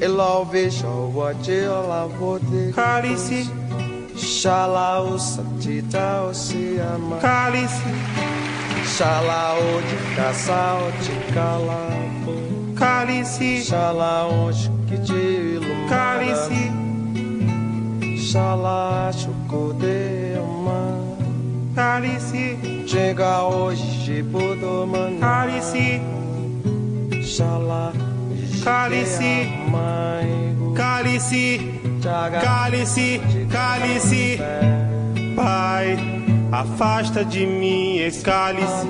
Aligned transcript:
Elvesho 0.00 1.12
wache 1.14 1.68
olavote 1.68 2.72
Kalisi 2.74 3.48
Shala 4.16 5.02
usatita 5.02 6.22
osiama 6.22 7.16
Kalisi 7.20 8.17
Xalaote, 8.98 9.96
Cale-se 10.16 11.12
Cálice, 12.76 13.62
onde 13.62 14.72
que 14.88 14.96
te 14.98 15.12
ilumina. 15.12 15.88
Cálice, 15.88 16.72
xalacho, 18.16 19.30
Cale-se 21.76 22.58
chega 22.88 23.44
hoje, 23.44 24.24
podomana. 24.32 25.20
Cálice, 25.20 26.02
xalá, 27.22 27.92
Cale-se 28.64 29.46
Cale-se 33.48 34.38
pai 35.36 36.17
afasta 36.50 37.24
de 37.24 37.46
mim 37.46 37.98
esse 37.98 38.22
cálice. 38.22 38.86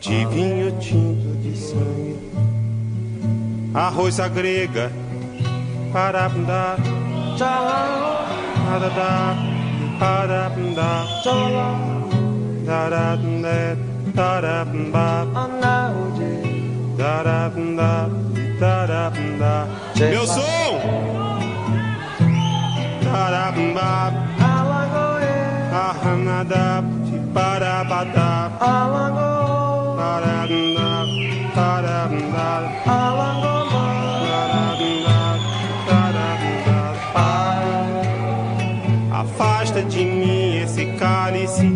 De 0.00 0.24
vinho 0.26 0.72
tinto 0.80 1.36
de 1.40 1.56
sangue, 1.56 2.18
arroz 3.74 4.18
a 4.18 4.28
grega, 4.28 4.90
para 5.92 6.26
andar, 6.26 6.76
para 8.66 8.88
dar, 8.88 9.36
para 9.98 10.46
meu 20.10 20.26
som! 20.26 20.40
Arranada 25.72 26.84
de 27.04 27.18
Parabadá 27.32 28.50
Alagoa 28.60 29.96
Parabadá 29.96 31.06
Parabadá 31.54 32.50
Alagoa 32.86 33.50
Afasta 39.12 39.82
de 39.82 40.04
mim 40.04 40.56
esse 40.62 40.86
cálice. 40.98 41.70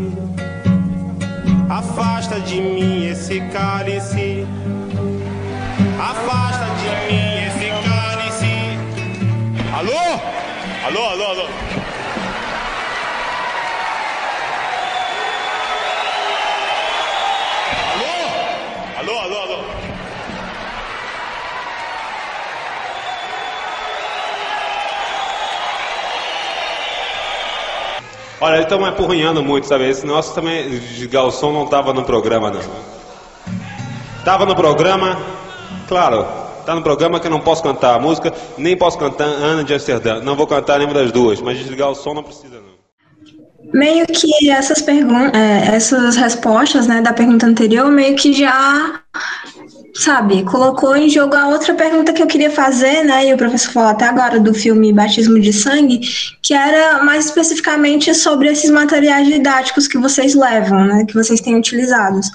Afasta 1.69 2.41
de 2.41 2.61
mim 2.61 3.07
esse 3.07 3.41
cálice. 3.53 4.44
Alô? 10.15 11.05
Alô, 11.05 11.25
alô, 11.25 11.25
alô. 11.25 11.49
Alô? 18.99 19.19
Alô, 19.21 19.39
alô. 19.39 19.65
Olha, 28.41 28.57
eles 28.57 28.65
estão 28.65 28.85
apurrinhando 28.85 29.43
muito, 29.43 29.67
sabe? 29.67 29.89
Esse 29.89 30.07
nosso 30.07 30.35
também, 30.35 30.79
som 31.31 31.53
não 31.53 31.65
estava 31.65 31.93
no 31.93 32.05
programa, 32.05 32.51
não. 32.51 32.61
Tava 34.25 34.47
no 34.47 34.55
programa, 34.55 35.19
claro, 35.89 36.44
tá 36.65 36.75
no 36.75 36.83
programa 36.83 37.21
que 37.21 37.27
eu 37.27 37.31
não 37.31 37.41
posso 37.41 37.63
cantar 37.63 37.95
a 37.95 37.99
música, 37.99 38.33
nem 38.57 38.77
posso 38.77 38.99
cantar 38.99 39.25
Ana 39.25 39.65
de 39.65 39.75
Amsterdã. 39.75 40.21
Não 40.21 40.37
vou 40.37 40.47
cantar 40.47 40.79
nenhuma 40.79 40.95
das 40.95 41.13
duas, 41.13 41.41
mas 41.41 41.59
desligar 41.59 41.91
o 41.91 41.95
som 41.95 42.15
não 42.15 42.23
precisa, 42.23 42.57
não. 42.57 42.75
Meio 43.73 44.07
que 44.07 44.51
essas 44.51 44.83
perguntas, 44.83 45.33
é, 45.35 45.75
essas 45.75 46.17
respostas, 46.17 46.87
né, 46.87 47.01
da 47.01 47.13
pergunta 47.13 47.47
anterior, 47.47 47.91
meio 47.91 48.15
que 48.15 48.33
já 48.33 49.01
sabe, 49.95 50.43
colocou 50.43 50.97
em 50.97 51.09
jogo 51.09 51.37
a 51.37 51.49
outra 51.49 51.73
pergunta 51.75 52.13
que 52.13 52.23
eu 52.23 52.27
queria 52.27 52.51
fazer, 52.51 53.05
né, 53.05 53.27
e 53.27 53.33
o 53.33 53.37
professor 53.37 53.73
falou 53.73 53.91
até 53.91 54.07
agora 54.07 54.41
do 54.41 54.53
filme 54.53 54.93
Batismo 54.93 55.41
de 55.41 55.53
Sangue, 55.53 56.01
que 56.43 56.53
era 56.53 57.03
mais 57.05 57.27
especificamente 57.27 58.13
sobre 58.13 58.49
esses 58.49 58.71
materiais 58.71 59.27
didáticos 59.27 59.87
que 59.87 59.97
vocês 59.97 60.35
levam, 60.35 60.85
né, 60.85 61.05
que 61.07 61.15
vocês 61.15 61.41
têm 61.41 61.57
utilizados. 61.57 62.29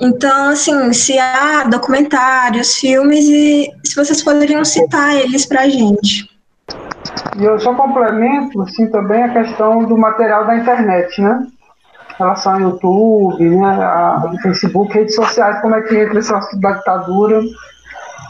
Então, 0.00 0.50
assim, 0.50 0.92
se 0.92 1.18
há 1.18 1.64
documentários, 1.64 2.74
filmes, 2.74 3.26
e 3.26 3.70
se 3.84 3.94
vocês 3.94 4.22
poderiam 4.22 4.64
citar 4.64 5.16
eles 5.16 5.46
para 5.46 5.62
a 5.62 5.68
gente. 5.68 6.28
E 7.38 7.44
eu 7.44 7.58
só 7.60 7.74
complemento, 7.74 8.60
assim, 8.62 8.86
também 8.88 9.22
a 9.22 9.32
questão 9.32 9.84
do 9.84 9.96
material 9.96 10.46
da 10.46 10.56
internet, 10.56 11.20
né, 11.20 11.46
relação 12.18 12.54
ao 12.54 12.60
YouTube, 12.60 13.48
né, 13.48 13.68
a, 13.68 14.32
Facebook, 14.42 14.92
redes 14.92 15.14
sociais, 15.14 15.60
como 15.60 15.74
é 15.74 15.82
que 15.82 15.96
entra 15.96 16.18
esse 16.18 16.34
assunto 16.34 16.60
da 16.60 16.72
ditadura, 16.72 17.40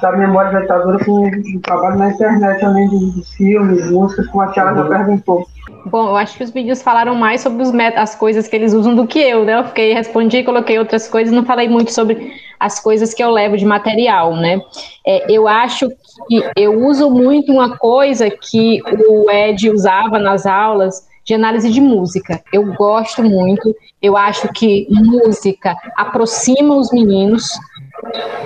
da 0.03 0.13
memória 0.13 0.53
da 0.53 0.61
ditadura 0.61 1.05
com 1.05 1.27
o 1.27 1.61
trabalho 1.61 1.99
na 1.99 2.11
internet, 2.11 2.65
além 2.65 2.89
dos 2.89 3.33
filmes, 3.33 3.91
músicas, 3.91 4.27
como 4.29 4.43
a 4.43 4.49
Tiara 4.49 4.75
já 4.75 4.83
uhum. 4.83 4.89
perguntou. 4.89 5.47
Bom, 5.87 6.09
eu 6.09 6.17
acho 6.17 6.37
que 6.37 6.45
os 6.45 6.51
vídeos 6.51 6.83
falaram 6.83 7.15
mais 7.15 7.41
sobre 7.41 7.63
os 7.63 7.73
as 7.97 8.15
coisas 8.15 8.47
que 8.47 8.55
eles 8.55 8.75
usam 8.75 8.95
do 8.95 9.07
que 9.07 9.19
eu, 9.19 9.45
né? 9.45 9.59
Eu 9.59 9.65
fiquei, 9.65 9.93
respondi, 9.93 10.43
coloquei 10.43 10.79
outras 10.79 11.09
coisas, 11.09 11.33
não 11.33 11.45
falei 11.45 11.69
muito 11.69 11.93
sobre 11.93 12.33
as 12.61 12.81
coisas 12.81 13.15
que 13.15 13.23
eu 13.23 13.31
levo 13.31 13.57
de 13.57 13.65
material, 13.65 14.35
né? 14.37 14.61
É, 15.07 15.31
eu 15.33 15.47
acho 15.47 15.89
que 16.29 16.43
eu 16.57 16.85
uso 16.85 17.11
muito 17.11 17.53
uma 17.53 17.77
coisa 17.77 18.29
que 18.31 18.83
o 19.09 19.31
Ed 19.31 19.71
usava 19.71 20.19
nas 20.19 20.45
aulas, 20.47 21.07
de 21.29 21.35
análise 21.35 21.71
de 21.71 21.79
música. 21.79 22.43
Eu 22.51 22.73
gosto 22.73 23.23
muito, 23.23 23.77
eu 24.01 24.17
acho 24.17 24.49
que 24.55 24.87
música 24.89 25.77
aproxima 25.95 26.75
os 26.75 26.91
meninos 26.91 27.45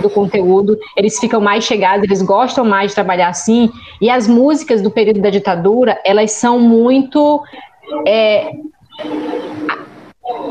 do 0.01 0.11
conteúdo, 0.11 0.77
eles 0.97 1.17
ficam 1.21 1.41
mais 1.41 1.63
chegados, 1.63 2.03
eles 2.03 2.21
gostam 2.21 2.65
mais 2.65 2.91
de 2.91 2.97
trabalhar 2.97 3.29
assim, 3.29 3.71
e 4.01 4.11
as 4.11 4.27
músicas 4.27 4.83
do 4.83 4.91
período 4.91 5.21
da 5.21 5.31
ditadura, 5.31 5.97
elas 6.05 6.33
são 6.33 6.59
muito. 6.59 7.41
É, 8.05 8.51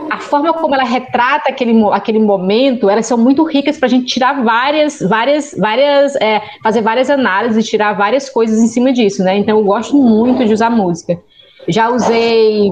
a, 0.09 0.19
forma 0.19 0.53
como 0.53 0.73
ela 0.73 0.85
retrata 0.85 1.49
aquele, 1.49 1.83
aquele 1.91 2.19
momento, 2.19 2.89
elas 2.89 3.07
são 3.07 3.17
muito 3.17 3.43
ricas 3.43 3.77
para 3.77 3.87
a 3.87 3.89
gente 3.89 4.05
tirar 4.05 4.41
várias, 4.41 5.01
várias, 5.01 5.53
várias, 5.57 6.15
é, 6.15 6.41
fazer 6.63 6.81
várias 6.81 7.09
análises, 7.09 7.67
tirar 7.67 7.91
várias 7.91 8.29
coisas 8.29 8.57
em 8.61 8.67
cima 8.67 8.93
disso, 8.93 9.21
né? 9.21 9.37
Então 9.37 9.57
eu 9.57 9.65
gosto 9.65 9.97
muito 9.97 10.45
de 10.45 10.53
usar 10.53 10.69
música. 10.69 11.19
Já 11.67 11.89
usei 11.89 12.71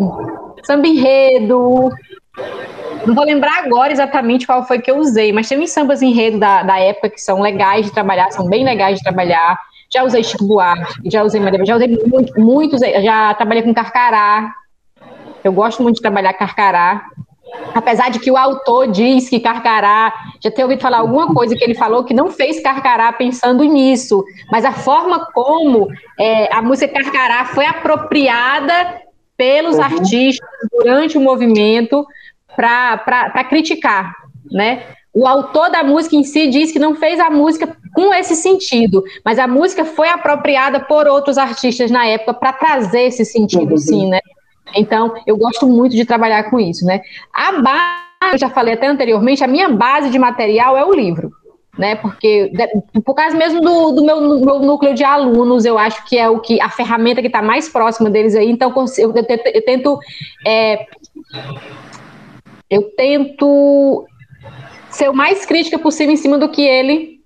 samba 0.63 0.87
enredo. 0.87 1.89
Não 3.05 3.15
vou 3.15 3.23
lembrar 3.23 3.63
agora 3.63 3.91
exatamente 3.91 4.45
qual 4.45 4.65
foi 4.65 4.79
que 4.79 4.91
eu 4.91 4.97
usei, 4.97 5.31
mas 5.31 5.47
tem 5.47 5.59
uns 5.59 5.71
sambas 5.71 6.01
enredo 6.01 6.37
da, 6.37 6.63
da 6.63 6.79
época 6.79 7.09
que 7.09 7.21
são 7.21 7.41
legais 7.41 7.85
de 7.85 7.93
trabalhar, 7.93 8.31
são 8.31 8.47
bem 8.47 8.63
legais 8.63 8.97
de 8.97 9.03
trabalhar. 9.03 9.57
Já 9.91 10.03
usei 10.03 10.23
Chico 10.23 10.45
Buarque, 10.45 11.09
já 11.09 11.23
usei 11.23 11.41
Maria, 11.41 11.65
já 11.65 11.75
usei 11.75 11.87
muito, 12.05 12.39
muitos, 12.39 12.79
já 12.81 13.33
trabalhei 13.33 13.63
com 13.63 13.73
Carcará. 13.73 14.53
Eu 15.43 15.51
gosto 15.51 15.81
muito 15.81 15.95
de 15.95 16.01
trabalhar 16.01 16.33
Carcará. 16.33 17.03
Apesar 17.73 18.09
de 18.09 18.19
que 18.19 18.31
o 18.31 18.37
autor 18.37 18.87
diz 18.87 19.29
que 19.29 19.39
Carcará, 19.39 20.13
já 20.43 20.51
ter 20.51 20.63
ouvido 20.63 20.81
falar 20.81 20.99
alguma 20.99 21.33
coisa 21.33 21.55
que 21.55 21.63
ele 21.63 21.75
falou 21.75 22.03
que 22.03 22.13
não 22.13 22.29
fez 22.29 22.61
Carcará 22.61 23.11
pensando 23.13 23.63
nisso, 23.63 24.23
mas 24.51 24.65
a 24.65 24.71
forma 24.71 25.27
como 25.33 25.87
é, 26.19 26.53
a 26.53 26.61
música 26.61 26.93
Carcará 26.93 27.45
foi 27.45 27.65
apropriada 27.65 29.01
pelos 29.37 29.77
uhum. 29.77 29.83
artistas 29.83 30.49
durante 30.71 31.17
o 31.17 31.21
movimento 31.21 32.05
para 32.55 33.43
criticar, 33.45 34.13
né? 34.51 34.83
O 35.13 35.25
autor 35.25 35.71
da 35.71 35.83
música 35.83 36.15
em 36.15 36.23
si 36.23 36.47
diz 36.47 36.71
que 36.71 36.77
não 36.77 36.95
fez 36.95 37.19
a 37.19 37.29
música 37.29 37.75
com 37.95 38.13
esse 38.13 38.35
sentido, 38.35 39.03
mas 39.25 39.39
a 39.39 39.47
música 39.47 39.83
foi 39.83 40.07
apropriada 40.07 40.79
por 40.81 41.07
outros 41.07 41.37
artistas 41.37 41.89
na 41.89 42.05
época 42.05 42.33
para 42.33 42.53
trazer 42.53 43.03
esse 43.03 43.25
sentido, 43.25 43.71
uhum. 43.71 43.77
sim, 43.77 44.09
né? 44.09 44.19
Então, 44.75 45.13
eu 45.25 45.37
gosto 45.37 45.67
muito 45.67 45.95
de 45.95 46.05
trabalhar 46.05 46.49
com 46.49 46.59
isso, 46.59 46.85
né? 46.85 47.01
A 47.33 47.53
base, 47.61 48.33
eu 48.33 48.37
já 48.37 48.49
falei 48.49 48.73
até 48.73 48.87
anteriormente, 48.87 49.43
a 49.43 49.47
minha 49.47 49.69
base 49.69 50.09
de 50.09 50.19
material 50.19 50.77
é 50.77 50.85
o 50.85 50.93
livro. 50.93 51.31
né? 51.77 51.95
Porque 51.95 52.51
por 53.05 53.13
causa 53.13 53.37
mesmo 53.37 53.61
do, 53.61 53.91
do 53.91 54.03
meu, 54.03 54.19
meu 54.39 54.59
núcleo 54.59 54.93
de 54.93 55.03
alunos, 55.03 55.63
eu 55.63 55.77
acho 55.77 56.05
que 56.05 56.17
é 56.17 56.27
o 56.29 56.39
que 56.39 56.59
a 56.59 56.69
ferramenta 56.69 57.21
que 57.21 57.27
está 57.27 57.41
mais 57.41 57.69
próxima 57.69 58.09
deles 58.09 58.35
aí. 58.35 58.51
Então 58.51 58.73
eu, 58.97 59.13
eu, 59.13 59.25
eu 59.53 59.65
tento 59.65 59.99
é, 60.45 60.85
eu 62.69 62.83
tento 62.97 64.05
ser 64.89 65.09
o 65.09 65.13
mais 65.13 65.45
crítica 65.45 65.79
possível 65.79 66.13
em 66.13 66.17
cima 66.17 66.37
do 66.37 66.49
que 66.49 66.61
ele 66.61 67.18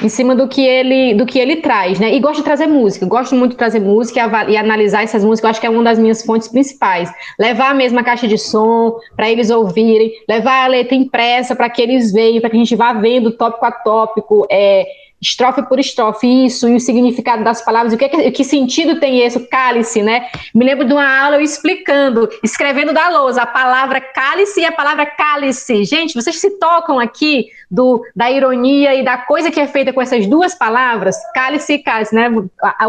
em 0.00 0.08
cima 0.08 0.34
do 0.34 0.46
que 0.48 0.64
ele 0.64 1.14
do 1.14 1.24
que 1.24 1.38
ele 1.38 1.56
traz, 1.56 1.98
né? 1.98 2.14
E 2.14 2.20
gosto 2.20 2.38
de 2.38 2.44
trazer 2.44 2.66
música, 2.66 3.06
gosto 3.06 3.34
muito 3.34 3.52
de 3.52 3.58
trazer 3.58 3.80
música 3.80 4.20
e, 4.48 4.52
e 4.52 4.56
analisar 4.56 5.02
essas 5.02 5.24
músicas, 5.24 5.44
eu 5.44 5.50
acho 5.50 5.60
que 5.60 5.66
é 5.66 5.70
uma 5.70 5.82
das 5.82 5.98
minhas 5.98 6.22
fontes 6.22 6.48
principais. 6.48 7.10
Levar 7.38 7.70
a 7.70 7.74
mesma 7.74 8.02
caixa 8.02 8.28
de 8.28 8.38
som 8.38 8.96
para 9.14 9.30
eles 9.30 9.50
ouvirem, 9.50 10.12
levar 10.28 10.64
a 10.64 10.66
letra 10.68 10.94
impressa 10.94 11.56
para 11.56 11.70
que 11.70 11.80
eles 11.80 12.12
vejam, 12.12 12.40
para 12.40 12.50
que 12.50 12.56
a 12.56 12.58
gente 12.58 12.76
vá 12.76 12.92
vendo 12.92 13.32
tópico 13.32 13.64
a 13.64 13.72
tópico, 13.72 14.46
é, 14.50 14.86
estrofe 15.20 15.62
por 15.62 15.78
estrofe, 15.78 16.26
isso, 16.46 16.68
e 16.68 16.76
o 16.76 16.80
significado 16.80 17.42
das 17.42 17.64
palavras, 17.64 17.92
o 17.92 17.96
que, 17.96 18.04
é 18.04 18.30
que 18.30 18.44
sentido 18.44 19.00
tem 19.00 19.20
esse, 19.20 19.38
o 19.38 19.48
cálice, 19.48 20.02
né? 20.02 20.26
Me 20.54 20.64
lembro 20.64 20.86
de 20.86 20.92
uma 20.92 21.24
aula 21.24 21.36
eu 21.36 21.40
explicando, 21.40 22.28
escrevendo 22.42 22.92
da 22.92 23.08
lousa, 23.08 23.42
a 23.42 23.46
palavra 23.46 24.00
cálice 24.00 24.60
e 24.60 24.64
a 24.64 24.72
palavra 24.72 25.06
cálice. 25.06 25.84
Gente, 25.84 26.14
vocês 26.14 26.38
se 26.38 26.58
tocam 26.58 26.98
aqui 26.98 27.46
do, 27.70 28.02
da 28.14 28.30
ironia 28.30 28.94
e 28.94 29.04
da 29.04 29.18
coisa 29.18 29.50
que 29.50 29.60
é 29.60 29.66
feita 29.66 29.92
com 29.92 30.00
essas 30.00 30.26
duas 30.26 30.54
palavras, 30.54 31.16
cálice 31.34 31.74
e 31.74 31.78
cálice, 31.78 32.14
né? 32.14 32.28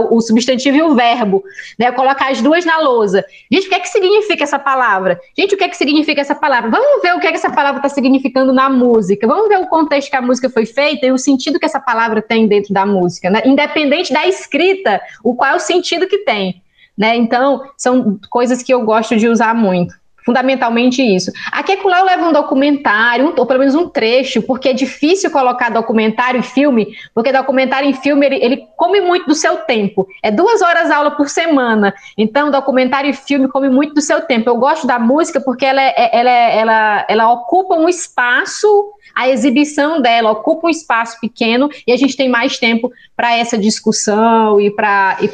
O, 0.10 0.22
substantivo 0.22 0.78
e 0.78 0.82
o 0.82 0.96
verbo, 0.96 1.44
né? 1.78 1.92
Colocar 1.92 2.32
as 2.32 2.42
duas 2.42 2.66
na 2.66 2.80
lousa. 2.80 3.24
Gente, 3.52 3.68
o 3.68 3.70
que 3.70 3.76
é 3.76 3.80
que 3.80 3.90
significa 3.90 4.44
essa 4.44 4.60
palavra? 4.60 5.20
Gente, 5.38 5.56
o 5.56 5.58
que 5.58 5.64
é 5.64 5.70
que 5.70 5.78
significa 5.78 6.22
essa 6.22 6.36
palavra? 6.36 6.70
Vamos 6.70 7.02
ver 7.02 7.14
o 7.14 7.20
que 7.20 7.28
é 7.28 7.32
que 7.32 7.38
essa 7.38 7.52
palavra 7.52 7.80
está 7.80 7.90
significando 7.90 8.54
na 8.54 8.70
música. 8.70 9.28
Vamos 9.28 9.50
ver 9.50 9.60
o 9.60 9.68
contexto 9.68 10.10
que 10.10 10.16
a 10.16 10.22
música 10.22 10.50
foi 10.50 10.66
feita 10.66 11.06
e 11.06 11.12
o 11.12 11.18
sentido 11.18 11.60
que 11.60 11.66
essa 11.66 11.80
palavra 11.80 11.98
palavra 11.98 12.22
tem 12.22 12.48
dentro 12.48 12.74
da 12.74 12.86
música, 12.86 13.30
né? 13.30 13.42
independente 13.46 14.14
da 14.14 14.28
escrita, 14.28 15.02
o 15.24 15.36
qual 15.36 15.52
é 15.52 15.56
o 15.56 15.60
sentido 15.60 16.08
que 16.08 16.20
tem. 16.20 16.62
Né? 16.98 17.16
Então, 17.16 17.64
são 17.78 18.20
coisas 18.30 18.64
que 18.64 18.74
eu 18.74 18.82
gosto 18.84 19.16
de 19.18 19.28
usar 19.28 19.54
muito. 19.54 19.94
Fundamentalmente 20.28 21.02
isso. 21.02 21.32
Aqui 21.54 21.72
é 21.72 21.78
eu 21.78 22.04
levo 22.04 22.26
um 22.26 22.34
documentário, 22.34 23.34
ou 23.38 23.46
pelo 23.46 23.60
menos 23.62 23.76
um 23.76 23.88
trecho, 23.88 24.42
porque 24.42 24.68
é 24.68 24.74
difícil 24.74 25.32
colocar 25.32 25.70
documentário 25.70 26.42
e 26.42 26.44
filme, 26.44 26.90
porque 27.16 27.32
documentário 27.32 27.90
e 27.90 27.94
filme 27.94 28.26
ele, 28.26 28.36
ele 28.44 28.68
come 28.76 29.00
muito 29.00 29.26
do 29.26 29.34
seu 29.34 29.60
tempo. 29.60 30.06
É 30.22 30.30
duas 30.30 30.62
horas 30.62 30.92
aula 30.92 31.12
por 31.12 31.30
semana. 31.30 31.94
Então, 32.18 32.52
documentário 32.52 33.10
e 33.10 33.14
filme 33.14 33.48
come 33.48 33.70
muito 33.70 33.94
do 33.94 34.02
seu 34.02 34.20
tempo. 34.20 34.50
Eu 34.50 34.58
gosto 34.58 34.86
da 34.86 35.00
música 35.00 35.40
porque 35.40 35.66
ela, 35.66 35.82
é, 35.82 35.94
é 35.96 36.10
ela, 36.12 36.30
é, 36.30 36.58
ela, 36.58 37.06
ela 37.08 37.32
ocupa 37.32 37.76
um 37.76 37.88
espaço 37.88 38.68
a 39.16 39.30
exibição 39.30 40.00
dela 40.00 40.30
ocupa 40.30 40.68
um 40.68 40.70
espaço 40.70 41.20
pequeno 41.20 41.70
e 41.88 41.92
a 41.92 41.98
gente 41.98 42.16
tem 42.16 42.30
mais 42.30 42.60
tempo 42.60 42.92
para 43.16 43.36
essa 43.36 43.58
discussão 43.58 44.62
e 44.62 44.70
para 44.70 45.18
e 45.22 45.28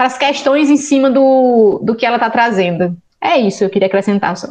as 0.00 0.16
questões 0.16 0.70
em 0.70 0.76
cima 0.76 1.10
do, 1.10 1.78
do 1.82 1.94
que 1.94 2.06
ela 2.06 2.16
está 2.16 2.30
trazendo. 2.30 2.96
É 3.22 3.38
isso, 3.38 3.62
eu 3.62 3.70
queria 3.70 3.86
acrescentar 3.86 4.36
só. 4.36 4.48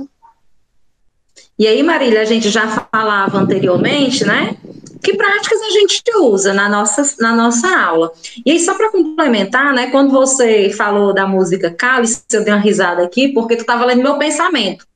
E 1.58 1.68
aí, 1.68 1.84
Marília, 1.84 2.22
a 2.22 2.26
gente 2.26 2.50
já 2.50 2.68
falava 2.68 3.38
anteriormente, 3.38 4.24
né? 4.24 4.56
Que 5.04 5.14
práticas 5.14 5.62
a 5.62 5.70
gente 5.72 6.02
usa 6.18 6.54
na 6.54 6.70
nossa, 6.70 7.04
na 7.20 7.36
nossa 7.36 7.68
aula. 7.68 8.14
E 8.46 8.52
aí, 8.52 8.60
só 8.60 8.74
para 8.76 8.92
complementar, 8.92 9.74
né? 9.74 9.88
Quando 9.88 10.12
você 10.12 10.70
falou 10.70 11.14
da 11.14 11.28
música 11.28 11.70
Cálice, 11.70 12.24
eu 12.32 12.46
dei 12.46 12.54
uma 12.54 12.62
risada 12.62 13.04
aqui, 13.04 13.30
porque 13.30 13.58
tu 13.58 13.62
estava 13.62 13.84
lendo 13.86 14.04
meu 14.04 14.18
pensamento. 14.18 14.88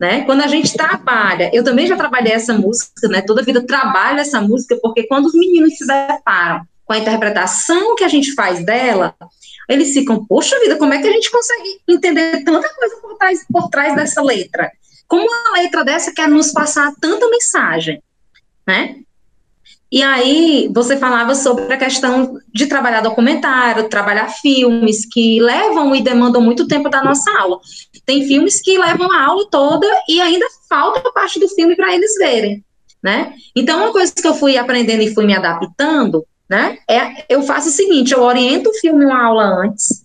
Né? 0.00 0.22
Quando 0.22 0.40
a 0.40 0.48
gente 0.48 0.74
trabalha, 0.76 1.48
eu 1.54 1.62
também 1.62 1.86
já 1.86 1.96
trabalhei 1.96 2.32
essa 2.32 2.52
música, 2.52 3.06
né? 3.06 3.22
Toda 3.22 3.44
vida 3.44 3.64
trabalho 3.64 4.18
essa 4.18 4.40
música, 4.40 4.76
porque 4.82 5.04
quando 5.04 5.26
os 5.26 5.34
meninos 5.34 5.78
se 5.78 5.86
deparam 5.86 6.66
com 6.84 6.92
a 6.92 6.98
interpretação 6.98 7.94
que 7.94 8.02
a 8.02 8.08
gente 8.08 8.34
faz 8.34 8.64
dela, 8.66 9.14
eles 9.72 9.92
ficam, 9.92 10.24
poxa 10.24 10.58
vida, 10.60 10.76
como 10.76 10.92
é 10.92 11.00
que 11.00 11.08
a 11.08 11.12
gente 11.12 11.30
consegue 11.30 11.80
entender 11.88 12.44
tanta 12.44 12.68
coisa 12.74 12.96
por 12.96 13.16
trás, 13.16 13.44
por 13.50 13.68
trás 13.68 13.94
dessa 13.94 14.22
letra? 14.22 14.70
Como 15.08 15.26
uma 15.26 15.52
letra 15.60 15.84
dessa 15.84 16.12
quer 16.12 16.28
nos 16.28 16.52
passar 16.52 16.92
tanta 17.00 17.28
mensagem, 17.28 18.02
né? 18.66 19.02
E 19.92 20.02
aí 20.02 20.70
você 20.74 20.96
falava 20.96 21.34
sobre 21.34 21.74
a 21.74 21.76
questão 21.76 22.38
de 22.50 22.64
trabalhar 22.66 23.02
documentário, 23.02 23.90
trabalhar 23.90 24.30
filmes 24.30 25.04
que 25.04 25.38
levam 25.38 25.94
e 25.94 26.00
demandam 26.00 26.40
muito 26.40 26.66
tempo 26.66 26.88
da 26.88 27.04
nossa 27.04 27.30
aula. 27.38 27.60
Tem 28.06 28.26
filmes 28.26 28.62
que 28.62 28.78
levam 28.78 29.12
a 29.12 29.22
aula 29.22 29.46
toda 29.50 29.86
e 30.08 30.18
ainda 30.18 30.46
falta 30.66 31.12
parte 31.12 31.38
do 31.38 31.46
filme 31.46 31.76
para 31.76 31.94
eles 31.94 32.14
verem, 32.14 32.64
né? 33.02 33.34
Então, 33.54 33.82
uma 33.82 33.92
coisa 33.92 34.14
que 34.14 34.26
eu 34.26 34.34
fui 34.34 34.56
aprendendo 34.56 35.02
e 35.02 35.12
fui 35.12 35.26
me 35.26 35.36
adaptando, 35.36 36.24
né? 36.52 36.76
É, 36.86 37.24
eu 37.30 37.42
faço 37.44 37.70
o 37.70 37.72
seguinte, 37.72 38.12
eu 38.12 38.20
oriento 38.20 38.68
o 38.68 38.74
filme 38.74 39.06
uma 39.06 39.24
aula 39.24 39.42
antes, 39.64 40.04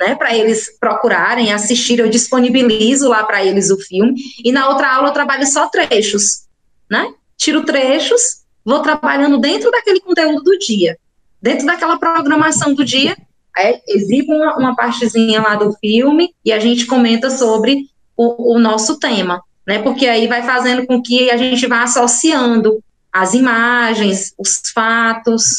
né, 0.00 0.16
para 0.16 0.36
eles 0.36 0.76
procurarem, 0.80 1.52
assistir, 1.52 2.00
eu 2.00 2.08
disponibilizo 2.08 3.08
lá 3.08 3.22
para 3.22 3.44
eles 3.44 3.70
o 3.70 3.78
filme, 3.78 4.20
e 4.44 4.50
na 4.50 4.68
outra 4.70 4.92
aula 4.92 5.10
eu 5.10 5.12
trabalho 5.12 5.46
só 5.46 5.68
trechos, 5.68 6.48
né? 6.90 7.12
Tiro 7.36 7.64
trechos, 7.64 8.42
vou 8.64 8.80
trabalhando 8.82 9.38
dentro 9.38 9.70
daquele 9.70 10.00
conteúdo 10.00 10.42
do 10.42 10.58
dia, 10.58 10.98
dentro 11.40 11.64
daquela 11.64 11.96
programação 11.96 12.74
do 12.74 12.84
dia, 12.84 13.16
é, 13.56 13.80
exibo 13.86 14.32
uma, 14.32 14.56
uma, 14.56 14.74
partezinha 14.74 15.40
lá 15.40 15.54
do 15.54 15.72
filme 15.74 16.34
e 16.44 16.50
a 16.50 16.58
gente 16.58 16.86
comenta 16.86 17.30
sobre 17.30 17.84
o, 18.16 18.56
o 18.56 18.58
nosso 18.58 18.98
tema, 18.98 19.44
né? 19.64 19.80
Porque 19.80 20.08
aí 20.08 20.26
vai 20.26 20.42
fazendo 20.42 20.84
com 20.88 21.00
que 21.00 21.30
a 21.30 21.36
gente 21.36 21.68
vá 21.68 21.84
associando 21.84 22.82
as 23.12 23.34
imagens, 23.34 24.34
os 24.38 24.62
fatos. 24.74 25.58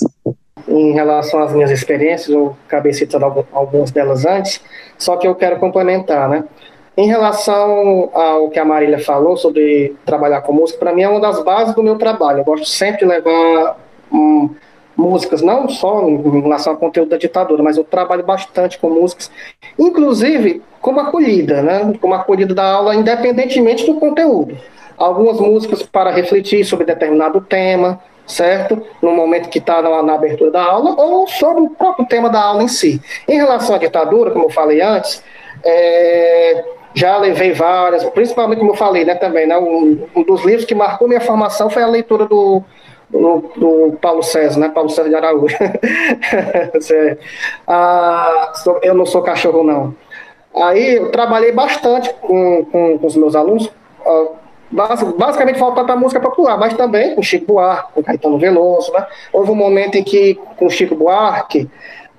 Em 0.67 0.93
relação 0.93 1.41
às 1.41 1.53
minhas 1.53 1.71
experiências, 1.71 2.29
eu 2.29 2.55
acabei 2.67 2.93
citando 2.93 3.45
algumas 3.51 3.91
delas 3.91 4.25
antes, 4.25 4.61
só 4.97 5.17
que 5.17 5.27
eu 5.27 5.35
quero 5.35 5.59
complementar, 5.59 6.29
né? 6.29 6.43
Em 6.97 7.07
relação 7.07 8.09
ao 8.13 8.49
que 8.49 8.59
a 8.59 8.65
Marília 8.65 8.99
falou 8.99 9.37
sobre 9.37 9.95
trabalhar 10.05 10.41
com 10.41 10.51
música, 10.51 10.79
para 10.79 10.93
mim 10.93 11.03
é 11.03 11.09
uma 11.09 11.21
das 11.21 11.41
bases 11.43 11.73
do 11.73 11.81
meu 11.81 11.97
trabalho. 11.97 12.39
Eu 12.39 12.43
gosto 12.43 12.65
sempre 12.65 12.99
de 12.99 13.05
levar 13.05 13.77
um, 14.11 14.49
músicas, 14.97 15.41
não 15.41 15.69
só 15.69 16.07
em 16.07 16.41
relação 16.41 16.73
ao 16.73 16.79
conteúdo 16.79 17.09
da 17.09 17.17
ditadura, 17.17 17.63
mas 17.63 17.77
eu 17.77 17.85
trabalho 17.85 18.23
bastante 18.23 18.77
com 18.77 18.89
músicas, 18.89 19.31
inclusive 19.77 20.61
como 20.81 20.99
acolhida, 20.99 21.61
né? 21.61 21.93
Como 22.01 22.13
acolhida 22.13 22.53
da 22.53 22.65
aula, 22.65 22.93
independentemente 22.93 23.85
do 23.85 23.95
conteúdo. 23.95 24.57
Algumas 24.99 25.39
músicas 25.39 25.81
para 25.81 26.11
refletir 26.11 26.65
sobre 26.65 26.85
determinado 26.85 27.41
tema, 27.41 27.99
certo? 28.27 28.85
No 29.01 29.11
momento 29.11 29.49
que 29.49 29.59
está 29.59 29.81
na, 29.81 30.03
na, 30.03 30.13
abertura 30.13 30.51
da 30.51 30.63
aula, 30.63 30.95
ou 31.01 31.27
sobre 31.27 31.63
o 31.63 31.69
próprio 31.69 32.05
tema 32.05 32.29
da 32.29 32.41
aula 32.41 32.61
em 32.61 32.67
si. 32.67 33.01
Em 33.27 33.37
relação 33.37 33.75
à 33.75 33.77
ditadura, 33.77 34.31
como 34.31 34.45
eu 34.45 34.49
falei 34.49 34.81
antes, 34.81 35.23
é, 35.63 36.63
já 36.93 37.17
levei 37.17 37.53
várias, 37.53 38.03
principalmente 38.11 38.59
como 38.59 38.71
eu 38.71 38.75
falei, 38.75 39.05
né, 39.05 39.15
também, 39.15 39.47
né, 39.47 39.57
um, 39.57 40.05
um 40.15 40.23
dos 40.23 40.43
livros 40.43 40.65
que 40.65 40.75
marcou 40.75 41.07
minha 41.07 41.21
formação 41.21 41.69
foi 41.69 41.81
a 41.81 41.87
leitura 41.87 42.25
do 42.25 42.63
do, 43.09 43.51
do 43.55 43.97
Paulo 43.99 44.21
César, 44.21 44.59
né? 44.59 44.69
Paulo 44.69 44.89
César 44.89 45.09
de 45.09 45.15
Araújo. 45.15 45.55
ah, 47.67 48.53
eu 48.83 48.93
não 48.93 49.05
sou 49.05 49.21
cachorro, 49.23 49.63
não. 49.63 49.95
Aí 50.55 50.95
eu 50.95 51.11
trabalhei 51.11 51.51
bastante 51.51 52.13
com, 52.21 52.65
com, 52.65 52.97
com 52.97 53.07
os 53.07 53.15
meus 53.15 53.35
alunos, 53.35 53.71
ah, 54.77 54.95
basicamente 55.17 55.59
faltando 55.59 55.87
para 55.87 55.95
música 55.95 56.19
popular, 56.19 56.57
mas 56.57 56.73
também 56.73 57.15
com 57.15 57.21
Chico 57.21 57.53
Buarque, 57.53 57.93
com 57.93 58.03
Caetano 58.03 58.37
Veloso, 58.37 58.91
né? 58.93 59.05
Houve 59.33 59.51
um 59.51 59.55
momento 59.55 59.95
em 59.95 60.03
que, 60.03 60.35
com 60.57 60.69
Chico 60.69 60.95
Buarque, 60.95 61.69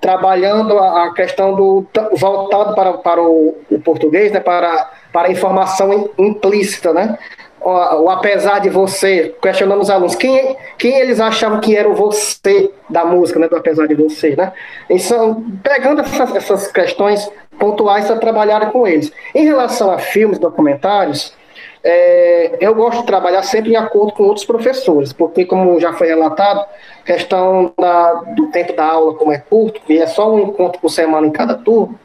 trabalhando 0.01 0.79
a, 0.79 1.05
a 1.05 1.15
questão 1.15 1.55
do 1.55 1.87
voltado 2.13 2.75
para, 2.75 2.95
para 2.95 3.23
o, 3.23 3.57
o 3.71 3.81
português, 3.81 4.33
né? 4.33 4.41
Para, 4.41 4.91
para 5.13 5.29
a 5.29 5.33
informação 5.33 6.11
implícita, 6.19 6.93
né? 6.93 7.19
o, 7.61 8.09
apesar 8.09 8.59
de 8.61 8.71
você, 8.71 9.35
questionando 9.41 9.81
os 9.81 9.91
alunos, 9.91 10.15
quem, 10.15 10.57
quem 10.79 10.99
eles 10.99 11.21
achavam 11.21 11.61
que 11.61 11.77
era 11.77 11.89
o 11.89 11.95
você 11.95 12.71
da 12.89 13.05
música, 13.05 13.39
né, 13.39 13.49
do 13.49 13.57
apesar 13.57 13.87
de 13.87 13.95
você, 13.95 14.35
né? 14.35 14.53
Então, 14.89 15.45
pegando 15.63 16.01
essas, 16.01 16.35
essas 16.35 16.73
questões 16.73 17.31
pontuais 17.59 18.07
para 18.07 18.17
trabalhar 18.17 18.73
com 18.73 18.87
eles. 18.87 19.13
Em 19.35 19.45
relação 19.45 19.91
a 19.91 19.99
filmes, 19.99 20.39
documentários, 20.39 21.35
é, 21.83 22.59
eu 22.61 22.75
gosto 22.75 23.01
de 23.01 23.07
trabalhar 23.07 23.43
sempre 23.43 23.73
em 23.73 23.77
acordo 23.77 24.13
com 24.13 24.25
outros 24.25 24.45
professores, 24.45 25.13
porque, 25.13 25.45
como 25.45 25.81
já 25.81 25.93
foi 25.93 26.09
relatado, 26.09 26.65
questão 27.05 27.73
da, 27.79 28.13
do 28.37 28.49
tempo 28.49 28.75
da 28.75 28.85
aula, 28.85 29.15
como 29.15 29.33
é 29.33 29.39
curto, 29.39 29.81
e 29.89 29.99
é 29.99 30.07
só 30.07 30.33
um 30.33 30.41
encontro 30.41 30.81
por 30.81 30.91
semana 30.91 31.27
em 31.27 31.31
cada 31.31 31.55
turno, 31.55 31.99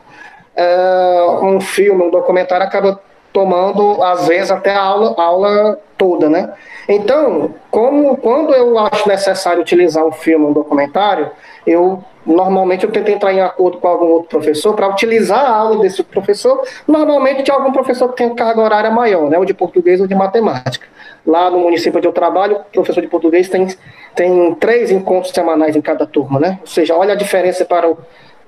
é, 0.55 1.25
um 1.41 1.59
filme, 1.59 2.03
um 2.03 2.09
documentário 2.09 2.65
acaba 2.65 3.01
tomando, 3.35 4.01
às 4.01 4.29
vezes, 4.29 4.49
até 4.49 4.73
a 4.73 4.81
aula, 4.81 5.13
a 5.17 5.23
aula 5.23 5.79
toda, 5.97 6.29
né? 6.29 6.53
Então, 6.87 7.53
como, 7.69 8.15
quando 8.15 8.53
eu 8.53 8.79
acho 8.79 9.09
necessário 9.09 9.61
utilizar 9.61 10.05
um 10.05 10.11
filme, 10.13 10.45
um 10.45 10.53
documentário, 10.53 11.29
eu 11.67 12.01
normalmente 12.25 12.85
eu 12.85 12.91
tento 12.91 13.09
entrar 13.09 13.33
em 13.33 13.41
acordo 13.41 13.77
com 13.77 13.87
algum 13.89 14.05
outro 14.05 14.29
professor 14.29 14.73
para 14.73 14.87
utilizar 14.87 15.39
a 15.39 15.49
aula 15.49 15.81
desse 15.81 16.01
professor, 16.01 16.63
normalmente 16.87 17.43
de 17.43 17.51
algum 17.51 17.73
professor 17.73 18.07
que 18.07 18.15
tem 18.15 18.33
carga 18.33 18.61
horária 18.61 18.89
maior, 18.89 19.29
né, 19.29 19.37
ou 19.37 19.43
de 19.43 19.53
português 19.53 19.99
ou 19.99 20.07
de 20.07 20.15
matemática. 20.15 20.87
lá 21.27 21.49
no 21.51 21.59
município 21.59 21.97
onde 21.97 22.07
eu 22.07 22.13
trabalho, 22.13 22.55
o 22.55 22.63
professor 22.71 23.01
de 23.01 23.07
português 23.07 23.49
tem, 23.49 23.67
tem 24.15 24.55
três 24.55 24.91
encontros 24.91 25.33
semanais 25.33 25.75
em 25.75 25.81
cada 25.81 26.05
turma, 26.07 26.39
né? 26.39 26.59
Ou 26.61 26.67
seja, 26.67 26.95
olha 26.95 27.13
a 27.13 27.17
diferença 27.17 27.65
para 27.65 27.89
o 27.89 27.97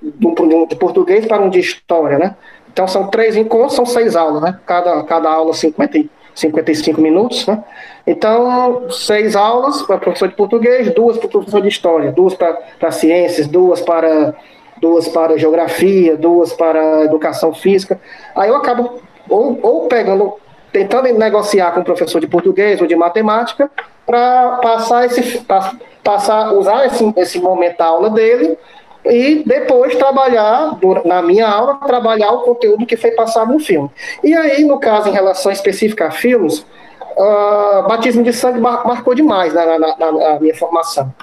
de, 0.02 0.66
de 0.68 0.76
português 0.76 1.26
para 1.26 1.42
um 1.42 1.50
de 1.50 1.60
história, 1.60 2.18
né? 2.18 2.36
Então 2.78 2.88
são 2.88 3.08
três 3.08 3.36
encontros, 3.36 3.74
são 3.74 3.88
seis 3.88 4.16
aulas, 4.16 4.40
né? 4.40 4.60
Cada, 4.64 5.02
cada 5.02 5.32
aula 5.32 5.52
50, 5.52 6.00
55 6.36 7.02
minutos, 7.02 7.48
né? 7.48 7.64
Então, 8.06 8.88
seis 8.92 9.36
aulas 9.36 9.82
para 9.82 9.98
professor 9.98 10.28
de 10.28 10.36
português, 10.36 10.94
duas 10.94 11.18
para 11.18 11.28
professor 11.28 11.60
de 11.60 11.70
história, 11.70 12.12
duas 12.12 12.36
para 12.36 12.92
ciências, 12.92 13.48
duas 13.48 13.82
para 13.82 14.36
duas 14.80 15.08
para 15.08 15.40
geografia, 15.40 16.16
duas 16.16 16.54
para 16.54 17.06
educação 17.06 17.52
física. 17.52 18.00
Aí 18.36 18.50
eu 18.50 18.56
acabo 18.56 19.02
ou, 19.28 19.58
ou 19.64 19.88
pegando, 19.88 20.36
tentando 20.72 21.12
negociar 21.18 21.72
com 21.72 21.80
o 21.80 21.84
professor 21.84 22.22
de 22.22 22.28
português 22.28 22.80
ou 22.80 22.86
de 22.86 22.96
matemática 22.96 23.72
para 24.06 24.60
passar 24.62 25.08
esse 25.08 25.44
passar 26.04 26.54
usar 26.54 26.86
esse, 26.86 27.12
esse 27.18 27.40
momento 27.40 27.80
da 27.80 27.86
aula 27.86 28.12
dele 28.12 28.56
e 29.10 29.44
depois 29.46 29.96
trabalhar 29.96 30.78
na 31.06 31.22
minha 31.22 31.48
aula 31.48 31.76
trabalhar 31.86 32.32
o 32.32 32.42
conteúdo 32.42 32.86
que 32.86 32.98
foi 32.98 33.12
passado 33.12 33.52
no 33.52 33.60
filme. 33.60 33.90
E 34.24 34.34
aí, 34.34 34.64
no 34.64 34.80
caso 34.80 35.10
em 35.10 35.14
relação 35.14 35.52
específica 35.52 36.08
a 36.08 36.12
filmes, 36.12 36.66
uh, 37.18 37.88
Batismo 37.88 38.24
de 38.24 38.34
Sangue 38.34 38.60
marcou 38.60 39.14
demais 39.14 39.54
na, 39.54 39.66
na, 39.66 39.98
na, 39.98 40.12
na 40.12 40.40
minha 40.40 40.56
formação. 40.56 41.14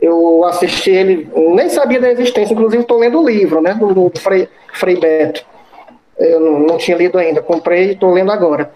Eu 0.00 0.44
assisti 0.44 0.90
ele, 0.90 1.30
nem 1.34 1.68
sabia 1.68 2.00
da 2.00 2.10
existência, 2.10 2.52
inclusive 2.52 2.82
estou 2.82 2.98
lendo 2.98 3.20
o 3.20 3.26
livro, 3.26 3.62
né, 3.62 3.74
do, 3.74 3.94
do 3.94 4.20
Frei, 4.20 4.48
Frei 4.72 4.96
Beto. 4.98 5.44
Eu 6.18 6.40
não, 6.40 6.58
não, 6.60 6.76
tinha 6.76 6.96
lido 6.96 7.18
ainda, 7.18 7.42
comprei 7.42 7.88
e 7.88 7.92
estou 7.92 8.12
lendo 8.12 8.30
agora. 8.30 8.70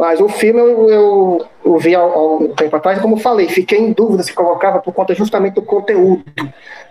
Mas 0.00 0.18
o 0.18 0.30
filme 0.30 0.58
eu, 0.58 0.88
eu, 0.88 1.46
eu 1.62 1.76
vi 1.76 1.94
há, 1.94 2.02
um 2.02 2.54
tempo 2.56 2.74
atrás, 2.74 2.98
como 3.00 3.18
falei, 3.18 3.48
fiquei 3.48 3.78
em 3.78 3.92
dúvida 3.92 4.22
se 4.22 4.32
colocava 4.32 4.78
por 4.78 4.94
conta 4.94 5.14
justamente 5.14 5.52
do 5.52 5.62
conteúdo, 5.62 6.24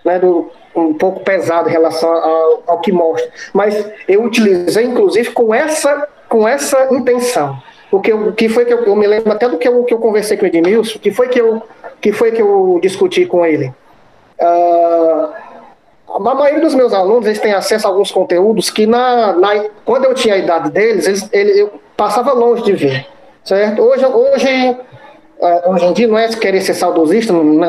né, 0.05 0.19
do, 0.19 0.51
um 0.75 0.93
pouco 0.93 1.21
pesado 1.21 1.67
em 1.67 1.71
relação 1.71 2.07
ao, 2.07 2.63
ao 2.67 2.79
que 2.79 2.91
mostra. 2.91 3.27
Mas 3.51 3.83
eu 4.07 4.23
utilizei, 4.23 4.85
inclusive, 4.85 5.31
com 5.31 5.55
essa, 5.55 6.07
com 6.29 6.47
essa 6.47 6.93
intenção. 6.93 7.59
O 7.91 7.99
que, 7.99 8.11
eu, 8.11 8.31
que 8.33 8.47
foi 8.47 8.63
que 8.65 8.73
eu, 8.73 8.85
eu, 8.85 8.95
me 8.95 9.07
lembro 9.07 9.31
até 9.31 9.49
do 9.49 9.57
que 9.57 9.67
eu, 9.67 9.83
que 9.85 9.93
eu 9.95 9.97
conversei 9.97 10.37
com 10.37 10.43
o 10.43 10.47
Edmilson, 10.47 10.99
que 10.99 11.09
foi 11.09 11.29
que 11.29 11.41
eu, 11.41 11.63
que 11.99 12.11
foi 12.11 12.31
que 12.31 12.43
eu 12.43 12.77
discuti 12.79 13.25
com 13.25 13.43
ele. 13.43 13.73
Uh, 14.39 15.08
a 16.15 16.19
maioria 16.19 16.61
dos 16.61 16.73
meus 16.73 16.93
alunos 16.93 17.25
eles 17.25 17.39
têm 17.39 17.53
acesso 17.53 17.87
a 17.87 17.89
alguns 17.89 18.11
conteúdos 18.11 18.69
que, 18.69 18.87
na, 18.87 19.33
na 19.33 19.65
quando 19.85 20.05
eu 20.05 20.13
tinha 20.13 20.35
a 20.35 20.37
idade 20.37 20.71
deles, 20.71 21.07
eles, 21.07 21.29
ele, 21.31 21.61
eu 21.61 21.73
passava 21.95 22.33
longe 22.33 22.63
de 22.63 22.73
ver. 22.73 23.07
Certo? 23.43 23.81
Hoje, 23.81 24.05
hoje, 24.05 24.77
uh, 25.39 25.71
hoje 25.71 25.85
em 25.85 25.93
dia, 25.93 26.07
não 26.07 26.17
é 26.17 26.27
querer 26.29 26.61
ser 26.61 26.73
saudosista, 26.73 27.31
não 27.33 27.63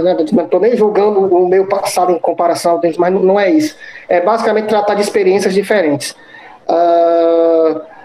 estou 0.44 0.61
nem 0.61 0.76
julgando 0.76 1.20
o 1.20 1.49
meu 1.49 1.66
passado 1.66 2.12
em 2.12 2.18
comparação 2.18 2.78
deles, 2.80 2.97
mas 2.97 3.12
não, 3.12 3.20
não 3.20 3.40
é 3.40 3.50
isso. 3.50 3.76
É 4.09 4.20
basicamente 4.20 4.68
tratar 4.68 4.94
de 4.94 5.02
experiências 5.02 5.54
diferentes. 5.54 6.16
Uh, 6.68 7.78
é, 7.78 8.00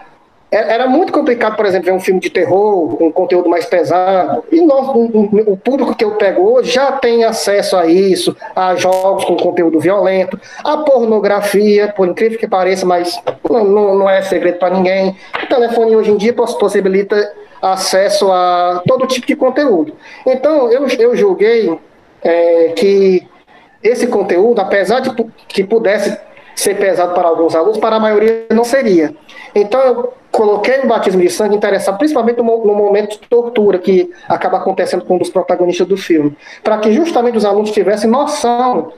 era 0.56 0.88
muito 0.88 1.12
complicado, 1.12 1.56
por 1.56 1.66
exemplo, 1.66 1.86
ver 1.86 1.92
um 1.92 2.00
filme 2.00 2.20
de 2.20 2.30
terror, 2.30 3.02
um 3.02 3.12
conteúdo 3.12 3.50
mais 3.50 3.66
pesado. 3.66 4.44
E 4.52 4.62
nós, 4.62 4.88
o 4.90 5.58
público 5.58 5.96
que 5.96 6.06
eu 6.06 6.12
pego 6.12 6.54
hoje 6.54 6.72
já 6.72 6.94
tem 6.94 7.24
acesso 7.24 7.76
a 7.76 7.86
isso, 7.86 8.36
a 8.56 8.76
jogos 8.76 9.26
com 9.26 9.36
conteúdo 9.36 9.80
violento, 9.80 10.40
a 10.64 10.78
pornografia, 10.78 11.90
por 11.90 12.08
incrível 12.08 12.40
que 12.40 12.48
pareça, 12.48 12.86
mas 12.86 13.22
não, 13.50 13.64
não, 13.66 13.96
não 13.96 14.10
é 14.10 14.22
segredo 14.22 14.58
para 14.58 14.76
ninguém. 14.76 15.16
O 15.44 15.48
telefone 15.48 15.96
hoje 15.96 16.12
em 16.12 16.18
dia 16.18 16.34
possibilita 16.34 17.34
acesso 17.62 18.32
a 18.32 18.82
todo 18.88 19.08
tipo 19.08 19.28
de 19.28 19.36
conteúdo. 19.36 19.94
Então, 20.26 20.72
eu, 20.72 20.88
eu 20.88 21.16
julguei 21.16 21.78
é, 22.24 22.74
que 22.76 23.28
esse 23.84 24.08
conteúdo, 24.08 24.60
apesar 24.60 25.00
de 25.00 25.12
que 25.48 25.64
pudesse 25.64 26.18
ser 26.56 26.76
pesado 26.78 27.14
para 27.14 27.28
alguns 27.28 27.54
alunos, 27.56 27.78
para 27.78 27.98
a 27.98 28.00
maioria 28.00 28.46
não 28.52 28.64
seria. 28.64 29.14
Então, 29.54 29.82
eu 29.82 30.14
coloquei 30.36 30.82
o 30.82 30.88
batismo 30.88 31.22
de 31.22 31.30
sangue 31.30 31.56
interessado, 31.56 31.98
principalmente 31.98 32.38
no, 32.38 32.66
no, 32.66 32.76
momento 32.76 33.12
de 33.12 33.28
tortura 33.30 33.80
que 33.80 34.12
acaba 34.28 34.58
acontecendo 34.58 35.06
com 35.06 35.16
um 35.16 35.18
dos 35.18 35.30
protagonistas 35.30 35.88
do 35.88 35.96
filme, 35.96 36.36
para 36.62 36.78
que 36.78 36.92
justamente 36.92 37.38
os 37.38 37.46
alunos 37.46 37.72
tivessem 37.72 38.10
noção 38.10 38.92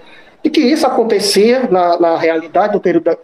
de 0.44 0.50
que 0.50 0.60
isso 0.60 0.88
acontecia 0.88 1.68
na, 1.70 2.00
na 2.00 2.18
realidade 2.18 2.74
do 2.74 2.80
período 2.80 3.04
da, 3.04 3.18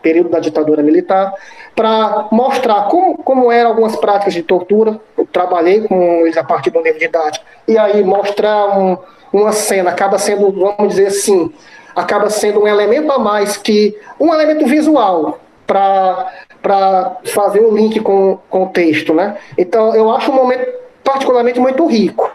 período 0.00 0.30
da 0.30 0.38
ditadura 0.38 0.82
militar, 0.82 1.34
para 1.76 2.28
mostrar 2.32 2.88
como, 2.88 3.18
como 3.18 3.52
eram 3.52 3.70
algumas 3.70 3.96
práticas 3.96 4.32
de 4.32 4.42
tortura. 4.42 4.98
Eu 5.16 5.26
trabalhei 5.26 5.82
com 5.82 6.22
eles 6.22 6.38
a 6.38 6.44
partir 6.44 6.70
do 6.70 6.82
de 6.82 7.04
idade. 7.04 7.40
E 7.66 7.76
aí 7.76 8.02
mostrar 8.02 8.78
um, 8.78 8.96
uma 9.30 9.52
cena 9.52 9.90
acaba 9.90 10.18
sendo, 10.18 10.50
vamos 10.52 10.94
dizer 10.94 11.08
assim, 11.08 11.52
acaba 11.94 12.30
sendo 12.30 12.62
um 12.62 12.66
elemento 12.66 13.12
a 13.12 13.18
mais 13.18 13.56
que 13.58 13.98
um 14.18 14.32
elemento 14.32 14.66
visual 14.66 15.38
para 15.68 16.32
fazer 17.26 17.60
o 17.60 17.74
link 17.74 18.00
com, 18.00 18.38
com 18.48 18.64
o 18.64 18.68
texto, 18.68 19.14
né? 19.14 19.36
Então, 19.56 19.94
eu 19.94 20.10
acho 20.10 20.30
um 20.30 20.34
momento 20.34 20.66
particularmente 21.02 21.58
muito 21.58 21.86
rico. 21.86 22.30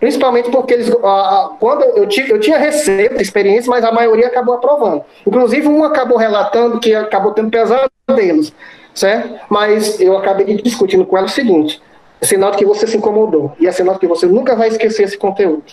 Principalmente 0.00 0.50
porque 0.50 0.74
eles, 0.74 0.90
a, 1.02 1.50
quando 1.58 1.82
eu, 1.82 2.06
tive, 2.06 2.32
eu 2.32 2.38
tinha 2.38 2.56
receita, 2.56 3.20
experiência, 3.20 3.68
mas 3.68 3.84
a 3.84 3.90
maioria 3.90 4.28
acabou 4.28 4.54
aprovando. 4.54 5.04
Inclusive, 5.26 5.66
um 5.66 5.82
acabou 5.84 6.16
relatando 6.16 6.78
que 6.78 6.94
acabou 6.94 7.32
tendo 7.32 7.50
pesadelos, 7.50 8.52
certo? 8.94 9.40
Mas 9.48 10.00
eu 10.00 10.16
acabei 10.16 10.56
discutindo 10.62 11.04
com 11.04 11.16
ela 11.16 11.26
o 11.26 11.30
seguinte: 11.30 11.82
é 12.20 12.26
sinal 12.26 12.52
que 12.52 12.64
você 12.64 12.86
se 12.86 12.96
incomodou, 12.96 13.52
e 13.58 13.66
é 13.66 13.72
sinal 13.72 13.98
que 13.98 14.06
você 14.06 14.26
nunca 14.26 14.54
vai 14.54 14.68
esquecer 14.68 15.02
esse 15.02 15.18
conteúdo. 15.18 15.64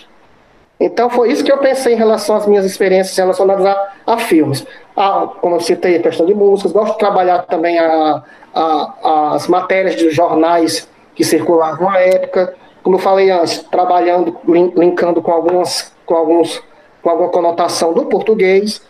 Então 0.80 1.10
foi 1.10 1.32
isso 1.32 1.44
que 1.44 1.52
eu 1.52 1.58
pensei 1.58 1.94
em 1.94 1.98
relação 1.98 2.36
às 2.36 2.46
minhas 2.46 2.66
experiências 2.66 3.16
relacionadas 3.18 3.66
a, 3.66 3.90
a 4.06 4.18
filmes. 4.18 4.66
A, 4.96 5.28
como 5.42 5.56
eu 5.56 5.60
citei, 5.62 5.98
a 5.98 6.02
questão 6.02 6.26
de 6.26 6.34
músicas, 6.34 6.72
gosto 6.72 6.94
de 6.94 7.00
trabalhar 7.00 7.44
também 7.44 7.80
a, 7.80 8.24
a, 8.54 9.34
as 9.36 9.48
matérias 9.48 9.96
de 9.96 10.10
jornais 10.10 10.88
que 11.16 11.24
circulavam 11.24 11.90
na 11.90 12.00
época. 12.00 12.54
Como 12.84 12.98
eu 12.98 13.00
falei 13.00 13.32
antes, 13.32 13.60
trabalhando, 13.64 14.38
linkando 14.48 15.22
com 15.22 15.32
algumas, 15.32 15.94
com 16.06 16.14
alguns, 16.14 16.62
com 17.02 17.10
alguma 17.10 17.30
conotação 17.30 17.94
do 17.94 18.06
português. 18.06 18.82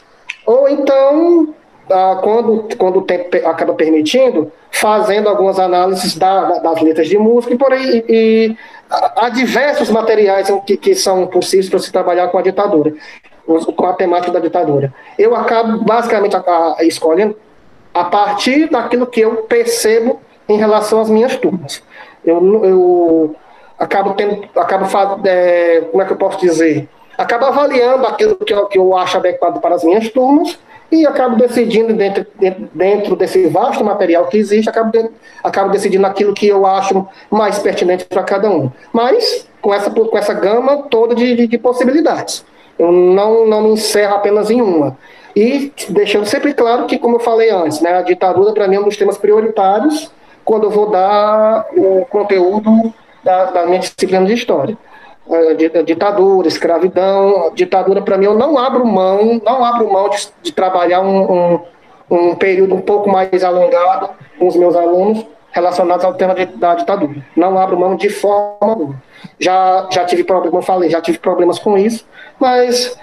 Ou 0.46 0.68
então, 0.68 1.54
quando, 2.22 2.68
quando 2.77 3.00
o 3.00 3.01
tempo 3.04 3.36
acaba 3.48 3.74
permitindo, 3.74 4.51
fazendo 4.72 5.30
algumas 5.30 5.60
análises 5.60 6.15
da, 6.18 6.60
das 6.60 6.82
letras 6.82 7.08
de 7.08 7.18
música 7.18 7.54
e 7.54 7.58
por 7.58 7.72
aí. 7.72 8.04
E, 8.08 8.58
há 8.89 9.30
diversos 9.30 9.89
materiais 9.89 10.48
que, 10.65 10.77
que 10.77 10.96
são 10.96 11.27
possíveis 11.27 11.70
para 11.70 11.80
se 11.80 11.92
trabalhar 11.92 12.27
com 12.27 12.38
a 12.38 12.42
ditadura, 12.42 12.94
com 13.46 13.86
a 13.86 13.94
temática 13.94 14.32
da 14.32 14.39
ditadura. 14.39 14.94
Eu 15.18 15.36
acabo 15.36 15.84
basicamente 15.84 16.36
a, 16.36 16.39
a, 16.77 16.84
escolhendo 16.84 17.36
a 17.94 18.04
partir 18.04 18.70
daquilo 18.70 19.08
que 19.08 19.22
eu 19.22 19.44
percebo 19.44 20.20
em 20.48 20.58
relação 20.58 21.00
às 21.00 21.10
minhas 21.10 21.36
turmas. 21.38 21.82
Eu, 22.24 22.65
eu 22.65 23.36
acabo 23.77 24.13
tendo, 24.13 24.48
acabo 24.56 24.86
é, 25.25 25.82
como 25.92 26.01
é 26.01 26.06
que 26.06 26.13
eu 26.13 26.18
posso 26.18 26.39
dizer? 26.39 26.88
Acabo 27.17 27.45
avaliando 27.45 28.05
aquilo 28.05 28.36
que 28.36 28.53
eu, 28.53 28.65
que 28.67 28.77
eu 28.77 28.95
acho 28.98 29.17
adequado 29.17 29.60
para 29.60 29.75
as 29.75 29.84
minhas 29.84 30.10
turmas 30.10 30.57
e 30.91 31.05
acabo 31.05 31.36
decidindo 31.36 31.93
dentro, 31.93 32.25
dentro 32.74 33.15
desse 33.15 33.48
vasto 33.48 33.84
material 33.84 34.27
que 34.27 34.38
existe, 34.38 34.69
acabo, 34.69 34.91
de, 34.91 35.10
acabo 35.43 35.72
decidindo 35.72 36.05
aquilo 36.05 36.34
que 36.34 36.48
eu 36.48 36.65
acho 36.65 37.07
mais 37.29 37.60
pertinente 37.60 38.05
para 38.05 38.24
cada 38.24 38.50
um. 38.50 38.72
Mas 38.93 39.48
com 39.62 39.74
essa, 39.74 39.89
com 39.89 40.17
essa 40.17 40.34
gama 40.34 40.84
toda 40.84 41.15
de, 41.15 41.36
de, 41.36 41.48
de, 41.48 41.57
possibilidades. 41.57 42.45
Eu 42.77 42.91
não, 42.91 43.48
não 43.48 43.63
me 43.63 43.69
encerro 43.69 44.15
apenas 44.15 44.51
em 44.51 44.62
uma. 44.62 44.95
E 45.36 45.74
deixando 45.89 46.25
sempre 46.25 46.53
claro 46.53 46.86
que, 46.86 47.00
como 47.00 47.15
eu 47.15 47.19
falei 47.19 47.50
antes, 47.50 47.81
né, 47.81 47.98
a 47.98 48.01
ditadura 48.01 48.53
para 48.53 48.67
mim 48.67 48.75
é 48.75 48.79
um 48.79 48.84
dos 48.84 48.95
temas 48.95 49.17
prioritários 49.17 50.12
quando 50.43 50.65
eu 50.65 50.69
vou 50.69 50.91
dar 50.91 51.65
o 51.75 52.05
conteúdo 52.05 52.93
da, 53.24 53.45
da 53.45 53.65
minha 53.65 53.79
disciplina 53.79 54.24
de 54.24 54.34
história. 54.34 54.77
É, 55.27 55.82
ditadura, 55.84 56.48
escravidão, 56.48 57.51
ditadura 57.55 58.00
para 58.00 58.15
mim 58.15 58.25
eu 58.25 58.36
não 58.36 58.60
abro 58.60 58.86
mão, 58.86 59.41
não 59.44 59.65
abro 59.65 59.91
mão 59.91 60.08
de, 60.10 60.27
de 60.44 60.51
trabalhar 60.51 61.01
um, 61.01 61.32
um, 61.32 61.60
um, 62.12 62.36
período 62.36 62.75
um 62.75 62.82
pouco 62.82 63.10
mais 63.10 63.44
alongado 63.44 64.12
com 64.38 64.48
os 64.48 64.55
meus 64.55 64.75
alunos 64.75 65.25
relacionados 65.51 66.05
ao 66.05 66.13
tema 66.13 66.36
de, 66.36 66.46
da 66.46 66.75
ditadura. 66.75 67.25
Não 67.36 67.58
abro 67.58 67.79
mão 67.79 67.96
de 67.96 68.10
forma 68.10 68.58
alguma. 68.62 69.03
Já, 69.39 69.88
já 69.91 70.05
tive 70.05 70.24
problemas, 70.24 70.51
como 70.51 70.62
eu 70.62 70.65
falei, 70.65 70.89
já 70.91 71.01
tive 71.01 71.17
problemas 71.17 71.58
com 71.58 71.75
isso, 71.75 72.05
mas 72.39 72.96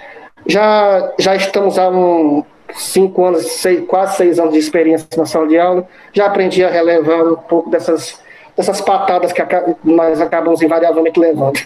já, 0.47 1.11
já 1.19 1.35
estamos 1.35 1.77
há 1.77 1.89
um, 1.89 2.43
cinco 2.73 3.25
anos, 3.25 3.45
seis, 3.47 3.85
quase 3.87 4.17
seis 4.17 4.39
anos 4.39 4.53
de 4.53 4.59
experiência 4.59 5.07
na 5.17 5.25
sala 5.25 5.47
de 5.47 5.57
aula, 5.57 5.87
já 6.13 6.25
aprendi 6.25 6.63
a 6.63 6.69
relevar 6.69 7.23
um 7.23 7.35
pouco 7.35 7.69
dessas, 7.69 8.19
dessas 8.55 8.81
patadas 8.81 9.33
que 9.33 9.41
nós 9.83 10.21
acabamos 10.21 10.61
invariavelmente 10.61 11.19
levando. 11.19 11.59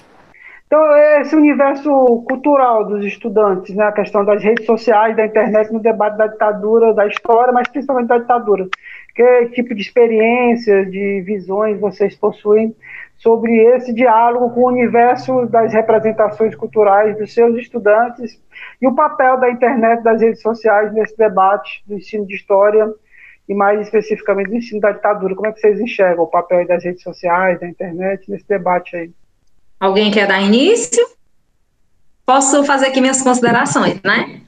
Então, 0.68 0.98
esse 1.22 1.34
universo 1.34 1.90
cultural 2.28 2.86
dos 2.86 3.06
estudantes, 3.06 3.74
né, 3.74 3.86
a 3.86 3.92
questão 3.94 4.26
das 4.26 4.44
redes 4.44 4.66
sociais, 4.66 5.16
da 5.16 5.26
internet 5.26 5.72
no 5.72 5.80
debate 5.80 6.18
da 6.18 6.28
ditadura, 6.28 6.94
da 6.94 7.08
história, 7.08 7.54
mas 7.54 7.70
principalmente 7.70 8.08
da 8.08 8.18
ditadura. 8.18 8.68
Que 9.16 9.46
tipo 9.48 9.74
de 9.74 9.82
experiências, 9.82 10.92
de 10.92 11.22
visões 11.22 11.80
vocês 11.80 12.18
possuem 12.18 12.76
sobre 13.16 13.56
esse 13.76 13.94
diálogo 13.94 14.54
com 14.54 14.62
o 14.62 14.68
universo 14.68 15.46
das 15.46 15.72
representações 15.74 16.54
culturais 16.54 17.18
dos 17.18 17.34
seus 17.34 17.58
estudantes 17.58 18.38
e 18.82 18.88
o 18.88 18.94
papel 18.94 19.40
da 19.40 19.50
internet, 19.50 20.04
das 20.04 20.22
redes 20.22 20.42
sociais 20.42 20.94
nesse 20.94 21.18
debate 21.18 21.82
do 21.88 21.96
ensino 21.96 22.28
de 22.28 22.36
história 22.36 22.94
e 23.48 23.56
mais 23.56 23.80
especificamente 23.80 24.50
do 24.50 24.58
ensino 24.58 24.82
da 24.82 24.92
ditadura. 24.92 25.34
Como 25.34 25.48
é 25.48 25.54
que 25.54 25.62
vocês 25.62 25.80
enxergam 25.80 26.26
o 26.26 26.28
papel 26.28 26.68
das 26.68 26.84
redes 26.84 27.04
sociais, 27.04 27.58
da 27.58 27.68
internet 27.70 28.30
nesse 28.30 28.48
debate 28.48 28.98
aí? 28.98 29.12
Alguém 29.80 30.12
quer 30.12 30.28
dar 30.28 30.42
início? 30.42 31.08
Posso 32.26 32.64
fazer 32.64 32.88
aqui 32.88 33.00
minhas 33.00 33.22
considerações, 33.22 34.02
né? 34.04 34.42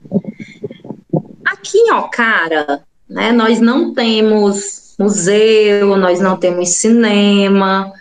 Aqui 1.45 1.77
em 1.77 1.91
Ocara, 1.91 2.83
né, 3.09 3.31
nós 3.31 3.59
não 3.59 3.93
temos 3.93 4.95
museu, 4.99 5.95
nós 5.97 6.19
não 6.19 6.37
temos 6.37 6.69
cinema, 6.69 7.93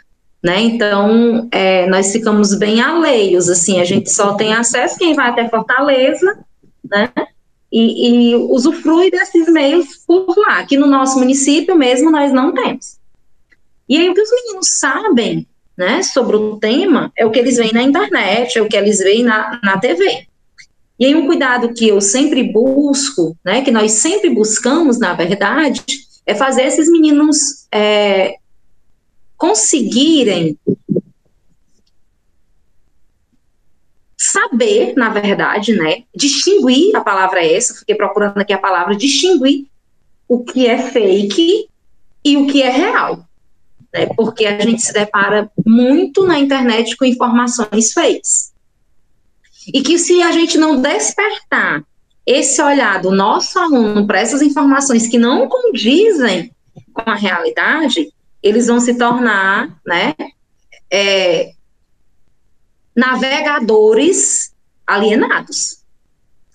né? 0.43 0.61
Então, 0.61 1.49
é, 1.53 1.87
nós 1.87 2.11
ficamos 2.13 2.55
bem 2.55 2.81
alheios, 2.81 3.49
assim, 3.49 3.81
a 3.81 3.85
gente 3.85 4.11
só 4.11 4.35
tem 4.35 4.53
acesso 4.53 4.99
quem 4.99 5.15
vai 5.15 5.29
até 5.29 5.49
Fortaleza, 5.49 6.39
né? 6.91 7.11
E, 7.71 8.33
e 8.33 8.37
usufrui 8.37 9.11
desses 9.11 9.47
meios 9.53 9.97
por 10.07 10.27
lá. 10.39 10.59
Aqui 10.59 10.77
no 10.77 10.87
nosso 10.87 11.19
município 11.19 11.77
mesmo 11.77 12.11
nós 12.11 12.33
não 12.33 12.53
temos. 12.53 12.99
E 13.89 13.97
aí 13.97 14.09
o 14.09 14.15
que 14.15 14.23
os 14.23 14.31
meninos 14.31 14.79
sabem, 14.79 15.47
né, 15.79 16.03
sobre 16.03 16.35
o 16.35 16.57
tema 16.57 17.13
é 17.17 17.25
o 17.25 17.31
que 17.31 17.39
eles 17.39 17.57
veem 17.57 17.73
na 17.73 17.85
internet, 17.85 18.59
é 18.59 18.63
o 18.63 18.69
que 18.69 18.77
eles 18.77 18.99
veem 18.99 19.23
na, 19.23 19.61
na 19.63 19.79
TV. 19.79 20.27
E 20.99 21.07
aí 21.07 21.15
um 21.15 21.27
cuidado 21.27 21.73
que 21.73 21.87
eu 21.87 22.01
sempre 22.01 22.43
busco, 22.43 23.37
né, 23.45 23.63
que 23.63 23.71
nós 23.71 23.93
sempre 23.93 24.29
buscamos, 24.29 24.99
na 24.99 25.15
verdade, 25.15 25.85
é 26.27 26.35
fazer 26.35 26.65
esses 26.65 26.91
meninos 26.91 27.69
é, 27.73 28.35
conseguirem 29.37 30.59
saber, 34.17 34.95
na 34.97 35.11
verdade, 35.11 35.77
né, 35.77 36.03
distinguir, 36.13 36.97
a 36.97 37.01
palavra 37.03 37.41
é 37.41 37.55
essa, 37.55 37.79
fiquei 37.79 37.95
procurando 37.95 38.37
aqui 38.37 38.53
a 38.53 38.59
palavra, 38.59 38.97
distinguir 38.97 39.69
o 40.27 40.43
que 40.43 40.67
é 40.67 40.77
fake 40.91 41.69
e 42.25 42.37
o 42.37 42.49
que 42.49 42.63
é 42.63 42.69
real. 42.69 43.28
Né, 43.93 44.07
porque 44.17 44.45
a 44.45 44.61
gente 44.61 44.83
se 44.83 44.93
depara 44.93 45.51
muito 45.65 46.27
na 46.27 46.39
internet 46.39 46.97
com 46.97 47.05
informações 47.05 47.93
fakes. 47.93 48.53
E 49.73 49.83
que 49.83 49.99
se 49.99 50.23
a 50.23 50.33
gente 50.33 50.59
não 50.59 50.81
despertar 50.81 51.83
esse 52.27 52.61
olhar 52.61 53.01
do 53.01 53.11
nosso 53.11 53.59
aluno 53.59 54.07
para 54.07 54.21
essas 54.21 54.43
informações 54.43 55.07
que 55.07 55.19
não 55.19 55.49
condizem 55.49 56.53
com 56.93 57.11
a 57.11 57.15
realidade, 57.15 58.13
eles 58.43 58.67
vão 58.67 58.79
se 58.79 58.95
tornar, 58.95 59.75
né, 59.87 60.15
é, 60.91 61.53
navegadores 62.95 64.53
alienados. 64.87 65.79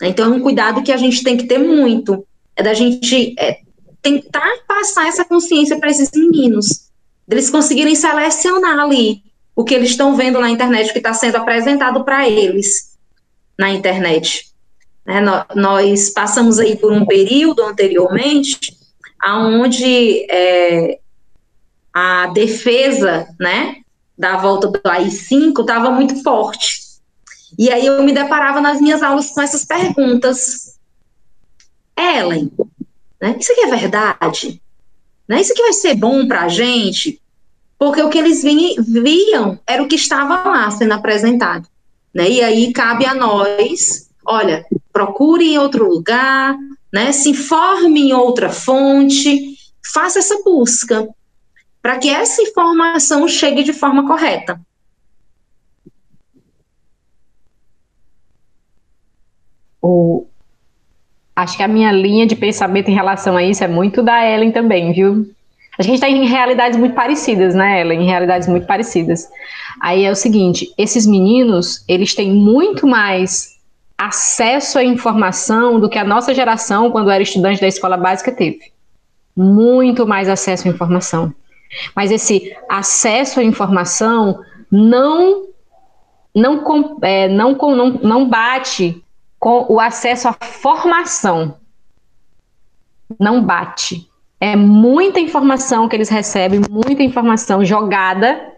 Então, 0.02 0.32
é 0.32 0.36
um 0.36 0.40
cuidado 0.40 0.82
que 0.82 0.92
a 0.92 0.96
gente 0.96 1.22
tem 1.22 1.36
que 1.36 1.46
ter 1.46 1.58
muito, 1.58 2.26
é 2.54 2.62
da 2.62 2.74
gente 2.74 3.34
é, 3.38 3.60
tentar 4.02 4.58
passar 4.68 5.08
essa 5.08 5.24
consciência 5.24 5.78
para 5.78 5.90
esses 5.90 6.10
meninos, 6.14 6.83
deles 7.26 7.50
conseguirem 7.50 7.94
selecionar 7.94 8.78
ali 8.78 9.22
o 9.54 9.64
que 9.64 9.74
eles 9.74 9.90
estão 9.90 10.16
vendo 10.16 10.40
na 10.40 10.50
internet, 10.50 10.90
o 10.90 10.92
que 10.92 10.98
está 10.98 11.14
sendo 11.14 11.36
apresentado 11.36 12.04
para 12.04 12.28
eles 12.28 12.96
na 13.58 13.70
internet. 13.70 14.52
Né, 15.06 15.20
nós 15.54 16.10
passamos 16.10 16.58
aí 16.58 16.76
por 16.76 16.92
um 16.92 17.06
período 17.06 17.62
anteriormente, 17.62 18.58
aonde 19.20 20.26
é, 20.30 20.98
a 21.92 22.26
defesa, 22.28 23.28
né, 23.38 23.76
da 24.16 24.36
volta 24.36 24.68
do 24.68 24.80
AI-5 24.84 25.60
estava 25.60 25.90
muito 25.90 26.22
forte. 26.22 26.82
E 27.58 27.70
aí 27.70 27.86
eu 27.86 28.02
me 28.02 28.12
deparava 28.12 28.60
nas 28.60 28.80
minhas 28.80 29.02
aulas 29.02 29.30
com 29.30 29.40
essas 29.40 29.64
perguntas. 29.64 30.78
Ellen, 31.96 32.50
né, 33.20 33.36
isso 33.38 33.52
aqui 33.52 33.60
é 33.60 33.76
verdade? 33.76 34.62
Né, 35.28 35.40
isso 35.40 35.52
aqui 35.52 35.62
vai 35.62 35.72
ser 35.72 35.94
bom 35.94 36.26
para 36.26 36.42
a 36.42 36.48
gente? 36.48 37.20
Porque 37.84 38.02
o 38.02 38.08
que 38.08 38.16
eles 38.16 38.42
vi, 38.42 38.76
viam 38.78 39.60
era 39.66 39.82
o 39.82 39.86
que 39.86 39.96
estava 39.96 40.48
lá 40.48 40.70
sendo 40.70 40.92
apresentado. 40.92 41.68
Né? 42.14 42.30
E 42.30 42.42
aí 42.42 42.72
cabe 42.72 43.04
a 43.04 43.14
nós, 43.14 44.08
olha, 44.24 44.64
procure 44.90 45.52
em 45.52 45.58
outro 45.58 45.86
lugar, 45.86 46.56
né? 46.90 47.12
se 47.12 47.28
informe 47.28 48.08
em 48.08 48.14
outra 48.14 48.48
fonte, 48.48 49.54
faça 49.92 50.18
essa 50.18 50.42
busca 50.42 51.06
para 51.82 51.98
que 51.98 52.08
essa 52.08 52.40
informação 52.40 53.28
chegue 53.28 53.62
de 53.62 53.74
forma 53.74 54.06
correta. 54.06 54.58
O, 59.82 60.26
acho 61.36 61.54
que 61.54 61.62
a 61.62 61.68
minha 61.68 61.92
linha 61.92 62.26
de 62.26 62.34
pensamento 62.34 62.88
em 62.88 62.94
relação 62.94 63.36
a 63.36 63.42
isso 63.42 63.62
é 63.62 63.68
muito 63.68 64.02
da 64.02 64.26
Ellen 64.26 64.52
também, 64.52 64.90
viu? 64.90 65.33
A 65.78 65.82
gente 65.82 65.94
está 65.94 66.08
em 66.08 66.26
realidades 66.26 66.78
muito 66.78 66.94
parecidas, 66.94 67.54
né, 67.54 67.80
Ellen? 67.80 68.02
Em 68.02 68.06
realidades 68.06 68.48
muito 68.48 68.66
parecidas. 68.66 69.28
Aí 69.80 70.04
é 70.04 70.10
o 70.10 70.14
seguinte: 70.14 70.72
esses 70.78 71.06
meninos, 71.06 71.84
eles 71.88 72.14
têm 72.14 72.32
muito 72.32 72.86
mais 72.86 73.54
acesso 73.96 74.78
à 74.78 74.84
informação 74.84 75.80
do 75.80 75.88
que 75.88 75.98
a 75.98 76.04
nossa 76.04 76.34
geração, 76.34 76.90
quando 76.90 77.10
era 77.10 77.22
estudante 77.22 77.60
da 77.60 77.68
escola 77.68 77.96
básica, 77.96 78.32
teve. 78.32 78.72
Muito 79.36 80.06
mais 80.06 80.28
acesso 80.28 80.68
à 80.68 80.70
informação. 80.70 81.34
Mas 81.94 82.10
esse 82.10 82.56
acesso 82.68 83.40
à 83.40 83.44
informação 83.44 84.40
não 84.70 85.44
não, 86.34 86.98
é, 87.02 87.28
não, 87.28 87.52
não, 87.52 87.90
não 87.90 88.28
bate 88.28 89.02
com 89.38 89.66
o 89.68 89.78
acesso 89.78 90.28
à 90.28 90.32
formação. 90.32 91.56
Não 93.20 93.44
bate. 93.44 94.08
É 94.44 94.54
muita 94.56 95.18
informação 95.18 95.88
que 95.88 95.96
eles 95.96 96.10
recebem, 96.10 96.60
muita 96.68 97.02
informação 97.02 97.64
jogada, 97.64 98.52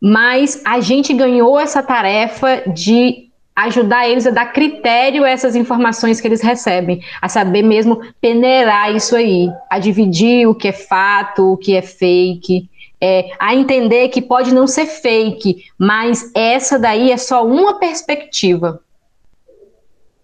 mas 0.00 0.62
a 0.64 0.80
gente 0.80 1.12
ganhou 1.12 1.60
essa 1.60 1.82
tarefa 1.82 2.62
de 2.66 3.28
ajudar 3.54 4.08
eles 4.08 4.26
a 4.26 4.30
dar 4.30 4.46
critério 4.46 5.22
a 5.22 5.28
essas 5.28 5.54
informações 5.54 6.18
que 6.18 6.26
eles 6.26 6.40
recebem, 6.40 7.02
a 7.20 7.28
saber 7.28 7.60
mesmo 7.60 8.00
peneirar 8.22 8.90
isso 8.96 9.14
aí, 9.14 9.52
a 9.68 9.78
dividir 9.78 10.48
o 10.48 10.54
que 10.54 10.68
é 10.68 10.72
fato, 10.72 11.52
o 11.52 11.56
que 11.58 11.76
é 11.76 11.82
fake, 11.82 12.70
é, 12.98 13.28
a 13.38 13.54
entender 13.54 14.08
que 14.08 14.22
pode 14.22 14.54
não 14.54 14.66
ser 14.66 14.86
fake, 14.86 15.64
mas 15.78 16.32
essa 16.34 16.78
daí 16.78 17.12
é 17.12 17.18
só 17.18 17.46
uma 17.46 17.78
perspectiva. 17.78 18.80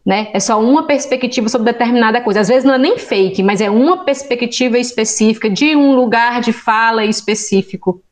Né? 0.04 0.28
É 0.34 0.40
só 0.40 0.60
uma 0.60 0.86
perspectiva 0.86 1.48
sobre 1.48 1.72
determinada 1.72 2.20
coisa. 2.20 2.40
Às 2.40 2.48
vezes 2.48 2.64
não 2.64 2.74
é 2.74 2.78
nem 2.78 2.98
fake, 2.98 3.42
mas 3.42 3.60
é 3.60 3.70
uma 3.70 4.04
perspectiva 4.04 4.78
específica 4.78 5.48
de 5.48 5.74
um 5.74 5.94
lugar 5.94 6.42
de 6.42 6.52
fala 6.52 7.04
específico. 7.04 8.02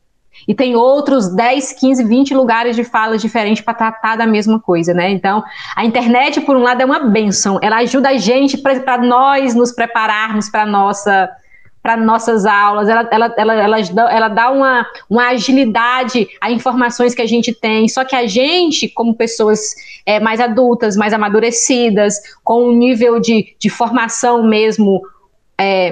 E 0.47 0.53
tem 0.53 0.75
outros 0.75 1.33
10, 1.33 1.73
15, 1.73 2.03
20 2.03 2.33
lugares 2.33 2.75
de 2.75 2.83
falas 2.83 3.21
diferentes 3.21 3.63
para 3.63 3.73
tratar 3.73 4.15
da 4.15 4.25
mesma 4.25 4.59
coisa, 4.59 4.93
né? 4.93 5.09
Então, 5.11 5.43
a 5.75 5.85
internet, 5.85 6.41
por 6.41 6.55
um 6.55 6.63
lado, 6.63 6.81
é 6.81 6.85
uma 6.85 6.99
benção. 6.99 7.59
Ela 7.61 7.77
ajuda 7.77 8.09
a 8.09 8.17
gente 8.17 8.57
para 8.57 8.97
nós 8.97 9.53
nos 9.53 9.71
prepararmos 9.71 10.49
para 10.49 10.65
nossa 10.65 11.29
para 11.83 11.97
nossas 11.97 12.45
aulas, 12.45 12.87
ela, 12.87 13.09
ela, 13.11 13.33
ela, 13.37 13.53
ela, 13.55 13.79
ela 14.09 14.27
dá 14.29 14.49
uma, 14.49 14.87
uma 15.09 15.27
agilidade 15.27 16.29
a 16.39 16.49
informações 16.49 17.13
que 17.13 17.21
a 17.21 17.27
gente 17.27 17.53
tem, 17.53 17.89
só 17.89 18.05
que 18.05 18.15
a 18.15 18.25
gente, 18.25 18.87
como 18.87 19.13
pessoas 19.13 19.75
é, 20.05 20.17
mais 20.17 20.39
adultas, 20.39 20.95
mais 20.95 21.11
amadurecidas, 21.11 22.15
com 22.41 22.69
um 22.69 22.71
nível 22.71 23.19
de, 23.19 23.53
de 23.59 23.69
formação 23.69 24.47
mesmo 24.47 25.01
é, 25.59 25.91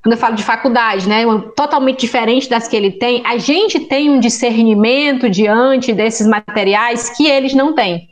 quando 0.00 0.12
eu 0.12 0.18
falo 0.18 0.36
de 0.36 0.44
faculdade, 0.44 1.08
né, 1.08 1.24
totalmente 1.56 2.00
diferente 2.00 2.48
das 2.48 2.68
que 2.68 2.76
ele 2.76 2.92
tem, 2.92 3.22
a 3.26 3.38
gente 3.38 3.80
tem 3.80 4.10
um 4.10 4.20
discernimento 4.20 5.28
diante 5.28 5.92
desses 5.92 6.26
materiais 6.26 7.10
que 7.10 7.26
eles 7.26 7.54
não 7.54 7.74
têm, 7.74 8.10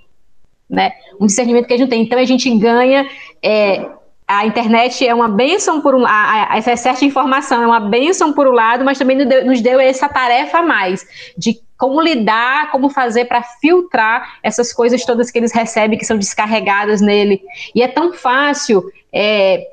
né? 0.68 0.92
Um 1.20 1.26
discernimento 1.26 1.66
que 1.66 1.74
eles 1.74 1.82
não 1.82 1.88
têm. 1.88 2.02
Então 2.02 2.18
a 2.18 2.24
gente 2.24 2.50
ganha. 2.56 3.06
É, 3.42 3.86
a 4.38 4.46
internet 4.46 5.06
é 5.06 5.14
uma 5.14 5.28
benção 5.28 5.80
por 5.80 5.94
um 5.94 6.04
essa 6.06 6.76
certa 6.76 7.04
informação 7.04 7.62
é 7.62 7.66
uma 7.66 7.80
benção 7.80 8.32
por 8.32 8.46
um 8.46 8.52
lado, 8.52 8.84
mas 8.84 8.98
também 8.98 9.16
nos 9.44 9.60
deu, 9.60 9.80
essa 9.80 10.08
tarefa 10.08 10.58
a 10.58 10.62
mais 10.62 11.06
de 11.36 11.60
como 11.76 12.00
lidar, 12.00 12.70
como 12.70 12.88
fazer 12.88 13.24
para 13.24 13.42
filtrar 13.42 14.38
essas 14.42 14.72
coisas 14.72 15.04
todas 15.04 15.30
que 15.30 15.38
eles 15.38 15.52
recebem, 15.52 15.98
que 15.98 16.04
são 16.04 16.16
descarregadas 16.16 17.00
nele. 17.00 17.42
E 17.74 17.82
é 17.82 17.88
tão 17.88 18.12
fácil 18.12 18.84
é, 19.12 19.72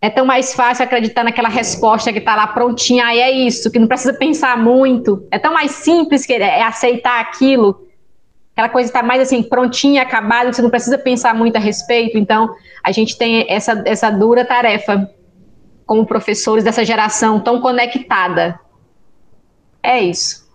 é 0.00 0.10
tão 0.10 0.26
mais 0.26 0.54
fácil 0.54 0.84
acreditar 0.84 1.24
naquela 1.24 1.48
resposta 1.48 2.12
que 2.12 2.18
está 2.18 2.36
lá 2.36 2.46
prontinha, 2.46 3.06
aí 3.06 3.18
é 3.18 3.30
isso, 3.30 3.70
que 3.70 3.78
não 3.78 3.88
precisa 3.88 4.12
pensar 4.12 4.56
muito. 4.58 5.26
É 5.30 5.38
tão 5.38 5.52
mais 5.52 5.70
simples 5.72 6.26
que 6.26 6.34
é 6.34 6.62
aceitar 6.62 7.20
aquilo. 7.20 7.85
Aquela 8.56 8.70
coisa 8.70 8.88
está 8.88 9.02
mais 9.02 9.20
assim, 9.20 9.42
prontinha, 9.42 10.00
acabada, 10.00 10.50
você 10.50 10.62
não 10.62 10.70
precisa 10.70 10.96
pensar 10.96 11.34
muito 11.34 11.56
a 11.56 11.60
respeito. 11.60 12.16
Então, 12.16 12.54
a 12.82 12.90
gente 12.90 13.18
tem 13.18 13.44
essa, 13.50 13.82
essa 13.84 14.08
dura 14.08 14.46
tarefa 14.46 15.10
como 15.84 16.06
professores 16.06 16.64
dessa 16.64 16.82
geração 16.82 17.38
tão 17.38 17.60
conectada. 17.60 18.58
É 19.82 20.00
isso. 20.00 20.48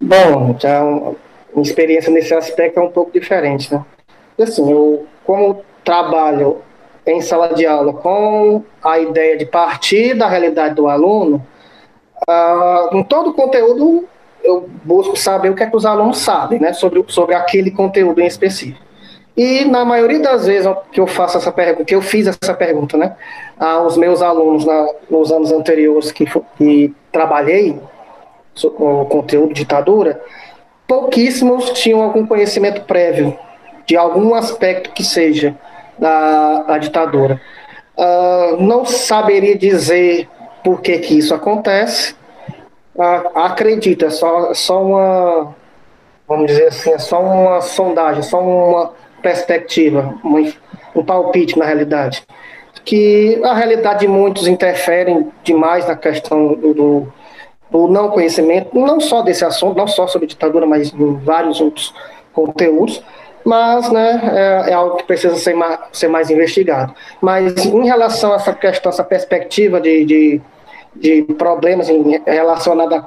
Bom, 0.00 0.56
já 0.60 0.80
uma 0.84 1.62
experiência 1.62 2.12
nesse 2.12 2.32
aspecto 2.32 2.78
é 2.78 2.82
um 2.84 2.92
pouco 2.92 3.10
diferente, 3.10 3.74
né? 3.74 3.84
Assim, 4.40 4.70
eu, 4.70 5.08
como 5.24 5.64
trabalho 5.82 6.62
em 7.04 7.20
sala 7.20 7.52
de 7.52 7.66
aula 7.66 7.92
com 7.94 8.62
a 8.80 9.00
ideia 9.00 9.36
de 9.36 9.46
partir 9.46 10.14
da 10.14 10.28
realidade 10.28 10.76
do 10.76 10.86
aluno, 10.86 11.44
uh, 12.28 12.96
em 12.96 13.02
todo 13.02 13.30
o 13.30 13.34
conteúdo 13.34 14.08
eu 14.42 14.68
busco 14.84 15.16
saber 15.16 15.50
o 15.50 15.54
que 15.54 15.62
é 15.62 15.66
que 15.66 15.76
os 15.76 15.86
alunos 15.86 16.18
sabem, 16.18 16.60
né, 16.60 16.72
sobre, 16.72 17.04
sobre 17.08 17.34
aquele 17.34 17.70
conteúdo 17.70 18.20
em 18.20 18.26
específico. 18.26 18.84
E 19.36 19.64
na 19.66 19.84
maioria 19.84 20.20
das 20.20 20.46
vezes 20.46 20.66
que 20.90 20.98
eu 20.98 21.06
faço 21.06 21.36
essa 21.36 21.52
pergunta, 21.52 21.84
que 21.84 21.94
eu 21.94 22.00
fiz 22.00 22.26
essa 22.26 22.54
pergunta, 22.54 22.96
né, 22.96 23.14
aos 23.58 23.96
meus 23.96 24.22
alunos 24.22 24.64
na, 24.64 24.88
nos 25.10 25.30
anos 25.30 25.52
anteriores 25.52 26.10
que, 26.10 26.24
que 26.56 26.94
trabalhei 27.12 27.78
com 28.76 29.02
o 29.02 29.04
conteúdo 29.04 29.52
ditadura, 29.52 30.20
pouquíssimos 30.86 31.70
tinham 31.70 32.02
algum 32.02 32.26
conhecimento 32.26 32.82
prévio 32.82 33.36
de 33.86 33.96
algum 33.96 34.34
aspecto 34.34 34.90
que 34.92 35.04
seja 35.04 35.54
da, 35.98 36.62
da 36.62 36.78
ditadura. 36.78 37.40
Uh, 37.96 38.60
não 38.60 38.84
saberia 38.84 39.56
dizer 39.56 40.28
por 40.64 40.80
que, 40.80 40.98
que 40.98 41.18
isso 41.18 41.34
acontece. 41.34 42.14
Acredito, 43.34 44.04
é 44.04 44.10
só, 44.10 44.54
só 44.54 44.82
uma, 44.82 45.54
vamos 46.26 46.46
dizer 46.46 46.68
assim, 46.68 46.92
é 46.92 46.98
só 46.98 47.20
uma 47.20 47.60
sondagem, 47.60 48.22
só 48.22 48.40
uma 48.40 48.92
perspectiva, 49.22 50.14
um, 50.24 50.52
um 50.94 51.04
palpite 51.04 51.58
na 51.58 51.64
realidade. 51.64 52.22
Que 52.84 53.40
a 53.44 53.54
realidade 53.54 54.00
de 54.00 54.08
muitos 54.08 54.46
interferem 54.46 55.30
demais 55.42 55.86
na 55.86 55.96
questão 55.96 56.54
do, 56.54 56.74
do, 56.74 57.12
do 57.70 57.88
não 57.88 58.10
conhecimento, 58.10 58.78
não 58.78 59.00
só 59.00 59.22
desse 59.22 59.44
assunto, 59.44 59.76
não 59.76 59.88
só 59.88 60.06
sobre 60.06 60.28
ditadura, 60.28 60.66
mas 60.66 60.92
em 60.92 61.16
vários 61.16 61.60
outros 61.60 61.92
conteúdos 62.32 63.02
mas 63.46 63.92
né, 63.92 64.20
é, 64.34 64.70
é, 64.70 64.74
algo 64.74 64.96
que 64.96 65.04
precisa 65.04 65.36
ser 65.36 65.54
mais, 65.54 65.78
ser 65.92 66.08
mais 66.08 66.30
investigado. 66.30 66.92
Mas 67.22 67.64
em 67.64 67.84
relação 67.86 68.32
a 68.32 68.36
essa 68.36 68.52
questão, 68.52 68.90
essa 68.90 69.04
perspectiva 69.04 69.80
de, 69.80 70.04
de, 70.04 70.40
de 71.00 71.22
problemas 71.38 71.88
relacionados 72.26 73.02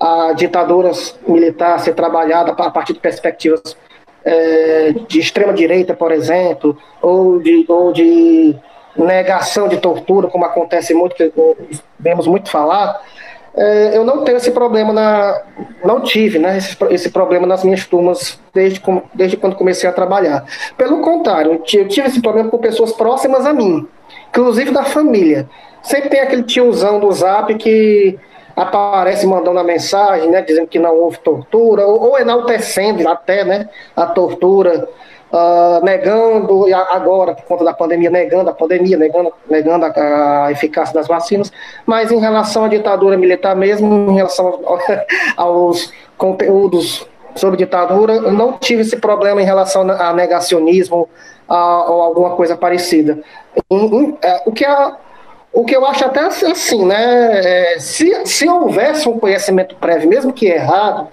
a, 0.00 0.32
ditaduras 0.32 1.18
militares 1.26 1.82
ser 1.82 1.94
trabalhada 1.94 2.52
a 2.52 2.70
partir 2.70 2.94
de 2.94 3.00
perspectivas 3.00 3.76
é, 4.24 4.92
de 5.08 5.20
extrema 5.20 5.52
direita, 5.52 5.94
por 5.94 6.12
exemplo, 6.12 6.76
ou 7.00 7.40
de, 7.40 7.64
ou 7.68 7.92
de 7.92 8.56
negação 8.96 9.68
de 9.68 9.78
tortura, 9.78 10.28
como 10.28 10.44
acontece 10.44 10.94
muito, 10.94 11.16
que 11.16 11.32
vemos 11.98 12.26
muito 12.26 12.50
falar, 12.50 13.00
é, 13.54 13.96
eu 13.96 14.04
não 14.04 14.24
tenho 14.24 14.38
esse 14.38 14.50
problema 14.50 14.92
na. 14.92 15.42
Não 15.84 16.00
tive 16.00 16.38
né, 16.38 16.56
esse, 16.56 16.76
esse 16.90 17.10
problema 17.10 17.46
nas 17.46 17.62
minhas 17.62 17.86
turmas 17.86 18.40
desde, 18.52 18.80
desde 19.12 19.36
quando 19.36 19.56
comecei 19.56 19.88
a 19.88 19.92
trabalhar. 19.92 20.44
Pelo 20.76 21.02
contrário, 21.02 21.52
eu 21.52 21.58
tive 21.88 22.06
esse 22.06 22.22
problema 22.22 22.48
com 22.48 22.58
pessoas 22.58 22.92
próximas 22.92 23.44
a 23.44 23.52
mim, 23.52 23.86
inclusive 24.30 24.70
da 24.70 24.84
família. 24.84 25.48
Sempre 25.82 26.08
tem 26.08 26.20
aquele 26.20 26.42
tiozão 26.42 27.00
do 27.00 27.10
zap 27.12 27.54
que 27.56 28.18
aparece 28.54 29.26
mandando 29.26 29.58
a 29.58 29.64
mensagem, 29.64 30.30
né, 30.30 30.42
dizendo 30.42 30.66
que 30.66 30.78
não 30.78 30.94
houve 30.96 31.18
tortura, 31.18 31.86
ou, 31.86 32.10
ou 32.10 32.18
enaltecendo 32.18 33.08
até 33.08 33.44
né, 33.44 33.68
a 33.96 34.06
tortura 34.06 34.88
uh, 35.32 35.84
negando, 35.84 36.66
agora, 36.74 37.34
por 37.34 37.44
conta 37.44 37.64
da 37.64 37.72
pandemia, 37.72 38.10
negando 38.10 38.50
a 38.50 38.52
pandemia, 38.52 38.96
negando, 38.96 39.32
negando 39.48 39.86
a, 39.86 40.46
a, 40.46 40.52
eficácia 40.52 40.94
das 40.94 41.08
vacinas, 41.08 41.50
mas 41.86 42.12
em 42.12 42.20
relação 42.20 42.64
à 42.64 42.68
ditadura 42.68 43.16
militar 43.16 43.56
mesmo, 43.56 44.10
em 44.10 44.14
relação 44.14 44.60
aos 45.36 45.92
conteúdos 46.16 47.06
sobre 47.34 47.56
ditadura, 47.56 48.12
eu 48.12 48.32
não 48.32 48.58
tive 48.58 48.82
esse 48.82 48.96
problema 48.96 49.40
em 49.40 49.44
relação 49.44 49.90
a 49.90 50.12
negacionismo 50.12 51.08
a, 51.48 51.90
ou 51.90 52.02
alguma 52.02 52.36
coisa 52.36 52.56
parecida. 52.56 53.18
É, 54.22 54.42
o 54.44 54.52
que 54.52 54.66
a, 54.66 54.96
o 55.52 55.64
que 55.64 55.76
eu 55.76 55.86
acho 55.86 56.04
até 56.04 56.20
assim, 56.20 56.84
né? 56.84 57.74
É, 57.74 57.78
se, 57.78 58.24
se 58.24 58.48
houvesse 58.48 59.08
um 59.08 59.18
conhecimento 59.18 59.76
prévio, 59.76 60.08
mesmo 60.08 60.32
que 60.32 60.46
errado, 60.46 61.08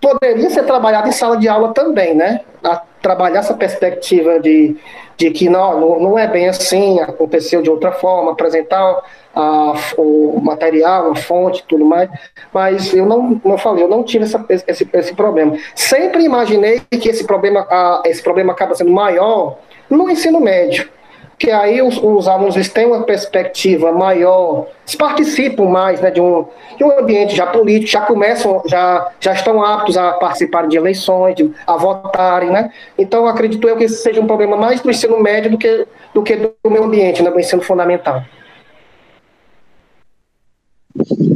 poderia 0.00 0.48
ser 0.50 0.64
trabalhado 0.64 1.08
em 1.08 1.12
sala 1.12 1.36
de 1.36 1.48
aula 1.48 1.72
também, 1.74 2.14
né? 2.14 2.42
A 2.62 2.82
trabalhar 3.02 3.40
essa 3.40 3.54
perspectiva 3.54 4.38
de, 4.38 4.76
de 5.16 5.30
que 5.30 5.48
não, 5.48 5.98
não 5.98 6.18
é 6.18 6.26
bem 6.26 6.48
assim, 6.48 7.00
aconteceu 7.00 7.60
de 7.60 7.68
outra 7.68 7.92
forma, 7.92 8.32
apresentar 8.32 9.02
a, 9.34 9.74
o 9.98 10.40
material, 10.40 11.10
a 11.10 11.16
fonte 11.16 11.64
tudo 11.66 11.84
mais, 11.84 12.08
mas 12.52 12.94
eu 12.94 13.04
não, 13.04 13.40
eu 13.44 13.58
falei, 13.58 13.84
eu 13.84 13.88
não 13.88 14.02
tive 14.02 14.24
essa, 14.24 14.44
esse, 14.48 14.88
esse 14.92 15.14
problema. 15.14 15.56
Sempre 15.74 16.24
imaginei 16.24 16.80
que 16.90 17.08
esse 17.08 17.24
problema, 17.24 17.66
a, 17.68 18.02
esse 18.06 18.22
problema 18.22 18.52
acaba 18.52 18.74
sendo 18.74 18.92
maior 18.92 19.58
no 19.90 20.08
ensino 20.08 20.40
médio 20.40 20.88
que 21.38 21.50
aí 21.50 21.82
os, 21.82 21.98
os 21.98 22.28
alunos 22.28 22.68
têm 22.68 22.86
uma 22.86 23.02
perspectiva 23.02 23.92
maior, 23.92 24.68
participam 24.98 25.64
mais 25.64 26.00
né, 26.00 26.10
de, 26.10 26.20
um, 26.20 26.46
de 26.76 26.84
um 26.84 26.98
ambiente 26.98 27.34
já 27.34 27.46
político, 27.46 27.90
já 27.90 28.00
começam, 28.02 28.62
já, 28.66 29.10
já 29.20 29.32
estão 29.32 29.62
aptos 29.62 29.96
a 29.96 30.12
participar 30.12 30.66
de 30.68 30.76
eleições, 30.76 31.34
de, 31.34 31.50
a 31.66 31.76
votarem, 31.76 32.50
né? 32.50 32.70
Então 32.96 33.26
acredito 33.26 33.68
eu 33.68 33.76
que 33.76 33.84
esse 33.84 33.96
seja 33.96 34.20
um 34.20 34.26
problema 34.26 34.56
mais 34.56 34.80
do 34.80 34.90
ensino 34.90 35.20
médio 35.20 35.50
do 35.50 35.58
que 35.58 35.86
do, 36.14 36.22
que 36.22 36.36
do 36.36 36.70
meu 36.70 36.84
ambiente, 36.84 37.22
né, 37.22 37.30
do 37.30 37.40
ensino 37.40 37.62
fundamental. 37.62 38.22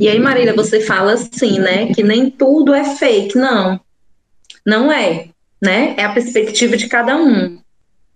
E 0.00 0.08
aí, 0.08 0.20
Marília, 0.20 0.54
você 0.54 0.80
fala 0.80 1.14
assim, 1.14 1.58
né, 1.58 1.92
que 1.92 2.02
nem 2.02 2.30
tudo 2.30 2.72
é 2.72 2.84
fake, 2.84 3.36
não. 3.36 3.80
Não 4.64 4.92
é, 4.92 5.28
né? 5.60 5.94
É 5.96 6.04
a 6.04 6.12
perspectiva 6.12 6.76
de 6.76 6.88
cada 6.88 7.16
um. 7.16 7.58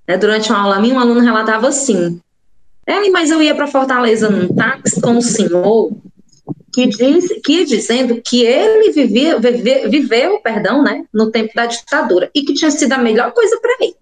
Né, 0.07 0.17
durante 0.17 0.51
uma 0.51 0.61
aula 0.61 0.81
minha, 0.81 0.95
um 0.95 1.01
aluno 1.01 1.21
relatava 1.21 1.69
assim: 1.69 2.21
é, 2.87 3.09
mas 3.11 3.31
eu 3.31 3.41
ia 3.41 3.55
para 3.55 3.67
Fortaleza 3.67 4.29
num 4.29 4.55
táxi 4.55 5.01
com 5.01 5.12
um 5.12 5.21
senhor 5.21 5.93
que, 6.73 6.87
diz, 6.87 7.29
que 7.45 7.53
ia 7.53 7.67
dizendo 7.67 8.21
que 8.23 8.45
ele 8.45 8.91
vivia, 8.93 9.38
vive, 9.38 9.88
viveu 9.88 10.41
perdão, 10.41 10.83
né, 10.83 11.05
no 11.12 11.31
tempo 11.31 11.53
da 11.55 11.67
ditadura 11.67 12.31
e 12.35 12.43
que 12.43 12.55
tinha 12.55 12.71
sido 12.71 12.93
a 12.93 12.99
melhor 12.99 13.33
coisa 13.33 13.59
para 13.61 13.77
ele. 13.81 13.97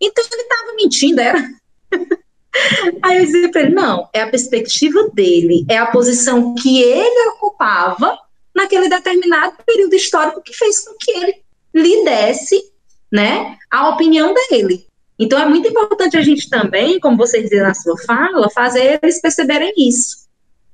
Então 0.00 0.24
ele 0.32 0.42
estava 0.42 0.74
mentindo, 0.76 1.20
era. 1.20 1.50
Aí 3.02 3.18
eu 3.18 3.24
dizia 3.24 3.50
para 3.50 3.62
ele: 3.62 3.74
não, 3.74 4.08
é 4.12 4.20
a 4.20 4.28
perspectiva 4.28 5.08
dele, 5.12 5.64
é 5.68 5.78
a 5.78 5.86
posição 5.86 6.54
que 6.54 6.80
ele 6.82 7.28
ocupava 7.30 8.18
naquele 8.54 8.88
determinado 8.88 9.56
período 9.66 9.94
histórico 9.94 10.42
que 10.42 10.54
fez 10.54 10.86
com 10.86 10.94
que 10.98 11.10
ele 11.10 11.34
lhe 11.74 12.04
desse 12.04 12.62
né, 13.10 13.56
a 13.70 13.90
opinião 13.90 14.32
dele. 14.48 14.86
Então 15.18 15.38
é 15.38 15.46
muito 15.46 15.68
importante 15.68 16.16
a 16.16 16.22
gente 16.22 16.48
também, 16.48 16.98
como 16.98 17.16
você 17.16 17.40
dizia 17.40 17.62
na 17.62 17.74
sua 17.74 17.96
fala, 18.04 18.50
fazer 18.50 18.98
eles 19.02 19.20
perceberem 19.20 19.72
isso, 19.76 20.26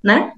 né? 0.03 0.33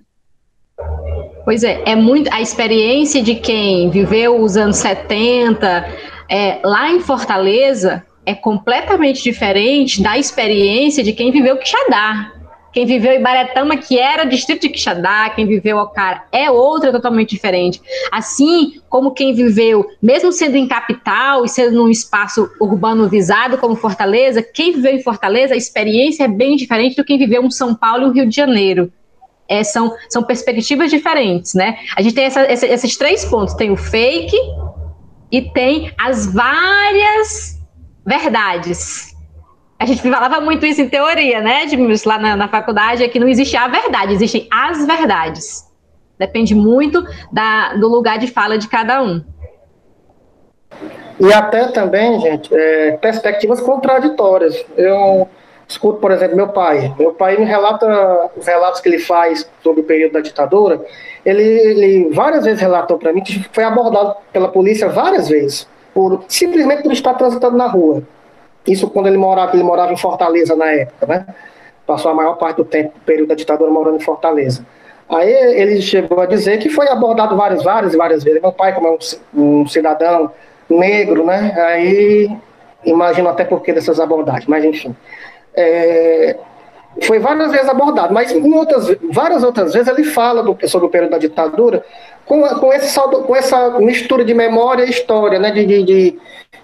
Pois 1.44 1.62
é, 1.62 1.82
é 1.86 1.94
muito 1.94 2.32
a 2.32 2.40
experiência 2.40 3.22
de 3.22 3.36
quem 3.36 3.90
viveu 3.90 4.40
os 4.40 4.56
anos 4.56 4.76
70 4.78 5.86
é, 6.28 6.60
lá 6.64 6.90
em 6.90 7.00
Fortaleza 7.00 8.04
é 8.24 8.34
completamente 8.34 9.22
diferente 9.22 10.02
da 10.02 10.16
experiência 10.16 11.02
de 11.02 11.12
quem 11.12 11.30
viveu 11.30 11.58
Quixadá. 11.58 12.32
Quem 12.72 12.86
viveu 12.86 13.12
Ibaretama, 13.12 13.76
que 13.76 13.98
era 13.98 14.24
distrito 14.24 14.62
de 14.62 14.70
Quixadá, 14.70 15.28
quem 15.30 15.46
viveu 15.46 15.76
Ocara, 15.76 16.24
é 16.32 16.50
outra 16.50 16.90
totalmente 16.90 17.30
diferente. 17.30 17.82
Assim 18.10 18.80
como 18.88 19.12
quem 19.12 19.34
viveu, 19.34 19.86
mesmo 20.00 20.32
sendo 20.32 20.56
em 20.56 20.66
capital 20.66 21.44
e 21.44 21.48
sendo 21.48 21.76
num 21.76 21.90
espaço 21.90 22.50
urbano 22.58 23.08
visado 23.08 23.58
como 23.58 23.76
Fortaleza, 23.76 24.42
quem 24.42 24.72
viveu 24.72 24.92
em 24.94 25.02
Fortaleza, 25.02 25.52
a 25.52 25.56
experiência 25.56 26.24
é 26.24 26.28
bem 26.28 26.56
diferente 26.56 26.96
do 26.96 27.04
quem 27.04 27.18
viveu 27.18 27.44
em 27.44 27.50
São 27.50 27.74
Paulo 27.74 28.08
e 28.08 28.14
Rio 28.14 28.28
de 28.28 28.34
Janeiro. 28.34 28.90
É, 29.46 29.62
são, 29.62 29.94
são 30.08 30.22
perspectivas 30.22 30.90
diferentes, 30.90 31.52
né? 31.52 31.76
A 31.94 32.00
gente 32.00 32.14
tem 32.14 32.24
essa, 32.24 32.40
essa, 32.40 32.66
esses 32.66 32.96
três 32.96 33.22
pontos: 33.24 33.52
tem 33.52 33.70
o 33.70 33.76
fake 33.76 34.36
e 35.30 35.42
tem 35.42 35.92
as 35.98 36.32
várias 36.32 37.60
verdades 38.06 39.11
a 39.82 39.84
gente 39.84 40.00
falava 40.00 40.40
muito 40.40 40.64
isso 40.64 40.80
em 40.80 40.88
teoria, 40.88 41.40
né, 41.40 41.64
Edmilson, 41.64 42.08
lá 42.08 42.16
na, 42.16 42.36
na 42.36 42.48
faculdade, 42.48 43.02
é 43.02 43.08
que 43.08 43.18
não 43.18 43.26
existe 43.26 43.56
a 43.56 43.66
verdade, 43.66 44.12
existem 44.12 44.46
as 44.48 44.86
verdades. 44.86 45.68
Depende 46.16 46.54
muito 46.54 47.04
da, 47.32 47.74
do 47.74 47.88
lugar 47.88 48.16
de 48.16 48.28
fala 48.28 48.56
de 48.56 48.68
cada 48.68 49.02
um. 49.02 49.20
E 51.18 51.32
até 51.32 51.66
também, 51.66 52.20
gente, 52.20 52.54
é, 52.54 52.92
perspectivas 52.92 53.60
contraditórias. 53.60 54.64
Eu 54.76 55.28
escuto, 55.66 55.98
por 55.98 56.12
exemplo, 56.12 56.36
meu 56.36 56.48
pai. 56.48 56.94
Meu 56.96 57.12
pai 57.12 57.36
me 57.36 57.44
relata 57.44 58.30
os 58.36 58.46
relatos 58.46 58.80
que 58.80 58.88
ele 58.88 59.00
faz 59.00 59.50
sobre 59.64 59.80
o 59.80 59.84
período 59.84 60.12
da 60.12 60.20
ditadura. 60.20 60.80
Ele, 61.26 61.42
ele 61.42 62.10
várias 62.12 62.44
vezes 62.44 62.60
relatou 62.60 62.98
para 62.98 63.12
mim 63.12 63.20
que 63.20 63.44
foi 63.52 63.64
abordado 63.64 64.14
pela 64.32 64.46
polícia 64.46 64.88
várias 64.88 65.28
vezes, 65.28 65.68
por, 65.92 66.24
simplesmente 66.28 66.84
por 66.84 66.92
estar 66.92 67.14
transitando 67.14 67.56
na 67.56 67.66
rua. 67.66 68.04
Isso 68.66 68.88
quando 68.88 69.08
ele 69.08 69.16
morava, 69.16 69.54
ele 69.54 69.62
morava 69.62 69.92
em 69.92 69.96
Fortaleza 69.96 70.54
na 70.54 70.70
época, 70.70 71.06
né? 71.06 71.26
Passou 71.86 72.10
a 72.10 72.14
maior 72.14 72.34
parte 72.36 72.56
do 72.56 72.64
tempo, 72.64 72.92
período 73.04 73.28
da 73.28 73.34
ditadura, 73.34 73.70
morando 73.70 73.96
em 73.96 74.00
Fortaleza. 74.00 74.64
Aí 75.08 75.30
ele 75.30 75.82
chegou 75.82 76.20
a 76.20 76.26
dizer 76.26 76.58
que 76.58 76.70
foi 76.70 76.88
abordado 76.88 77.36
várias, 77.36 77.62
várias, 77.62 77.94
várias 77.94 78.24
vezes. 78.24 78.40
Meu 78.40 78.52
pai, 78.52 78.74
como 78.74 78.86
é 78.86 78.90
um, 78.90 79.60
um 79.62 79.66
cidadão 79.66 80.30
negro, 80.70 81.26
né? 81.26 81.52
Aí 81.68 82.30
imagino 82.84 83.28
até 83.28 83.44
por 83.44 83.62
que 83.62 83.72
dessas 83.72 84.00
abordagens, 84.00 84.46
mas 84.46 84.64
enfim. 84.64 84.94
É, 85.54 86.36
foi 87.02 87.18
várias 87.18 87.50
vezes 87.50 87.68
abordado, 87.68 88.12
mas 88.12 88.32
outras, 88.32 88.96
várias 89.10 89.42
outras 89.42 89.72
vezes 89.72 89.88
ele 89.88 90.04
fala 90.04 90.42
do, 90.42 90.56
sobre 90.68 90.86
o 90.86 90.90
período 90.90 91.12
da 91.12 91.18
ditadura 91.18 91.84
com, 92.24 92.42
com, 92.42 92.72
esse 92.72 92.98
com 93.00 93.34
essa 93.34 93.78
mistura 93.80 94.24
de 94.24 94.34
memória 94.34 94.84
e 94.84 94.90
história, 94.90 95.38
né? 95.38 95.50
De, 95.50 95.66
de, 95.66 95.82
de, 95.82 96.18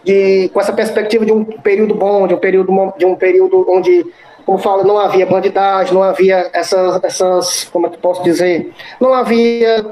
de, 0.05 0.49
com 0.51 0.61
essa 0.61 0.73
perspectiva 0.73 1.25
de 1.25 1.33
um 1.33 1.45
período 1.45 1.95
bom, 1.95 2.27
de 2.27 2.35
um 2.35 2.39
período, 2.39 2.95
de 2.97 3.07
um 3.07 3.15
período 3.15 3.67
onde 3.69 4.07
como 4.45 4.57
fala, 4.57 4.83
não 4.83 4.99
havia 4.99 5.27
bandidagem, 5.27 5.93
não 5.93 6.03
havia 6.03 6.49
essas, 6.55 7.05
essas 7.05 7.65
como 7.65 7.87
é 7.87 7.91
que 7.91 7.99
posso 7.99 8.23
dizer, 8.23 8.73
não 8.99 9.13
havia 9.13 9.85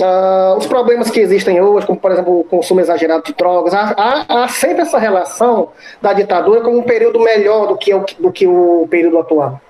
uh, 0.00 0.56
os 0.56 0.66
problemas 0.66 1.10
que 1.10 1.20
existem 1.20 1.60
hoje, 1.60 1.86
como 1.86 1.98
por 1.98 2.12
exemplo 2.12 2.40
o 2.40 2.44
consumo 2.44 2.80
exagerado 2.80 3.24
de 3.24 3.32
drogas, 3.32 3.74
há, 3.74 3.94
há, 3.96 4.44
há, 4.44 4.48
sempre 4.48 4.82
essa 4.82 4.98
relação 4.98 5.70
da 6.00 6.12
ditadura 6.12 6.60
como 6.60 6.78
um 6.78 6.82
período 6.82 7.18
melhor 7.20 7.66
do 7.66 7.76
que, 7.76 7.92
o, 7.94 8.04
do 8.18 8.30
que 8.30 8.46
o 8.46 8.86
período 8.90 9.18
atual. 9.18 9.60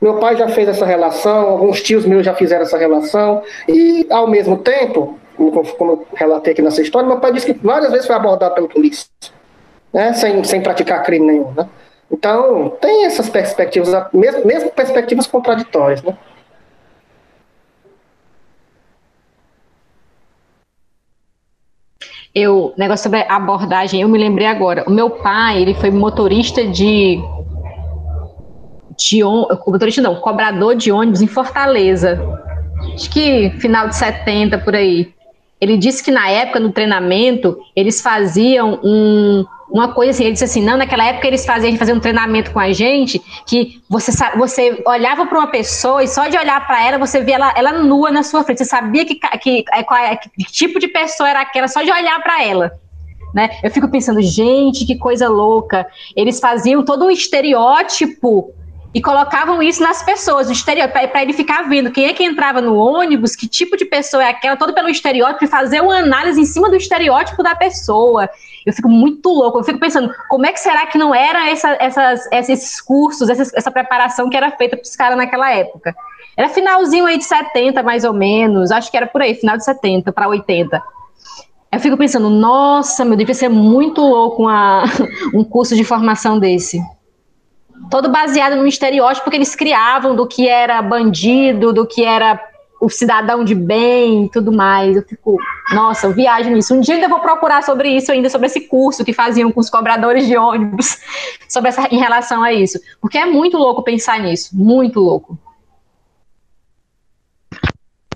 Meu 0.00 0.14
pai 0.18 0.36
já 0.36 0.48
fez 0.48 0.68
essa 0.68 0.86
relação, 0.86 1.48
alguns 1.48 1.82
tios 1.82 2.06
meus 2.06 2.24
já 2.24 2.34
fizeram 2.34 2.62
essa 2.62 2.78
relação, 2.78 3.42
e 3.68 4.06
ao 4.10 4.26
mesmo 4.26 4.56
tempo, 4.56 5.18
como 5.36 5.92
eu 5.92 6.06
relatei 6.14 6.52
aqui 6.52 6.62
nessa 6.62 6.80
história, 6.80 7.06
meu 7.06 7.20
pai 7.20 7.32
disse 7.32 7.52
que 7.52 7.66
várias 7.66 7.90
vezes 7.90 8.06
foi 8.06 8.16
abordado 8.16 8.54
pela 8.54 8.68
polícia, 8.68 9.06
né, 9.92 10.12
sem, 10.14 10.42
sem 10.44 10.62
praticar 10.62 11.02
crime 11.02 11.26
nenhum. 11.26 11.52
Né? 11.52 11.68
Então, 12.10 12.70
tem 12.80 13.04
essas 13.04 13.28
perspectivas, 13.28 13.90
mesmo, 14.12 14.46
mesmo 14.46 14.70
perspectivas 14.70 15.26
contraditórias, 15.26 16.02
né? 16.02 16.16
Eu, 22.34 22.72
negócio 22.76 23.04
sobre 23.04 23.26
abordagem, 23.28 24.02
eu 24.02 24.08
me 24.08 24.18
lembrei 24.18 24.46
agora. 24.46 24.84
O 24.86 24.90
meu 24.90 25.10
pai, 25.10 25.60
ele 25.60 25.74
foi 25.74 25.90
motorista 25.90 26.64
de. 26.66 27.20
de 28.96 29.22
motorista 29.66 30.00
não, 30.00 30.14
cobrador 30.16 30.76
de 30.76 30.92
ônibus 30.92 31.22
em 31.22 31.26
Fortaleza. 31.26 32.20
Acho 32.94 33.10
que 33.10 33.50
final 33.58 33.88
de 33.88 33.96
70 33.96 34.58
por 34.58 34.74
aí. 34.74 35.12
Ele 35.60 35.76
disse 35.76 36.02
que 36.02 36.10
na 36.10 36.28
época, 36.28 36.58
no 36.58 36.72
treinamento, 36.72 37.58
eles 37.76 38.00
faziam 38.00 38.80
um, 38.82 39.44
uma 39.70 39.92
coisa 39.92 40.10
assim, 40.10 40.24
ele 40.24 40.32
disse 40.32 40.44
assim, 40.44 40.62
não, 40.62 40.76
naquela 40.76 41.04
época 41.04 41.26
eles 41.26 41.44
faziam, 41.44 41.76
faziam 41.76 41.98
um 41.98 42.00
treinamento 42.00 42.50
com 42.50 42.58
a 42.58 42.72
gente, 42.72 43.20
que 43.46 43.80
você, 43.88 44.10
você 44.36 44.82
olhava 44.86 45.26
para 45.26 45.38
uma 45.38 45.46
pessoa 45.48 46.02
e 46.02 46.08
só 46.08 46.28
de 46.28 46.36
olhar 46.36 46.66
para 46.66 46.84
ela, 46.84 46.98
você 46.98 47.22
via 47.22 47.36
ela, 47.36 47.52
ela 47.56 47.72
nua 47.72 48.10
na 48.10 48.22
sua 48.22 48.42
frente, 48.42 48.58
você 48.58 48.64
sabia 48.64 49.04
que, 49.04 49.14
que, 49.14 49.64
é, 49.72 49.82
qual, 49.82 50.00
é, 50.00 50.16
que 50.16 50.30
tipo 50.44 50.80
de 50.80 50.88
pessoa 50.88 51.28
era 51.28 51.42
aquela, 51.42 51.68
só 51.68 51.82
de 51.82 51.90
olhar 51.90 52.20
para 52.22 52.42
ela. 52.42 52.72
Né? 53.32 53.48
Eu 53.62 53.70
fico 53.70 53.88
pensando, 53.88 54.20
gente, 54.20 54.84
que 54.84 54.98
coisa 54.98 55.28
louca. 55.28 55.86
Eles 56.16 56.40
faziam 56.40 56.84
todo 56.84 57.04
um 57.04 57.10
estereótipo 57.10 58.52
e 58.92 59.00
colocavam 59.00 59.62
isso 59.62 59.80
nas 59.82 60.02
pessoas, 60.02 60.48
o 60.48 60.52
estereótipo, 60.52 61.08
para 61.08 61.22
ele 61.22 61.32
ficar 61.32 61.68
vendo 61.68 61.92
quem 61.92 62.06
é 62.06 62.12
que 62.12 62.24
entrava 62.24 62.60
no 62.60 62.76
ônibus, 62.76 63.36
que 63.36 63.46
tipo 63.46 63.76
de 63.76 63.84
pessoa 63.84 64.24
é 64.24 64.28
aquela, 64.28 64.56
todo 64.56 64.74
pelo 64.74 64.88
estereótipo, 64.88 65.44
e 65.44 65.48
fazer 65.48 65.80
uma 65.80 65.98
análise 65.98 66.40
em 66.40 66.44
cima 66.44 66.68
do 66.68 66.76
estereótipo 66.76 67.42
da 67.42 67.54
pessoa. 67.54 68.28
Eu 68.66 68.72
fico 68.72 68.88
muito 68.88 69.28
louco, 69.28 69.58
eu 69.58 69.64
fico 69.64 69.78
pensando, 69.78 70.12
como 70.28 70.44
é 70.44 70.52
que 70.52 70.58
será 70.58 70.86
que 70.86 70.98
não 70.98 71.14
era 71.14 71.48
essa, 71.48 71.76
essas, 71.80 72.28
esses 72.32 72.80
cursos, 72.80 73.28
essa, 73.28 73.50
essa 73.54 73.70
preparação 73.70 74.28
que 74.28 74.36
era 74.36 74.50
feita 74.50 74.76
para 74.76 74.84
os 74.84 74.96
caras 74.96 75.16
naquela 75.16 75.52
época? 75.52 75.94
Era 76.36 76.48
finalzinho 76.48 77.06
aí 77.06 77.16
de 77.16 77.24
70, 77.24 77.82
mais 77.84 78.04
ou 78.04 78.12
menos, 78.12 78.72
acho 78.72 78.90
que 78.90 78.96
era 78.96 79.06
por 79.06 79.22
aí, 79.22 79.34
final 79.34 79.56
de 79.56 79.64
70 79.64 80.12
para 80.12 80.28
80. 80.28 80.82
Eu 81.72 81.78
fico 81.78 81.96
pensando, 81.96 82.28
nossa, 82.28 83.04
meu, 83.04 83.16
devia 83.16 83.34
ser 83.34 83.48
muito 83.48 84.00
louco 84.00 84.42
uma, 84.42 84.82
um 85.32 85.44
curso 85.44 85.76
de 85.76 85.84
formação 85.84 86.40
desse 86.40 86.80
todo 87.88 88.10
baseado 88.10 88.56
no 88.56 88.66
estereótipo 88.66 89.30
que 89.30 89.36
eles 89.36 89.54
criavam 89.54 90.14
do 90.14 90.26
que 90.26 90.48
era 90.48 90.82
bandido, 90.82 91.72
do 91.72 91.86
que 91.86 92.04
era 92.04 92.40
o 92.80 92.88
cidadão 92.88 93.44
de 93.44 93.54
bem 93.54 94.24
e 94.24 94.28
tudo 94.30 94.50
mais. 94.50 94.96
Eu 94.96 95.02
fico, 95.02 95.36
nossa, 95.72 96.06
eu 96.06 96.12
viajo 96.12 96.50
nisso. 96.50 96.74
Um 96.74 96.80
dia 96.80 96.94
ainda 96.94 97.08
vou 97.08 97.20
procurar 97.20 97.62
sobre 97.62 97.90
isso, 97.90 98.10
ainda 98.10 98.30
sobre 98.30 98.46
esse 98.46 98.62
curso 98.62 99.04
que 99.04 99.12
faziam 99.12 99.52
com 99.52 99.60
os 99.60 99.68
cobradores 99.68 100.26
de 100.26 100.36
ônibus, 100.36 100.98
sobre 101.48 101.68
essa, 101.68 101.86
em 101.90 101.98
relação 101.98 102.42
a 102.42 102.52
isso. 102.52 102.80
Porque 103.00 103.18
é 103.18 103.26
muito 103.26 103.58
louco 103.58 103.82
pensar 103.82 104.18
nisso, 104.18 104.56
muito 104.56 104.98
louco. 104.98 105.38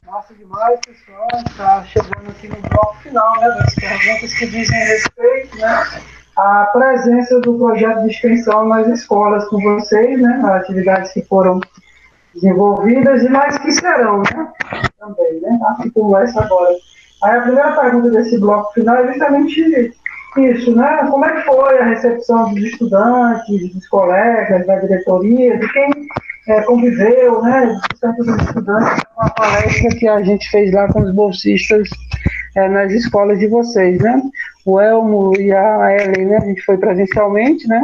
Massa 0.07 0.33
demais, 0.35 0.81
pessoal. 0.87 1.29
Está 1.47 1.85
chegando 1.85 2.31
aqui 2.31 2.49
no 2.49 2.57
bloco 2.57 2.97
final, 3.03 3.41
né? 3.41 3.49
Das 3.49 3.75
perguntas 3.75 4.33
que 4.33 4.47
dizem 4.47 4.79
respeito, 4.79 5.57
né? 5.59 6.03
A 6.37 6.71
presença 6.73 7.41
do 7.41 7.55
projeto 7.55 8.03
de 8.03 8.11
extensão 8.11 8.67
nas 8.67 8.87
escolas 8.89 9.47
com 9.49 9.61
vocês, 9.61 10.21
né, 10.21 10.41
as 10.45 10.63
atividades 10.63 11.13
que 11.13 11.23
foram 11.23 11.61
desenvolvidas 12.35 13.23
e 13.23 13.29
mais 13.29 13.57
que 13.59 13.71
serão, 13.71 14.19
né, 14.19 14.53
também, 14.99 15.41
né, 15.41 15.59
tá? 15.61 15.77
que 15.83 15.91
conversa 15.91 16.43
agora. 16.43 16.75
Aí 17.23 17.39
a 17.39 17.43
primeira 17.43 17.81
pergunta 17.81 18.11
desse 18.11 18.39
bloco 18.39 18.73
final 18.75 18.97
é 18.97 19.13
justamente 19.13 19.95
isso, 20.37 20.75
né, 20.75 21.07
como 21.09 21.25
é 21.25 21.33
que 21.33 21.47
foi 21.47 21.79
a 21.79 21.85
recepção 21.85 22.53
dos 22.53 22.65
estudantes, 22.65 23.73
dos 23.73 23.87
colegas, 23.89 24.67
da 24.67 24.77
diretoria, 24.81 25.59
de 25.59 25.73
quem 25.73 25.91
é, 26.49 26.61
conviveu, 26.63 27.41
né, 27.43 27.79
dos 28.19 28.29
estudantes, 28.43 29.05
com 29.15 29.23
a 29.23 29.31
palestra 29.31 29.89
que 29.91 30.09
a 30.09 30.21
gente 30.23 30.51
fez 30.51 30.73
lá 30.73 30.93
com 30.93 31.03
os 31.03 31.15
bolsistas 31.15 31.89
é, 32.57 32.69
nas 32.69 32.91
escolas 32.93 33.39
de 33.39 33.47
vocês, 33.47 34.01
né? 34.01 34.21
O 34.65 34.81
Elmo 34.81 35.33
e 35.39 35.53
a 35.53 35.93
Ellen, 35.93 36.27
né? 36.27 36.37
A 36.39 36.47
gente 36.47 36.63
foi 36.63 36.79
presencialmente, 36.79 37.67
né? 37.69 37.83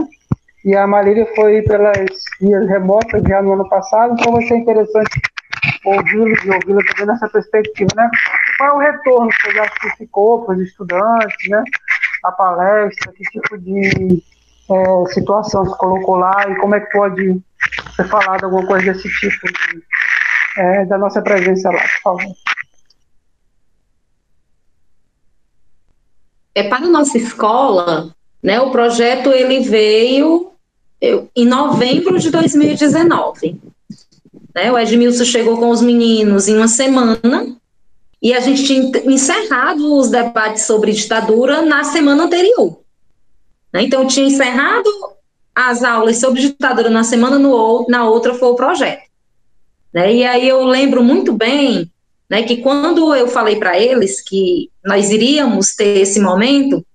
E 0.64 0.76
a 0.76 0.86
Marília 0.86 1.26
foi 1.34 1.62
pelas 1.62 1.94
vias 2.40 2.68
remotas 2.68 3.22
já 3.22 3.42
no 3.42 3.52
ano 3.52 3.68
passado, 3.68 4.14
então 4.14 4.32
vai 4.32 4.42
ser 4.42 4.56
interessante 4.56 5.20
ouvi-los 5.84 6.44
e 6.44 6.50
ouvi-la 6.50 6.82
também 6.84 7.06
nessa 7.06 7.28
perspectiva, 7.28 7.90
né? 7.96 8.10
Qual 8.58 8.70
é 8.70 8.72
o 8.72 8.92
retorno 8.92 9.30
que 9.30 9.52
você 9.52 9.58
acha 9.58 9.74
que 9.80 9.96
ficou 9.96 10.44
para 10.44 10.54
os 10.54 10.62
estudantes, 10.62 11.48
né? 11.48 11.64
A 12.24 12.32
palestra, 12.32 13.12
que 13.12 13.24
tipo 13.24 13.58
de 13.58 14.22
é, 14.70 15.12
situação 15.12 15.64
se 15.64 15.76
colocou 15.78 16.16
lá 16.16 16.44
e 16.48 16.54
como 16.56 16.74
é 16.74 16.80
que 16.80 16.92
pode 16.92 17.40
ser 17.96 18.08
falado 18.08 18.44
alguma 18.44 18.66
coisa 18.66 18.92
desse 18.92 19.08
tipo 19.08 19.46
de, 19.46 19.82
é, 20.58 20.84
da 20.84 20.98
nossa 20.98 21.22
presença 21.22 21.70
lá, 21.70 21.80
por 21.80 22.02
favor. 22.02 22.34
É, 26.54 26.62
para 26.62 26.86
a 26.86 26.90
nossa 26.90 27.16
escola, 27.16 28.14
né, 28.42 28.60
o 28.60 28.70
projeto 28.70 29.30
ele 29.30 29.60
veio 29.60 30.50
eu, 31.00 31.30
em 31.34 31.46
novembro 31.46 32.18
de 32.18 32.30
2019. 32.30 33.60
Né, 34.54 34.70
o 34.70 34.78
Edmilson 34.78 35.24
chegou 35.24 35.58
com 35.58 35.70
os 35.70 35.80
meninos 35.80 36.48
em 36.48 36.56
uma 36.56 36.68
semana 36.68 37.56
e 38.22 38.34
a 38.34 38.40
gente 38.40 38.64
tinha 38.64 38.90
encerrado 39.04 39.94
os 39.94 40.10
debates 40.10 40.64
sobre 40.64 40.92
ditadura 40.92 41.62
na 41.62 41.84
semana 41.84 42.24
anterior. 42.24 42.80
Né, 43.72 43.82
então, 43.82 44.06
tinha 44.06 44.26
encerrado 44.26 44.90
as 45.54 45.82
aulas 45.82 46.18
sobre 46.18 46.40
ditadura 46.40 46.90
na 46.90 47.04
semana, 47.04 47.38
no, 47.38 47.86
na 47.88 48.08
outra 48.08 48.34
foi 48.34 48.48
o 48.48 48.56
projeto. 48.56 49.08
Né, 49.92 50.14
e 50.16 50.24
aí 50.24 50.48
eu 50.48 50.64
lembro 50.64 51.02
muito 51.02 51.32
bem 51.32 51.90
né, 52.30 52.44
que 52.44 52.58
quando 52.58 53.12
eu 53.12 53.26
falei 53.26 53.56
para 53.56 53.76
eles 53.76 54.20
que 54.22 54.70
nós 54.84 55.10
iríamos 55.10 55.74
ter 55.74 55.98
esse 55.98 56.20
momento, 56.20 56.86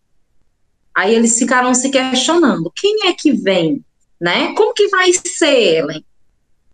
aí 0.96 1.14
eles 1.14 1.38
ficaram 1.38 1.74
se 1.74 1.90
questionando, 1.90 2.72
quem 2.74 3.08
é 3.08 3.14
que 3.14 3.34
vem, 3.34 3.84
né, 4.20 4.54
como 4.56 4.74
que 4.74 4.88
vai 4.88 5.12
ser, 5.12 5.80
Ellen? 5.80 6.06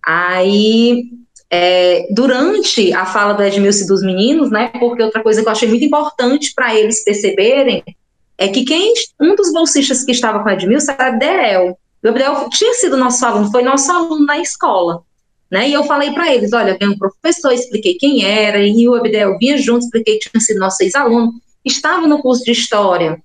Aí, 0.05 1.09
é, 1.49 2.07
durante 2.11 2.93
a 2.93 3.05
fala 3.05 3.33
do 3.33 3.41
Edmilson 3.41 3.83
e 3.83 3.87
dos 3.87 4.03
meninos, 4.03 4.51
né, 4.51 4.71
porque 4.79 5.01
outra 5.01 5.23
coisa 5.23 5.41
que 5.41 5.47
eu 5.47 5.51
achei 5.51 5.67
muito 5.67 5.85
importante 5.85 6.53
para 6.53 6.75
eles 6.75 7.03
perceberem 7.03 7.83
é 8.37 8.47
que 8.47 8.63
quem, 8.63 8.93
um 9.19 9.35
dos 9.35 9.51
bolsistas 9.51 10.03
que 10.03 10.11
estava 10.11 10.41
com 10.41 10.49
o 10.49 10.51
Edmilson 10.51 10.91
era 10.91 11.07
Abdel. 11.07 11.77
O 12.03 12.07
Abdel 12.07 12.49
tinha 12.49 12.73
sido 12.75 12.97
nosso 12.97 13.23
aluno, 13.25 13.51
foi 13.51 13.63
nosso 13.63 13.91
aluno 13.91 14.25
na 14.25 14.39
escola. 14.39 15.03
Né? 15.51 15.69
E 15.69 15.73
eu 15.73 15.83
falei 15.83 16.11
para 16.11 16.33
eles, 16.33 16.53
olha, 16.53 16.77
vem 16.79 16.89
um 16.89 16.97
professor, 16.97 17.51
expliquei 17.51 17.95
quem 17.95 18.23
era, 18.23 18.65
e 18.65 18.87
o 18.87 18.95
Abdel 18.95 19.37
vinha 19.37 19.57
junto, 19.57 19.83
expliquei 19.83 20.17
que 20.17 20.29
tinha 20.29 20.39
sido 20.39 20.59
nosso 20.59 20.81
ex-aluno, 20.81 21.33
estava 21.65 22.07
no 22.07 22.21
curso 22.21 22.45
de 22.45 22.51
História 22.51 23.21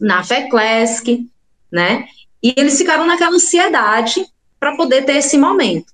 na 0.00 0.22
FECLESC, 0.22 1.26
né? 1.70 2.06
E 2.42 2.54
eles 2.56 2.78
ficaram 2.78 3.06
naquela 3.06 3.34
ansiedade 3.34 4.24
para 4.58 4.76
poder 4.76 5.04
ter 5.04 5.16
esse 5.16 5.36
momento. 5.36 5.92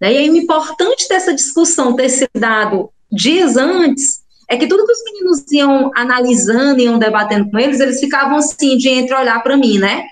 Né? 0.00 0.14
E 0.14 0.16
aí, 0.16 0.30
o 0.30 0.36
importante 0.36 1.08
dessa 1.08 1.32
discussão 1.32 1.94
ter 1.94 2.08
se 2.08 2.28
dado 2.34 2.90
dias 3.12 3.56
antes 3.56 4.24
é 4.48 4.56
que 4.56 4.66
tudo 4.66 4.86
que 4.86 4.92
os 4.92 5.04
meninos 5.04 5.52
iam 5.52 5.90
analisando, 5.94 6.80
iam 6.80 6.98
debatendo 6.98 7.50
com 7.50 7.58
eles, 7.58 7.78
eles 7.78 8.00
ficavam 8.00 8.38
assim, 8.38 8.76
de 8.76 8.88
entre 8.88 9.14
olhar 9.14 9.40
para 9.42 9.56
mim, 9.56 9.78
né? 9.78 10.04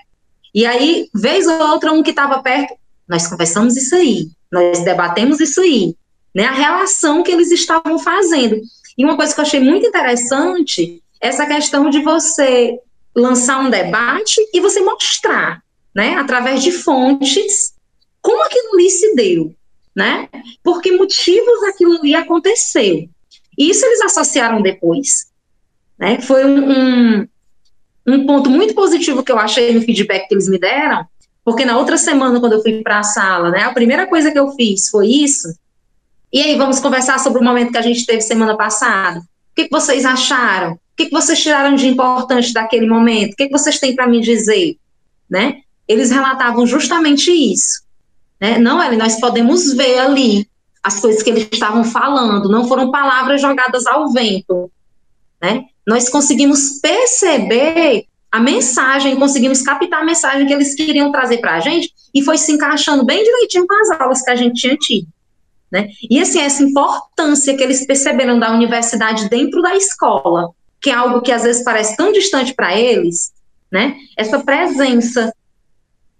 E 0.53 0.65
aí, 0.65 1.09
vez 1.13 1.47
ou 1.47 1.59
outra, 1.69 1.91
um 1.91 2.01
que 2.01 2.11
estava 2.11 2.41
perto, 2.41 2.75
nós 3.07 3.27
conversamos 3.27 3.75
isso 3.75 3.95
aí, 3.95 4.29
nós 4.53 4.83
debatemos 4.83 5.39
isso 5.39 5.59
aí. 5.61 5.95
né, 6.33 6.45
a 6.45 6.51
relação 6.51 7.21
que 7.21 7.31
eles 7.31 7.51
estavam 7.51 7.99
fazendo. 7.99 8.59
E 8.97 9.03
uma 9.03 9.15
coisa 9.15 9.33
que 9.33 9.39
eu 9.39 9.43
achei 9.43 9.59
muito 9.59 9.85
interessante 9.85 11.01
essa 11.21 11.45
questão 11.45 11.89
de 11.89 12.01
você 12.01 12.79
lançar 13.15 13.59
um 13.59 13.69
debate 13.69 14.41
e 14.53 14.59
você 14.59 14.81
mostrar, 14.81 15.61
né, 15.93 16.15
através 16.15 16.63
de 16.63 16.71
fontes, 16.71 17.73
como 18.21 18.43
aquilo 18.43 18.73
ali 18.73 18.89
se 18.89 19.13
deu, 19.15 19.53
né? 19.95 20.27
Por 20.63 20.81
que 20.81 20.91
motivos 20.91 21.63
aquilo 21.63 21.97
ali 21.97 22.15
aconteceu. 22.15 23.07
E 23.57 23.69
isso 23.69 23.85
eles 23.85 24.01
associaram 24.01 24.61
depois, 24.61 25.27
né? 25.99 26.19
Foi 26.21 26.43
um, 26.45 26.71
um, 26.71 27.27
um 28.07 28.25
ponto 28.25 28.49
muito 28.49 28.73
positivo 28.73 29.23
que 29.23 29.31
eu 29.31 29.37
achei 29.37 29.73
no 29.73 29.81
feedback 29.81 30.27
que 30.27 30.33
eles 30.33 30.49
me 30.49 30.57
deram, 30.57 31.05
porque 31.43 31.65
na 31.65 31.77
outra 31.77 31.97
semana, 31.97 32.39
quando 32.39 32.53
eu 32.53 32.61
fui 32.61 32.81
para 32.81 32.99
a 32.99 33.03
sala, 33.03 33.49
né, 33.49 33.63
a 33.63 33.73
primeira 33.73 34.07
coisa 34.07 34.31
que 34.31 34.39
eu 34.39 34.51
fiz 34.51 34.89
foi 34.89 35.07
isso. 35.07 35.53
E 36.31 36.41
aí, 36.41 36.55
vamos 36.57 36.79
conversar 36.79 37.19
sobre 37.19 37.39
o 37.39 37.43
momento 37.43 37.71
que 37.71 37.77
a 37.77 37.81
gente 37.81 38.05
teve 38.05 38.21
semana 38.21 38.57
passada. 38.57 39.19
O 39.19 39.55
que, 39.55 39.65
que 39.65 39.71
vocês 39.71 40.03
acharam? 40.03 40.73
O 40.73 40.79
que, 40.95 41.05
que 41.05 41.11
vocês 41.11 41.41
tiraram 41.41 41.75
de 41.75 41.87
importante 41.87 42.53
daquele 42.53 42.87
momento? 42.87 43.33
O 43.33 43.35
que, 43.35 43.47
que 43.47 43.51
vocês 43.51 43.79
têm 43.79 43.95
para 43.95 44.07
me 44.07 44.19
dizer? 44.21 44.77
Né? 45.29 45.61
Eles 45.87 46.09
relatavam 46.09 46.65
justamente 46.65 47.31
isso. 47.31 47.83
Né? 48.39 48.57
Não, 48.57 48.83
Ellen, 48.83 48.97
nós 48.97 49.19
podemos 49.19 49.73
ver 49.73 49.99
ali 49.99 50.47
as 50.83 50.99
coisas 50.99 51.21
que 51.23 51.29
eles 51.29 51.47
estavam 51.51 51.83
falando, 51.83 52.49
não 52.49 52.67
foram 52.67 52.91
palavras 52.91 53.41
jogadas 53.41 53.85
ao 53.85 54.11
vento. 54.11 54.71
Né? 55.41 55.65
Nós 55.85 56.09
conseguimos 56.09 56.79
perceber 56.81 58.05
a 58.33 58.39
mensagem, 58.39 59.15
conseguimos 59.15 59.61
captar 59.61 60.01
a 60.01 60.03
mensagem 60.03 60.47
que 60.47 60.51
eles 60.51 60.73
queriam 60.73 61.11
trazer 61.11 61.37
para 61.37 61.53
a 61.53 61.59
gente 61.59 61.93
e 62.11 62.23
foi 62.23 62.35
se 62.35 62.51
encaixando 62.51 63.05
bem 63.05 63.23
direitinho 63.23 63.67
com 63.67 63.75
as 63.75 64.01
aulas 64.01 64.23
que 64.23 64.31
a 64.31 64.35
gente 64.35 64.59
tinha 64.59 64.75
tido. 64.75 65.07
Né? 65.71 65.89
E 66.09 66.19
assim, 66.19 66.39
essa 66.39 66.63
importância 66.63 67.55
que 67.55 67.61
eles 67.61 67.85
perceberam 67.85 68.39
da 68.39 68.51
universidade 68.51 69.29
dentro 69.29 69.61
da 69.61 69.75
escola, 69.75 70.49
que 70.81 70.89
é 70.89 70.95
algo 70.95 71.21
que 71.21 71.31
às 71.31 71.43
vezes 71.43 71.63
parece 71.63 71.95
tão 71.95 72.11
distante 72.11 72.55
para 72.55 72.75
eles, 72.75 73.31
né? 73.71 73.95
essa 74.17 74.39
presença 74.39 75.31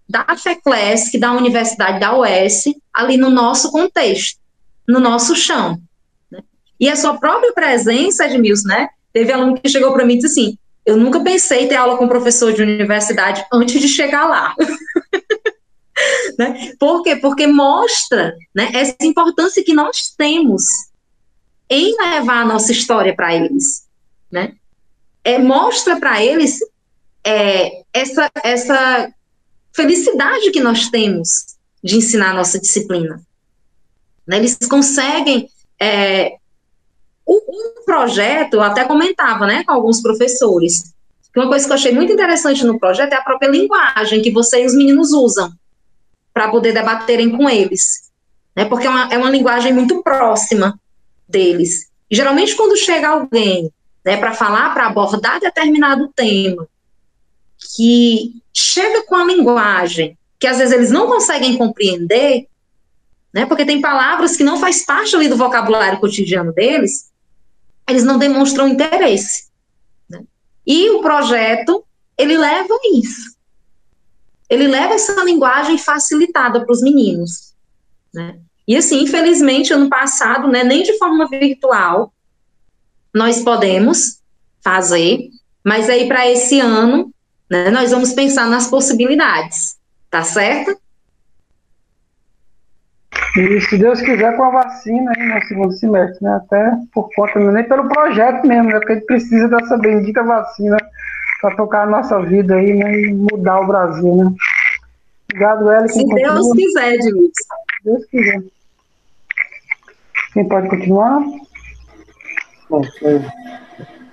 da 0.08 0.24
FECLESC, 0.38 1.18
da 1.18 1.34
Universidade 1.34 2.00
da 2.00 2.16
UES, 2.16 2.66
ali 2.94 3.18
no 3.18 3.32
nosso 3.32 3.72
contexto, 3.72 4.40
no 4.88 5.00
nosso 5.00 5.36
chão. 5.36 5.82
Né? 6.30 6.44
E 6.80 6.88
a 6.88 6.96
sua 6.96 7.18
própria 7.18 7.52
presença, 7.54 8.28
Edmilson, 8.28 8.68
né? 8.68 8.90
Teve 9.12 9.32
aluno 9.32 9.60
que 9.60 9.68
chegou 9.68 9.92
para 9.94 10.06
mim 10.06 10.14
e 10.14 10.18
disse 10.18 10.28
assim: 10.28 10.58
eu 10.86 10.98
nunca 10.98 11.24
pensei 11.24 11.64
em 11.64 11.68
ter 11.68 11.76
aula 11.76 11.98
com 11.98 12.08
professor 12.08 12.54
de 12.54 12.62
universidade 12.62 13.46
antes 13.52 13.80
de 13.80 13.88
chegar 13.88 14.28
lá. 14.28 14.56
né? 16.38 16.74
Por 16.80 17.04
quê? 17.04 17.16
Porque 17.16 17.48
mostra 17.48 18.36
né, 18.54 18.70
essa 18.74 18.96
importância 19.02 19.64
que 19.64 19.74
nós 19.74 20.14
temos 20.18 20.64
em 21.70 21.96
levar 21.98 22.42
a 22.42 22.46
nossa 22.46 22.72
história 22.72 23.16
para 23.16 23.34
eles. 23.34 23.88
Né? 24.32 24.54
É, 25.24 25.38
mostra 25.40 26.00
para 26.00 26.24
eles 26.24 26.60
é, 27.24 27.84
essa, 27.94 28.30
essa 28.44 29.14
felicidade 29.72 30.52
que 30.52 30.60
nós 30.60 30.90
temos 30.90 31.56
de 31.84 31.98
ensinar 31.98 32.32
a 32.32 32.36
nossa 32.36 32.60
disciplina. 32.60 33.22
Né? 34.28 34.38
Eles 34.38 34.58
conseguem 34.70 35.48
é, 35.80 36.38
o 37.36 37.86
projeto, 37.86 38.56
eu 38.56 38.62
até 38.62 38.84
comentava, 38.84 39.46
né, 39.46 39.64
com 39.64 39.72
alguns 39.72 40.02
professores, 40.02 40.94
que 41.32 41.40
uma 41.40 41.48
coisa 41.48 41.66
que 41.66 41.72
eu 41.72 41.76
achei 41.76 41.92
muito 41.92 42.14
interessante 42.14 42.66
no 42.66 42.80
projeto 42.80 43.14
é 43.14 43.16
a 43.16 43.24
própria 43.24 43.50
linguagem 43.50 44.22
que 44.22 44.32
você 44.32 44.64
e 44.64 44.66
os 44.66 44.76
meninos 44.76 45.12
usam 45.12 45.52
para 46.34 46.50
poder 46.50 46.74
debaterem 46.74 47.36
com 47.36 47.50
eles, 47.50 48.12
né, 48.56 48.66
porque 48.66 48.88
é 48.88 48.90
uma, 48.90 49.14
é 49.14 49.18
uma 49.18 49.30
linguagem 49.30 49.74
muito 49.74 50.02
próxima 50.04 50.80
deles. 51.28 51.88
E, 52.10 52.16
geralmente, 52.16 52.56
quando 52.56 52.78
chega 52.78 53.10
alguém 53.10 53.72
né, 54.04 54.18
para 54.18 54.34
falar, 54.34 54.74
para 54.74 54.88
abordar 54.88 55.40
determinado 55.40 56.12
tema, 56.16 56.68
que 57.76 58.42
chega 58.54 59.04
com 59.04 59.16
a 59.16 59.24
linguagem 59.24 60.18
que 60.44 60.48
às 60.48 60.58
vezes 60.58 60.74
eles 60.74 60.92
não 60.92 61.08
conseguem 61.08 61.58
compreender, 61.58 62.48
né, 63.34 63.46
porque 63.46 63.66
tem 63.66 63.80
palavras 63.80 64.36
que 64.36 64.44
não 64.44 64.60
faz 64.60 64.86
parte 64.86 65.16
ali 65.16 65.30
do 65.30 65.38
vocabulário 65.38 66.02
cotidiano 66.02 66.52
deles, 66.52 67.10
eles 67.88 68.04
não 68.04 68.18
demonstram 68.18 68.68
interesse. 68.68 69.48
Né? 70.10 70.24
E 70.66 70.90
o 70.92 71.02
projeto, 71.02 71.84
ele 72.18 72.38
leva 72.38 72.78
isso. 72.96 73.34
Ele 74.50 74.68
leva 74.68 74.94
essa 74.94 75.24
linguagem 75.24 75.78
facilitada 75.78 76.64
para 76.64 76.72
os 76.72 76.82
meninos. 76.82 77.54
Né? 78.14 78.40
E 78.68 78.78
assim, 78.78 79.02
infelizmente, 79.02 79.74
ano 79.74 79.90
passado, 79.90 80.48
né, 80.48 80.64
nem 80.64 80.84
de 80.84 80.98
forma 80.98 81.28
virtual, 81.28 82.14
nós 83.14 83.44
podemos 83.44 84.22
fazer, 84.64 85.30
mas 85.64 85.90
aí 85.90 86.08
para 86.08 86.30
esse 86.30 86.60
ano, 86.60 87.14
né, 87.50 87.70
nós 87.70 87.92
vamos 87.92 88.14
pensar 88.14 88.48
nas 88.48 88.68
possibilidades, 88.68 89.78
tá 90.10 90.24
certo? 90.24 90.78
E 93.36 93.62
se 93.62 93.78
Deus 93.80 94.00
quiser, 94.02 94.36
com 94.38 94.44
a 94.44 94.64
vacina 94.64 95.12
aí 95.18 95.24
no 95.24 95.44
segundo 95.48 95.72
semestre, 95.74 96.24
né? 96.24 96.36
Até 96.36 96.72
por 96.94 97.10
conta, 97.16 97.40
é 97.40 97.52
nem 97.52 97.64
pelo 97.64 97.90
projeto 97.90 98.46
mesmo, 98.46 98.70
né? 98.70 98.80
Porque 98.80 98.92
a 98.92 98.96
gente 98.96 99.08
precisa 99.08 99.48
dessa 99.48 99.78
bendita 99.78 100.24
vacina 100.24 100.78
para 101.42 101.56
tocar 101.56 101.84
a 101.84 101.90
nossa 101.90 102.22
vida 102.22 102.56
aí, 102.56 102.74
né? 102.74 103.02
E 103.02 103.14
mudar 103.14 103.62
o 103.62 103.68
Brasil, 103.68 104.16
né? 104.16 104.32
Obrigado, 105.32 105.72
Ellen. 105.72 105.88
Se 105.88 106.06
Deus 106.06 106.48
continua. 106.48 106.56
quiser, 106.56 106.94
Edmilson. 106.94 107.32
Se 107.34 107.84
Deus 107.84 108.06
quiser. 108.06 108.44
Quem 110.34 110.48
pode 110.48 110.70
continuar? 110.70 111.20
Bom, 112.70 112.82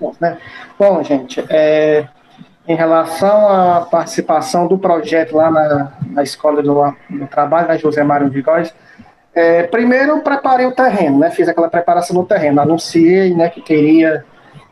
bom, 0.01 0.15
né? 0.21 0.39
bom 0.79 1.03
gente, 1.03 1.45
é, 1.49 2.07
em 2.67 2.75
relação 2.75 3.49
à 3.49 3.81
participação 3.83 4.67
do 4.67 4.79
projeto 4.79 5.37
lá 5.37 5.51
na, 5.51 5.93
na 6.07 6.23
Escola 6.23 6.63
do, 6.63 6.95
do 7.11 7.27
Trabalho, 7.27 7.69
da 7.69 7.77
José 7.77 8.03
Mário 8.03 8.31
de 8.31 8.43
Góes, 8.43 8.73
é, 9.35 9.62
primeiro 9.64 10.21
preparei 10.21 10.66
o 10.66 10.73
terreno, 10.73 11.19
né, 11.19 11.31
fiz 11.31 11.49
aquela 11.49 11.69
preparação 11.69 12.16
no 12.16 12.25
terreno, 12.25 12.61
anunciei 12.61 13.35
né, 13.35 13.49
que 13.49 13.61
teria 13.61 14.25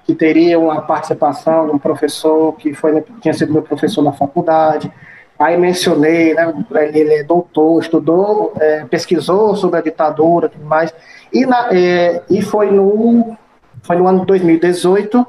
que 0.04 0.14
teria 0.14 0.58
uma 0.58 0.80
participação 0.80 1.66
de 1.66 1.72
um 1.72 1.78
professor 1.78 2.54
que 2.56 2.72
foi, 2.72 3.04
tinha 3.20 3.34
sido 3.34 3.52
meu 3.52 3.60
professor 3.60 4.02
na 4.02 4.10
faculdade, 4.10 4.90
aí 5.38 5.54
mencionei, 5.58 6.32
né, 6.32 6.50
ele 6.94 7.12
é 7.12 7.22
doutor, 7.22 7.82
estudou, 7.82 8.54
é, 8.58 8.86
pesquisou 8.86 9.54
sobre 9.54 9.78
a 9.78 9.82
ditadura 9.82 10.48
tudo 10.48 10.64
mais, 10.64 10.94
e, 11.30 11.44
na, 11.44 11.68
é, 11.72 12.22
e 12.30 12.40
foi, 12.40 12.70
no, 12.70 13.36
foi 13.82 13.96
no 13.96 14.08
ano 14.08 14.20
de 14.20 14.26
2018 14.26 15.26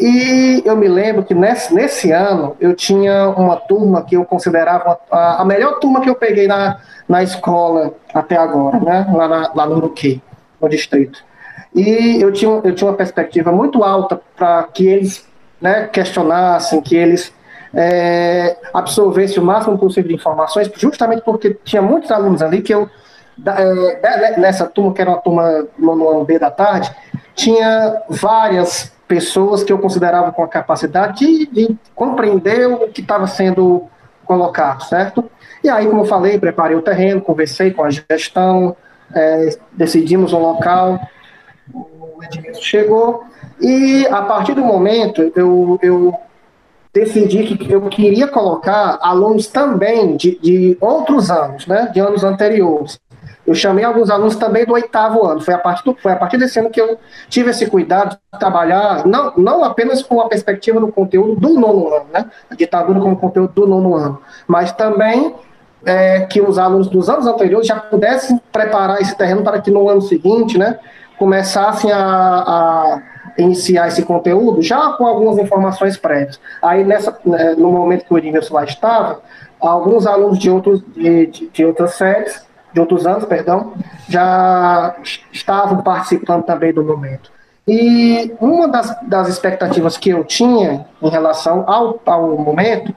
e 0.00 0.62
eu 0.64 0.74
me 0.76 0.88
lembro 0.88 1.22
que 1.22 1.34
nesse, 1.34 1.74
nesse 1.74 2.10
ano 2.10 2.56
eu 2.58 2.74
tinha 2.74 3.28
uma 3.28 3.56
turma 3.56 4.02
que 4.02 4.16
eu 4.16 4.24
considerava 4.24 4.98
a, 5.10 5.42
a 5.42 5.44
melhor 5.44 5.78
turma 5.78 6.00
que 6.00 6.08
eu 6.08 6.14
peguei 6.14 6.46
na, 6.48 6.78
na 7.06 7.22
escola 7.22 7.92
até 8.14 8.36
agora, 8.36 8.80
né? 8.80 9.06
lá, 9.12 9.28
na, 9.28 9.52
lá 9.54 9.66
no 9.66 9.76
Uruqui, 9.76 10.22
no 10.58 10.70
distrito. 10.70 11.22
E 11.74 12.18
eu 12.18 12.32
tinha, 12.32 12.50
eu 12.64 12.74
tinha 12.74 12.88
uma 12.88 12.96
perspectiva 12.96 13.52
muito 13.52 13.84
alta 13.84 14.18
para 14.34 14.62
que 14.64 14.86
eles 14.86 15.28
né, 15.60 15.86
questionassem, 15.92 16.80
que 16.80 16.96
eles 16.96 17.30
é, 17.74 18.56
absorvessem 18.72 19.38
o 19.38 19.44
máximo 19.44 19.78
possível 19.78 20.08
de 20.08 20.14
informações, 20.14 20.70
justamente 20.76 21.22
porque 21.22 21.58
tinha 21.62 21.82
muitos 21.82 22.10
alunos 22.10 22.40
ali 22.40 22.62
que 22.62 22.72
eu, 22.72 22.88
é, 23.46 24.40
nessa 24.40 24.66
turma, 24.66 24.94
que 24.94 25.02
era 25.02 25.10
uma 25.10 25.18
turma 25.18 25.66
no 25.78 26.08
ano 26.08 26.24
B 26.24 26.38
da 26.38 26.50
tarde, 26.50 26.90
tinha 27.34 28.02
várias 28.08 28.90
pessoas 29.10 29.64
que 29.64 29.72
eu 29.72 29.78
considerava 29.78 30.30
com 30.30 30.44
a 30.44 30.46
capacidade 30.46 31.26
de, 31.26 31.46
de 31.46 31.76
compreender 31.96 32.68
o 32.68 32.86
que 32.86 33.00
estava 33.00 33.26
sendo 33.26 33.88
colocado, 34.24 34.84
certo? 34.84 35.28
E 35.64 35.68
aí, 35.68 35.84
como 35.88 36.02
eu 36.02 36.04
falei, 36.04 36.38
preparei 36.38 36.76
o 36.76 36.82
terreno, 36.82 37.20
conversei 37.20 37.72
com 37.72 37.82
a 37.82 37.90
gestão, 37.90 38.76
é, 39.12 39.58
decidimos 39.72 40.32
um 40.32 40.38
local, 40.38 41.00
o 41.74 42.22
Edmilson 42.22 42.62
chegou, 42.62 43.24
e 43.60 44.06
a 44.06 44.22
partir 44.22 44.54
do 44.54 44.62
momento 44.62 45.32
eu, 45.34 45.76
eu 45.82 46.14
decidi 46.94 47.56
que 47.56 47.68
eu 47.68 47.82
queria 47.88 48.28
colocar 48.28 48.96
alunos 49.02 49.48
também 49.48 50.16
de, 50.16 50.38
de 50.38 50.78
outros 50.80 51.32
anos, 51.32 51.66
né, 51.66 51.90
de 51.92 51.98
anos 51.98 52.22
anteriores. 52.22 53.00
Eu 53.50 53.54
chamei 53.56 53.84
alguns 53.84 54.10
alunos 54.10 54.36
também 54.36 54.64
do 54.64 54.74
oitavo 54.74 55.26
ano. 55.26 55.40
Foi 55.40 55.52
a 55.52 55.58
partir, 55.58 55.84
do, 55.84 55.96
foi 56.00 56.12
a 56.12 56.16
partir 56.16 56.36
desse 56.36 56.60
ano 56.60 56.70
que 56.70 56.80
eu 56.80 56.96
tive 57.28 57.50
esse 57.50 57.66
cuidado 57.66 58.16
de 58.32 58.38
trabalhar, 58.38 59.04
não, 59.04 59.32
não 59.36 59.64
apenas 59.64 60.04
com 60.04 60.20
a 60.20 60.28
perspectiva 60.28 60.78
do 60.78 60.92
conteúdo 60.92 61.34
do 61.34 61.58
nono 61.58 61.92
ano, 61.92 62.06
né? 62.12 62.26
A 62.48 62.54
ditadura 62.54 63.00
como 63.00 63.16
conteúdo 63.16 63.52
do 63.52 63.66
nono 63.66 63.96
ano, 63.96 64.22
mas 64.46 64.70
também 64.70 65.34
é, 65.84 66.20
que 66.26 66.40
os 66.40 66.58
alunos 66.60 66.86
dos 66.86 67.10
anos 67.10 67.26
anteriores 67.26 67.66
já 67.66 67.74
pudessem 67.74 68.40
preparar 68.52 69.00
esse 69.00 69.16
terreno 69.16 69.42
para 69.42 69.60
que 69.60 69.68
no 69.68 69.88
ano 69.88 70.00
seguinte, 70.00 70.56
né, 70.56 70.78
começassem 71.18 71.90
a, 71.90 71.98
a 71.98 73.02
iniciar 73.36 73.88
esse 73.88 74.04
conteúdo 74.04 74.62
já 74.62 74.92
com 74.92 75.04
algumas 75.04 75.38
informações 75.38 75.96
prévias. 75.96 76.38
Aí, 76.62 76.84
nessa, 76.84 77.18
né, 77.24 77.56
no 77.58 77.72
momento 77.72 78.04
que 78.04 78.14
o 78.14 78.18
Edmilson 78.18 78.54
lá 78.54 78.62
estava, 78.62 79.20
alguns 79.58 80.06
alunos 80.06 80.38
de, 80.38 80.48
outros, 80.48 80.84
de, 80.94 81.26
de, 81.26 81.48
de 81.48 81.64
outras 81.64 81.94
séries 81.94 82.48
de 82.72 82.80
outros 82.80 83.06
anos, 83.06 83.24
perdão, 83.24 83.72
já 84.08 84.96
estavam 85.32 85.82
participando 85.82 86.44
também 86.44 86.72
do 86.72 86.84
momento. 86.84 87.30
E 87.66 88.34
uma 88.40 88.66
das, 88.66 88.96
das 89.02 89.28
expectativas 89.28 89.96
que 89.96 90.10
eu 90.10 90.24
tinha 90.24 90.86
em 91.00 91.08
relação 91.08 91.64
ao, 91.68 92.00
ao 92.04 92.36
momento 92.36 92.94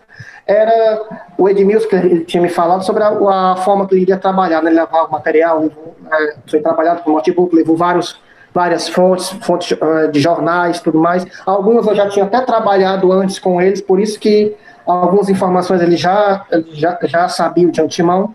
era 0.48 1.02
o 1.38 1.48
Edmilson, 1.48 1.88
que 1.88 1.96
ele 1.96 2.26
tinha 2.26 2.42
me 2.42 2.50
falado 2.50 2.84
sobre 2.84 3.04
a, 3.04 3.10
a 3.10 3.56
forma 3.58 3.88
que 3.88 3.94
ele 3.96 4.02
iria 4.02 4.18
trabalhar, 4.18 4.62
né? 4.62 4.72
Levava 4.72 5.08
o 5.08 5.12
material, 5.12 5.62
levou, 5.62 5.96
é, 6.12 6.36
foi 6.48 6.60
trabalhado 6.60 7.02
com 7.02 7.14
notebook, 7.14 7.56
levou 7.56 7.78
vários, 7.78 8.20
várias 8.54 8.90
fontes, 8.90 9.30
fontes 9.42 9.72
uh, 9.72 10.12
de 10.12 10.20
jornais 10.20 10.80
tudo 10.80 11.00
mais. 11.00 11.26
Algumas 11.46 11.88
eu 11.88 11.96
já 11.96 12.10
tinha 12.10 12.26
até 12.26 12.42
trabalhado 12.42 13.12
antes 13.12 13.40
com 13.40 13.62
eles, 13.62 13.82
por 13.82 14.00
isso 14.00 14.20
que 14.20 14.56
algumas 14.86 15.30
informações 15.30 15.82
ele 15.82 15.96
já, 15.96 16.46
já, 16.72 16.98
já 17.04 17.30
sabia 17.30 17.70
de 17.70 17.80
antemão. 17.80 18.34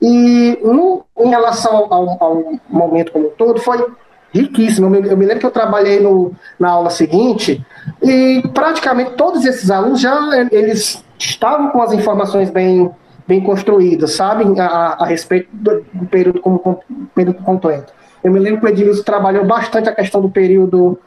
E 0.00 0.58
no, 0.62 1.04
em 1.18 1.28
relação 1.28 1.88
ao, 1.90 2.22
ao, 2.22 2.52
momento 2.68 3.12
como 3.12 3.26
um 3.26 3.30
todo, 3.30 3.60
foi 3.60 3.86
riquíssimo. 4.32 4.86
Eu 4.86 4.90
me, 4.90 5.08
eu 5.08 5.16
me 5.16 5.26
lembro 5.26 5.40
que 5.40 5.46
eu 5.46 5.50
trabalhei 5.50 6.00
no, 6.00 6.32
na 6.58 6.70
aula 6.70 6.90
seguinte 6.90 7.64
e 8.02 8.42
praticamente 8.54 9.12
todos 9.12 9.44
esses 9.44 9.70
alunos 9.70 10.00
já 10.00 10.18
eles 10.50 11.04
estavam 11.18 11.68
com 11.70 11.82
as 11.82 11.92
informações 11.92 12.50
bem, 12.50 12.90
bem 13.26 13.42
construídas, 13.42 14.12
sabem, 14.12 14.58
a, 14.58 14.96
a 14.98 15.06
respeito 15.06 15.48
do, 15.52 15.84
do 15.92 16.06
período 16.06 16.40
como 16.40 16.58
com, 16.58 16.78
período 17.14 17.42
completo. 17.42 17.92
Eu 18.22 18.32
me 18.32 18.38
lembro 18.38 18.60
que 18.60 18.66
o 18.66 18.68
Edilson 18.68 19.02
trabalhou 19.02 19.44
bastante 19.44 19.88
a 19.88 19.94
questão 19.94 20.20
do 20.20 20.30
período 20.30 20.98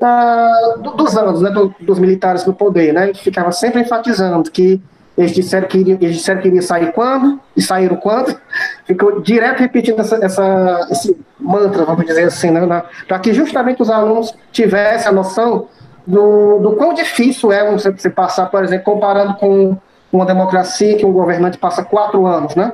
uh, 0.00 0.82
do, 0.82 0.90
dos 0.92 1.16
anos, 1.16 1.40
né, 1.40 1.50
do, 1.50 1.74
dos 1.80 1.98
militares 1.98 2.44
no 2.44 2.52
poder, 2.52 2.92
né, 2.92 3.08
ele 3.08 3.18
ficava 3.18 3.52
sempre 3.52 3.80
enfatizando 3.80 4.50
que 4.50 4.80
eles 5.16 5.32
disseram 5.32 5.68
que 5.68 5.78
iriam, 5.78 5.98
eles 6.00 6.16
disseram 6.16 6.40
que 6.40 6.48
iria 6.48 6.62
sair 6.62 6.92
quando, 6.92 7.38
e 7.56 7.60
saíram 7.60 7.96
quando, 7.96 8.38
ficou 8.86 9.20
direto 9.20 9.60
repetindo 9.60 10.00
essa, 10.00 10.16
essa 10.24 10.88
esse 10.90 11.16
mantra, 11.38 11.84
vamos 11.84 12.06
dizer 12.06 12.24
assim, 12.24 12.50
né, 12.50 12.82
para 13.06 13.18
que 13.18 13.32
justamente 13.32 13.82
os 13.82 13.90
alunos 13.90 14.34
tivessem 14.50 15.08
a 15.08 15.12
noção 15.12 15.68
do, 16.06 16.58
do 16.58 16.76
quão 16.76 16.94
difícil 16.94 17.52
é 17.52 17.70
você, 17.70 17.90
você 17.90 18.10
passar, 18.10 18.46
por 18.46 18.64
exemplo, 18.64 18.84
comparando 18.84 19.34
com 19.34 19.76
uma 20.12 20.26
democracia 20.26 20.96
que 20.96 21.06
um 21.06 21.12
governante 21.12 21.58
passa 21.58 21.82
quatro 21.84 22.26
anos, 22.26 22.54
né? 22.54 22.72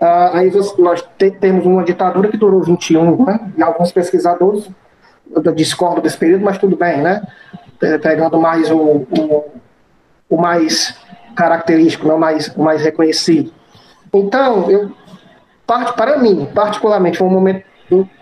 Uh, 0.00 0.36
aí 0.36 0.52
nós 0.78 1.02
te, 1.16 1.30
temos 1.30 1.64
uma 1.64 1.84
ditadura 1.84 2.28
que 2.28 2.36
durou 2.36 2.62
21, 2.62 3.24
né? 3.24 3.40
E 3.56 3.62
alguns 3.62 3.92
pesquisadores 3.92 4.68
discordam 5.54 6.02
desse 6.02 6.18
período, 6.18 6.44
mas 6.44 6.58
tudo 6.58 6.76
bem, 6.76 7.00
né? 7.00 7.22
Pegando 8.02 8.38
mais 8.38 8.70
o, 8.70 8.76
o, 8.76 9.44
o 10.28 10.36
mais 10.36 10.94
característico, 11.34 12.06
não 12.06 12.18
mais, 12.18 12.48
o 12.48 12.62
mais 12.62 12.82
reconhecido. 12.82 13.52
Então, 14.12 14.70
eu, 14.70 14.90
para 15.66 16.18
mim, 16.18 16.48
particularmente, 16.54 17.18
foi 17.18 17.26
um 17.26 17.30
momento 17.30 17.64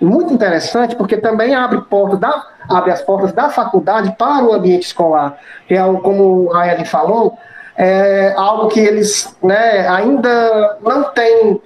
muito 0.01 0.33
interessante, 0.33 0.97
porque 0.97 1.17
também 1.17 1.55
abre, 1.55 1.81
porta 1.83 2.17
da, 2.17 2.47
abre 2.69 2.91
as 2.91 3.03
portas 3.03 3.33
da 3.33 3.49
faculdade 3.49 4.15
para 4.19 4.45
o 4.45 4.53
ambiente 4.53 4.87
escolar, 4.87 5.39
que 5.67 5.75
é, 5.75 5.83
como 6.03 6.53
a 6.55 6.69
Ellen 6.69 6.85
falou, 6.85 7.39
é 7.77 8.35
algo 8.37 8.69
que 8.69 8.81
eles 8.81 9.37
né, 9.43 9.87
ainda 9.89 10.79
não 10.83 11.05
têm, 11.05 11.61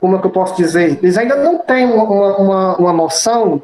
como 0.00 0.16
é 0.16 0.20
que 0.20 0.26
eu 0.26 0.30
posso 0.30 0.56
dizer, 0.56 0.98
eles 1.02 1.18
ainda 1.18 1.36
não 1.36 1.58
têm 1.58 1.86
uma, 1.86 2.04
uma, 2.04 2.76
uma 2.76 2.92
noção 2.92 3.60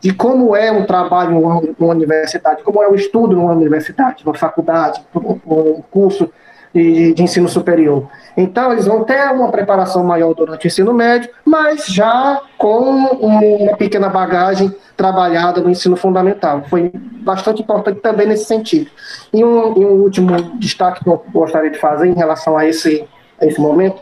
de 0.00 0.12
como 0.14 0.56
é 0.56 0.70
um 0.70 0.84
trabalho 0.86 1.32
numa 1.78 1.92
universidade, 1.92 2.62
como 2.62 2.82
é 2.82 2.88
o 2.88 2.94
estudo 2.94 3.36
numa 3.36 3.52
universidade, 3.52 4.24
numa 4.24 4.36
faculdade, 4.36 5.02
um 5.14 5.82
curso 5.90 6.30
de, 6.74 7.14
de, 7.14 7.22
ensino 7.22 7.48
superior. 7.48 8.08
Então, 8.36 8.72
eles 8.72 8.86
vão 8.86 9.04
ter 9.04 9.20
uma 9.32 9.50
preparação 9.50 10.04
maior 10.04 10.34
durante 10.34 10.64
o 10.64 10.68
ensino 10.68 10.92
médio, 10.94 11.30
mas 11.44 11.86
já 11.86 12.40
com 12.56 12.80
uma 13.20 13.76
pequena 13.76 14.08
bagagem 14.08 14.74
trabalhada 14.96 15.60
no 15.60 15.70
ensino 15.70 15.96
fundamental. 15.96 16.62
Foi 16.68 16.90
bastante 16.94 17.62
importante 17.62 18.00
também 18.00 18.26
nesse 18.26 18.44
sentido. 18.44 18.90
E 19.32 19.44
um, 19.44 19.80
e 19.80 19.84
um 19.84 20.02
último 20.02 20.36
destaque 20.58 21.02
que 21.02 21.10
eu 21.10 21.24
gostaria 21.32 21.70
de 21.70 21.78
fazer 21.78 22.06
em 22.06 22.14
relação 22.14 22.56
a 22.56 22.66
esse, 22.66 23.04
a 23.40 23.46
esse 23.46 23.60
momento 23.60 24.00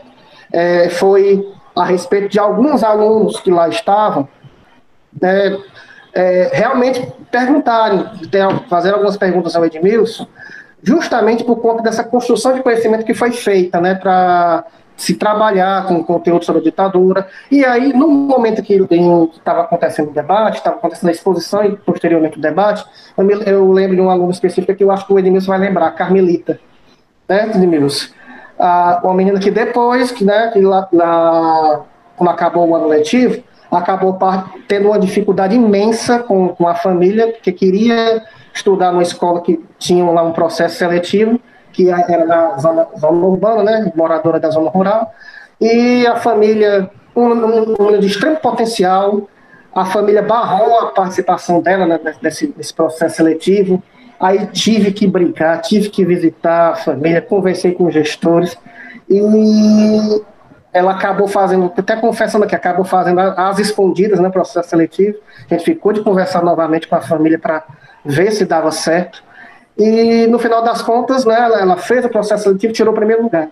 é, 0.51 0.89
foi 0.89 1.47
a 1.75 1.85
respeito 1.85 2.29
de 2.29 2.39
alguns 2.39 2.83
alunos 2.83 3.39
que 3.39 3.51
lá 3.51 3.67
estavam, 3.69 4.27
é, 5.21 5.57
é, 6.13 6.49
realmente 6.53 7.11
perguntarem, 7.31 8.05
fazer 8.69 8.93
algumas 8.93 9.15
perguntas 9.17 9.55
ao 9.55 9.65
Edmilson, 9.65 10.27
justamente 10.81 11.43
por 11.43 11.57
conta 11.57 11.83
dessa 11.83 12.03
construção 12.03 12.53
de 12.53 12.63
conhecimento 12.63 13.05
que 13.05 13.13
foi 13.13 13.31
feita, 13.31 13.79
né, 13.79 13.95
para 13.95 14.65
se 14.99 15.15
trabalhar 15.15 15.87
com 15.87 16.03
conteúdo 16.03 16.43
sobre 16.43 16.61
a 16.61 16.63
ditadura. 16.63 17.27
E 17.49 17.63
aí, 17.63 17.93
no 17.93 18.09
momento 18.09 18.61
que 18.61 18.73
estava 18.73 19.61
acontecendo 19.61 20.09
o 20.09 20.13
debate, 20.13 20.57
estava 20.57 20.75
acontecendo 20.75 21.07
a 21.07 21.13
exposição 21.13 21.63
e 21.63 21.75
posteriormente 21.77 22.37
o 22.37 22.41
debate, 22.41 22.85
eu, 23.17 23.23
me, 23.23 23.33
eu, 23.45 23.71
lembro 23.71 23.95
de 23.95 24.01
um 24.01 24.09
aluno 24.09 24.31
específico 24.31 24.75
que 24.75 24.83
eu 24.83 24.91
acho 24.91 25.07
que 25.07 25.13
o 25.13 25.17
Edmilson 25.17 25.51
vai 25.51 25.59
lembrar, 25.59 25.91
Carmelita, 25.91 26.59
né, 27.27 27.49
Edmilson? 27.55 28.09
Ah, 28.59 28.99
uma 29.01 29.13
menina 29.13 29.39
que 29.39 29.49
depois, 29.49 30.11
que, 30.11 30.25
né, 30.25 30.49
que 30.51 30.59
lá, 30.59 30.85
lá, 30.91 31.85
quando 32.17 32.29
acabou 32.29 32.67
o 32.67 32.75
ano 32.75 32.87
letivo, 32.87 33.41
acabou 33.71 34.17
tendo 34.67 34.89
uma 34.89 34.99
dificuldade 34.99 35.55
imensa 35.55 36.19
com, 36.19 36.49
com 36.49 36.67
a 36.67 36.75
família, 36.75 37.31
porque 37.31 37.53
queria 37.53 38.21
estudar 38.59 38.91
numa 38.91 39.03
escola 39.03 39.41
que 39.41 39.63
tinha 39.77 40.03
lá 40.05 40.23
um 40.23 40.31
processo 40.31 40.77
seletivo, 40.77 41.39
que 41.71 41.89
era 41.89 42.25
na 42.25 42.57
zona, 42.57 42.87
zona 42.97 43.25
urbana, 43.25 43.63
né, 43.63 43.91
moradora 43.95 44.39
da 44.39 44.49
zona 44.49 44.69
rural, 44.69 45.11
e 45.59 46.05
a 46.07 46.15
família, 46.17 46.89
um, 47.15 47.23
um, 47.25 47.99
de 47.99 48.07
extremo 48.07 48.37
potencial, 48.37 49.27
a 49.73 49.85
família 49.85 50.21
barrou 50.21 50.79
a 50.79 50.85
participação 50.87 51.61
dela 51.61 51.85
né, 51.85 51.99
nesse, 52.21 52.53
nesse 52.55 52.73
processo 52.73 53.17
seletivo, 53.17 53.81
aí 54.19 54.47
tive 54.47 54.91
que 54.91 55.07
brincar, 55.07 55.61
tive 55.61 55.89
que 55.89 56.03
visitar 56.05 56.71
a 56.71 56.75
família, 56.75 57.21
conversei 57.21 57.73
com 57.73 57.85
os 57.85 57.93
gestores, 57.93 58.57
e 59.09 60.21
ela 60.71 60.91
acabou 60.91 61.27
fazendo, 61.27 61.71
até 61.75 61.95
confessando 61.95 62.45
que 62.45 62.55
acabou 62.55 62.85
fazendo 62.85 63.19
as 63.19 63.57
escondidas 63.57 64.19
no 64.19 64.25
né, 64.25 64.29
processo 64.29 64.69
seletivo. 64.69 65.17
A 65.49 65.53
gente 65.53 65.65
ficou 65.65 65.91
de 65.91 66.01
conversar 66.01 66.43
novamente 66.43 66.87
com 66.87 66.95
a 66.95 67.01
família 67.01 67.39
para 67.39 67.65
ver 68.03 68.31
se 68.31 68.45
dava 68.45 68.71
certo. 68.71 69.23
E 69.77 70.27
no 70.27 70.39
final 70.39 70.63
das 70.63 70.81
contas, 70.81 71.25
né, 71.25 71.35
ela, 71.35 71.77
fez 71.77 72.03
o 72.03 72.09
processo 72.09 72.43
seletivo, 72.43 72.73
tirou 72.73 72.93
o 72.93 72.95
primeiro 72.95 73.23
lugar. 73.23 73.49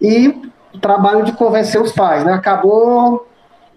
E 0.00 0.28
o 0.74 0.78
trabalho 0.78 1.22
de 1.24 1.32
convencer 1.32 1.80
os 1.80 1.92
pais, 1.92 2.24
né? 2.24 2.32
Acabou, 2.32 3.26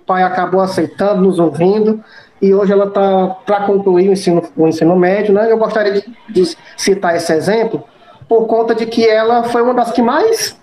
o 0.02 0.06
pai 0.06 0.24
acabou 0.24 0.62
aceitando, 0.62 1.22
nos 1.22 1.40
ouvindo, 1.40 2.04
e 2.42 2.54
hoje 2.54 2.72
ela 2.72 2.86
está 2.86 3.28
para 3.46 3.66
concluir 3.66 4.10
o 4.10 4.14
ensino, 4.14 4.42
o 4.56 4.68
ensino 4.68 4.96
médio, 4.96 5.34
né? 5.34 5.52
Eu 5.52 5.58
gostaria 5.58 5.94
de, 5.94 6.18
de 6.30 6.58
citar 6.78 7.16
esse 7.16 7.34
exemplo 7.34 7.84
por 8.28 8.48
conta 8.48 8.74
de 8.74 8.86
que 8.86 9.08
ela 9.08 9.44
foi 9.44 9.62
uma 9.62 9.74
das 9.74 9.92
que 9.92 10.02
mais 10.02 10.58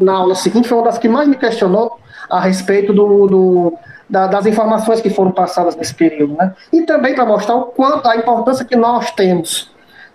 na 0.00 0.14
aula 0.14 0.34
seguinte, 0.34 0.68
foi 0.68 0.78
uma 0.78 0.84
das 0.84 0.98
que 0.98 1.08
mais 1.08 1.28
me 1.28 1.36
questionou 1.36 1.99
a 2.30 2.40
respeito 2.40 2.92
do, 2.92 3.26
do 3.26 3.78
da, 4.08 4.26
das 4.26 4.46
informações 4.46 5.00
que 5.00 5.10
foram 5.10 5.30
passadas 5.30 5.76
nesse 5.76 5.94
período. 5.94 6.34
Né? 6.34 6.52
E 6.72 6.82
também 6.82 7.14
para 7.14 7.24
mostrar 7.24 7.54
o 7.56 7.66
quanto 7.66 8.08
a 8.08 8.16
importância 8.16 8.64
que 8.64 8.76
nós 8.76 9.10
temos 9.12 9.70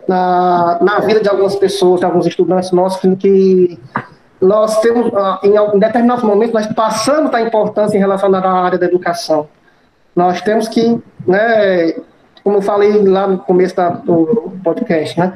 na, 0.07 0.77
na 0.81 0.99
vida 0.99 1.21
de 1.21 1.29
algumas 1.29 1.55
pessoas, 1.55 1.99
de 1.99 2.05
alguns 2.05 2.25
estudantes 2.25 2.71
nossos, 2.71 3.01
que 3.17 3.79
nós 4.41 4.79
temos, 4.81 5.11
ah, 5.15 5.39
em, 5.43 5.79
determinados 5.79 6.23
momentos, 6.23 6.53
nós 6.53 6.67
passamos 6.67 7.31
da 7.31 7.41
importância 7.41 7.97
em 7.97 7.99
relação 7.99 8.33
à 8.33 8.63
área 8.63 8.77
da 8.77 8.85
educação. 8.85 9.47
Nós 10.15 10.41
temos 10.41 10.67
que, 10.67 11.01
né, 11.25 11.93
como 12.43 12.57
eu 12.57 12.61
falei 12.61 13.03
lá 13.03 13.27
no 13.27 13.39
começo 13.39 13.75
da, 13.75 13.89
do 13.89 14.53
podcast, 14.63 15.19
né, 15.19 15.33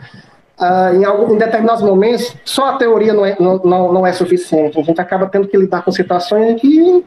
Uh, 0.59 0.95
em, 0.95 1.05
algum, 1.05 1.33
em, 1.33 1.37
determinados 1.37 1.81
momentos, 1.81 2.35
só 2.43 2.71
a 2.71 2.77
teoria 2.77 3.13
não 3.13 3.25
é, 3.25 3.35
não, 3.39 3.93
não, 3.93 4.05
é 4.05 4.11
suficiente. 4.11 4.77
A 4.77 4.83
gente 4.83 4.99
acaba 4.99 5.25
tendo 5.27 5.47
que 5.47 5.55
lidar 5.55 5.83
com 5.83 5.91
situações 5.91 6.51
em 6.51 6.55
que 6.55 7.05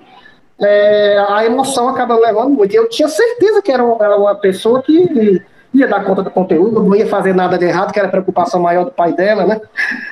é, 0.58 1.22
a 1.28 1.44
emoção 1.44 1.88
acaba 1.88 2.18
levando 2.18 2.50
muito. 2.50 2.74
Eu 2.74 2.88
tinha 2.88 3.08
certeza 3.08 3.60
que 3.60 3.70
era, 3.70 3.82
era 4.00 4.16
uma 4.16 4.34
pessoa 4.34 4.82
que 4.82 5.42
ia 5.74 5.88
dar 5.88 6.04
conta 6.04 6.22
do 6.22 6.30
conteúdo, 6.30 6.82
não 6.82 6.94
ia 6.94 7.06
fazer 7.06 7.34
nada 7.34 7.58
de 7.58 7.64
errado, 7.64 7.92
que 7.92 7.98
era 7.98 8.08
a 8.08 8.10
preocupação 8.10 8.60
maior 8.60 8.84
do 8.84 8.90
pai 8.90 9.12
dela, 9.12 9.46
né? 9.46 9.60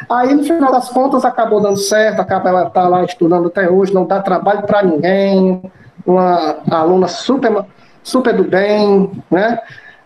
Aí, 0.08 0.34
no 0.34 0.42
final 0.42 0.72
das 0.72 0.88
contas, 0.88 1.24
acabou 1.24 1.60
dando 1.60 1.76
certo, 1.76 2.20
acaba 2.20 2.48
ela 2.48 2.70
tá 2.70 2.88
lá 2.88 3.04
estudando 3.04 3.48
até 3.48 3.68
hoje, 3.68 3.92
não 3.92 4.06
dá 4.06 4.20
trabalho 4.20 4.62
para 4.62 4.82
ninguém, 4.82 5.62
uma 6.06 6.58
aluna 6.70 7.08
super, 7.08 7.64
super 8.02 8.34
do 8.34 8.44
bem, 8.44 9.10
né? 9.30 9.60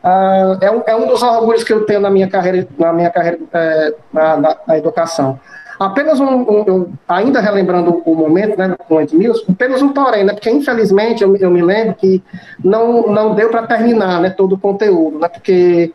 Uh, 0.05 0.59
é, 0.61 0.71
um, 0.71 0.83
é, 0.87 0.95
um, 0.95 1.07
dos 1.07 1.23
orgulhos 1.23 1.65
que 1.65 1.73
eu 1.73 1.87
tenho 1.87 1.99
na 1.99 2.11
minha 2.11 2.29
carreira, 2.29 2.69
na 2.79 2.93
minha 2.93 3.09
carreira 3.09 3.39
é, 3.55 3.95
na, 4.13 4.37
na, 4.37 4.57
na, 4.67 4.77
educação. 4.77 5.41
Apenas 5.81 6.21
um, 6.21 6.43
um, 6.43 6.93
ainda 7.09 7.41
relembrando 7.41 8.03
o 8.05 8.15
momento, 8.15 8.59
né, 8.59 8.77
com 8.87 9.01
Edmilson, 9.01 9.53
apenas 9.53 9.81
um 9.81 9.95
porém, 9.95 10.23
né, 10.23 10.35
porque 10.35 10.51
infelizmente 10.51 11.25
eu, 11.25 11.35
eu 11.37 11.51
me 11.51 11.63
lembro 11.63 11.95
que 11.95 12.23
não, 12.63 13.07
não 13.07 13.35
deu 13.35 13.49
para 13.49 13.67
terminar, 13.67 14.21
né, 14.21 14.29
todo 14.29 14.57
o 14.57 14.59
conteúdo, 14.59 15.19
né, 15.19 15.27
porque 15.27 15.91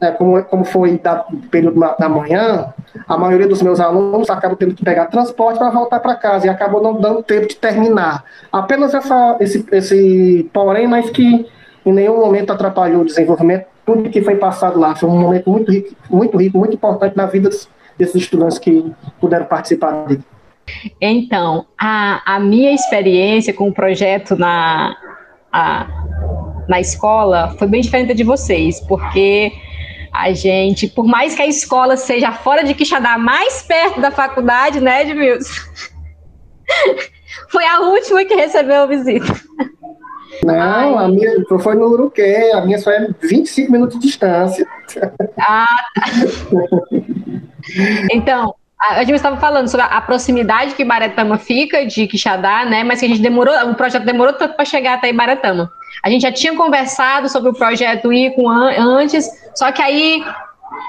né, 0.00 0.12
como, 0.12 0.40
como 0.44 0.64
foi 0.64 0.96
da, 0.96 1.26
período 1.50 1.80
da 1.98 2.08
manhã, 2.08 2.72
a 3.08 3.18
maioria 3.18 3.48
dos 3.48 3.60
meus 3.60 3.80
alunos 3.80 4.30
acabam 4.30 4.56
tendo 4.56 4.74
que 4.76 4.84
pegar 4.84 5.06
transporte 5.06 5.58
para 5.58 5.70
voltar 5.70 5.98
para 5.98 6.14
casa 6.14 6.46
e 6.46 6.48
acabou 6.48 6.80
não 6.80 7.00
dando 7.00 7.24
tempo 7.24 7.48
de 7.48 7.56
terminar. 7.56 8.22
Apenas 8.52 8.94
essa, 8.94 9.36
esse, 9.40 9.66
esse 9.72 10.48
porém, 10.52 10.86
mas 10.86 11.10
que 11.10 11.44
em 11.88 11.92
nenhum 11.92 12.18
momento 12.18 12.52
atrapalhou 12.52 13.02
o 13.02 13.04
desenvolvimento. 13.04 13.66
Tudo 13.84 14.10
que 14.10 14.22
foi 14.22 14.36
passado 14.36 14.78
lá 14.78 14.94
foi 14.94 15.08
um 15.08 15.18
momento 15.18 15.50
muito 15.50 15.72
rico, 15.72 15.94
muito 16.10 16.36
rico, 16.36 16.58
muito 16.58 16.74
importante 16.74 17.16
na 17.16 17.26
vida 17.26 17.48
desses 17.96 18.14
estudantes 18.14 18.58
que 18.58 18.92
puderam 19.20 19.46
participar 19.46 20.04
dele. 20.06 20.22
Então, 21.00 21.66
a, 21.80 22.34
a 22.34 22.40
minha 22.40 22.72
experiência 22.72 23.54
com 23.54 23.68
o 23.68 23.72
projeto 23.72 24.36
na, 24.36 24.94
a, 25.50 25.86
na 26.68 26.78
escola 26.78 27.54
foi 27.58 27.66
bem 27.66 27.80
diferente 27.80 28.12
de 28.12 28.22
vocês, 28.22 28.80
porque 28.80 29.52
a 30.12 30.32
gente, 30.32 30.86
por 30.88 31.06
mais 31.06 31.34
que 31.34 31.40
a 31.40 31.46
escola 31.46 31.96
seja 31.96 32.32
fora 32.32 32.62
de 32.62 32.74
Quixadá, 32.74 33.16
mais 33.16 33.62
perto 33.62 34.00
da 34.00 34.10
faculdade, 34.10 34.80
né, 34.80 35.02
Edmilson? 35.02 35.52
foi 37.48 37.64
a 37.64 37.80
última 37.80 38.24
que 38.24 38.34
recebeu 38.34 38.82
a 38.82 38.86
visita. 38.86 39.26
Não, 40.44 40.98
Ai. 40.98 41.04
a 41.04 41.08
minha 41.08 41.30
foi 41.60 41.74
no 41.74 41.86
Uruquê, 41.86 42.50
a 42.54 42.60
minha 42.60 42.78
só 42.78 42.90
é 42.90 43.08
25 43.20 43.72
minutos 43.72 43.98
de 43.98 44.06
distância. 44.06 44.66
Ah, 45.38 45.66
tá. 45.96 46.04
Então, 48.12 48.54
a 48.80 49.00
gente 49.00 49.16
estava 49.16 49.36
falando 49.36 49.68
sobre 49.68 49.84
a 49.84 50.00
proximidade 50.00 50.74
que 50.74 50.84
Baretama 50.84 51.36
fica 51.36 51.84
de 51.84 52.06
Quixadá, 52.06 52.64
né? 52.64 52.84
Mas 52.84 53.00
que 53.00 53.06
a 53.06 53.08
gente 53.08 53.20
demorou, 53.20 53.54
o 53.70 53.74
projeto 53.74 54.04
demorou 54.04 54.32
tanto 54.32 54.54
para 54.54 54.64
chegar 54.64 54.94
até 54.94 55.12
Baretama. 55.12 55.70
A 56.02 56.08
gente 56.08 56.22
já 56.22 56.32
tinha 56.32 56.54
conversado 56.54 57.28
sobre 57.28 57.50
o 57.50 57.54
projeto 57.54 58.12
ir 58.12 58.34
com 58.34 58.48
antes, 58.48 59.28
só 59.54 59.72
que 59.72 59.82
aí 59.82 60.24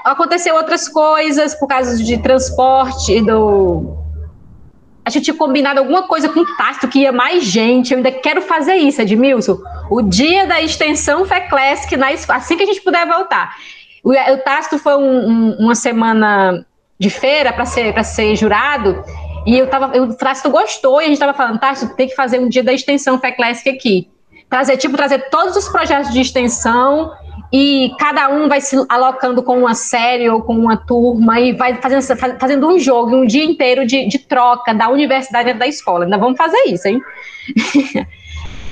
aconteceu 0.04 0.54
outras 0.54 0.88
coisas 0.88 1.54
por 1.54 1.66
causa 1.66 2.02
de 2.02 2.18
transporte 2.18 3.20
do 3.22 3.99
a 5.04 5.10
gente 5.10 5.24
tinha 5.24 5.36
combinado 5.36 5.80
alguma 5.80 6.02
coisa 6.02 6.28
com 6.28 6.40
o 6.40 6.56
Tasto 6.56 6.88
que 6.88 7.00
ia 7.00 7.12
mais 7.12 7.44
gente. 7.44 7.92
Eu 7.92 7.98
ainda 7.98 8.12
quero 8.12 8.42
fazer 8.42 8.74
isso, 8.74 9.00
Edmilson. 9.00 9.58
O 9.90 10.02
dia 10.02 10.46
da 10.46 10.60
extensão 10.60 11.24
FECLASSIC, 11.24 11.96
assim 12.28 12.56
que 12.56 12.62
a 12.62 12.66
gente 12.66 12.80
puder 12.82 13.06
voltar. 13.06 13.56
O, 14.04 14.12
o 14.12 14.38
Tasto 14.38 14.78
foi 14.78 14.96
um, 14.96 15.28
um, 15.28 15.56
uma 15.58 15.74
semana 15.74 16.64
de 16.98 17.08
feira 17.08 17.52
para 17.52 17.64
ser, 17.64 18.04
ser 18.04 18.36
jurado, 18.36 19.02
e 19.46 19.58
eu 19.58 19.66
tava, 19.68 19.96
o 19.98 20.14
Tácito 20.14 20.50
gostou, 20.50 21.00
e 21.00 21.04
a 21.04 21.06
gente 21.06 21.14
estava 21.14 21.32
falando, 21.32 21.58
Tácito, 21.58 21.96
tem 21.96 22.08
que 22.08 22.14
fazer 22.14 22.38
um 22.38 22.48
dia 22.48 22.62
da 22.62 22.74
extensão 22.74 23.18
FECLASSIC 23.18 23.70
aqui. 23.70 24.08
Trazer, 24.50 24.76
tipo, 24.76 24.96
trazer 24.96 25.30
todos 25.30 25.56
os 25.56 25.68
projetos 25.68 26.12
de 26.12 26.20
extensão 26.20 27.10
e 27.52 27.92
cada 27.98 28.28
um 28.28 28.48
vai 28.48 28.60
se 28.60 28.76
alocando 28.88 29.42
com 29.42 29.58
uma 29.58 29.74
série 29.74 30.28
ou 30.30 30.40
com 30.40 30.54
uma 30.54 30.76
turma 30.76 31.40
e 31.40 31.52
vai 31.52 31.74
fazendo, 31.76 32.02
fazendo 32.38 32.68
um 32.68 32.78
jogo, 32.78 33.16
um 33.16 33.26
dia 33.26 33.44
inteiro 33.44 33.84
de, 33.84 34.06
de 34.06 34.18
troca 34.18 34.72
da 34.72 34.88
universidade 34.88 35.52
da 35.54 35.66
escola. 35.66 36.04
Ainda 36.04 36.16
vamos 36.16 36.36
fazer 36.36 36.62
isso, 36.66 36.86
hein? 36.86 37.00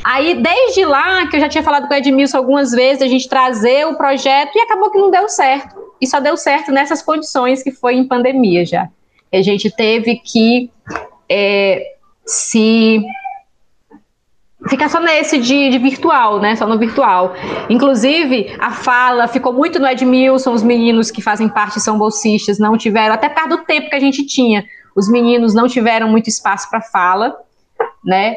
Aí, 0.04 0.40
desde 0.40 0.84
lá, 0.84 1.26
que 1.26 1.36
eu 1.36 1.40
já 1.40 1.48
tinha 1.48 1.62
falado 1.62 1.88
com 1.88 1.92
o 1.92 1.96
Edmilson 1.96 2.38
algumas 2.38 2.70
vezes, 2.70 3.02
a 3.02 3.08
gente 3.08 3.28
trazer 3.28 3.86
o 3.86 3.96
projeto 3.96 4.56
e 4.56 4.60
acabou 4.60 4.90
que 4.90 4.98
não 4.98 5.10
deu 5.10 5.28
certo. 5.28 5.76
E 6.00 6.06
só 6.06 6.20
deu 6.20 6.36
certo 6.36 6.70
nessas 6.70 7.02
condições 7.02 7.62
que 7.62 7.72
foi 7.72 7.96
em 7.96 8.06
pandemia 8.06 8.64
já. 8.64 8.88
A 9.32 9.42
gente 9.42 9.70
teve 9.70 10.16
que 10.16 10.70
é, 11.28 11.82
se 12.24 13.02
ficar 14.66 14.88
só 14.88 14.98
nesse 14.98 15.38
de, 15.38 15.70
de, 15.70 15.78
virtual, 15.78 16.40
né? 16.40 16.56
Só 16.56 16.66
no 16.66 16.78
virtual. 16.78 17.34
Inclusive, 17.68 18.56
a 18.58 18.70
fala 18.72 19.28
ficou 19.28 19.52
muito 19.52 19.78
no 19.78 19.86
Edmilson, 19.86 20.52
os 20.52 20.62
meninos 20.62 21.10
que 21.10 21.22
fazem 21.22 21.48
parte 21.48 21.80
são 21.80 21.98
bolsistas, 21.98 22.58
não 22.58 22.76
tiveram, 22.76 23.14
até 23.14 23.28
por 23.28 23.36
causa 23.36 23.50
do 23.50 23.64
tempo 23.64 23.88
que 23.88 23.94
a 23.94 24.00
gente 24.00 24.26
tinha, 24.26 24.64
os 24.96 25.08
meninos 25.08 25.54
não 25.54 25.68
tiveram 25.68 26.08
muito 26.08 26.28
espaço 26.28 26.68
para 26.68 26.80
fala, 26.80 27.36
né? 28.04 28.36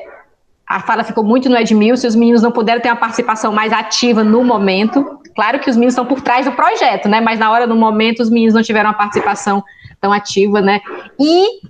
A 0.68 0.80
fala 0.80 1.04
ficou 1.04 1.24
muito 1.24 1.50
no 1.50 1.58
Edmilson, 1.58 2.08
os 2.08 2.16
meninos 2.16 2.42
não 2.42 2.52
puderam 2.52 2.80
ter 2.80 2.90
uma 2.90 2.96
participação 2.96 3.52
mais 3.52 3.74
ativa 3.74 4.24
no 4.24 4.44
momento. 4.44 5.20
Claro 5.36 5.60
que 5.60 5.70
os 5.70 5.76
meninos 5.76 5.94
estão 5.94 6.06
por 6.06 6.22
trás 6.22 6.46
do 6.46 6.52
projeto, 6.52 7.10
né? 7.10 7.20
Mas 7.20 7.40
na 7.40 7.52
hora, 7.52 7.68
no 7.68 7.76
momento, 7.76 8.22
os 8.22 8.30
meninos 8.30 8.54
não 8.54 8.62
tiveram 8.62 8.90
uma 8.90 8.98
participação 8.98 9.64
tão 10.00 10.14
ativa, 10.14 10.62
né? 10.62 10.80
E 11.20 11.62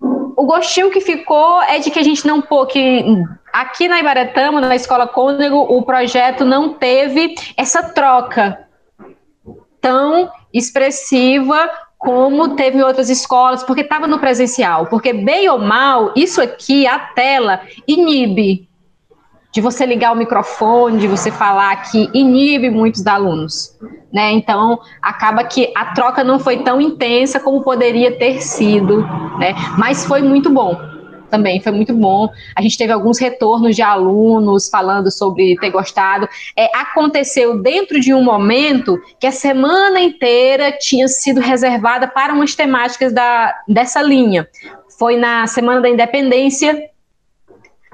o 0.00 0.44
gostinho 0.44 0.90
que 0.90 1.00
ficou 1.00 1.62
é 1.62 1.78
de 1.78 1.90
que 1.90 1.98
a 1.98 2.02
gente 2.02 2.26
não 2.26 2.40
pôde, 2.40 2.78
aqui 3.60 3.88
na 3.88 3.98
Ibaretama, 3.98 4.60
na 4.60 4.76
Escola 4.76 5.06
Cônego, 5.06 5.56
o 5.56 5.82
projeto 5.82 6.44
não 6.44 6.74
teve 6.74 7.34
essa 7.56 7.82
troca 7.82 8.66
tão 9.80 10.30
expressiva 10.52 11.70
como 11.96 12.54
teve 12.54 12.78
em 12.78 12.82
outras 12.82 13.08
escolas, 13.08 13.64
porque 13.64 13.80
estava 13.80 14.06
no 14.06 14.18
presencial. 14.18 14.86
Porque, 14.86 15.12
bem 15.12 15.48
ou 15.48 15.58
mal, 15.58 16.12
isso 16.14 16.42
aqui, 16.42 16.86
a 16.86 16.98
tela, 16.98 17.62
inibe 17.88 18.68
de 19.50 19.62
você 19.62 19.86
ligar 19.86 20.12
o 20.12 20.16
microfone, 20.16 20.98
de 20.98 21.08
você 21.08 21.30
falar 21.30 21.74
que 21.90 22.10
inibe 22.12 22.68
muitos 22.68 23.06
alunos, 23.06 23.74
né? 24.12 24.32
Então 24.32 24.78
acaba 25.00 25.42
que 25.44 25.72
a 25.74 25.94
troca 25.94 26.22
não 26.22 26.38
foi 26.38 26.58
tão 26.58 26.78
intensa 26.78 27.40
como 27.40 27.62
poderia 27.62 28.18
ter 28.18 28.42
sido, 28.42 29.00
né? 29.38 29.54
Mas 29.78 30.04
foi 30.04 30.20
muito 30.20 30.50
bom. 30.50 30.95
Também 31.30 31.60
foi 31.60 31.72
muito 31.72 31.94
bom. 31.94 32.28
A 32.54 32.62
gente 32.62 32.78
teve 32.78 32.92
alguns 32.92 33.18
retornos 33.18 33.74
de 33.74 33.82
alunos 33.82 34.68
falando 34.68 35.10
sobre 35.10 35.56
ter 35.56 35.70
gostado. 35.70 36.28
É, 36.56 36.70
aconteceu 36.76 37.60
dentro 37.60 38.00
de 38.00 38.14
um 38.14 38.22
momento 38.22 38.98
que 39.18 39.26
a 39.26 39.32
semana 39.32 40.00
inteira 40.00 40.72
tinha 40.72 41.08
sido 41.08 41.40
reservada 41.40 42.06
para 42.06 42.32
umas 42.32 42.54
temáticas 42.54 43.12
da, 43.12 43.54
dessa 43.68 44.02
linha. 44.02 44.48
Foi 44.98 45.16
na 45.16 45.46
Semana 45.46 45.80
da 45.80 45.88
Independência, 45.88 46.90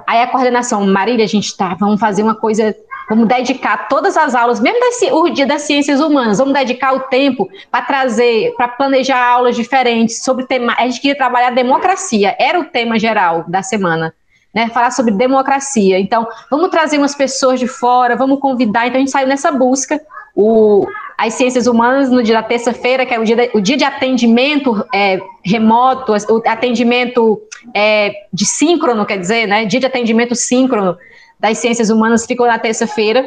Aí 0.06 0.20
a 0.20 0.26
coordenação, 0.26 0.84
Marília, 0.86 1.24
a 1.24 1.28
gente 1.28 1.56
tá, 1.56 1.74
vamos 1.78 2.00
fazer 2.00 2.22
uma 2.22 2.34
coisa, 2.34 2.74
vamos 3.08 3.28
dedicar 3.28 3.88
todas 3.88 4.16
as 4.16 4.34
aulas, 4.34 4.60
mesmo 4.60 4.80
o 5.12 5.28
dia 5.30 5.46
das 5.46 5.62
ciências 5.62 6.00
humanas, 6.00 6.38
vamos 6.38 6.54
dedicar 6.54 6.94
o 6.94 7.00
tempo 7.00 7.48
para 7.70 7.84
trazer, 7.84 8.54
para 8.56 8.68
planejar 8.68 9.22
aulas 9.22 9.56
diferentes 9.56 10.22
sobre 10.22 10.46
tema. 10.46 10.74
A 10.78 10.82
gente 10.82 11.00
queria 11.00 11.16
trabalhar 11.16 11.50
democracia, 11.50 12.36
era 12.38 12.58
o 12.58 12.64
tema 12.64 12.98
geral 12.98 13.44
da 13.48 13.62
semana. 13.62 14.14
Né, 14.54 14.68
falar 14.68 14.90
sobre 14.90 15.14
democracia. 15.14 15.98
Então, 15.98 16.28
vamos 16.50 16.68
trazer 16.68 16.98
umas 16.98 17.14
pessoas 17.14 17.58
de 17.58 17.66
fora, 17.66 18.14
vamos 18.14 18.38
convidar. 18.38 18.86
Então, 18.86 18.96
a 18.96 18.98
gente 18.98 19.10
saiu 19.10 19.26
nessa 19.26 19.50
busca. 19.50 19.98
O, 20.36 20.86
as 21.16 21.32
ciências 21.32 21.66
humanas, 21.66 22.10
no 22.10 22.22
dia 22.22 22.34
da 22.34 22.42
terça-feira, 22.42 23.06
que 23.06 23.14
é 23.14 23.18
o 23.18 23.24
dia, 23.24 23.34
de, 23.34 23.50
o 23.54 23.62
dia 23.62 23.78
de 23.78 23.84
atendimento 23.84 24.84
é, 24.92 25.18
remoto, 25.42 26.12
o 26.12 26.42
atendimento 26.46 27.40
é, 27.72 28.12
de 28.30 28.44
síncrono, 28.44 29.06
quer 29.06 29.18
dizer, 29.18 29.46
né? 29.46 29.64
Dia 29.64 29.80
de 29.80 29.86
atendimento 29.86 30.34
síncrono 30.34 30.98
das 31.42 31.58
ciências 31.58 31.90
humanas 31.90 32.24
ficou 32.24 32.46
na 32.46 32.58
terça-feira. 32.58 33.26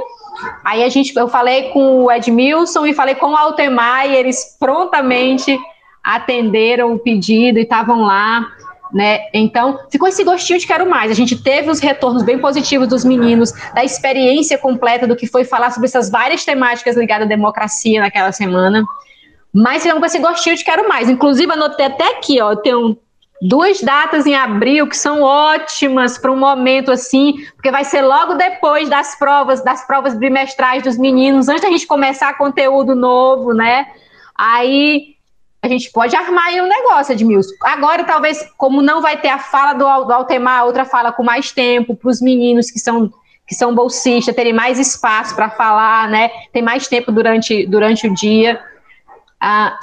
Aí 0.63 0.84
a 0.84 0.89
gente, 0.89 1.13
eu 1.16 1.28
falei 1.28 1.70
com 1.70 2.05
o 2.05 2.11
Edmilson 2.11 2.86
e 2.86 2.93
falei 2.93 3.16
com 3.16 3.34
o 3.34 3.36
Altemar 3.36 4.07
e 4.07 4.16
eles 4.16 4.55
prontamente 4.57 5.59
atenderam 6.01 6.93
o 6.93 6.99
pedido 6.99 7.59
e 7.59 7.63
estavam 7.63 8.01
lá 8.01 8.47
né? 8.93 9.28
Então, 9.34 9.80
ficou 9.89 10.07
esse 10.07 10.24
gostinho 10.24 10.57
de 10.57 10.66
quero 10.66 10.89
mais. 10.89 11.11
A 11.11 11.13
gente 11.13 11.36
teve 11.36 11.70
os 11.70 11.80
retornos 11.80 12.24
bem 12.24 12.39
positivos 12.39 12.88
dos 12.88 13.03
meninos, 13.03 13.51
da 13.74 13.84
experiência 13.84 14.57
completa 14.57 15.05
do 15.05 15.18
que 15.18 15.28
foi 15.28 15.43
falar 15.43 15.72
sobre 15.72 15.88
essas 15.88 16.09
várias 16.09 16.45
temáticas 16.45 16.95
ligadas 16.95 17.26
à 17.26 17.28
democracia 17.28 17.99
naquela 17.99 18.32
semana. 18.32 18.86
Mas 19.51 19.84
ficamos 19.84 19.99
com 19.99 20.05
esse 20.05 20.20
gostinho 20.20 20.55
de 20.55 20.63
quero 20.63 20.88
mais. 20.88 21.09
Inclusive, 21.09 21.51
anotei 21.51 21.88
até 21.88 22.11
aqui, 22.11 22.39
ó, 22.39 22.51
eu 22.51 22.57
tenho 22.57 22.97
duas 23.42 23.82
datas 23.82 24.26
em 24.26 24.36
abril 24.36 24.88
que 24.88 24.98
são 24.98 25.22
ótimas 25.22 26.18
para 26.18 26.32
um 26.32 26.38
momento 26.38 26.92
assim, 26.92 27.34
porque 27.56 27.72
vai 27.72 27.84
ser 27.84 28.02
logo 28.02 28.36
depois 28.36 28.90
das 28.90 29.18
provas, 29.18 29.64
das 29.64 29.86
provas 29.86 30.18
bimestrais 30.18 30.84
dos 30.84 30.98
meninos, 30.98 31.50
antes 31.50 31.64
da 31.64 31.70
gente 31.70 31.88
começar 31.88 32.38
conteúdo 32.38 32.96
novo, 32.96 33.54
né? 33.54 33.88
Aí 34.36 35.16
a 35.62 35.68
gente 35.68 35.92
pode 35.92 36.16
armar 36.16 36.46
aí 36.46 36.62
um 36.62 36.68
negócio, 36.68 37.14
Edmilson. 37.14 37.54
Agora, 37.64 38.04
talvez, 38.04 38.46
como 38.58 38.82
não 38.82 39.02
vai 39.02 39.20
ter 39.20 39.30
a 39.30 39.40
fala 39.40 39.74
do, 39.74 40.06
do 40.06 40.14
Altemar, 40.14 40.66
outra 40.66 40.86
fala 40.86 41.12
com 41.12 41.24
mais 41.24 41.52
tempo, 41.52 41.96
para 41.96 42.10
os 42.10 42.22
meninos 42.22 42.70
que 42.70 42.80
são 42.80 43.12
que 43.48 43.54
são 43.54 43.76
bolsistas 43.76 44.36
terem 44.36 44.54
mais 44.54 44.80
espaço 44.80 45.36
para 45.36 45.52
falar, 45.52 46.10
né? 46.10 46.32
Tem 46.52 46.64
mais 46.64 46.88
tempo 46.88 47.12
durante, 47.12 47.66
durante 47.68 48.08
o 48.08 48.14
dia. 48.14 48.60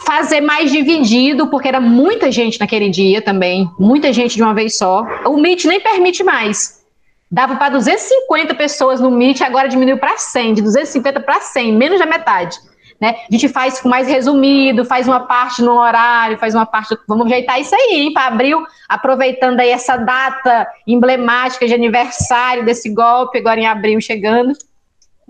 Fazer 0.05 0.41
mais 0.41 0.73
dividido, 0.73 1.47
porque 1.47 1.69
era 1.69 1.81
muita 1.81 2.33
gente 2.33 2.59
naquele 2.59 2.91
dia 2.91 3.23
também, 3.23 3.71
muita 3.79 4.13
gente 4.13 4.35
de 4.35 4.43
uma 4.43 4.55
vez 4.55 4.77
só. 4.77 5.05
O 5.27 5.37
Meet 5.37 5.65
nem 5.67 5.81
permite 5.81 6.25
mais. 6.25 6.83
Dava 7.31 7.57
para 7.57 7.71
250 7.71 8.55
pessoas 8.55 9.01
no 9.01 9.11
Meet, 9.11 9.41
agora 9.41 9.69
diminuiu 9.69 9.99
para 9.99 10.19
100, 10.19 10.55
de 10.55 10.63
250 10.63 11.21
para 11.21 11.41
100, 11.41 11.73
menos 11.73 11.99
da 11.99 12.07
metade. 12.07 12.59
Né? 13.01 13.17
A 13.29 13.33
gente 13.33 13.49
faz 13.49 13.81
com 13.81 13.89
mais 13.89 14.07
resumido, 14.07 14.85
faz 14.85 15.09
uma 15.09 15.21
parte 15.21 15.63
no 15.63 15.73
horário, 15.73 16.39
faz 16.39 16.55
uma 16.55 16.65
parte. 16.65 16.97
Vamos 17.09 17.27
ajeitar 17.27 17.61
isso 17.61 17.75
aí? 17.75 18.13
Para 18.13 18.27
abril, 18.27 18.65
aproveitando 18.89 19.59
aí 19.59 19.71
essa 19.71 19.97
data 19.97 20.69
emblemática 20.87 21.67
de 21.67 21.75
aniversário 21.75 22.65
desse 22.65 22.89
golpe, 22.95 23.39
agora 23.39 23.59
em 23.59 23.67
abril 23.67 24.01
chegando. 24.01 24.53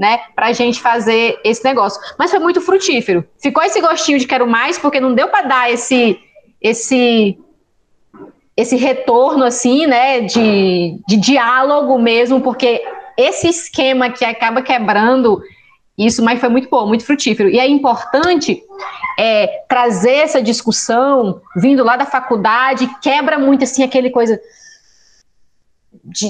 Né, 0.02 0.18
para 0.34 0.48
a 0.48 0.52
gente 0.52 0.80
fazer 0.80 1.38
esse 1.44 1.62
negócio. 1.64 2.02
Mas 2.18 2.32
foi 2.32 2.40
muito 2.40 2.60
frutífero. 2.60 3.24
Ficou 3.40 3.62
esse 3.62 3.80
gostinho 3.80 4.18
de 4.18 4.26
quero 4.26 4.48
mais, 4.48 4.76
porque 4.76 4.98
não 4.98 5.14
deu 5.14 5.28
para 5.28 5.46
dar 5.46 5.70
esse, 5.70 6.18
esse, 6.60 7.38
esse 8.56 8.74
retorno, 8.74 9.44
assim, 9.44 9.86
né, 9.86 10.22
de, 10.22 10.98
de 11.06 11.16
diálogo 11.16 12.00
mesmo, 12.00 12.40
porque 12.40 12.82
esse 13.16 13.46
esquema 13.46 14.10
que 14.10 14.24
acaba 14.24 14.60
quebrando 14.60 15.40
isso, 15.96 16.20
mas 16.20 16.40
foi 16.40 16.48
muito 16.48 16.68
bom, 16.68 16.88
muito 16.88 17.04
frutífero. 17.04 17.48
E 17.48 17.60
é 17.60 17.68
importante 17.68 18.60
é, 19.16 19.46
trazer 19.68 20.16
essa 20.16 20.42
discussão 20.42 21.40
vindo 21.54 21.84
lá 21.84 21.96
da 21.96 22.06
faculdade, 22.06 22.90
quebra 23.00 23.38
muito 23.38 23.62
assim 23.62 23.84
aquele 23.84 24.10
coisa 24.10 24.40
de 26.02 26.28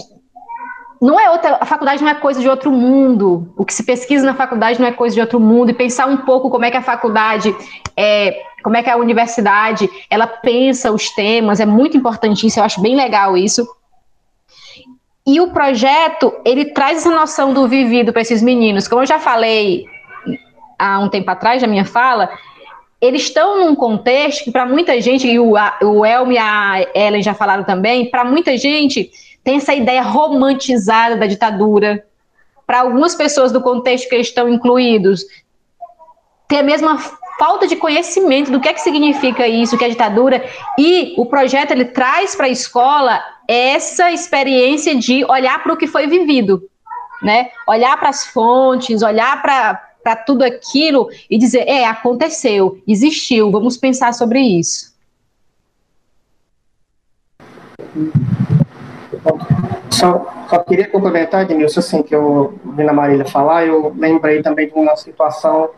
não 1.03 1.19
é 1.19 1.29
outra, 1.29 1.59
a 1.61 1.67
faculdade 1.67 2.01
não 2.01 2.09
é 2.09 2.15
coisa 2.15 2.41
de 2.41 2.49
outro 2.49 2.71
mundo. 2.71 3.53
O 3.57 3.65
que 3.65 3.75
se 3.75 3.83
pesquisa 3.83 4.25
na 4.25 4.35
faculdade 4.35 4.81
não 4.81 4.87
é 4.87 4.93
coisa 4.93 5.13
de 5.13 5.21
outro 5.21 5.41
mundo. 5.41 5.71
E 5.71 5.75
pensar 5.75 6.07
um 6.07 6.19
pouco 6.19 6.49
como 6.49 6.65
é 6.65 6.71
que 6.71 6.77
a 6.77 6.83
faculdade, 6.83 7.53
é, 7.97 8.41
como 8.63 8.77
é 8.77 8.85
que 8.85 8.89
a 8.89 8.97
universidade, 8.97 9.91
ela 10.09 10.29
pensa 10.29 10.93
os 10.93 11.11
temas, 11.11 11.59
é 11.59 11.67
muito 11.67 11.97
importante 11.97 12.47
isso, 12.47 12.61
eu 12.61 12.65
acho 12.65 12.81
bem 12.81 12.95
legal 12.95 13.37
isso. 13.37 13.67
E 15.27 15.41
o 15.41 15.51
projeto, 15.51 16.33
ele 16.45 16.67
traz 16.67 16.99
essa 16.99 17.11
noção 17.11 17.53
do 17.53 17.67
vivido 17.67 18.13
para 18.13 18.23
esses 18.23 18.41
meninos. 18.41 18.87
Como 18.87 19.03
eu 19.03 19.07
já 19.07 19.19
falei 19.19 19.85
há 20.79 21.01
um 21.01 21.09
tempo 21.09 21.29
atrás, 21.33 21.61
na 21.61 21.67
minha 21.67 21.85
fala, 21.85 22.31
eles 23.01 23.23
estão 23.23 23.59
num 23.59 23.75
contexto 23.75 24.45
que 24.45 24.53
para 24.53 24.65
muita 24.65 25.01
gente, 25.01 25.27
e 25.27 25.41
o, 25.41 25.57
a, 25.57 25.79
o 25.83 26.07
Elmo 26.07 26.31
e 26.31 26.39
a 26.39 26.87
Ellen 26.95 27.23
já 27.25 27.35
falaram 27.35 27.65
também, 27.65 28.09
para 28.09 28.25
muita 28.25 28.57
gente 28.57 29.11
tem 29.45 29.57
essa 29.57 29.75
ideia 29.75 30.03
romantizada 30.03 31.17
da 31.17 31.27
ditadura. 31.27 32.05
Para 32.67 32.81
algumas 32.81 33.15
pessoas 33.15 33.53
do 33.53 33.61
contexto 33.61 34.09
que 34.09 34.15
eles 34.15 34.29
estão 34.29 34.49
incluídos, 34.49 35.25
tem 36.49 36.61
a 36.61 36.63
mesma 36.63 36.99
falta 37.39 37.67
de 37.67 37.77
conhecimento 37.77 38.53
do 38.53 38.61
que 38.61 38.69
é 38.69 38.73
que 38.73 38.81
significa 38.81 39.49
isso, 39.49 39.77
que 39.77 39.85
é 39.85 39.89
ditadura, 39.89 40.45
e 40.79 41.15
o 41.17 41.27
projeto 41.27 41.73
ele 41.73 41.87
traz 41.87 42.37
para 42.37 42.47
a 42.47 42.51
escola 42.51 43.21
essa 43.49 44.13
experiência 44.13 44.95
de 44.95 45.25
olhar 45.25 45.63
para 45.63 45.73
o 45.73 45.77
que 45.77 45.87
foi 45.87 46.07
vivido, 46.07 46.63
né? 47.21 47.51
Olhar 47.67 47.99
para 47.99 48.11
as 48.11 48.27
fontes, 48.27 49.03
olhar 49.03 49.43
para 49.43 50.17
tudo 50.25 50.45
aquilo 50.45 51.09
e 51.29 51.37
dizer, 51.37 51.69
é, 51.69 51.85
aconteceu, 51.85 52.81
existiu, 52.87 53.51
vamos 53.51 53.77
pensar 53.77 54.15
sobre 54.15 54.41
isso. 54.41 54.93
Só, 59.91 60.27
só 60.49 60.59
queria 60.61 60.89
complementar, 60.89 61.47
Denilson, 61.47 61.81
assim, 61.81 62.03
que 62.03 62.15
eu 62.15 62.55
vi 62.65 62.83
na 62.83 62.93
Marília 62.93 63.25
falar, 63.25 63.67
eu 63.67 63.95
lembrei 63.97 64.43
também 64.43 64.69
de 64.69 64.75
uma 64.75 64.97
situação 64.97 65.71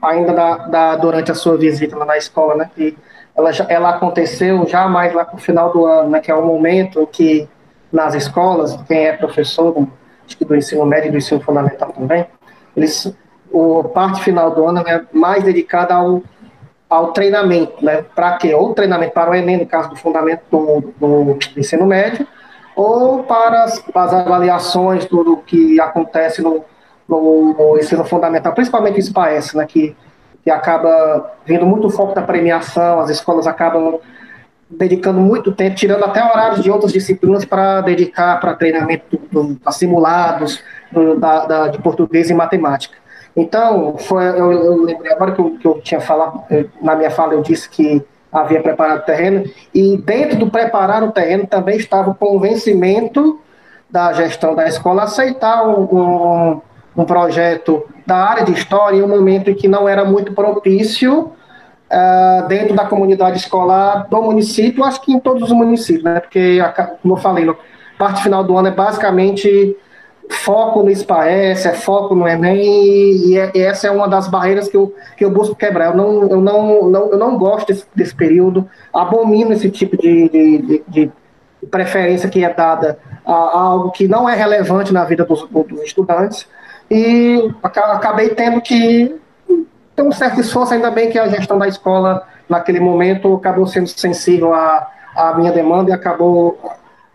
ainda 0.00 0.32
da, 0.32 0.56
da, 0.68 0.96
durante 0.96 1.30
a 1.30 1.34
sua 1.34 1.56
visita 1.56 1.96
na 2.04 2.16
escola, 2.16 2.54
né, 2.54 2.70
que 2.74 2.96
ela, 3.36 3.50
ela 3.68 3.90
aconteceu 3.90 4.66
já 4.66 4.88
mais 4.88 5.12
lá 5.12 5.24
para 5.24 5.36
o 5.36 5.38
final 5.38 5.72
do 5.72 5.84
ano, 5.84 6.10
né, 6.10 6.20
que 6.20 6.30
é 6.30 6.34
o 6.34 6.44
momento 6.44 7.02
em 7.02 7.06
que 7.06 7.48
nas 7.92 8.14
escolas, 8.14 8.76
quem 8.88 9.06
é 9.06 9.12
professor, 9.12 9.86
acho 10.26 10.36
que 10.36 10.44
do 10.44 10.56
ensino 10.56 10.84
médio 10.86 11.08
e 11.08 11.12
do 11.12 11.18
ensino 11.18 11.40
fundamental 11.40 11.92
também, 11.92 12.26
eles, 12.76 13.14
o 13.50 13.84
parte 13.84 14.22
final 14.22 14.50
do 14.50 14.66
ano 14.66 14.82
é 14.86 15.04
mais 15.12 15.42
dedicada 15.44 15.94
ao, 15.94 16.22
ao 16.88 17.12
treinamento, 17.12 17.84
né, 17.84 18.04
para 18.14 18.36
quê? 18.36 18.54
Ou 18.54 18.74
treinamento 18.74 19.12
para 19.12 19.30
o 19.30 19.34
Enem, 19.34 19.58
no 19.58 19.66
caso 19.66 19.90
do 19.90 19.96
fundamento 19.96 20.42
do, 20.50 20.94
do 20.98 21.38
ensino 21.56 21.86
médio, 21.86 22.26
ou 22.76 23.24
para 23.24 23.64
as, 23.64 23.82
as 23.92 24.12
avaliações, 24.12 25.06
tudo 25.06 25.38
que 25.38 25.80
acontece 25.80 26.42
no, 26.42 26.62
no, 27.08 27.54
no, 27.54 27.78
ensino 27.78 28.04
fundamental, 28.04 28.52
principalmente 28.52 29.00
o 29.00 29.02
SPAES, 29.02 29.54
né, 29.54 29.64
que, 29.64 29.96
que 30.44 30.50
acaba 30.50 31.32
vindo 31.46 31.64
muito 31.64 31.88
foco 31.88 32.14
da 32.14 32.20
premiação, 32.20 33.00
as 33.00 33.08
escolas 33.08 33.46
acabam 33.46 33.98
dedicando 34.68 35.20
muito 35.20 35.52
tempo, 35.52 35.74
tirando 35.74 36.04
até 36.04 36.22
horários 36.22 36.62
de 36.62 36.70
outras 36.70 36.92
disciplinas 36.92 37.44
para 37.46 37.80
dedicar 37.80 38.38
para 38.40 38.54
treinamento 38.54 39.18
do, 39.32 39.54
do, 39.54 39.72
simulados 39.72 40.62
do, 40.92 41.18
da, 41.18 41.46
da, 41.46 41.68
de 41.68 41.78
português 41.78 42.28
e 42.28 42.34
matemática. 42.34 42.98
Então, 43.34 43.96
foi, 43.96 44.24
eu, 44.24 44.52
eu 44.52 44.84
lembrei 44.84 45.12
agora 45.12 45.32
que 45.32 45.40
eu, 45.40 45.50
que 45.58 45.66
eu 45.66 45.80
tinha 45.80 46.00
falado, 46.00 46.42
na 46.82 46.94
minha 46.94 47.10
fala 47.10 47.34
eu 47.34 47.42
disse 47.42 47.68
que 47.70 48.04
havia 48.36 48.60
preparado 48.60 48.98
o 48.98 49.04
terreno, 49.04 49.44
e 49.74 49.96
dentro 49.96 50.36
do 50.38 50.50
preparar 50.50 51.02
o 51.02 51.10
terreno 51.10 51.46
também 51.46 51.76
estava 51.76 52.10
o 52.10 52.14
convencimento 52.14 53.40
da 53.90 54.12
gestão 54.12 54.54
da 54.54 54.66
escola 54.66 55.04
aceitar 55.04 55.66
um, 55.66 56.60
um, 56.96 57.04
projeto 57.04 57.86
da 58.06 58.16
área 58.16 58.44
de 58.44 58.52
história 58.52 58.98
em 58.98 59.02
um 59.02 59.08
momento 59.08 59.50
em 59.50 59.54
que 59.54 59.66
não 59.66 59.88
era 59.88 60.04
muito 60.04 60.32
propício 60.32 61.32
uh, 61.90 62.46
dentro 62.48 62.74
da 62.74 62.84
comunidade 62.84 63.38
escolar 63.38 64.06
do 64.08 64.20
município, 64.20 64.84
acho 64.84 65.00
que 65.00 65.12
em 65.12 65.18
todos 65.18 65.44
os 65.44 65.52
municípios, 65.52 66.04
né? 66.04 66.20
Porque, 66.20 66.58
como 67.00 67.14
eu 67.14 67.18
falei, 67.18 67.50
parte 67.98 68.22
final 68.22 68.44
do 68.44 68.56
ano 68.56 68.68
é 68.68 68.72
basicamente 68.72 69.76
foco 70.30 70.82
no 70.82 70.90
SPAES, 70.90 71.66
é 71.66 71.72
foco 71.72 72.14
no 72.14 72.26
Enem, 72.26 72.62
e, 72.62 73.38
é, 73.38 73.50
e, 73.54 73.60
essa 73.60 73.86
é 73.86 73.90
uma 73.90 74.08
das 74.08 74.28
barreiras 74.28 74.68
que 74.68 74.76
eu, 74.76 74.94
que 75.16 75.24
eu 75.24 75.30
busco 75.30 75.54
quebrar. 75.54 75.90
Eu 75.90 75.96
não, 75.96 76.22
eu 76.28 76.40
não, 76.40 76.90
não, 76.90 77.10
eu 77.10 77.18
não 77.18 77.38
gosto 77.38 77.68
desse, 77.68 77.86
desse 77.94 78.14
período, 78.14 78.68
abomino 78.92 79.52
esse 79.52 79.70
tipo 79.70 79.96
de, 79.96 80.28
de, 80.28 80.82
de, 80.86 81.12
preferência 81.70 82.28
que 82.28 82.44
é 82.44 82.54
dada 82.54 82.96
a, 83.24 83.32
a, 83.32 83.60
algo 83.60 83.90
que 83.90 84.06
não 84.06 84.28
é 84.28 84.36
relevante 84.36 84.92
na 84.92 85.04
vida 85.04 85.24
dos, 85.24 85.42
dos 85.48 85.82
estudantes, 85.82 86.46
e 86.90 87.50
acabei 87.62 88.30
tendo 88.30 88.60
que 88.60 89.18
ter 89.96 90.02
um 90.02 90.12
certo 90.12 90.40
esforço, 90.40 90.74
ainda 90.74 90.90
bem 90.90 91.10
que 91.10 91.18
a 91.18 91.26
gestão 91.26 91.58
da 91.58 91.66
escola, 91.66 92.22
naquele 92.48 92.78
momento, 92.78 93.34
acabou 93.34 93.66
sendo 93.66 93.88
sensível 93.88 94.54
à, 94.54 94.88
à 95.16 95.34
minha 95.34 95.50
demanda 95.50 95.90
e 95.90 95.92
acabou 95.92 96.58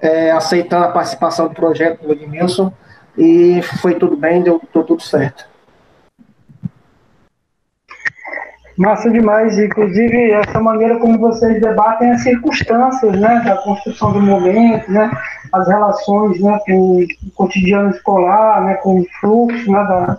é, 0.01 0.31
aceitando 0.31 0.85
a 0.85 0.89
participação 0.89 1.47
do 1.47 1.53
projeto 1.53 2.05
do 2.05 2.11
Edmilson, 2.11 2.73
e 3.17 3.61
foi 3.81 3.95
tudo 3.95 4.15
bem, 4.15 4.41
deu, 4.41 4.61
deu 4.73 4.83
tudo 4.83 5.01
certo. 5.01 5.51
Massa 8.77 9.11
demais, 9.11 9.59
inclusive 9.59 10.31
essa 10.31 10.59
maneira 10.59 10.97
como 10.97 11.19
vocês 11.19 11.61
debatem 11.61 12.11
as 12.11 12.23
circunstâncias, 12.23 13.19
né, 13.19 13.41
da 13.45 13.57
construção 13.57 14.13
do 14.13 14.21
momento, 14.21 14.89
né, 14.89 15.11
as 15.51 15.67
relações, 15.67 16.41
né, 16.41 16.57
com 16.65 17.03
o 17.03 17.07
cotidiano 17.35 17.91
escolar, 17.91 18.63
né, 18.63 18.75
com 18.75 19.01
o 19.01 19.05
fluxo, 19.19 19.71
né, 19.71 19.83
da, 19.83 20.17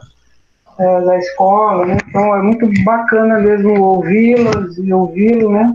é, 0.78 1.00
da 1.00 1.18
escola, 1.18 1.86
né, 1.86 1.96
então 2.06 2.36
é 2.36 2.42
muito 2.42 2.68
bacana 2.84 3.38
mesmo 3.38 3.80
ouvi-las 3.80 4.76
e 4.76 4.92
ouvi-lo, 4.92 5.50
né, 5.50 5.74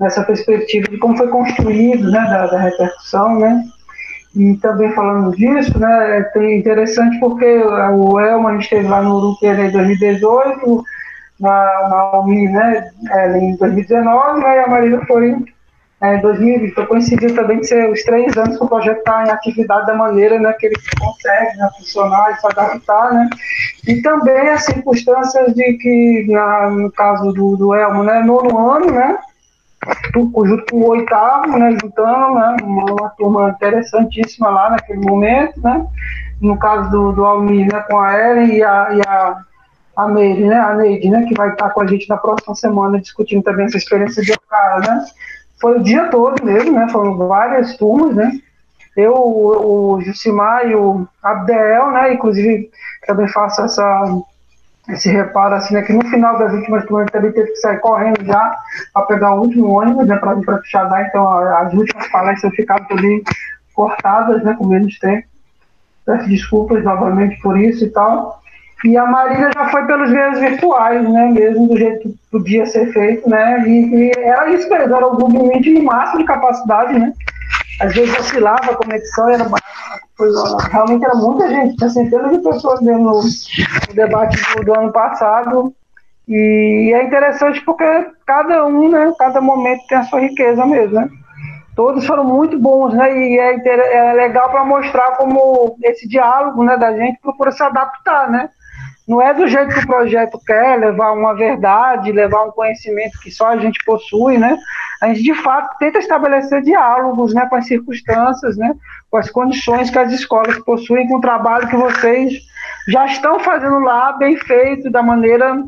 nessa 0.00 0.24
perspectiva 0.24 0.88
de 0.88 0.98
como 0.98 1.16
foi 1.16 1.28
construído, 1.28 2.10
né, 2.10 2.20
da, 2.20 2.46
da 2.46 2.58
repercussão, 2.58 3.38
né, 3.38 3.62
e 4.34 4.54
também 4.56 4.92
falando 4.92 5.36
disso, 5.36 5.78
né, 5.78 6.28
é 6.34 6.56
interessante 6.56 7.18
porque 7.20 7.44
o 7.44 8.18
Elma, 8.18 8.50
a 8.50 8.52
gente 8.54 8.64
esteve 8.64 8.88
lá 8.88 9.00
no 9.00 9.16
Uruqueira 9.16 9.64
em 9.64 9.70
2018, 9.70 10.84
na, 11.38 11.88
na 11.88 12.18
UMI, 12.18 12.48
né, 12.48 12.90
em 13.40 13.56
2019, 13.56 14.40
né, 14.40 14.56
e 14.56 14.58
a 14.58 14.66
Marília 14.66 15.00
foi 15.06 15.36
é, 16.02 16.16
em 16.16 16.20
2020. 16.20 16.70
Então 16.72 16.86
coincidiu 16.86 17.34
também 17.34 17.60
de 17.60 17.68
ser 17.68 17.88
os 17.88 18.02
três 18.02 18.36
anos 18.36 18.58
que 18.58 18.64
o 18.64 18.68
projeto 18.68 18.98
está 18.98 19.24
em 19.24 19.30
atividade 19.30 19.86
da 19.86 19.94
maneira 19.94 20.40
né, 20.40 20.52
que 20.54 20.66
ele 20.66 20.76
consegue 20.98 21.56
né, 21.56 21.70
funcionar 21.78 22.32
e 22.32 22.40
se 22.40 22.46
adaptar, 22.46 23.12
né, 23.14 23.30
e 23.86 24.02
também 24.02 24.48
as 24.48 24.64
circunstâncias 24.64 25.54
de 25.54 25.74
que, 25.74 26.26
na, 26.28 26.70
no 26.70 26.90
caso 26.90 27.32
do, 27.32 27.56
do 27.56 27.72
Elmo, 27.72 28.02
né, 28.02 28.20
nono 28.20 28.68
ano, 28.68 28.90
né, 28.90 29.16
junto 30.14 30.64
com 30.70 30.76
o 30.76 30.88
oitavo, 30.88 31.58
né, 31.58 31.76
juntando, 31.80 32.34
né, 32.34 32.56
uma, 32.62 32.84
uma, 32.84 33.10
turma 33.10 33.50
interessantíssima 33.50 34.48
lá 34.48 34.70
naquele 34.70 35.00
momento, 35.00 35.60
né, 35.60 35.86
no 36.40 36.58
caso 36.58 36.90
do, 36.90 37.12
do 37.12 37.24
Almir, 37.24 37.72
né, 37.72 37.80
com 37.80 37.98
a 37.98 38.18
Ellen 38.18 38.54
e 38.54 38.62
a, 38.62 38.88
e 38.92 39.00
a, 39.06 39.36
a 39.96 40.08
né, 40.08 40.56
a 40.56 40.74
Neide, 40.74 41.08
né, 41.08 41.24
que 41.26 41.34
vai 41.34 41.50
estar 41.50 41.70
com 41.70 41.80
a 41.80 41.86
gente 41.86 42.08
na 42.08 42.16
próxima 42.16 42.54
semana 42.54 43.00
discutindo 43.00 43.42
também 43.42 43.66
essa 43.66 43.76
experiência 43.76 44.22
de 44.22 44.32
cara, 44.48 44.80
né, 44.80 45.04
foi 45.60 45.78
o 45.78 45.82
dia 45.82 46.08
todo 46.08 46.44
mesmo, 46.44 46.72
né, 46.72 46.88
foram 46.90 47.16
várias 47.16 47.76
turmas, 47.76 48.14
né, 48.14 48.32
eu, 48.96 49.12
o, 49.12 49.94
o 49.94 50.00
Jucimar 50.00 50.66
e 50.68 50.74
o 50.74 51.06
Abdel, 51.22 51.90
né, 51.90 52.14
inclusive 52.14 52.70
também 53.06 53.26
faço 53.28 53.62
essa 53.62 54.22
esse 54.88 55.08
reparo, 55.08 55.54
assim, 55.54 55.74
né, 55.74 55.82
que 55.82 55.92
no 55.92 56.04
final 56.08 56.38
das 56.38 56.52
últimas 56.52 56.84
turmas 56.84 57.10
também 57.10 57.32
teve 57.32 57.48
que 57.48 57.56
sair 57.56 57.78
correndo 57.78 58.24
já 58.24 58.56
para 58.92 59.06
pegar 59.06 59.34
o 59.34 59.40
último 59.40 59.68
ônibus, 59.68 60.06
né, 60.06 60.16
para 60.16 60.34
ir 60.38 60.44
para 60.44 61.08
então 61.08 61.28
as 61.30 61.72
últimas 61.72 62.06
palestras 62.08 62.54
ficaram 62.54 62.84
também 62.84 63.22
cortadas, 63.72 64.42
né, 64.44 64.54
com 64.58 64.66
menos 64.66 64.98
tempo. 64.98 65.26
Peço 66.04 66.28
desculpas 66.28 66.84
novamente 66.84 67.40
por 67.40 67.58
isso 67.58 67.84
e 67.84 67.90
tal. 67.90 68.42
E 68.84 68.98
a 68.98 69.06
Marília 69.06 69.50
já 69.54 69.70
foi 69.70 69.86
pelos 69.86 70.10
meios 70.10 70.38
virtuais, 70.38 71.08
né, 71.08 71.30
mesmo 71.30 71.68
do 71.68 71.78
jeito 71.78 72.00
que 72.00 72.18
podia 72.30 72.66
ser 72.66 72.92
feito, 72.92 73.26
né, 73.28 73.66
e, 73.66 73.94
e 73.94 74.12
era 74.18 74.50
isso 74.50 74.68
mesmo, 74.68 74.94
era 74.94 75.06
o 75.06 75.18
movimento 75.18 75.66
em 75.66 75.82
máximo 75.82 76.18
de 76.18 76.26
capacidade, 76.26 76.98
né, 76.98 77.10
às 77.80 77.94
vezes 77.94 78.18
oscilava 78.18 78.72
a 78.72 78.76
conexão, 78.76 79.28
era 79.28 79.46
realmente 80.70 81.04
era 81.04 81.14
muita 81.14 81.48
gente, 81.48 81.76
tinha 81.76 81.90
centenas 81.90 82.32
de 82.32 82.38
pessoas 82.38 82.80
no, 82.80 82.98
no 82.98 83.22
debate 83.94 84.36
do, 84.54 84.64
do, 84.64 84.78
ano 84.78 84.92
passado. 84.92 85.74
E 86.26 86.92
é 86.94 87.04
interessante 87.04 87.60
porque 87.64 87.84
cada 88.26 88.64
um, 88.64 88.88
né, 88.88 89.12
cada 89.18 89.40
momento 89.40 89.86
tem 89.88 89.98
a 89.98 90.04
sua 90.04 90.20
riqueza 90.20 90.64
mesmo, 90.64 90.94
né? 90.94 91.08
Todos 91.76 92.06
foram 92.06 92.24
muito 92.24 92.58
bons, 92.58 92.94
né? 92.94 93.12
E 93.12 93.38
é, 93.38 93.68
é 93.96 94.12
legal 94.14 94.48
para 94.50 94.64
mostrar 94.64 95.16
como 95.16 95.76
esse 95.82 96.08
diálogo, 96.08 96.62
né, 96.62 96.76
da 96.76 96.96
gente 96.96 97.20
procura 97.20 97.50
se 97.50 97.62
adaptar, 97.62 98.30
né? 98.30 98.48
Não 99.06 99.20
é 99.20 99.34
do 99.34 99.46
jeito 99.46 99.74
que 99.74 99.80
o 99.80 99.86
projeto 99.86 100.40
quer, 100.46 100.78
levar 100.78 101.12
uma 101.12 101.34
verdade, 101.34 102.10
levar 102.10 102.44
um 102.44 102.50
conhecimento 102.50 103.18
que 103.22 103.30
só 103.30 103.48
a 103.48 103.56
gente 103.58 103.78
possui, 103.84 104.38
né? 104.38 104.56
A 105.02 105.08
gente, 105.08 105.22
de 105.22 105.34
fato, 105.34 105.76
tenta 105.78 105.98
estabelecer 105.98 106.62
diálogos 106.62 107.34
né, 107.34 107.46
com 107.46 107.56
as 107.56 107.66
circunstâncias, 107.66 108.56
né, 108.56 108.74
com 109.10 109.18
as 109.18 109.28
condições 109.28 109.90
que 109.90 109.98
as 109.98 110.10
escolas 110.10 110.58
possuem, 110.60 111.06
com 111.06 111.16
o 111.16 111.20
trabalho 111.20 111.68
que 111.68 111.76
vocês 111.76 112.32
já 112.88 113.04
estão 113.04 113.38
fazendo 113.38 113.80
lá, 113.80 114.12
bem 114.12 114.36
feito, 114.38 114.90
da 114.90 115.02
maneira 115.02 115.62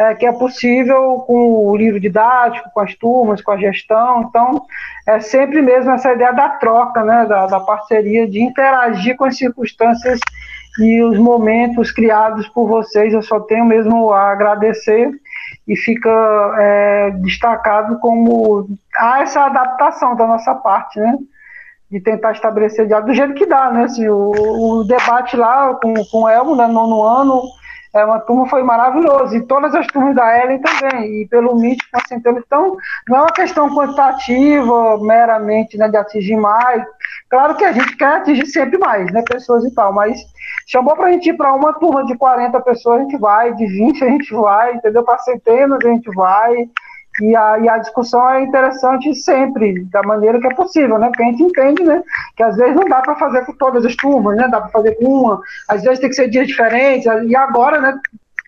é, 0.00 0.14
que 0.14 0.26
é 0.26 0.32
possível, 0.32 1.22
com 1.26 1.68
o 1.68 1.76
livro 1.76 2.00
didático, 2.00 2.70
com 2.72 2.80
as 2.80 2.94
turmas, 2.96 3.40
com 3.40 3.52
a 3.52 3.58
gestão. 3.58 4.22
Então, 4.22 4.64
é 5.06 5.20
sempre 5.20 5.62
mesmo 5.62 5.92
essa 5.92 6.12
ideia 6.12 6.32
da 6.32 6.48
troca, 6.48 7.04
né, 7.04 7.26
da, 7.26 7.46
da 7.46 7.60
parceria, 7.60 8.26
de 8.26 8.42
interagir 8.42 9.16
com 9.16 9.24
as 9.24 9.36
circunstâncias 9.36 10.18
e 10.78 11.02
os 11.02 11.18
momentos 11.18 11.90
criados 11.90 12.48
por 12.48 12.66
vocês, 12.66 13.12
eu 13.12 13.22
só 13.22 13.40
tenho 13.40 13.64
mesmo 13.64 14.10
a 14.12 14.30
agradecer 14.30 15.10
e 15.68 15.76
fica 15.76 16.10
é, 16.58 17.10
destacado 17.22 17.98
como 17.98 18.66
há 18.96 19.20
essa 19.20 19.42
adaptação 19.44 20.16
da 20.16 20.26
nossa 20.26 20.54
parte, 20.54 20.98
né? 20.98 21.18
De 21.90 22.00
tentar 22.00 22.32
estabelecer 22.32 22.86
diálogo 22.86 23.10
do 23.10 23.14
jeito 23.14 23.34
que 23.34 23.44
dá, 23.44 23.70
né? 23.70 23.84
Assim, 23.84 24.08
o, 24.08 24.78
o 24.80 24.84
debate 24.84 25.36
lá 25.36 25.74
com, 25.74 25.92
com 26.06 26.22
o 26.22 26.28
Elmo, 26.28 26.56
né, 26.56 26.66
nono 26.66 27.02
ano, 27.02 27.42
é, 27.94 28.04
uma 28.04 28.20
turma 28.20 28.46
foi 28.48 28.62
maravilhosa, 28.62 29.36
e 29.36 29.46
todas 29.46 29.74
as 29.74 29.86
turmas 29.88 30.14
da 30.14 30.38
Ellen 30.38 30.60
também, 30.60 31.22
e 31.22 31.28
pelo 31.28 31.58
MIT 31.58 31.90
com 31.90 31.98
a 31.98 32.06
Centeno. 32.06 32.38
Então, 32.38 32.76
não 33.08 33.18
é 33.18 33.20
uma 33.20 33.32
questão 33.32 33.74
quantitativa, 33.74 34.98
meramente, 34.98 35.76
né, 35.76 35.88
de 35.88 35.96
atingir 35.96 36.36
mais. 36.36 36.82
Claro 37.28 37.54
que 37.54 37.64
a 37.64 37.72
gente 37.72 37.96
quer 37.96 38.16
atingir 38.16 38.46
sempre 38.46 38.78
mais, 38.78 39.12
né, 39.12 39.22
pessoas 39.28 39.64
e 39.64 39.74
tal, 39.74 39.92
mas 39.92 40.18
chamou 40.66 40.96
para 40.96 41.08
a 41.08 41.12
gente 41.12 41.30
ir 41.30 41.36
para 41.36 41.52
uma 41.52 41.72
turma 41.74 42.04
de 42.06 42.16
40 42.16 42.60
pessoas, 42.60 43.00
a 43.00 43.02
gente 43.02 43.18
vai, 43.18 43.54
de 43.54 43.66
20 43.66 44.04
a 44.04 44.08
gente 44.08 44.34
vai, 44.34 44.74
entendeu? 44.74 45.02
Para 45.02 45.18
centenas 45.18 45.78
a 45.84 45.88
gente 45.88 46.10
vai, 46.14 46.68
e 47.20 47.36
a, 47.36 47.58
e 47.58 47.68
a 47.68 47.78
discussão 47.78 48.28
é 48.30 48.42
interessante 48.42 49.14
sempre, 49.14 49.84
da 49.84 50.02
maneira 50.02 50.40
que 50.40 50.46
é 50.46 50.54
possível, 50.54 50.98
né? 50.98 51.08
Porque 51.08 51.22
a 51.22 51.26
gente 51.26 51.42
entende, 51.42 51.82
né? 51.82 52.02
Que 52.36 52.42
às 52.42 52.56
vezes 52.56 52.74
não 52.74 52.88
dá 52.88 53.02
para 53.02 53.16
fazer 53.16 53.44
com 53.44 53.52
todas 53.52 53.84
as 53.84 53.94
turmas, 53.96 54.36
né? 54.36 54.48
Dá 54.48 54.60
para 54.60 54.70
fazer 54.70 54.92
com 54.92 55.04
uma, 55.04 55.40
às 55.68 55.82
vezes 55.82 55.98
tem 55.98 56.08
que 56.08 56.16
ser 56.16 56.28
dias 56.28 56.46
diferentes, 56.46 57.06
e 57.28 57.36
agora, 57.36 57.80
né? 57.80 57.98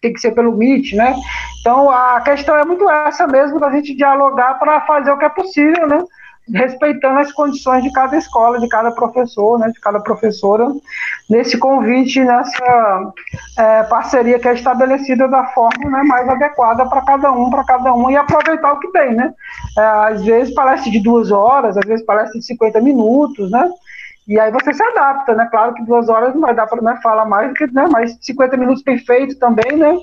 Tem 0.00 0.12
que 0.12 0.20
ser 0.20 0.32
pelo 0.32 0.56
Meet, 0.56 0.94
né? 0.94 1.14
Então 1.60 1.90
a 1.90 2.20
questão 2.22 2.56
é 2.56 2.64
muito 2.64 2.88
essa 2.88 3.26
mesmo, 3.26 3.60
da 3.60 3.70
gente 3.70 3.94
dialogar 3.94 4.58
para 4.58 4.80
fazer 4.82 5.10
o 5.10 5.18
que 5.18 5.24
é 5.24 5.30
possível, 5.30 5.86
né? 5.86 6.02
Respeitando 6.53 7.20
as 7.20 7.32
condições 7.32 7.82
de 7.82 7.90
cada 7.92 8.16
escola, 8.16 8.61
de 8.61 8.68
cada 8.68 8.90
professor, 8.90 9.59
né, 9.59 9.68
de 9.68 9.80
cada 9.80 10.01
professora, 10.01 10.66
nesse 11.28 11.59
convite, 11.59 12.22
nessa 12.22 13.12
é, 13.59 13.82
parceria 13.84 14.38
que 14.38 14.49
é 14.49 14.55
estabelecida 14.55 15.26
da 15.26 15.45
forma 15.47 15.90
né, 15.90 16.03
mais 16.03 16.28
adequada 16.28 16.86
para 16.86 17.01
cada 17.03 17.32
um, 17.32 17.49
para 17.49 17.64
cada 17.64 17.95
um, 17.95 18.11
e 18.11 18.16
aproveitar 18.16 18.72
o 18.72 18.78
que 18.78 18.88
tem, 18.92 19.14
né? 19.14 19.32
É, 19.78 19.80
às 19.80 20.22
vezes 20.22 20.53
parece 20.55 20.90
de 20.90 21.01
duas 21.01 21.30
horas, 21.30 21.76
às 21.76 21.86
vezes 21.86 22.05
parece 22.05 22.38
de 22.38 22.45
50 22.45 22.80
minutos, 22.80 23.51
né? 23.51 23.70
E 24.26 24.40
aí 24.40 24.50
você 24.50 24.72
se 24.72 24.82
adapta, 24.82 25.34
né? 25.34 25.46
Claro 25.50 25.74
que 25.74 25.84
duas 25.84 26.08
horas 26.08 26.34
não 26.34 26.40
vai 26.40 26.54
dar 26.54 26.66
para 26.66 26.80
né, 26.80 26.98
falar 27.02 27.26
mais 27.26 27.48
do 27.48 27.54
que, 27.54 27.66
né? 27.72 27.86
Mas 27.90 28.16
50 28.22 28.56
minutos 28.56 28.82
perfeito 28.82 29.38
também, 29.38 29.76
né? 29.76 29.96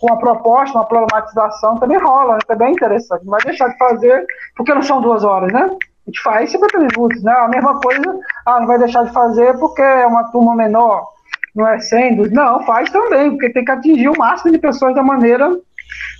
Com 0.00 0.06
uma 0.06 0.18
proposta, 0.18 0.78
uma 0.78 0.86
problematização 0.86 1.76
também 1.76 1.98
rola, 1.98 2.34
né? 2.34 2.40
também 2.46 2.68
é 2.68 2.72
interessante. 2.72 3.24
Não 3.24 3.32
vai 3.32 3.42
deixar 3.42 3.68
de 3.68 3.76
fazer, 3.76 4.26
porque 4.56 4.72
não 4.72 4.82
são 4.82 5.00
duas 5.00 5.24
horas, 5.24 5.52
né? 5.52 5.68
A 5.68 6.10
gente 6.10 6.22
faz 6.22 6.50
50 6.50 6.78
minutos, 6.78 7.22
né? 7.22 7.32
A 7.32 7.48
mesma 7.48 7.78
coisa, 7.80 8.18
ah, 8.46 8.60
não 8.60 8.66
vai 8.66 8.78
deixar 8.78 9.04
de 9.04 9.12
fazer 9.12 9.58
porque 9.58 9.82
é 9.82 10.06
uma 10.06 10.24
turma 10.30 10.54
menor, 10.54 11.06
não 11.54 11.66
é 11.66 11.78
100, 11.78 12.30
não, 12.30 12.62
faz 12.64 12.90
também, 12.90 13.30
porque 13.30 13.50
tem 13.50 13.64
que 13.64 13.72
atingir 13.72 14.08
o 14.08 14.16
máximo 14.16 14.52
de 14.52 14.58
pessoas 14.58 14.94
da 14.94 15.02
maneira 15.02 15.50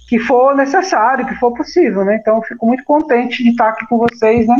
que 0.06 0.18
for 0.20 0.54
necessário, 0.54 1.26
que 1.26 1.34
for 1.34 1.52
possível, 1.52 2.04
né? 2.04 2.16
Então, 2.16 2.40
fico 2.42 2.66
muito 2.66 2.84
contente 2.84 3.42
de 3.42 3.50
estar 3.50 3.70
aqui 3.70 3.86
com 3.86 3.98
vocês, 3.98 4.46
né? 4.46 4.56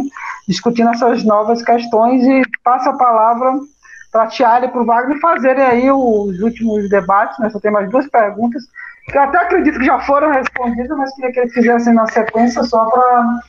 Discutindo 0.48 0.90
essas 0.90 1.24
novas 1.24 1.62
questões 1.62 2.24
e 2.24 2.42
passo 2.64 2.88
a 2.88 2.96
palavra 2.96 3.60
para 4.10 4.24
a 4.24 4.26
Tiara 4.26 4.66
e 4.66 4.68
para 4.68 4.82
o 4.82 4.84
Wagner 4.84 5.20
fazerem 5.20 5.64
aí 5.64 5.90
os 5.90 6.40
últimos 6.40 6.88
debates, 6.88 7.38
né? 7.38 7.48
Só 7.50 7.60
tem 7.60 7.70
mais 7.70 7.88
duas 7.88 8.08
perguntas, 8.08 8.64
que 9.06 9.16
eu 9.16 9.22
até 9.22 9.38
acredito 9.38 9.78
que 9.78 9.84
já 9.84 10.00
foram 10.00 10.32
respondidas, 10.32 10.98
mas 10.98 11.14
queria 11.14 11.32
que 11.32 11.40
eles 11.40 11.52
fizessem 11.52 11.94
na 11.94 12.06
sequência 12.08 12.64
só 12.64 12.86
para 12.86 13.40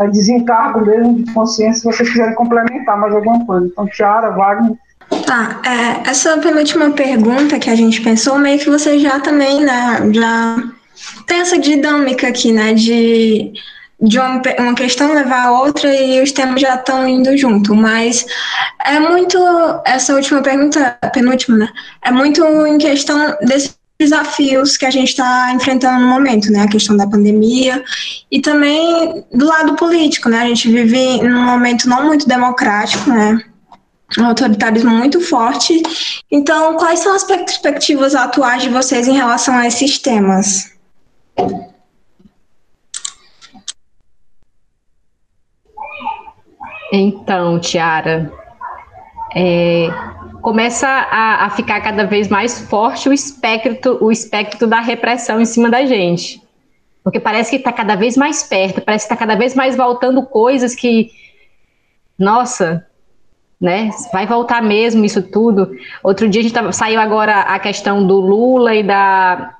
é, 0.00 0.08
desencargo 0.08 0.84
mesmo 0.84 1.22
de 1.22 1.32
consciência, 1.32 1.80
se 1.80 1.84
vocês 1.84 2.10
quiserem 2.10 2.34
complementar 2.34 2.98
mais 2.98 3.14
alguma 3.14 3.46
coisa. 3.46 3.66
Então, 3.66 3.86
Tiara, 3.86 4.30
Wagner. 4.30 4.76
Tá, 5.26 5.60
é, 5.64 6.10
essa 6.10 6.36
penúltima 6.38 6.90
pergunta 6.90 7.58
que 7.58 7.70
a 7.70 7.74
gente 7.74 8.02
pensou, 8.02 8.38
meio 8.38 8.58
que 8.58 8.68
você 8.68 8.98
já 8.98 9.18
também, 9.20 9.64
né, 9.64 10.12
já 10.12 10.56
tem 11.26 11.40
essa 11.40 11.58
dinâmica 11.58 12.28
aqui, 12.28 12.52
né, 12.52 12.74
de, 12.74 13.52
de 14.00 14.18
uma, 14.18 14.42
uma 14.58 14.74
questão 14.74 15.14
levar 15.14 15.46
a 15.46 15.52
outra 15.52 15.94
e 15.94 16.22
os 16.22 16.32
temas 16.32 16.60
já 16.60 16.74
estão 16.74 17.06
indo 17.08 17.36
junto, 17.36 17.74
mas 17.74 18.24
é 18.84 18.98
muito, 18.98 19.38
essa 19.84 20.14
última 20.14 20.42
pergunta, 20.42 20.98
penúltima, 21.12 21.58
né, 21.58 21.68
é 22.02 22.10
muito 22.10 22.44
em 22.66 22.78
questão 22.78 23.36
desses 23.42 23.78
desafios 23.98 24.78
que 24.78 24.86
a 24.86 24.90
gente 24.90 25.10
está 25.10 25.52
enfrentando 25.52 26.00
no 26.00 26.08
momento, 26.08 26.50
né, 26.50 26.62
a 26.62 26.68
questão 26.68 26.96
da 26.96 27.06
pandemia 27.06 27.84
e 28.30 28.40
também 28.40 29.24
do 29.32 29.46
lado 29.46 29.74
político, 29.76 30.28
né, 30.28 30.40
a 30.40 30.46
gente 30.46 30.70
vive 30.70 31.22
num 31.22 31.44
momento 31.44 31.88
não 31.88 32.06
muito 32.06 32.26
democrático, 32.26 33.10
né, 33.10 33.38
um 34.18 34.24
autoritarismo 34.24 34.90
muito 34.90 35.20
forte. 35.20 35.82
Então, 36.30 36.74
quais 36.74 37.00
são 37.00 37.14
as 37.14 37.22
perspectivas 37.22 38.14
atuais 38.14 38.62
de 38.62 38.68
vocês 38.68 39.06
em 39.06 39.14
relação 39.14 39.54
a 39.54 39.66
esses 39.66 39.98
temas? 39.98 40.79
Então, 46.92 47.60
Tiara, 47.60 48.32
é, 49.34 49.88
começa 50.42 50.88
a, 50.88 51.46
a, 51.46 51.50
ficar 51.50 51.80
cada 51.80 52.04
vez 52.04 52.28
mais 52.28 52.68
forte 52.68 53.08
o 53.08 53.12
espectro, 53.12 53.98
o 54.02 54.10
espectro 54.10 54.66
da 54.66 54.80
repressão 54.80 55.40
em 55.40 55.44
cima 55.44 55.70
da 55.70 55.84
gente. 55.84 56.42
Porque 57.02 57.20
parece 57.20 57.50
que 57.50 57.56
está 57.56 57.72
cada 57.72 57.94
vez 57.94 58.16
mais 58.16 58.42
perto, 58.42 58.80
parece 58.80 59.06
que 59.06 59.14
está 59.14 59.24
cada 59.24 59.36
vez 59.38 59.54
mais 59.54 59.76
voltando 59.76 60.22
coisas 60.22 60.74
que, 60.74 61.10
nossa, 62.18 62.86
né? 63.60 63.90
Vai 64.12 64.26
voltar 64.26 64.62
mesmo 64.62 65.04
isso 65.04 65.22
tudo. 65.22 65.76
Outro 66.02 66.28
dia 66.28 66.40
a 66.40 66.42
gente 66.42 66.54
tava, 66.54 66.72
saiu 66.72 67.00
agora 67.00 67.40
a 67.40 67.58
questão 67.58 68.06
do 68.06 68.18
Lula 68.18 68.74
e 68.74 68.82
da 68.82 69.56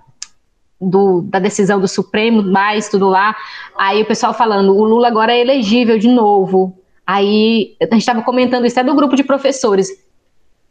do, 0.81 1.23
da 1.23 1.39
decisão 1.39 1.79
do 1.79 1.87
Supremo, 1.87 2.43
mais 2.43 2.89
tudo 2.89 3.09
lá. 3.09 3.37
Aí 3.77 4.03
o 4.03 4.07
pessoal 4.07 4.33
falando, 4.33 4.75
o 4.75 4.85
Lula 4.85 5.09
agora 5.09 5.33
é 5.33 5.41
elegível 5.41 5.99
de 5.99 6.09
novo. 6.09 6.77
Aí 7.07 7.77
a 7.81 7.85
gente 7.85 7.99
estava 7.99 8.23
comentando 8.23 8.67
isso 8.67 8.81
é 8.81 8.85
do 8.85 8.95
grupo 8.95 9.15
de 9.15 9.25
professores. 9.25 9.91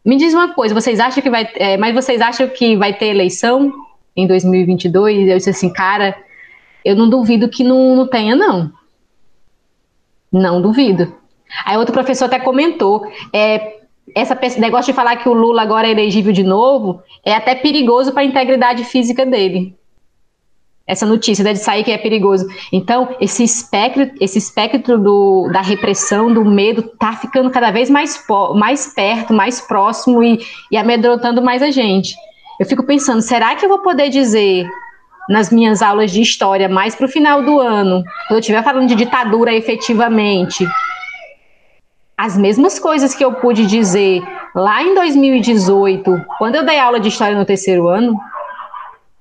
Me 0.03 0.15
diz 0.15 0.33
uma 0.33 0.53
coisa, 0.53 0.73
vocês 0.73 0.99
acham 0.99 1.21
que 1.21 1.29
vai, 1.29 1.47
é, 1.55 1.77
mas 1.77 1.93
vocês 1.93 2.21
acham 2.21 2.47
que 2.47 2.75
vai 2.75 2.93
ter 2.93 3.07
eleição 3.07 3.71
em 4.15 4.25
2022? 4.25 5.27
Eu 5.27 5.37
disse 5.37 5.49
assim, 5.49 5.71
cara, 5.71 6.17
eu 6.83 6.95
não 6.95 7.09
duvido 7.09 7.49
que 7.49 7.63
não, 7.63 7.95
não 7.95 8.07
tenha 8.07 8.35
não. 8.35 8.71
Não 10.31 10.61
duvido. 10.61 11.13
Aí 11.65 11.77
outro 11.77 11.93
professor 11.93 12.25
até 12.25 12.39
comentou, 12.39 13.05
é, 13.33 13.79
essa 14.15 14.37
negócio 14.57 14.91
de 14.91 14.95
falar 14.95 15.17
que 15.17 15.29
o 15.29 15.33
Lula 15.33 15.61
agora 15.61 15.87
é 15.87 15.91
elegível 15.91 16.31
de 16.31 16.43
novo 16.43 17.03
é 17.23 17.33
até 17.33 17.53
perigoso 17.53 18.11
para 18.11 18.21
a 18.21 18.25
integridade 18.25 18.83
física 18.83 19.25
dele 19.25 19.78
essa 20.89 21.05
notícia 21.05 21.43
né, 21.43 21.53
de 21.53 21.59
sair 21.59 21.83
que 21.83 21.91
é 21.91 21.97
perigoso. 21.99 22.47
Então, 22.73 23.15
esse 23.21 23.43
espectro, 23.43 24.09
esse 24.19 24.39
espectro 24.39 24.97
do, 24.97 25.47
da 25.53 25.61
repressão, 25.61 26.33
do 26.33 26.43
medo, 26.43 26.81
tá 26.81 27.13
ficando 27.13 27.51
cada 27.51 27.69
vez 27.69 27.91
mais, 27.91 28.25
mais 28.55 28.91
perto, 28.91 29.31
mais 29.31 29.61
próximo 29.61 30.23
e, 30.23 30.39
e 30.71 30.75
amedrontando 30.75 31.43
mais 31.43 31.61
a 31.61 31.69
gente. 31.69 32.15
Eu 32.59 32.65
fico 32.65 32.83
pensando, 32.83 33.21
será 33.21 33.55
que 33.55 33.63
eu 33.63 33.69
vou 33.69 33.79
poder 33.79 34.09
dizer 34.09 34.67
nas 35.29 35.51
minhas 35.51 35.83
aulas 35.83 36.09
de 36.09 36.21
história, 36.21 36.67
mais 36.67 36.95
para 36.95 37.05
o 37.05 37.09
final 37.09 37.43
do 37.43 37.59
ano, 37.59 38.03
quando 38.27 38.37
eu 38.37 38.39
estiver 38.39 38.63
falando 38.63 38.87
de 38.87 38.95
ditadura 38.95 39.53
efetivamente, 39.53 40.67
as 42.17 42.35
mesmas 42.35 42.79
coisas 42.79 43.13
que 43.13 43.23
eu 43.23 43.33
pude 43.33 43.67
dizer 43.67 44.23
lá 44.55 44.81
em 44.81 44.95
2018, 44.95 46.25
quando 46.39 46.55
eu 46.55 46.65
dei 46.65 46.79
aula 46.79 46.99
de 46.99 47.09
história 47.09 47.37
no 47.37 47.45
terceiro 47.45 47.87
ano, 47.87 48.19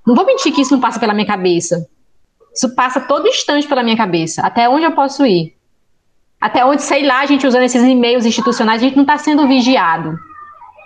não 0.09 0.15
vou 0.15 0.25
mentir 0.25 0.55
que 0.55 0.63
isso 0.63 0.73
não 0.73 0.81
passa 0.81 0.99
pela 0.99 1.13
minha 1.13 1.27
cabeça. 1.27 1.87
Isso 2.55 2.75
passa 2.75 2.99
todo 2.99 3.29
instante 3.29 3.69
pela 3.69 3.83
minha 3.83 3.97
cabeça. 3.97 4.41
Até 4.41 4.67
onde 4.67 4.87
eu 4.87 4.93
posso 4.93 5.27
ir? 5.27 5.55
Até 6.41 6.65
onde, 6.65 6.81
sei 6.83 7.07
lá, 7.07 7.21
a 7.21 7.27
gente 7.27 7.47
usando 7.47 7.65
esses 7.65 7.83
e-mails 7.83 8.25
institucionais, 8.25 8.81
a 8.81 8.85
gente 8.87 8.97
não 8.97 9.03
está 9.03 9.19
sendo 9.19 9.47
vigiado. 9.47 10.19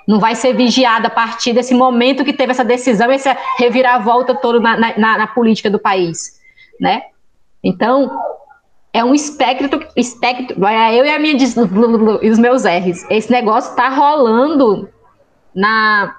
Não 0.09 0.19
vai 0.19 0.35
ser 0.35 0.55
vigiada 0.55 1.07
a 1.07 1.11
partir 1.11 1.53
desse 1.53 1.73
momento 1.73 2.25
que 2.25 2.33
teve 2.33 2.51
essa 2.51 2.65
decisão, 2.65 3.13
essa 3.13 3.37
reviravolta 3.59 4.35
toda 4.35 4.59
na, 4.59 4.77
na, 4.99 5.19
na 5.19 5.27
política 5.29 5.71
do 5.71 5.79
país, 5.79 6.41
né? 6.81 7.03
Então, 7.63 8.11
é 8.93 9.05
um 9.05 9.15
espectro, 9.15 9.87
espectro, 9.97 10.57
eu 10.93 11.05
e 11.05 11.11
a 11.11 11.19
minha 11.21 11.37
e 12.23 12.29
os 12.29 12.39
meus 12.41 12.65
R's. 12.65 13.07
Esse 13.09 13.31
negócio 13.31 13.71
está 13.71 13.89
rolando 13.89 14.89
na, 15.55 16.17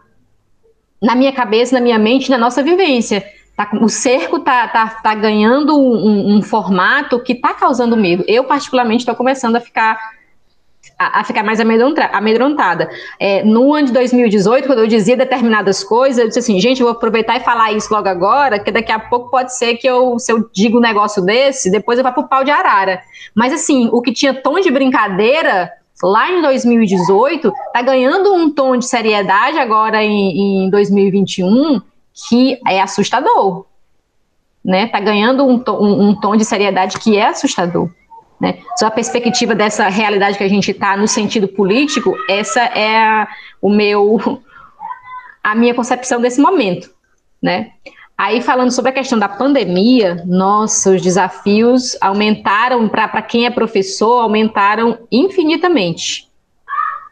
na 1.03 1.15
minha 1.15 1.33
cabeça, 1.33 1.75
na 1.75 1.81
minha 1.81 1.99
mente, 1.99 2.31
na 2.31 2.37
nossa 2.37 2.63
vivência. 2.63 3.23
Tá, 3.55 3.69
o 3.81 3.89
cerco 3.89 4.39
tá, 4.39 4.67
tá, 4.67 4.87
tá 4.87 5.13
ganhando 5.13 5.77
um, 5.77 6.37
um 6.37 6.41
formato 6.41 7.19
que 7.19 7.33
está 7.33 7.53
causando 7.53 7.95
medo. 7.95 8.23
Eu, 8.27 8.45
particularmente, 8.45 9.01
estou 9.01 9.13
começando 9.13 9.57
a 9.57 9.59
ficar 9.59 9.99
a, 10.97 11.19
a 11.19 11.23
ficar 11.23 11.43
mais 11.43 11.59
amedrontada. 11.59 12.89
É, 13.19 13.43
no 13.43 13.73
ano 13.73 13.87
de 13.87 13.93
2018, 13.93 14.65
quando 14.65 14.79
eu 14.79 14.87
dizia 14.87 15.17
determinadas 15.17 15.83
coisas, 15.83 16.19
eu 16.19 16.27
disse 16.27 16.39
assim, 16.39 16.59
gente, 16.59 16.79
eu 16.81 16.87
vou 16.87 16.95
aproveitar 16.95 17.37
e 17.37 17.41
falar 17.41 17.73
isso 17.73 17.93
logo 17.93 18.07
agora, 18.07 18.57
que 18.57 18.71
daqui 18.71 18.91
a 18.91 18.99
pouco 18.99 19.29
pode 19.29 19.55
ser 19.55 19.75
que 19.75 19.87
eu, 19.87 20.17
se 20.17 20.31
eu 20.31 20.49
digo 20.53 20.77
um 20.77 20.81
negócio 20.81 21.21
desse, 21.23 21.69
depois 21.69 21.97
eu 21.97 22.03
vá 22.03 22.11
pro 22.11 22.27
pau 22.27 22.43
de 22.43 22.51
arara. 22.51 23.01
Mas 23.35 23.53
assim, 23.53 23.89
o 23.91 24.01
que 24.01 24.11
tinha 24.11 24.33
tom 24.33 24.59
de 24.59 24.71
brincadeira 24.71 25.71
lá 26.01 26.31
em 26.31 26.41
2018 26.41 27.53
tá 27.73 27.81
ganhando 27.81 28.33
um 28.33 28.49
tom 28.49 28.77
de 28.77 28.85
seriedade 28.85 29.59
agora 29.59 30.03
em, 30.03 30.65
em 30.65 30.69
2021 30.69 31.81
que 32.29 32.59
é 32.67 32.81
assustador. 32.81 33.65
Né? 34.63 34.87
Tá 34.87 34.99
ganhando 34.99 35.45
um, 35.45 35.61
um, 35.67 36.09
um 36.09 36.19
tom 36.19 36.35
de 36.35 36.45
seriedade 36.45 36.99
que 36.99 37.17
é 37.17 37.27
assustador. 37.27 37.89
Né? 38.39 38.59
Só 38.77 38.87
a 38.87 38.91
perspectiva 38.91 39.55
dessa 39.55 39.87
realidade 39.87 40.37
que 40.37 40.43
a 40.43 40.49
gente 40.49 40.71
está 40.71 40.97
no 40.97 41.07
sentido 41.07 41.47
político, 41.47 42.15
essa 42.29 42.61
é 42.61 42.97
a, 42.97 43.27
o 43.61 43.69
meu, 43.69 44.19
a 45.43 45.55
minha 45.55 45.73
concepção 45.73 46.19
desse 46.19 46.41
momento, 46.41 46.89
né? 47.41 47.71
Aí 48.23 48.41
falando 48.41 48.71
sobre 48.71 48.89
a 48.89 48.93
questão 48.93 49.19
da 49.19 49.27
pandemia, 49.27 50.23
nossa, 50.25 50.91
os 50.91 51.01
desafios 51.01 51.97
aumentaram 51.99 52.87
para 52.87 53.21
quem 53.21 53.45
é 53.45 53.49
professor, 53.49 54.21
aumentaram 54.21 54.97
infinitamente, 55.11 56.29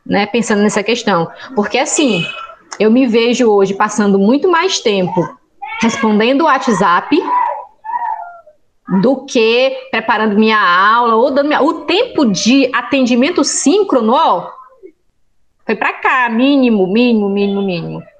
né? 0.05 0.25
Pensando 0.25 0.61
nessa 0.61 0.81
questão, 0.81 1.29
porque 1.53 1.77
assim, 1.77 2.23
eu 2.79 2.89
me 2.89 3.07
vejo 3.07 3.51
hoje 3.51 3.73
passando 3.73 4.17
muito 4.17 4.49
mais 4.49 4.79
tempo 4.79 5.37
respondendo 5.81 6.43
o 6.43 6.45
WhatsApp 6.45 7.21
do 9.01 9.25
que 9.25 9.89
preparando 9.91 10.37
minha 10.37 10.61
aula 10.61 11.15
ou 11.15 11.29
dando 11.29 11.49
minha... 11.49 11.61
o 11.61 11.81
tempo 11.81 12.23
de 12.23 12.71
atendimento 12.73 13.43
síncrono, 13.43 14.13
ó, 14.13 14.49
foi 15.65 15.75
para 15.75 15.91
cá, 15.91 16.29
mínimo, 16.29 16.87
mínimo, 16.87 17.27
mínimo, 17.27 17.61
mínimo. 17.61 18.11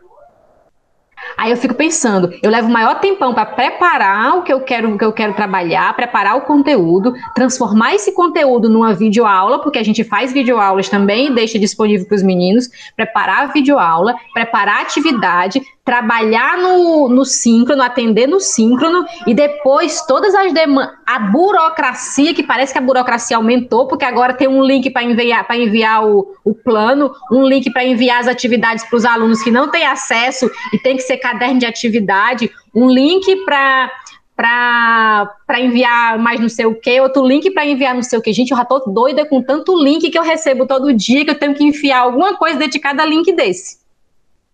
Aí 1.38 1.52
eu 1.52 1.58
fico 1.58 1.74
pensando, 1.74 2.32
eu 2.42 2.52
levo 2.52 2.70
maior 2.70 3.00
tempão 3.00 3.34
para 3.34 3.46
preparar 3.46 4.38
o 4.38 4.44
que 4.44 4.54
eu 4.54 4.62
quero, 4.62 4.94
o 4.94 4.98
que 4.98 5.06
eu 5.06 5.14
quero 5.14 5.34
trabalhar, 5.34 5.96
preparar 5.96 6.38
o 6.38 6.42
conteúdo, 6.42 7.14
transformar 7.34 7.96
esse 7.96 8.14
conteúdo 8.14 8.70
numa 8.70 8.94
videoaula, 8.94 9.60
porque 9.60 9.80
a 9.80 9.84
gente 9.84 10.04
faz 10.04 10.32
videoaulas 10.32 10.90
também 10.90 11.28
e 11.28 11.34
deixa 11.34 11.58
disponível 11.58 12.06
para 12.06 12.16
os 12.16 12.24
meninos, 12.24 12.70
preparar 12.96 13.44
a 13.44 13.48
videoaula, 13.48 14.16
preparar 14.34 14.80
a 14.80 14.82
atividade, 14.82 15.62
trabalhar 15.84 16.58
no, 16.58 17.10
no 17.10 17.26
síncrono, 17.26 17.82
atender 17.82 18.28
no 18.28 18.40
síncrono 18.40 19.04
e 19.26 19.34
depois 19.34 20.06
todas 20.06 20.34
as 20.36 20.54
demandas, 20.54 20.96
a 21.06 21.20
burocracia, 21.20 22.34
que 22.34 22.44
parece 22.44 22.72
que 22.72 22.78
a 22.78 22.82
burocracia 22.82 23.36
aumentou, 23.36 23.88
porque 23.88 24.06
agora 24.06 24.34
tem 24.34 24.48
um 24.48 24.64
link 24.64 24.90
para 24.92 25.04
enviar, 25.04 25.46
para 25.46 25.58
enviar 25.58 26.06
o, 26.06 26.36
o 26.46 26.54
plano, 26.54 27.12
um 27.32 27.46
link 27.46 27.72
para 27.72 27.84
enviar 27.84 28.20
as 28.20 28.28
atividades 28.28 28.86
para 28.86 28.96
os 28.96 29.06
alunos 29.06 29.42
que 29.42 29.50
não 29.50 29.70
têm 29.70 29.86
acesso 29.86 30.50
e 30.72 30.78
tem 30.78 30.96
que 30.96 31.02
ser 31.02 31.18
caderno 31.18 31.60
de 31.60 31.66
atividade, 31.66 32.52
um 32.74 32.90
link 32.90 33.36
para 33.44 33.92
para 34.34 35.60
enviar 35.60 36.18
mais 36.18 36.40
não 36.40 36.50
sei 36.50 36.66
o 36.66 36.74
que, 36.74 37.00
outro 37.00 37.24
link 37.28 37.52
para 37.52 37.64
enviar 37.64 37.94
não 37.94 38.02
sei 38.02 38.18
o 38.18 38.22
que. 38.24 38.34
Gente, 38.34 38.50
eu 38.50 38.58
já 38.58 38.66
tô 38.66 38.80
doida 38.80 39.24
com 39.24 39.40
tanto 39.40 39.78
link 39.78 40.10
que 40.10 40.18
eu 40.18 40.24
recebo 40.24 40.66
todo 40.66 40.92
dia 40.94 41.24
que 41.24 41.30
eu 41.30 41.38
tenho 41.38 41.54
que 41.54 41.64
enfiar 41.64 42.00
alguma 42.00 42.36
coisa 42.36 42.58
dentro 42.58 42.74
de 42.74 42.80
cada 42.80 43.06
link 43.06 43.32
desse, 43.34 43.78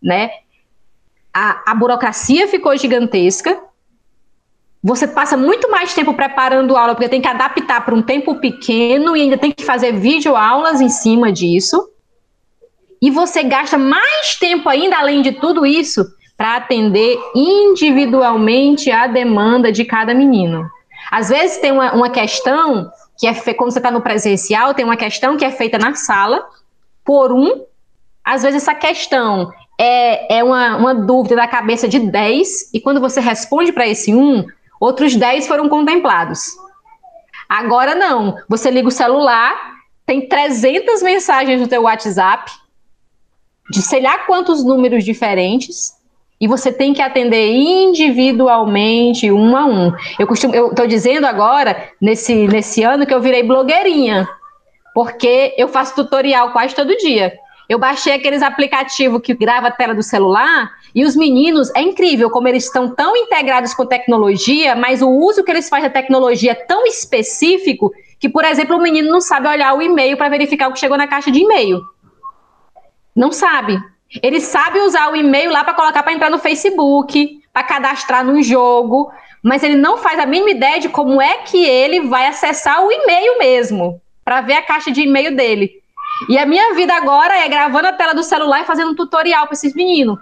né? 0.04 0.30
A, 1.34 1.72
a 1.72 1.76
burocracia 1.76 2.48
ficou 2.48 2.76
gigantesca. 2.78 3.60
Você 4.84 5.08
passa 5.08 5.36
muito 5.36 5.70
mais 5.70 5.94
tempo 5.94 6.14
preparando 6.14 6.78
aula, 6.78 6.96
porque 6.96 7.10
tem 7.10 7.22
que 7.22 7.28
adaptar 7.28 7.84
para 7.84 7.96
um 7.96 8.02
tempo 8.02 8.36
pequeno 8.36 9.16
e 9.18 9.22
ainda 9.22 9.38
tem 9.38 9.52
que 9.52 9.66
fazer 9.66 9.94
videoaulas 9.94 10.82
em 10.82 10.90
cima 10.90 11.32
disso. 11.32 11.90
E 13.02 13.12
você 13.12 13.44
gasta 13.44 13.78
mais 13.78 14.36
tempo 14.36 14.70
ainda, 14.70 14.98
além 14.98 15.22
de 15.22 15.34
tudo 15.34 15.66
isso, 15.66 16.06
para 16.36 16.56
atender 16.56 17.20
individualmente 17.36 18.92
a 18.92 19.08
demanda 19.08 19.72
de 19.72 19.84
cada 19.84 20.14
menino. 20.14 20.70
Às 21.12 21.30
vezes 21.30 21.58
tem 21.58 21.72
uma, 21.72 21.94
uma 21.94 22.10
questão 22.10 22.92
que 23.18 23.28
é 23.28 23.34
quando 23.54 23.72
você 23.72 23.80
está 23.80 23.90
no 23.90 24.02
presencial, 24.02 24.74
tem 24.74 24.86
uma 24.86 24.98
questão 24.98 25.36
que 25.36 25.46
é 25.46 25.52
feita 25.52 25.78
na 25.78 25.96
sala 25.96 26.46
por 27.04 27.32
um. 27.32 27.64
Às 28.24 28.44
vezes 28.44 28.62
essa 28.62 28.76
questão 28.76 29.52
é, 29.78 30.40
é 30.40 30.44
uma, 30.44 30.76
uma 30.78 30.96
dúvida 30.96 31.36
da 31.36 31.48
cabeça 31.48 31.88
de 31.88 32.00
10, 32.00 32.74
e 32.74 32.82
quando 32.82 33.00
você 33.00 33.20
responde 33.20 33.72
para 33.72 33.88
esse 33.88 34.14
um, 34.14 34.46
outros 34.80 35.16
10 35.16 35.48
foram 35.48 35.70
contemplados. 35.70 36.56
Agora 37.48 37.94
não, 37.94 38.38
você 38.50 38.72
liga 38.72 38.88
o 38.88 38.92
celular, 38.92 39.56
tem 40.06 40.28
300 40.28 41.02
mensagens 41.04 41.62
no 41.62 41.68
teu 41.68 41.84
WhatsApp, 41.84 42.52
de 43.70 43.82
sei 43.82 44.02
lá 44.02 44.20
quantos 44.20 44.64
números 44.64 45.04
diferentes, 45.04 45.96
e 46.40 46.48
você 46.48 46.72
tem 46.72 46.94
que 46.94 47.02
atender 47.02 47.52
individualmente, 47.52 49.32
um 49.32 49.56
a 49.56 49.66
um. 49.66 49.92
Eu 50.20 50.28
costumo, 50.28 50.54
eu 50.54 50.70
estou 50.70 50.86
dizendo 50.86 51.26
agora, 51.26 51.92
nesse, 52.00 52.48
nesse 52.48 52.84
ano, 52.84 53.06
que 53.06 53.14
eu 53.14 53.22
virei 53.22 53.44
blogueirinha, 53.44 54.28
porque 54.94 55.56
eu 55.58 55.68
faço 55.68 55.96
tutorial 55.96 56.52
quase 56.52 56.76
todo 56.76 56.96
dia. 56.98 57.34
Eu 57.70 57.78
baixei 57.78 58.14
aqueles 58.14 58.42
aplicativos 58.42 59.22
que 59.22 59.34
grava 59.34 59.68
a 59.68 59.72
tela 59.72 59.94
do 59.94 60.02
celular 60.02 60.72
e 60.96 61.04
os 61.04 61.16
meninos, 61.16 61.70
é 61.76 61.82
incrível 61.82 62.30
como 62.30 62.48
eles 62.48 62.64
estão 62.64 62.94
tão 62.96 63.16
integrados 63.16 63.74
com 63.74 63.86
tecnologia, 63.86 64.76
mas 64.76 65.02
o 65.02 65.10
uso 65.10 65.44
que 65.44 65.52
eles 65.52 65.68
fazem 65.68 65.90
da 65.90 65.94
tecnologia 65.94 66.52
é 66.54 66.56
tão 66.56 66.86
específico 66.86 67.92
que, 68.20 68.30
por 68.30 68.46
exemplo, 68.46 68.78
o 68.78 68.82
menino 68.82 69.12
não 69.12 69.20
sabe 69.20 69.48
olhar 69.48 69.74
o 69.74 69.82
e-mail 69.82 70.16
para 70.18 70.30
verificar 70.30 70.70
o 70.70 70.74
que 70.74 70.80
chegou 70.80 70.98
na 70.98 71.08
caixa 71.08 71.30
de 71.30 71.40
e-mail. 71.40 71.82
Não 73.16 73.32
sabe. 73.32 73.78
Ele 74.24 74.40
sabe 74.40 74.80
usar 74.80 75.12
o 75.12 75.16
e-mail 75.16 75.52
lá 75.52 75.64
para 75.64 75.74
colocar 75.74 76.02
para 76.04 76.14
entrar 76.14 76.30
no 76.30 76.40
Facebook, 76.40 77.42
para 77.52 77.64
cadastrar 77.64 78.24
num 78.24 78.42
jogo, 78.42 79.12
mas 79.44 79.62
ele 79.62 79.76
não 79.76 79.98
faz 79.98 80.20
a 80.20 80.26
mínima 80.26 80.52
ideia 80.52 80.80
de 80.80 80.88
como 80.88 81.22
é 81.22 81.40
que 81.40 81.64
ele 81.66 82.02
vai 82.02 82.28
acessar 82.28 82.84
o 82.86 82.92
e-mail 82.92 83.38
mesmo, 83.38 84.02
para 84.24 84.42
ver 84.42 84.54
a 84.54 84.62
caixa 84.62 84.92
de 84.92 85.02
e-mail 85.02 85.36
dele. 85.36 85.82
E 86.30 86.38
a 86.38 86.46
minha 86.46 86.74
vida 86.74 86.96
agora 86.96 87.38
é 87.38 87.48
gravando 87.48 87.88
a 87.88 87.94
tela 87.94 88.14
do 88.14 88.24
celular 88.24 88.62
e 88.62 88.66
fazendo 88.66 88.92
um 88.92 88.96
tutorial 88.96 89.46
para 89.46 89.54
esses 89.54 89.74
meninos. 89.74 90.18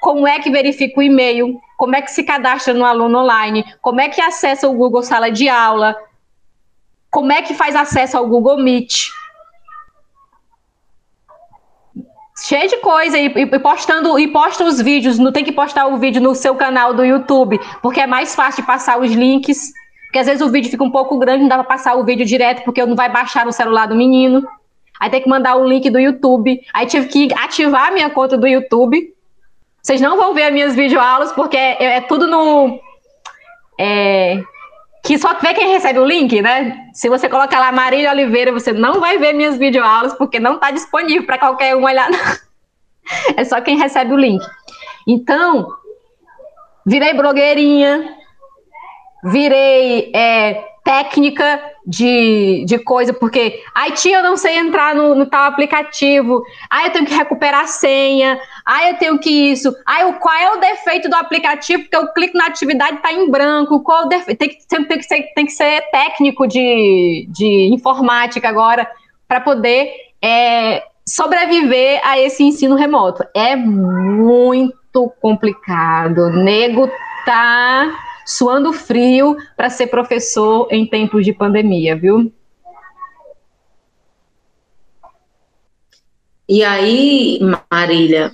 Como 0.00 0.26
é 0.26 0.38
que 0.38 0.50
verifica 0.50 1.00
o 1.00 1.02
e-mail? 1.02 1.60
Como 1.76 1.94
é 1.96 2.02
que 2.02 2.10
se 2.10 2.22
cadastra 2.22 2.74
no 2.74 2.84
aluno 2.84 3.18
online? 3.18 3.64
Como 3.80 4.00
é 4.00 4.08
que 4.08 4.20
acessa 4.20 4.68
o 4.68 4.74
Google 4.74 5.02
Sala 5.02 5.30
de 5.30 5.48
Aula? 5.48 5.96
Como 7.10 7.32
é 7.32 7.42
que 7.42 7.54
faz 7.54 7.74
acesso 7.74 8.16
ao 8.16 8.26
Google 8.26 8.58
Meet? 8.58 9.10
cheio 12.42 12.68
de 12.68 12.76
coisa 12.78 13.16
e, 13.16 13.26
e, 13.26 13.58
postando 13.58 14.18
e 14.18 14.28
posta 14.28 14.64
os 14.64 14.80
vídeos, 14.80 15.18
não 15.18 15.32
tem 15.32 15.44
que 15.44 15.52
postar 15.52 15.86
o 15.86 15.96
vídeo 15.96 16.20
no 16.20 16.34
seu 16.34 16.54
canal 16.54 16.92
do 16.92 17.04
YouTube, 17.04 17.58
porque 17.80 18.00
é 18.00 18.06
mais 18.06 18.34
fácil 18.34 18.62
de 18.62 18.66
passar 18.66 19.00
os 19.00 19.12
links, 19.12 19.72
porque 20.06 20.18
às 20.18 20.26
vezes 20.26 20.42
o 20.42 20.50
vídeo 20.50 20.70
fica 20.70 20.84
um 20.84 20.90
pouco 20.90 21.18
grande, 21.18 21.42
não 21.42 21.48
dá 21.48 21.56
para 21.56 21.64
passar 21.64 21.94
o 21.94 22.04
vídeo 22.04 22.26
direto 22.26 22.62
porque 22.64 22.84
não 22.84 22.96
vai 22.96 23.08
baixar 23.08 23.46
no 23.46 23.52
celular 23.52 23.86
do 23.86 23.94
menino. 23.94 24.46
Aí 25.00 25.10
tem 25.10 25.22
que 25.22 25.28
mandar 25.28 25.56
o 25.56 25.66
link 25.66 25.88
do 25.90 25.98
YouTube. 25.98 26.60
Aí 26.72 26.86
tive 26.86 27.08
que 27.08 27.34
ativar 27.34 27.88
a 27.88 27.90
minha 27.90 28.10
conta 28.10 28.36
do 28.36 28.46
YouTube. 28.46 29.12
Vocês 29.82 30.00
não 30.00 30.16
vão 30.16 30.32
ver 30.32 30.44
as 30.44 30.52
minhas 30.52 30.74
videoaulas, 30.74 31.32
porque 31.32 31.56
é, 31.56 31.96
é 31.96 32.00
tudo 32.00 32.26
no. 32.26 32.80
É, 33.78 34.42
que 35.04 35.18
só 35.18 35.34
vê 35.34 35.52
quem 35.52 35.72
recebe 35.72 35.98
o 35.98 36.04
link, 36.06 36.40
né? 36.40 36.88
Se 36.94 37.10
você 37.10 37.28
colocar 37.28 37.60
lá 37.60 37.70
Marília 37.70 38.10
Oliveira, 38.10 38.50
você 38.50 38.72
não 38.72 39.00
vai 39.00 39.18
ver 39.18 39.34
minhas 39.34 39.58
videoaulas, 39.58 40.14
porque 40.14 40.40
não 40.40 40.54
está 40.54 40.70
disponível 40.70 41.26
para 41.26 41.38
qualquer 41.38 41.76
um 41.76 41.84
olhar. 41.84 42.08
é 43.36 43.44
só 43.44 43.60
quem 43.60 43.76
recebe 43.76 44.14
o 44.14 44.16
link. 44.16 44.42
Então, 45.06 45.68
virei 46.86 47.12
blogueirinha, 47.12 48.16
virei 49.24 50.10
é, 50.14 50.64
técnica 50.84 51.60
de, 51.86 52.62
de 52.66 52.78
coisa, 52.78 53.14
porque, 53.14 53.62
ai, 53.74 53.92
tia, 53.92 54.18
eu 54.18 54.22
não 54.22 54.36
sei 54.36 54.58
entrar 54.58 54.94
no, 54.94 55.14
no 55.14 55.24
tal 55.24 55.44
aplicativo, 55.44 56.42
ai, 56.70 56.88
eu 56.88 56.92
tenho 56.92 57.06
que 57.06 57.14
recuperar 57.14 57.62
a 57.62 57.66
senha, 57.66 58.38
ai, 58.66 58.90
eu 58.90 58.98
tenho 58.98 59.18
que 59.18 59.30
isso, 59.30 59.74
ai, 59.86 60.04
o, 60.04 60.12
qual 60.14 60.34
é 60.34 60.52
o 60.52 60.60
defeito 60.60 61.08
do 61.08 61.16
aplicativo, 61.16 61.84
porque 61.84 61.96
eu 61.96 62.12
clico 62.12 62.36
na 62.36 62.46
atividade 62.46 62.96
está 62.96 63.10
em 63.10 63.30
branco, 63.30 63.82
qual 63.82 64.04
o 64.04 64.08
defeito, 64.08 64.38
tem 64.38 64.50
que, 64.50 64.58
sempre 64.68 64.88
tem 64.88 64.98
que 64.98 65.04
ser, 65.04 65.22
tem 65.34 65.46
que 65.46 65.52
ser 65.52 65.80
técnico 65.90 66.46
de, 66.46 67.26
de 67.30 67.70
informática 67.72 68.46
agora, 68.46 68.86
para 69.26 69.40
poder 69.40 69.90
é, 70.20 70.82
sobreviver 71.08 72.00
a 72.04 72.18
esse 72.18 72.44
ensino 72.44 72.76
remoto. 72.76 73.24
É 73.34 73.56
muito 73.56 75.10
complicado. 75.20 76.30
Nego 76.30 76.90
tá 77.24 77.90
suando 78.24 78.72
frio 78.72 79.36
para 79.56 79.70
ser 79.70 79.88
professor 79.88 80.68
em 80.70 80.86
tempos 80.86 81.24
de 81.24 81.32
pandemia, 81.32 81.96
viu? 81.96 82.32
E 86.48 86.62
aí, 86.62 87.40
Marília, 87.70 88.32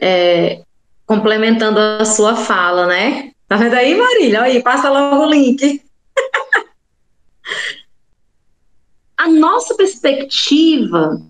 é, 0.00 0.62
complementando 1.04 1.78
a 1.78 2.04
sua 2.04 2.34
fala, 2.34 2.86
né? 2.86 3.32
Tá 3.46 3.56
vendo 3.56 3.74
aí, 3.74 3.94
Marília? 3.94 4.42
Aí, 4.42 4.62
passa 4.62 4.88
logo 4.88 5.24
o 5.24 5.30
link. 5.30 5.82
a 9.16 9.28
nossa 9.28 9.74
perspectiva 9.74 11.20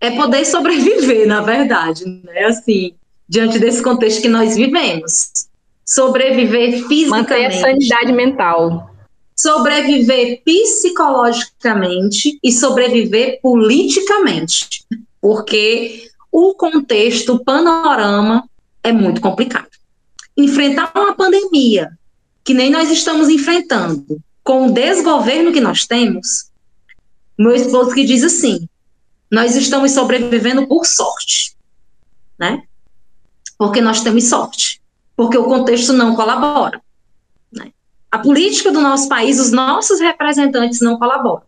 é 0.00 0.10
poder 0.12 0.44
sobreviver, 0.46 1.26
na 1.26 1.42
verdade, 1.42 2.04
né? 2.06 2.44
Assim, 2.44 2.94
diante 3.28 3.58
desse 3.58 3.82
contexto 3.82 4.22
que 4.22 4.28
nós 4.28 4.56
vivemos. 4.56 5.45
Sobreviver 5.86 6.86
fisicamente. 6.88 7.10
Manter 7.10 7.46
a 7.46 7.50
sanidade 7.52 8.12
mental. 8.12 8.90
Sobreviver 9.36 10.42
psicologicamente 10.44 12.38
e 12.42 12.50
sobreviver 12.50 13.38
politicamente. 13.40 14.84
Porque 15.20 16.10
o 16.32 16.54
contexto, 16.54 17.34
o 17.34 17.44
panorama 17.44 18.48
é 18.82 18.92
muito 18.92 19.20
complicado. 19.20 19.68
Enfrentar 20.36 20.92
uma 20.94 21.14
pandemia, 21.14 21.90
que 22.44 22.52
nem 22.52 22.70
nós 22.70 22.90
estamos 22.90 23.28
enfrentando, 23.28 24.20
com 24.44 24.66
o 24.66 24.72
desgoverno 24.72 25.52
que 25.52 25.60
nós 25.60 25.86
temos, 25.86 26.50
meu 27.38 27.54
esposo 27.54 27.92
que 27.92 28.04
diz 28.04 28.22
assim: 28.22 28.68
nós 29.30 29.56
estamos 29.56 29.92
sobrevivendo 29.92 30.66
por 30.68 30.86
sorte, 30.86 31.56
né? 32.38 32.62
Porque 33.58 33.80
nós 33.80 34.02
temos 34.02 34.24
sorte, 34.24 34.80
porque 35.16 35.38
o 35.38 35.44
contexto 35.44 35.92
não 35.92 36.14
colabora. 36.14 36.80
Né? 37.52 37.72
A 38.10 38.18
política 38.18 38.70
do 38.70 38.80
nosso 38.80 39.08
país, 39.08 39.40
os 39.40 39.50
nossos 39.50 39.98
representantes 39.98 40.80
não 40.80 40.98
colaboram, 40.98 41.42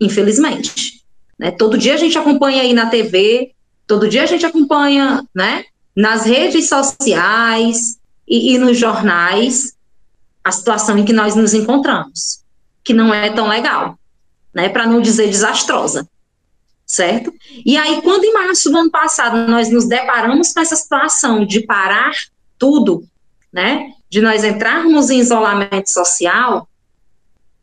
infelizmente. 0.00 1.04
Né? 1.38 1.50
Todo 1.50 1.78
dia 1.78 1.94
a 1.94 1.98
gente 1.98 2.16
acompanha 2.16 2.62
aí 2.62 2.72
na 2.72 2.86
TV, 2.86 3.52
todo 3.86 4.08
dia 4.08 4.22
a 4.22 4.26
gente 4.26 4.46
acompanha, 4.46 5.24
né? 5.34 5.64
Nas 5.94 6.24
redes 6.24 6.68
sociais 6.68 7.98
e, 8.26 8.54
e 8.54 8.58
nos 8.58 8.78
jornais 8.78 9.76
a 10.42 10.50
situação 10.50 10.96
em 10.96 11.04
que 11.04 11.12
nós 11.12 11.36
nos 11.36 11.52
encontramos, 11.52 12.42
que 12.82 12.94
não 12.94 13.12
é 13.12 13.30
tão 13.30 13.46
legal, 13.46 13.98
né? 14.54 14.70
Para 14.70 14.86
não 14.86 15.00
dizer 15.00 15.28
desastrosa 15.28 16.08
certo? 16.92 17.32
E 17.64 17.74
aí, 17.74 18.02
quando 18.02 18.24
em 18.24 18.34
março 18.34 18.70
do 18.70 18.76
ano 18.76 18.90
passado 18.90 19.48
nós 19.50 19.70
nos 19.70 19.88
deparamos 19.88 20.52
com 20.52 20.60
essa 20.60 20.76
situação 20.76 21.42
de 21.42 21.60
parar 21.60 22.12
tudo, 22.62 23.04
né, 23.52 23.92
de 24.08 24.20
nós 24.20 24.44
entrarmos 24.44 25.10
em 25.10 25.18
isolamento 25.18 25.88
social, 25.90 26.68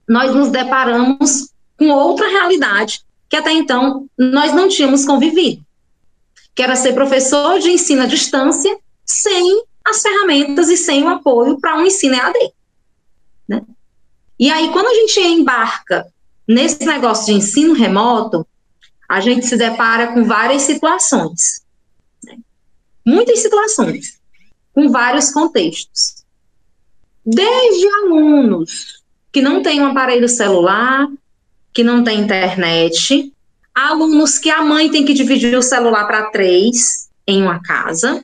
nós 0.05 0.35
nos 0.35 0.49
deparamos 0.49 1.53
com 1.77 1.89
outra 1.89 2.27
realidade 2.27 3.01
que 3.29 3.37
até 3.37 3.53
então 3.53 4.09
nós 4.17 4.53
não 4.53 4.67
tínhamos 4.67 5.05
convivido, 5.05 5.63
que 6.53 6.61
era 6.61 6.75
ser 6.75 6.91
professor 6.91 7.59
de 7.59 7.71
ensino 7.71 8.01
à 8.01 8.07
distância 8.07 8.77
sem 9.05 9.63
as 9.85 10.01
ferramentas 10.01 10.67
e 10.67 10.75
sem 10.75 11.01
o 11.05 11.07
apoio 11.07 11.57
para 11.61 11.77
um 11.77 11.85
ensino 11.85 12.15
EAD. 12.15 12.37
Né? 13.47 13.61
E 14.37 14.51
aí, 14.51 14.69
quando 14.73 14.87
a 14.87 14.93
gente 14.95 15.17
embarca 15.21 16.11
nesse 16.45 16.85
negócio 16.85 17.27
de 17.27 17.33
ensino 17.33 17.73
remoto, 17.73 18.45
a 19.07 19.21
gente 19.21 19.45
se 19.45 19.55
depara 19.55 20.07
com 20.07 20.25
várias 20.25 20.63
situações, 20.63 21.61
né? 22.21 22.35
muitas 23.05 23.39
situações, 23.39 24.18
com 24.73 24.89
vários 24.89 25.31
contextos. 25.31 26.23
Desde 27.25 27.87
alunos 28.03 29.03
que 29.31 29.41
não 29.41 29.61
têm 29.61 29.81
um 29.81 29.87
aparelho 29.87 30.27
celular, 30.27 31.07
que 31.73 31.83
não 31.83 32.03
têm 32.03 32.21
internet, 32.21 33.31
alunos 33.73 34.37
que 34.37 34.49
a 34.49 34.63
mãe 34.63 34.89
tem 34.89 35.05
que 35.05 35.13
dividir 35.13 35.55
o 35.57 35.61
celular 35.61 36.05
para 36.07 36.31
três 36.31 37.09
em 37.27 37.41
uma 37.41 37.61
casa, 37.61 38.23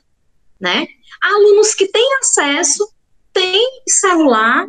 né? 0.60 0.86
Alunos 1.20 1.74
que 1.74 1.86
têm 1.86 2.18
acesso, 2.20 2.88
têm 3.32 3.82
celular 3.88 4.66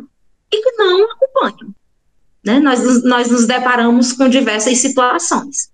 e 0.52 0.62
que 0.62 0.72
não 0.72 1.04
acompanham. 1.10 1.74
Né? 2.44 2.60
Nós, 2.60 3.04
nós 3.04 3.30
nos 3.30 3.46
deparamos 3.46 4.12
com 4.12 4.28
diversas 4.28 4.78
situações. 4.78 5.70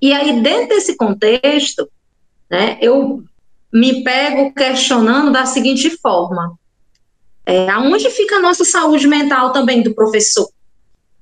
E 0.00 0.12
aí, 0.12 0.40
dentro 0.40 0.68
desse 0.70 0.96
contexto, 0.96 1.88
né, 2.50 2.78
eu 2.80 3.22
me 3.72 4.02
pego 4.02 4.52
questionando 4.52 5.30
da 5.32 5.46
seguinte 5.46 5.90
forma: 5.98 6.58
é, 7.46 7.68
aonde 7.68 8.10
fica 8.10 8.36
a 8.36 8.40
nossa 8.40 8.64
saúde 8.64 9.06
mental 9.06 9.52
também 9.52 9.82
do 9.82 9.94
professor? 9.94 10.48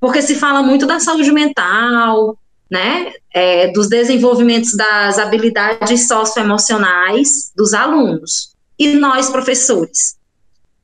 Porque 0.00 0.22
se 0.22 0.34
fala 0.34 0.62
muito 0.62 0.86
da 0.86 1.00
saúde 1.00 1.32
mental, 1.32 2.38
né, 2.70 3.12
é, 3.32 3.68
dos 3.72 3.88
desenvolvimentos 3.88 4.76
das 4.76 5.18
habilidades 5.18 6.06
socioemocionais 6.06 7.52
dos 7.56 7.72
alunos. 7.74 8.54
E 8.78 8.94
nós, 8.94 9.28
professores? 9.28 10.16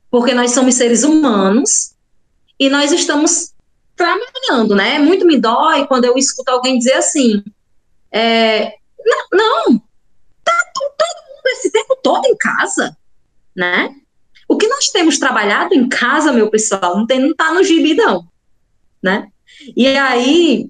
Porque 0.09 0.33
nós 0.33 0.51
somos 0.51 0.75
seres 0.75 1.03
humanos 1.03 1.93
e 2.59 2.69
nós 2.69 2.91
estamos 2.91 3.53
trabalhando, 3.95 4.75
né? 4.75 4.99
Muito 4.99 5.25
me 5.25 5.39
dói 5.39 5.87
quando 5.87 6.05
eu 6.05 6.17
escuto 6.17 6.51
alguém 6.51 6.77
dizer 6.77 6.93
assim: 6.93 7.43
é, 8.11 8.73
não, 9.05 9.27
não, 9.31 9.81
esse 11.49 11.71
tempo 11.71 11.97
todo 12.01 12.25
em 12.25 12.35
casa, 12.37 12.95
né? 13.55 13.93
O 14.47 14.57
que 14.57 14.67
nós 14.67 14.89
temos 14.89 15.17
trabalhado 15.17 15.73
em 15.73 15.89
casa, 15.89 16.31
meu 16.31 16.49
pessoal, 16.49 16.97
não, 16.97 17.07
tem, 17.07 17.19
não 17.19 17.33
tá 17.33 17.53
no 17.53 17.63
gibi, 17.63 17.93
não, 17.95 18.27
né? 19.01 19.27
E 19.75 19.87
aí, 19.87 20.69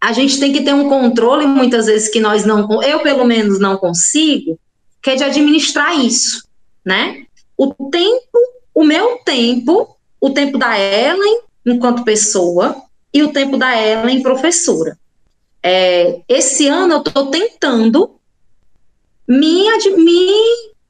a 0.00 0.12
gente 0.12 0.38
tem 0.38 0.52
que 0.52 0.62
ter 0.62 0.74
um 0.74 0.88
controle, 0.88 1.46
muitas 1.46 1.86
vezes, 1.86 2.08
que 2.08 2.20
nós 2.20 2.44
não, 2.44 2.82
eu 2.82 3.00
pelo 3.00 3.24
menos 3.24 3.58
não 3.58 3.76
consigo, 3.76 4.58
que 5.02 5.10
é 5.10 5.16
de 5.16 5.24
administrar 5.24 5.98
isso, 5.98 6.46
né? 6.84 7.24
O 7.56 7.72
tempo, 7.90 8.38
o 8.74 8.84
meu 8.84 9.18
tempo, 9.24 9.96
o 10.20 10.30
tempo 10.30 10.58
da 10.58 10.78
Ellen 10.78 11.40
enquanto 11.64 12.04
pessoa 12.04 12.76
e 13.12 13.22
o 13.22 13.32
tempo 13.32 13.56
da 13.56 13.80
Ellen 13.80 14.22
professora. 14.22 14.98
É, 15.62 16.20
esse 16.28 16.68
ano 16.68 16.94
eu 16.94 16.98
estou 16.98 17.30
tentando 17.30 18.20
me, 19.26 19.64
me 19.96 20.28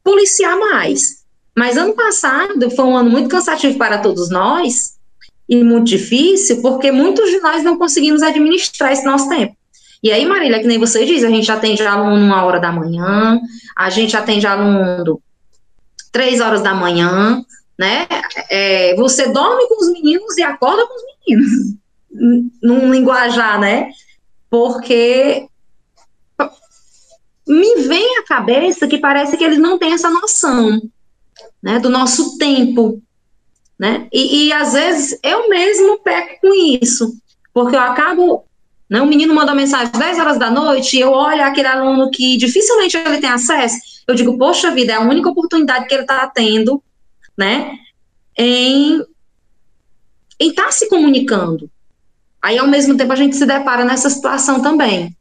policiar 0.02 0.58
mais. 0.58 1.24
Mas 1.56 1.76
ano 1.76 1.94
passado 1.94 2.70
foi 2.70 2.84
um 2.84 2.96
ano 2.96 3.10
muito 3.10 3.28
cansativo 3.28 3.78
para 3.78 3.98
todos 3.98 4.28
nós 4.30 4.94
e 5.48 5.62
muito 5.62 5.86
difícil, 5.86 6.60
porque 6.60 6.90
muitos 6.90 7.30
de 7.30 7.38
nós 7.40 7.62
não 7.62 7.78
conseguimos 7.78 8.22
administrar 8.22 8.92
esse 8.92 9.04
nosso 9.04 9.28
tempo. 9.28 9.56
E 10.02 10.10
aí, 10.10 10.26
Marília, 10.26 10.60
que 10.60 10.66
nem 10.66 10.78
você 10.78 11.04
diz, 11.04 11.24
a 11.24 11.30
gente 11.30 11.50
atende 11.50 11.82
aluno 11.82 12.16
uma 12.16 12.44
hora 12.44 12.60
da 12.60 12.72
manhã, 12.72 13.40
a 13.76 13.88
gente 13.88 14.16
atende 14.16 14.46
aluno 14.46 15.20
três 16.12 16.40
horas 16.40 16.62
da 16.62 16.74
manhã, 16.74 17.42
né? 17.78 18.06
É, 18.50 18.94
você 18.96 19.28
dorme 19.28 19.66
com 19.68 19.82
os 19.82 19.92
meninos 19.92 20.36
e 20.36 20.42
acorda 20.42 20.86
com 20.86 20.94
os 20.94 21.02
meninos, 21.26 21.74
num 22.62 22.92
linguajar, 22.92 23.58
né? 23.58 23.90
porque 24.54 25.48
me 27.46 27.82
vem 27.82 28.18
à 28.18 28.22
cabeça 28.22 28.88
que 28.88 28.98
parece 28.98 29.36
que 29.36 29.44
eles 29.44 29.58
não 29.58 29.78
têm 29.78 29.92
essa 29.92 30.08
noção 30.08 30.80
né, 31.62 31.78
do 31.78 31.90
nosso 31.90 32.38
tempo. 32.38 33.02
Né? 33.78 34.08
E, 34.12 34.46
e 34.46 34.52
às 34.52 34.72
vezes 34.72 35.18
eu 35.22 35.48
mesmo 35.48 35.98
peco 36.00 36.40
com 36.40 36.54
isso, 36.54 37.16
porque 37.52 37.76
eu 37.76 37.80
acabo. 37.80 38.44
Né, 38.88 39.00
o 39.00 39.06
menino 39.06 39.34
manda 39.34 39.54
mensagem 39.54 39.90
às 39.92 39.98
10 39.98 40.18
horas 40.18 40.38
da 40.38 40.50
noite 40.50 40.96
e 40.96 41.00
eu 41.00 41.10
olho 41.10 41.42
aquele 41.42 41.68
aluno 41.68 42.10
que 42.10 42.36
dificilmente 42.36 42.96
ele 42.96 43.18
tem 43.18 43.30
acesso. 43.30 43.76
Eu 44.06 44.14
digo, 44.14 44.36
poxa 44.36 44.70
vida, 44.70 44.92
é 44.92 44.96
a 44.96 45.00
única 45.00 45.30
oportunidade 45.30 45.86
que 45.86 45.94
ele 45.94 46.02
está 46.02 46.26
tendo 46.26 46.82
né, 47.36 47.78
em 48.36 49.02
estar 50.38 50.66
tá 50.66 50.70
se 50.70 50.88
comunicando. 50.88 51.70
Aí, 52.42 52.58
ao 52.58 52.66
mesmo 52.66 52.94
tempo, 52.94 53.10
a 53.10 53.16
gente 53.16 53.36
se 53.36 53.46
depara 53.46 53.86
nessa 53.86 54.10
situação 54.10 54.60
também. 54.60 55.16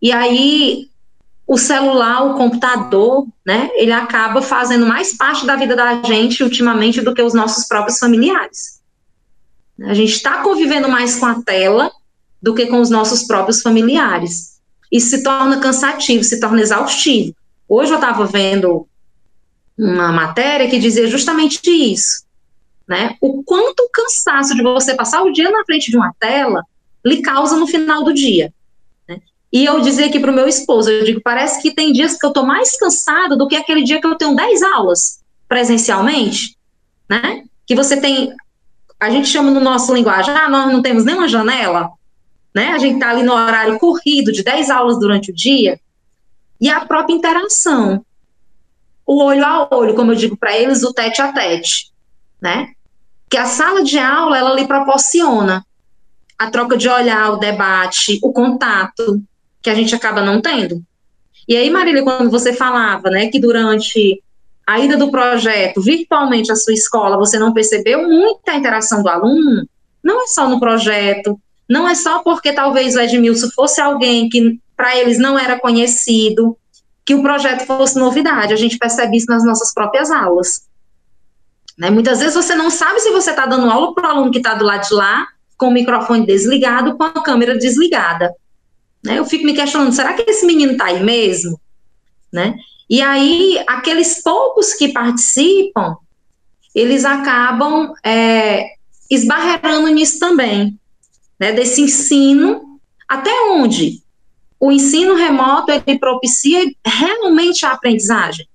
E 0.00 0.12
aí, 0.12 0.88
o 1.50 1.58
celular, 1.58 2.26
o 2.26 2.34
computador, 2.34 3.26
né, 3.44 3.70
ele 3.74 3.92
acaba 3.92 4.40
fazendo 4.40 4.86
mais 4.86 5.16
parte 5.16 5.44
da 5.44 5.56
vida 5.56 5.74
da 5.74 6.02
gente 6.02 6.44
ultimamente 6.44 7.00
do 7.00 7.12
que 7.12 7.22
os 7.22 7.34
nossos 7.34 7.66
próprios 7.66 7.98
familiares. 7.98 8.80
A 9.82 9.94
gente 9.94 10.12
está 10.12 10.42
convivendo 10.42 10.88
mais 10.88 11.16
com 11.16 11.26
a 11.26 11.42
tela 11.42 11.90
do 12.40 12.54
que 12.54 12.66
com 12.66 12.80
os 12.80 12.90
nossos 12.90 13.24
próprios 13.24 13.62
familiares. 13.62 14.60
Isso 14.92 15.10
se 15.10 15.22
torna 15.22 15.58
cansativo, 15.58 16.22
se 16.22 16.38
torna 16.38 16.60
exaustivo. 16.60 17.34
Hoje 17.68 17.92
eu 17.92 17.96
estava 17.96 18.24
vendo 18.26 18.86
uma 19.76 20.12
matéria 20.12 20.68
que 20.68 20.78
dizia 20.78 21.06
justamente 21.08 21.60
isso 21.70 22.30
né? 22.90 23.16
O 23.20 23.44
quanto 23.44 23.84
o 23.84 23.88
cansaço 23.88 24.52
de 24.52 24.64
você 24.64 24.96
passar 24.96 25.22
o 25.22 25.30
dia 25.30 25.48
na 25.48 25.64
frente 25.64 25.92
de 25.92 25.96
uma 25.96 26.12
tela 26.18 26.64
lhe 27.06 27.22
causa 27.22 27.56
no 27.56 27.68
final 27.68 28.02
do 28.02 28.12
dia. 28.12 28.52
E 29.52 29.64
eu 29.64 29.80
dizia 29.80 30.06
aqui 30.06 30.20
para 30.20 30.30
o 30.30 30.34
meu 30.34 30.46
esposo, 30.46 30.90
eu 30.90 31.04
digo, 31.04 31.20
parece 31.20 31.60
que 31.60 31.74
tem 31.74 31.92
dias 31.92 32.16
que 32.16 32.24
eu 32.24 32.28
estou 32.28 32.46
mais 32.46 32.78
cansada 32.78 33.36
do 33.36 33.48
que 33.48 33.56
aquele 33.56 33.82
dia 33.82 34.00
que 34.00 34.06
eu 34.06 34.14
tenho 34.14 34.36
10 34.36 34.62
aulas 34.62 35.20
presencialmente, 35.48 36.56
né? 37.08 37.42
Que 37.66 37.74
você 37.74 38.00
tem, 38.00 38.32
a 38.98 39.10
gente 39.10 39.28
chama 39.28 39.50
no 39.50 39.60
nosso 39.60 39.92
linguagem, 39.92 40.32
ah, 40.32 40.48
nós 40.48 40.72
não 40.72 40.80
temos 40.80 41.04
nenhuma 41.04 41.26
janela, 41.26 41.90
né? 42.54 42.68
A 42.68 42.78
gente 42.78 42.94
está 42.94 43.10
ali 43.10 43.24
no 43.24 43.32
horário 43.32 43.78
corrido 43.78 44.30
de 44.30 44.44
10 44.44 44.70
aulas 44.70 45.00
durante 45.00 45.32
o 45.32 45.34
dia, 45.34 45.80
e 46.60 46.68
a 46.68 46.84
própria 46.84 47.14
interação, 47.14 48.04
o 49.04 49.20
olho 49.24 49.44
a 49.44 49.68
olho, 49.72 49.94
como 49.94 50.12
eu 50.12 50.16
digo 50.16 50.36
para 50.36 50.56
eles, 50.56 50.84
o 50.84 50.92
tete 50.92 51.20
a 51.20 51.32
tete, 51.32 51.90
né? 52.40 52.68
Que 53.28 53.36
a 53.36 53.46
sala 53.46 53.82
de 53.82 53.98
aula, 53.98 54.38
ela 54.38 54.54
lhe 54.54 54.66
proporciona 54.68 55.66
a 56.38 56.50
troca 56.50 56.76
de 56.76 56.88
olhar, 56.88 57.32
o 57.32 57.38
debate, 57.38 58.20
o 58.22 58.32
contato, 58.32 59.20
que 59.62 59.70
a 59.70 59.74
gente 59.74 59.94
acaba 59.94 60.22
não 60.22 60.40
tendo. 60.40 60.82
E 61.46 61.56
aí, 61.56 61.68
Marília, 61.70 62.02
quando 62.02 62.30
você 62.30 62.52
falava, 62.52 63.10
né, 63.10 63.28
que 63.28 63.40
durante 63.40 64.22
a 64.66 64.78
ida 64.78 64.96
do 64.96 65.10
projeto 65.10 65.80
virtualmente 65.80 66.52
à 66.52 66.56
sua 66.56 66.72
escola, 66.72 67.16
você 67.16 67.38
não 67.38 67.52
percebeu 67.52 68.08
muita 68.08 68.54
interação 68.54 69.02
do 69.02 69.08
aluno, 69.08 69.66
não 70.02 70.22
é 70.22 70.26
só 70.28 70.48
no 70.48 70.60
projeto, 70.60 71.38
não 71.68 71.88
é 71.88 71.94
só 71.94 72.22
porque 72.22 72.52
talvez 72.52 72.94
o 72.94 73.00
Edmilson 73.00 73.48
fosse 73.50 73.80
alguém 73.80 74.28
que 74.28 74.60
para 74.76 74.96
eles 74.96 75.18
não 75.18 75.38
era 75.38 75.58
conhecido, 75.58 76.56
que 77.04 77.14
o 77.14 77.22
projeto 77.22 77.66
fosse 77.66 77.98
novidade, 77.98 78.52
a 78.52 78.56
gente 78.56 78.78
percebe 78.78 79.16
isso 79.16 79.26
nas 79.28 79.44
nossas 79.44 79.74
próprias 79.74 80.10
aulas. 80.10 80.62
Né? 81.76 81.90
Muitas 81.90 82.20
vezes 82.20 82.34
você 82.34 82.54
não 82.54 82.70
sabe 82.70 83.00
se 83.00 83.10
você 83.10 83.30
está 83.30 83.46
dando 83.46 83.68
aula 83.70 83.94
para 83.94 84.08
o 84.08 84.10
aluno 84.12 84.30
que 84.30 84.38
está 84.38 84.54
do 84.54 84.64
lado 84.64 84.86
de 84.86 84.94
lá, 84.94 85.26
com 85.56 85.68
o 85.68 85.72
microfone 85.72 86.24
desligado, 86.24 86.96
com 86.96 87.04
a 87.04 87.22
câmera 87.22 87.58
desligada. 87.58 88.32
Né? 89.02 89.18
Eu 89.18 89.24
fico 89.24 89.44
me 89.44 89.54
questionando, 89.54 89.92
será 89.92 90.14
que 90.14 90.28
esse 90.30 90.44
menino 90.44 90.72
está 90.72 90.86
aí 90.86 91.02
mesmo? 91.02 91.60
Né? 92.32 92.54
E 92.88 93.00
aí, 93.00 93.62
aqueles 93.66 94.22
poucos 94.22 94.74
que 94.74 94.92
participam, 94.92 95.96
eles 96.74 97.04
acabam 97.04 97.92
é, 98.04 98.74
esbarrando 99.10 99.88
nisso 99.88 100.18
também, 100.18 100.78
né? 101.38 101.52
desse 101.52 101.82
ensino, 101.82 102.78
até 103.08 103.30
onde 103.50 104.02
o 104.60 104.70
ensino 104.70 105.14
remoto 105.14 105.72
ele 105.72 105.98
propicia 105.98 106.70
realmente 106.84 107.64
a 107.64 107.72
aprendizagem. 107.72 108.46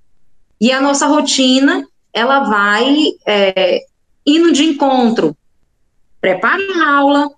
E 0.61 0.71
a 0.71 0.79
nossa 0.79 1.07
rotina, 1.07 1.85
ela 2.13 2.41
vai 2.41 2.95
é, 3.25 3.85
indo 4.25 4.51
de 4.51 4.63
encontro. 4.63 5.35
Prepara 6.21 6.61
a 6.75 6.97
aula, 6.97 7.31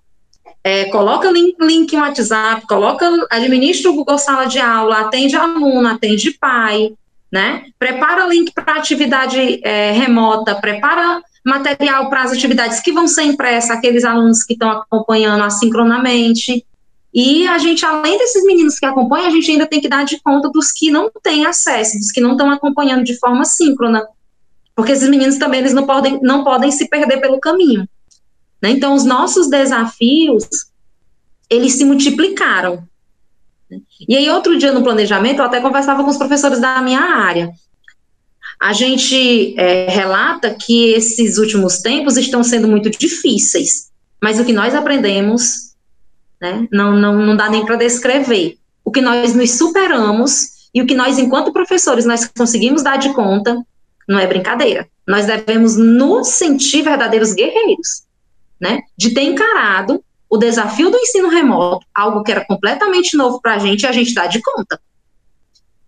é, 0.62 0.86
coloca 0.86 1.30
link, 1.30 1.56
link 1.60 1.94
no 1.94 2.02
WhatsApp, 2.02 2.66
coloca, 2.66 3.08
administra 3.30 3.90
o 3.90 3.94
Google 3.94 4.18
Sala 4.18 4.46
de 4.46 4.58
Aula, 4.58 5.00
atende 5.00 5.36
aluno, 5.36 5.88
atende 5.88 6.32
pai, 6.32 6.92
né? 7.30 7.66
Prepara 7.78 8.26
link 8.26 8.52
para 8.52 8.74
atividade 8.74 9.60
é, 9.62 9.92
remota, 9.92 10.54
prepara 10.54 11.22
material 11.44 12.10
para 12.10 12.22
as 12.22 12.32
atividades 12.32 12.80
que 12.80 12.92
vão 12.92 13.06
ser 13.06 13.22
impressas, 13.22 13.70
aqueles 13.70 14.04
alunos 14.04 14.44
que 14.44 14.52
estão 14.52 14.70
acompanhando 14.70 15.42
assincronamente. 15.44 16.64
E 17.14 17.46
a 17.46 17.56
gente, 17.58 17.84
além 17.86 18.18
desses 18.18 18.44
meninos 18.44 18.78
que 18.78 18.84
acompanham, 18.84 19.28
a 19.28 19.30
gente 19.30 19.50
ainda 19.50 19.66
tem 19.66 19.80
que 19.80 19.88
dar 19.88 20.04
de 20.04 20.20
conta 20.20 20.50
dos 20.50 20.70
que 20.70 20.90
não 20.90 21.10
têm 21.22 21.46
acesso, 21.46 21.98
dos 21.98 22.10
que 22.12 22.20
não 22.20 22.32
estão 22.32 22.50
acompanhando 22.50 23.04
de 23.04 23.18
forma 23.18 23.44
síncrona. 23.44 24.06
Porque 24.76 24.92
esses 24.92 25.08
meninos 25.08 25.38
também 25.38 25.60
eles 25.60 25.72
não 25.72 25.86
podem, 25.86 26.20
não 26.22 26.44
podem 26.44 26.70
se 26.70 26.88
perder 26.88 27.20
pelo 27.20 27.40
caminho. 27.40 27.88
Né? 28.62 28.70
Então, 28.70 28.94
os 28.94 29.04
nossos 29.04 29.48
desafios, 29.48 30.46
eles 31.48 31.74
se 31.74 31.84
multiplicaram. 31.84 32.86
E 34.08 34.16
aí, 34.16 34.28
outro 34.30 34.58
dia 34.58 34.72
no 34.72 34.82
planejamento, 34.82 35.40
eu 35.40 35.44
até 35.44 35.60
conversava 35.60 36.02
com 36.02 36.10
os 36.10 36.16
professores 36.16 36.60
da 36.60 36.80
minha 36.80 37.00
área. 37.00 37.50
A 38.60 38.72
gente 38.72 39.54
é, 39.58 39.88
relata 39.88 40.54
que 40.54 40.90
esses 40.90 41.38
últimos 41.38 41.78
tempos 41.78 42.16
estão 42.16 42.42
sendo 42.42 42.66
muito 42.66 42.90
difíceis, 42.90 43.88
mas 44.20 44.40
o 44.40 44.44
que 44.44 44.52
nós 44.52 44.74
aprendemos, 44.74 45.74
né, 46.40 46.66
não, 46.72 46.96
não, 46.96 47.24
não 47.24 47.36
dá 47.36 47.48
nem 47.48 47.64
para 47.64 47.76
descrever. 47.76 48.58
O 48.84 48.90
que 48.90 49.00
nós 49.00 49.34
nos 49.34 49.52
superamos 49.52 50.68
e 50.74 50.82
o 50.82 50.86
que 50.86 50.94
nós, 50.94 51.18
enquanto 51.18 51.52
professores, 51.52 52.04
nós 52.04 52.26
conseguimos 52.26 52.82
dar 52.82 52.96
de 52.96 53.12
conta, 53.12 53.64
não 54.08 54.18
é 54.18 54.26
brincadeira. 54.26 54.88
Nós 55.06 55.26
devemos 55.26 55.76
nos 55.76 56.28
sentir 56.28 56.82
verdadeiros 56.82 57.32
guerreiros 57.34 58.07
né, 58.60 58.80
de 58.96 59.14
ter 59.14 59.22
encarado 59.22 60.02
o 60.28 60.36
desafio 60.36 60.90
do 60.90 60.98
ensino 60.98 61.28
remoto, 61.28 61.86
algo 61.94 62.22
que 62.22 62.30
era 62.30 62.44
completamente 62.44 63.16
novo 63.16 63.40
para 63.40 63.54
a 63.54 63.58
gente, 63.58 63.82
e 63.82 63.86
a 63.86 63.92
gente 63.92 64.12
dá 64.12 64.26
de 64.26 64.40
conta. 64.42 64.80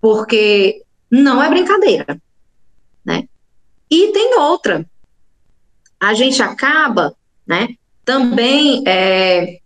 Porque 0.00 0.82
não 1.10 1.42
é 1.42 1.50
brincadeira, 1.50 2.20
né? 3.04 3.28
E 3.90 4.12
tem 4.12 4.38
outra. 4.38 4.86
A 5.98 6.14
gente 6.14 6.42
acaba, 6.42 7.14
né, 7.46 7.76
também 8.04 8.82
é, 8.86 9.58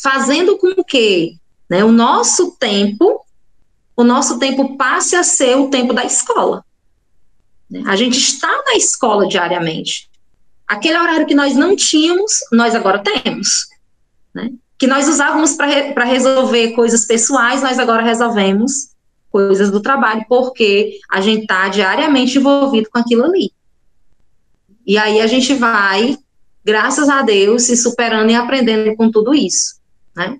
fazendo 0.00 0.56
com 0.58 0.84
que 0.84 1.38
né, 1.68 1.82
o 1.82 1.90
nosso 1.90 2.52
tempo, 2.52 3.24
o 3.96 4.04
nosso 4.04 4.38
tempo 4.38 4.76
passe 4.76 5.16
a 5.16 5.24
ser 5.24 5.56
o 5.56 5.68
tempo 5.68 5.92
da 5.92 6.04
escola. 6.04 6.64
A 7.86 7.96
gente 7.96 8.18
está 8.18 8.62
na 8.66 8.74
escola 8.76 9.26
diariamente. 9.26 10.08
Aquele 10.66 10.98
horário 10.98 11.26
que 11.26 11.34
nós 11.34 11.54
não 11.54 11.76
tínhamos, 11.76 12.40
nós 12.52 12.74
agora 12.74 13.02
temos. 13.02 13.66
Né? 14.34 14.50
Que 14.78 14.86
nós 14.86 15.08
usávamos 15.08 15.54
para 15.54 15.66
re, 15.66 15.92
resolver 16.04 16.72
coisas 16.72 17.06
pessoais, 17.06 17.62
nós 17.62 17.78
agora 17.78 18.02
resolvemos 18.02 18.94
coisas 19.30 19.70
do 19.70 19.80
trabalho, 19.80 20.24
porque 20.28 20.98
a 21.10 21.20
gente 21.20 21.42
está 21.42 21.68
diariamente 21.68 22.38
envolvido 22.38 22.88
com 22.88 22.98
aquilo 22.98 23.24
ali. 23.24 23.50
E 24.86 24.96
aí 24.96 25.20
a 25.20 25.26
gente 25.26 25.54
vai, 25.54 26.16
graças 26.64 27.08
a 27.08 27.22
Deus, 27.22 27.64
se 27.64 27.76
superando 27.76 28.30
e 28.30 28.34
aprendendo 28.34 28.94
com 28.94 29.10
tudo 29.10 29.34
isso, 29.34 29.80
né? 30.14 30.38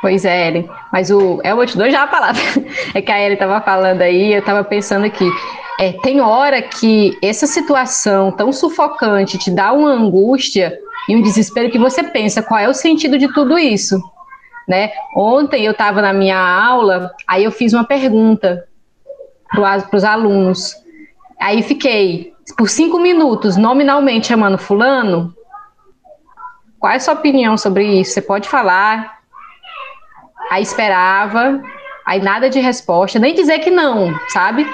Pois 0.00 0.24
é, 0.24 0.48
Ellen. 0.48 0.68
Mas 0.92 1.10
o. 1.10 1.40
Te 1.66 1.78
dar 1.78 1.88
já 1.88 2.02
a 2.02 2.08
palavra. 2.08 2.42
É 2.92 3.00
que 3.00 3.10
a 3.10 3.20
Ellen 3.20 3.34
estava 3.34 3.60
falando 3.60 4.02
aí, 4.02 4.32
eu 4.32 4.40
estava 4.40 4.64
pensando 4.64 5.06
aqui. 5.06 5.24
É, 5.78 5.92
tem 5.92 6.20
hora 6.20 6.60
que 6.62 7.18
essa 7.22 7.46
situação 7.46 8.30
tão 8.30 8.52
sufocante 8.52 9.38
te 9.38 9.50
dá 9.50 9.72
uma 9.72 9.90
angústia 9.90 10.78
e 11.08 11.16
um 11.16 11.22
desespero 11.22 11.70
que 11.70 11.78
você 11.78 12.02
pensa 12.02 12.42
qual 12.42 12.60
é 12.60 12.68
o 12.68 12.74
sentido 12.74 13.18
de 13.18 13.32
tudo 13.32 13.58
isso. 13.58 14.00
Né? 14.68 14.92
Ontem 15.16 15.64
eu 15.64 15.72
estava 15.72 16.00
na 16.00 16.12
minha 16.12 16.38
aula, 16.38 17.12
aí 17.26 17.44
eu 17.44 17.50
fiz 17.50 17.72
uma 17.72 17.84
pergunta 17.84 18.66
para 19.50 19.96
os 19.96 20.04
alunos. 20.04 20.74
Aí 21.40 21.62
fiquei 21.62 22.32
por 22.56 22.68
cinco 22.68 22.98
minutos 22.98 23.56
nominalmente 23.56 24.28
chamando 24.28 24.58
fulano. 24.58 25.34
Qual 26.78 26.92
é 26.92 26.96
a 26.96 27.00
sua 27.00 27.14
opinião 27.14 27.56
sobre 27.56 27.84
isso? 28.00 28.12
Você 28.12 28.22
pode 28.22 28.48
falar? 28.48 29.20
Aí 30.50 30.62
esperava, 30.62 31.60
aí 32.06 32.20
nada 32.20 32.50
de 32.50 32.60
resposta, 32.60 33.18
nem 33.18 33.34
dizer 33.34 33.60
que 33.60 33.70
não, 33.70 34.14
sabe? 34.28 34.66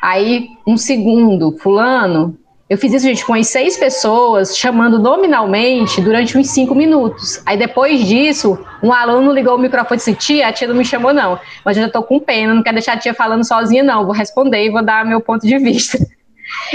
Aí, 0.00 0.48
um 0.66 0.76
segundo, 0.76 1.56
fulano. 1.58 2.38
Eu 2.68 2.76
fiz 2.76 2.92
isso, 2.92 3.06
gente, 3.06 3.24
com 3.24 3.32
as 3.32 3.46
seis 3.46 3.76
pessoas, 3.76 4.58
chamando 4.58 4.98
nominalmente 4.98 6.00
durante 6.00 6.36
uns 6.36 6.50
cinco 6.50 6.74
minutos. 6.74 7.40
Aí, 7.46 7.56
depois 7.56 8.04
disso, 8.04 8.58
um 8.82 8.92
aluno 8.92 9.32
ligou 9.32 9.54
o 9.54 9.58
microfone 9.58 9.96
e 9.96 9.98
disse: 9.98 10.14
Tia, 10.14 10.48
a 10.48 10.52
tia 10.52 10.66
não 10.66 10.74
me 10.74 10.84
chamou, 10.84 11.14
não. 11.14 11.38
Mas 11.64 11.76
eu 11.76 11.84
já 11.84 11.88
tô 11.88 12.02
com 12.02 12.18
pena, 12.18 12.52
não 12.52 12.64
quero 12.64 12.74
deixar 12.74 12.94
a 12.94 12.98
tia 12.98 13.14
falando 13.14 13.46
sozinha, 13.46 13.84
não. 13.84 14.04
Vou 14.04 14.12
responder 14.12 14.64
e 14.64 14.70
vou 14.70 14.84
dar 14.84 15.04
meu 15.04 15.20
ponto 15.20 15.46
de 15.46 15.58
vista. 15.58 15.98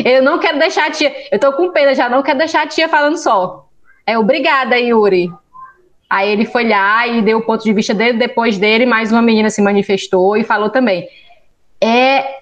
Eu 0.04 0.22
não 0.22 0.38
quero 0.38 0.60
deixar 0.60 0.88
a 0.88 0.92
tia. 0.92 1.14
Eu 1.32 1.40
tô 1.40 1.54
com 1.54 1.72
pena 1.72 1.96
já, 1.96 2.10
não 2.10 2.22
quero 2.22 2.38
deixar 2.38 2.64
a 2.64 2.68
tia 2.68 2.90
falando 2.90 3.16
só. 3.16 3.70
É, 4.06 4.18
obrigada, 4.18 4.78
Yuri. 4.78 5.32
Aí 6.10 6.30
ele 6.30 6.46
foi 6.46 6.68
lá 6.68 7.08
e 7.08 7.22
deu 7.22 7.38
o 7.38 7.42
ponto 7.42 7.64
de 7.64 7.72
vista 7.72 7.94
dele. 7.94 8.18
Depois 8.18 8.58
dele, 8.58 8.86
mais 8.86 9.14
uma 9.14 9.22
menina 9.22 9.50
se 9.50 9.62
manifestou 9.62 10.36
e 10.36 10.44
falou 10.44 10.70
também. 10.70 11.08
É 11.82 12.41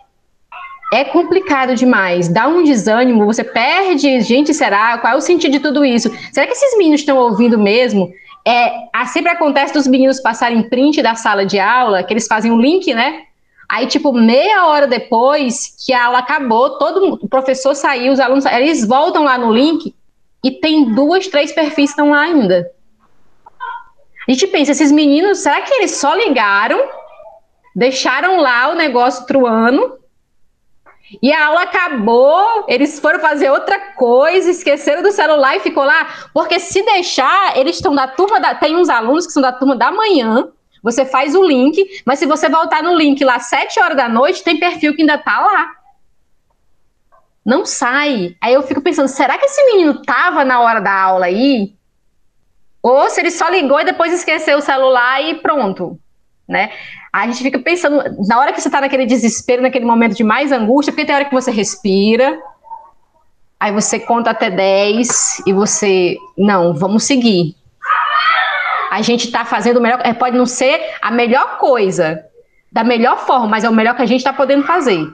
é 0.91 1.03
complicado 1.03 1.76
demais, 1.76 2.28
dá 2.28 2.48
um 2.48 2.64
desânimo, 2.64 3.26
você 3.26 3.44
perde, 3.44 4.22
gente, 4.22 4.53
será? 4.53 4.98
Qual 4.98 5.14
é 5.14 5.16
o 5.16 5.22
sentido 5.22 5.52
de 5.52 5.60
tudo 5.60 5.86
isso? 5.86 6.10
Será 6.32 6.48
que 6.48 6.53
esses 6.53 6.78
meninos 6.78 7.02
estão 7.02 7.18
ouvindo 7.18 7.60
mesmo? 7.60 8.11
É, 8.45 8.88
sempre 9.06 9.32
acontece 9.32 9.74
dos 9.74 9.86
meninos 9.86 10.20
passarem 10.20 10.64
print 10.64 11.02
da 11.03 11.14
sala 11.14 11.45
de 11.45 11.60
aula, 11.60 12.02
que 12.02 12.11
eles 12.11 12.26
fazem 12.26 12.52
um 12.52 12.60
link, 12.60 12.91
né? 12.94 13.24
Aí, 13.70 13.86
tipo, 13.86 14.11
meia 14.11 14.66
hora 14.66 14.88
depois 14.88 15.76
que 15.86 15.94
a 15.94 16.07
aula 16.07 16.20
acabou, 16.20 16.80
todo 16.80 17.20
o 17.22 17.30
professor 17.30 17.76
saiu, 17.76 18.11
os 18.11 18.20
alunos, 18.20 18.45
eles 18.45 18.84
voltam 18.88 19.24
lá 19.24 19.38
no 19.38 19.53
link 19.53 19.94
e 20.44 20.52
tem 20.52 20.95
duas, 20.95 21.28
três 21.28 21.52
perfis 21.52 21.91
estão 21.91 22.10
lá 22.10 22.22
ainda. 22.22 22.72
A 24.28 24.32
gente 24.32 24.48
pensa, 24.48 24.72
esses 24.72 24.91
meninos, 24.91 25.38
será 25.40 25.61
que 25.61 25.74
eles 25.76 25.91
só 25.91 26.16
ligaram, 26.16 26.82
deixaram 27.76 28.38
lá 28.41 28.70
o 28.70 28.76
negócio 28.76 29.28
truando 29.28 29.98
E 31.22 31.31
a 31.34 31.48
aula 31.48 31.64
acabou, 31.64 32.65
eles 32.68 32.99
foram 32.99 33.19
fazer 33.19 33.49
outra 33.49 33.94
coisa, 33.94 34.49
esqueceram 34.49 35.02
do 35.02 35.11
celular 35.11 35.56
e 35.56 35.60
ficou 35.60 35.84
lá. 35.84 36.30
Porque 36.34 36.60
se 36.60 36.84
deixar, 36.84 37.57
eles 37.57 37.77
estão 37.77 37.95
da 37.95 38.07
turma 38.07 38.40
da. 38.40 38.53
Tem 38.53 38.76
uns 38.76 38.90
alunos 38.90 39.26
que 39.26 39.34
são 39.34 39.41
da 39.41 39.52
turma 39.52 39.76
da 39.76 39.91
manhã. 39.91 40.49
Você 40.84 41.06
faz 41.06 41.36
o 41.36 41.44
link, 41.44 41.84
mas 42.06 42.19
se 42.19 42.26
você 42.26 42.48
voltar 42.48 42.84
no 42.84 42.95
link 42.95 43.23
lá 43.23 43.40
7 43.40 43.80
horas 43.80 43.98
da 43.98 44.07
noite, 44.07 44.44
tem 44.44 44.60
perfil 44.60 44.95
que 44.95 45.02
ainda 45.02 45.18
tá 45.18 45.40
lá. 45.40 45.69
Não 47.45 47.65
sai. 47.65 48.36
Aí 48.40 48.53
eu 48.53 48.64
fico 48.64 48.81
pensando, 48.81 49.07
será 49.07 49.38
que 49.38 49.45
esse 49.45 49.65
menino 49.65 50.02
tava 50.03 50.45
na 50.45 50.61
hora 50.61 50.80
da 50.80 50.94
aula 50.94 51.26
aí? 51.26 51.73
Ou 52.81 53.10
se 53.10 53.19
ele 53.19 53.31
só 53.31 53.49
ligou 53.49 53.80
e 53.80 53.86
depois 53.86 54.14
esqueceu 54.14 54.60
o 54.60 54.61
celular 54.61 55.22
e 55.22 55.36
pronto, 55.36 55.99
né? 56.48 56.72
A 57.11 57.26
gente 57.26 57.41
fica 57.41 57.60
pensando, 57.60 58.03
na 58.27 58.40
hora 58.40 58.53
que 58.53 58.61
você 58.61 58.68
está 58.68 58.80
naquele 58.81 59.06
desespero, 59.06 59.61
naquele 59.61 59.86
momento 59.86 60.15
de 60.15 60.23
mais 60.23 60.52
angústia, 60.52 60.94
porque 60.94 61.06
tem 61.06 61.15
hora 61.15 61.26
que 61.26 61.34
você 61.34 61.52
respira, 61.52 62.40
aí 63.60 63.72
você 63.72 63.99
conta 63.99 64.30
até 64.30 64.49
10 64.49 65.44
e 65.48 65.53
você, 65.53 66.18
não, 66.38 66.73
vamos 66.73 67.03
seguir. 67.03 67.56
A 68.91 69.02
gente 69.02 69.26
está 69.26 69.44
fazendo 69.44 69.77
o 69.77 69.81
melhor, 69.81 70.02
é, 70.03 70.14
pode 70.14 70.38
não 70.38 70.45
ser 70.45 70.80
a 71.02 71.11
melhor 71.11 71.57
coisa, 71.57 72.23
da 72.72 72.84
melhor 72.84 73.18
forma, 73.18 73.48
mas 73.48 73.64
é 73.64 73.69
o 73.69 73.73
melhor 73.73 73.95
que 73.95 74.02
a 74.02 74.06
gente 74.06 74.19
está 74.19 74.34
podendo 74.34 74.64
fazer. 74.64 75.07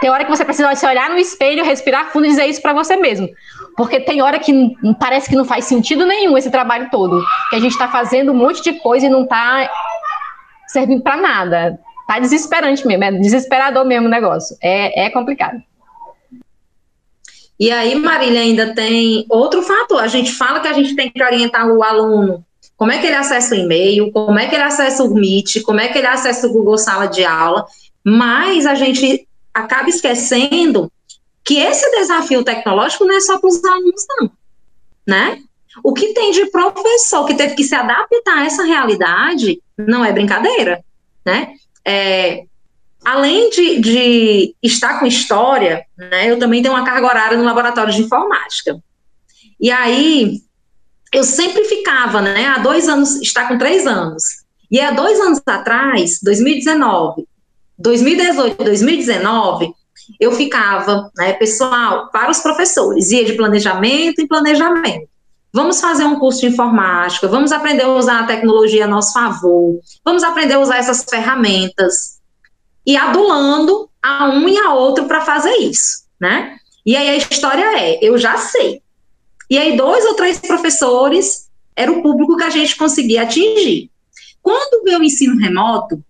Tem 0.00 0.10
hora 0.10 0.24
que 0.24 0.30
você 0.30 0.44
precisa 0.44 0.72
se 0.74 0.86
olhar 0.86 1.08
no 1.08 1.16
espelho, 1.16 1.64
respirar 1.64 2.10
fundo 2.10 2.26
e 2.26 2.28
dizer 2.28 2.46
isso 2.46 2.60
para 2.60 2.74
você 2.74 2.96
mesmo. 2.96 3.28
Porque 3.76 4.00
tem 4.00 4.20
hora 4.20 4.38
que 4.38 4.76
parece 5.00 5.30
que 5.30 5.36
não 5.36 5.46
faz 5.46 5.64
sentido 5.64 6.04
nenhum 6.04 6.36
esse 6.36 6.50
trabalho 6.50 6.90
todo. 6.90 7.24
Que 7.48 7.56
a 7.56 7.60
gente 7.60 7.72
está 7.72 7.88
fazendo 7.88 8.32
um 8.32 8.34
monte 8.34 8.62
de 8.62 8.74
coisa 8.74 9.06
e 9.06 9.08
não 9.08 9.22
está 9.22 9.68
servindo 10.68 11.02
para 11.02 11.16
nada. 11.16 11.80
Tá 12.06 12.18
desesperante 12.18 12.86
mesmo, 12.86 13.04
é 13.04 13.12
desesperador 13.12 13.84
mesmo 13.84 14.06
o 14.06 14.10
negócio. 14.10 14.56
É, 14.62 15.06
é 15.06 15.10
complicado. 15.10 15.62
E 17.58 17.72
aí, 17.72 17.94
Marília, 17.96 18.40
ainda 18.40 18.72
tem 18.72 19.26
outro 19.28 19.62
fator. 19.62 20.00
A 20.00 20.06
gente 20.06 20.32
fala 20.32 20.60
que 20.60 20.68
a 20.68 20.72
gente 20.72 20.94
tem 20.94 21.10
que 21.10 21.22
orientar 21.22 21.66
o 21.66 21.82
aluno 21.82 22.44
como 22.78 22.92
é 22.92 22.98
que 22.98 23.06
ele 23.08 23.16
acessa 23.16 23.56
o 23.56 23.58
e-mail, 23.58 24.12
como 24.12 24.38
é 24.38 24.46
que 24.46 24.54
ele 24.54 24.62
acessa 24.62 25.02
o 25.02 25.12
Meet, 25.12 25.62
como 25.62 25.80
é 25.80 25.88
que 25.88 25.98
ele 25.98 26.06
acessa 26.06 26.46
o 26.46 26.52
Google 26.52 26.78
Sala 26.78 27.06
de 27.06 27.24
Aula, 27.24 27.66
mas 28.04 28.66
a 28.66 28.76
gente 28.76 29.26
acaba 29.52 29.88
esquecendo 29.88 30.90
que 31.42 31.58
esse 31.58 31.90
desafio 31.90 32.44
tecnológico 32.44 33.04
não 33.04 33.16
é 33.16 33.20
só 33.20 33.36
para 33.36 33.48
os 33.48 33.64
alunos, 33.64 34.06
não, 34.08 34.30
né? 35.04 35.42
O 35.82 35.92
que 35.92 36.12
tem 36.12 36.30
de 36.30 36.46
professor 36.46 37.26
que 37.26 37.34
teve 37.34 37.54
que 37.54 37.64
se 37.64 37.74
adaptar 37.74 38.38
a 38.38 38.46
essa 38.46 38.64
realidade 38.64 39.60
não 39.76 40.04
é 40.04 40.12
brincadeira, 40.12 40.82
né? 41.24 41.54
É, 41.86 42.44
além 43.04 43.50
de, 43.50 43.80
de, 43.80 44.54
estar 44.62 44.98
com 44.98 45.06
história, 45.06 45.84
né, 45.96 46.30
eu 46.30 46.38
também 46.38 46.62
tenho 46.62 46.74
uma 46.74 46.84
carga 46.84 47.06
horária 47.06 47.38
no 47.38 47.44
laboratório 47.44 47.92
de 47.92 48.02
informática. 48.02 48.78
E 49.60 49.70
aí, 49.70 50.40
eu 51.12 51.24
sempre 51.24 51.64
ficava, 51.64 52.20
né, 52.20 52.46
há 52.46 52.58
dois 52.58 52.88
anos, 52.88 53.16
está 53.16 53.46
com 53.46 53.56
três 53.56 53.86
anos, 53.86 54.22
e 54.70 54.80
há 54.80 54.90
dois 54.90 55.18
anos 55.20 55.40
atrás, 55.46 56.20
2019, 56.22 57.26
2018, 57.78 58.62
2019, 58.62 59.72
eu 60.20 60.32
ficava, 60.32 61.10
né, 61.16 61.32
pessoal, 61.34 62.10
para 62.10 62.30
os 62.30 62.40
professores, 62.40 63.10
ia 63.10 63.24
de 63.24 63.34
planejamento 63.34 64.20
em 64.20 64.26
planejamento. 64.26 65.08
Vamos 65.52 65.80
fazer 65.80 66.04
um 66.04 66.18
curso 66.18 66.40
de 66.40 66.48
informática, 66.48 67.26
vamos 67.26 67.52
aprender 67.52 67.84
a 67.84 67.94
usar 67.94 68.20
a 68.20 68.26
tecnologia 68.26 68.84
a 68.84 68.88
nosso 68.88 69.12
favor, 69.14 69.80
vamos 70.04 70.22
aprender 70.22 70.54
a 70.54 70.60
usar 70.60 70.76
essas 70.76 71.04
ferramentas 71.04 72.20
e 72.86 72.96
adulando 72.96 73.88
a 74.02 74.28
um 74.28 74.48
e 74.48 74.58
a 74.58 74.74
outro 74.74 75.06
para 75.06 75.22
fazer 75.22 75.54
isso, 75.56 76.04
né? 76.20 76.56
E 76.84 76.96
aí 76.96 77.08
a 77.08 77.16
história 77.16 77.64
é, 77.78 77.98
eu 78.02 78.16
já 78.18 78.36
sei. 78.36 78.82
E 79.50 79.56
aí 79.58 79.76
dois 79.76 80.04
ou 80.04 80.14
três 80.14 80.38
professores 80.38 81.48
era 81.74 81.90
o 81.90 82.02
público 82.02 82.36
que 82.36 82.44
a 82.44 82.50
gente 82.50 82.76
conseguia 82.76 83.22
atingir. 83.22 83.90
Quando 84.42 84.84
veio 84.84 84.98
o 84.98 85.04
ensino 85.04 85.38
remoto, 85.38 86.02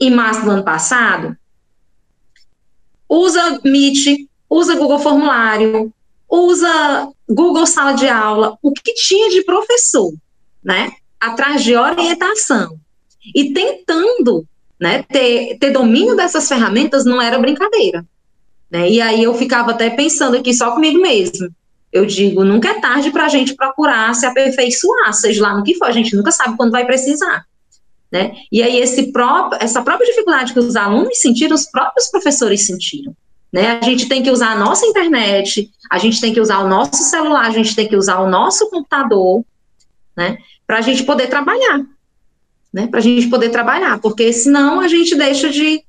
em 0.00 0.10
março 0.10 0.44
do 0.44 0.50
ano 0.50 0.64
passado, 0.64 1.36
usa 3.08 3.60
Meet, 3.64 4.28
usa 4.48 4.76
Google 4.76 4.98
Formulário, 4.98 5.92
usa 6.30 7.08
Google 7.28 7.66
Sala 7.66 7.92
de 7.92 8.08
Aula, 8.08 8.56
o 8.62 8.72
que 8.72 8.94
tinha 8.94 9.30
de 9.30 9.42
professor, 9.44 10.12
né, 10.62 10.92
atrás 11.18 11.62
de 11.64 11.74
orientação. 11.74 12.78
E 13.34 13.52
tentando, 13.52 14.46
né, 14.80 15.02
ter, 15.02 15.58
ter 15.58 15.70
domínio 15.70 16.16
dessas 16.16 16.48
ferramentas 16.48 17.04
não 17.04 17.20
era 17.20 17.38
brincadeira, 17.38 18.04
né, 18.70 18.88
e 18.88 19.00
aí 19.00 19.22
eu 19.22 19.34
ficava 19.34 19.72
até 19.72 19.90
pensando 19.90 20.36
aqui 20.36 20.54
só 20.54 20.70
comigo 20.72 21.00
mesmo, 21.00 21.50
eu 21.92 22.06
digo, 22.06 22.44
nunca 22.44 22.70
é 22.70 22.80
tarde 22.80 23.10
para 23.10 23.26
a 23.26 23.28
gente 23.28 23.56
procurar 23.56 24.14
se 24.14 24.24
aperfeiçoar, 24.24 25.12
seja 25.12 25.42
lá 25.42 25.56
no 25.56 25.64
que 25.64 25.74
for, 25.74 25.88
a 25.88 25.92
gente 25.92 26.14
nunca 26.14 26.30
sabe 26.30 26.56
quando 26.56 26.70
vai 26.70 26.86
precisar, 26.86 27.44
né, 28.10 28.36
e 28.50 28.62
aí 28.62 28.78
esse 28.78 29.12
próprio, 29.12 29.60
essa 29.60 29.82
própria 29.82 30.06
dificuldade 30.06 30.52
que 30.52 30.60
os 30.60 30.76
alunos 30.76 31.18
sentiram, 31.18 31.54
os 31.54 31.66
próprios 31.66 32.08
professores 32.08 32.64
sentiram, 32.64 33.14
né? 33.52 33.78
A 33.80 33.84
gente 33.84 34.08
tem 34.08 34.22
que 34.22 34.30
usar 34.30 34.52
a 34.52 34.58
nossa 34.58 34.86
internet, 34.86 35.70
a 35.90 35.98
gente 35.98 36.20
tem 36.20 36.32
que 36.32 36.40
usar 36.40 36.60
o 36.60 36.68
nosso 36.68 37.02
celular, 37.04 37.46
a 37.46 37.50
gente 37.50 37.74
tem 37.74 37.88
que 37.88 37.96
usar 37.96 38.20
o 38.20 38.28
nosso 38.28 38.70
computador, 38.70 39.44
né? 40.16 40.38
Para 40.66 40.78
a 40.78 40.80
gente 40.80 41.02
poder 41.02 41.28
trabalhar, 41.28 41.80
né? 42.72 42.86
Para 42.86 43.00
a 43.00 43.02
gente 43.02 43.28
poder 43.28 43.50
trabalhar, 43.50 43.98
porque 44.00 44.32
senão 44.32 44.80
a 44.80 44.88
gente 44.88 45.16
deixa 45.16 45.50
de, 45.50 45.82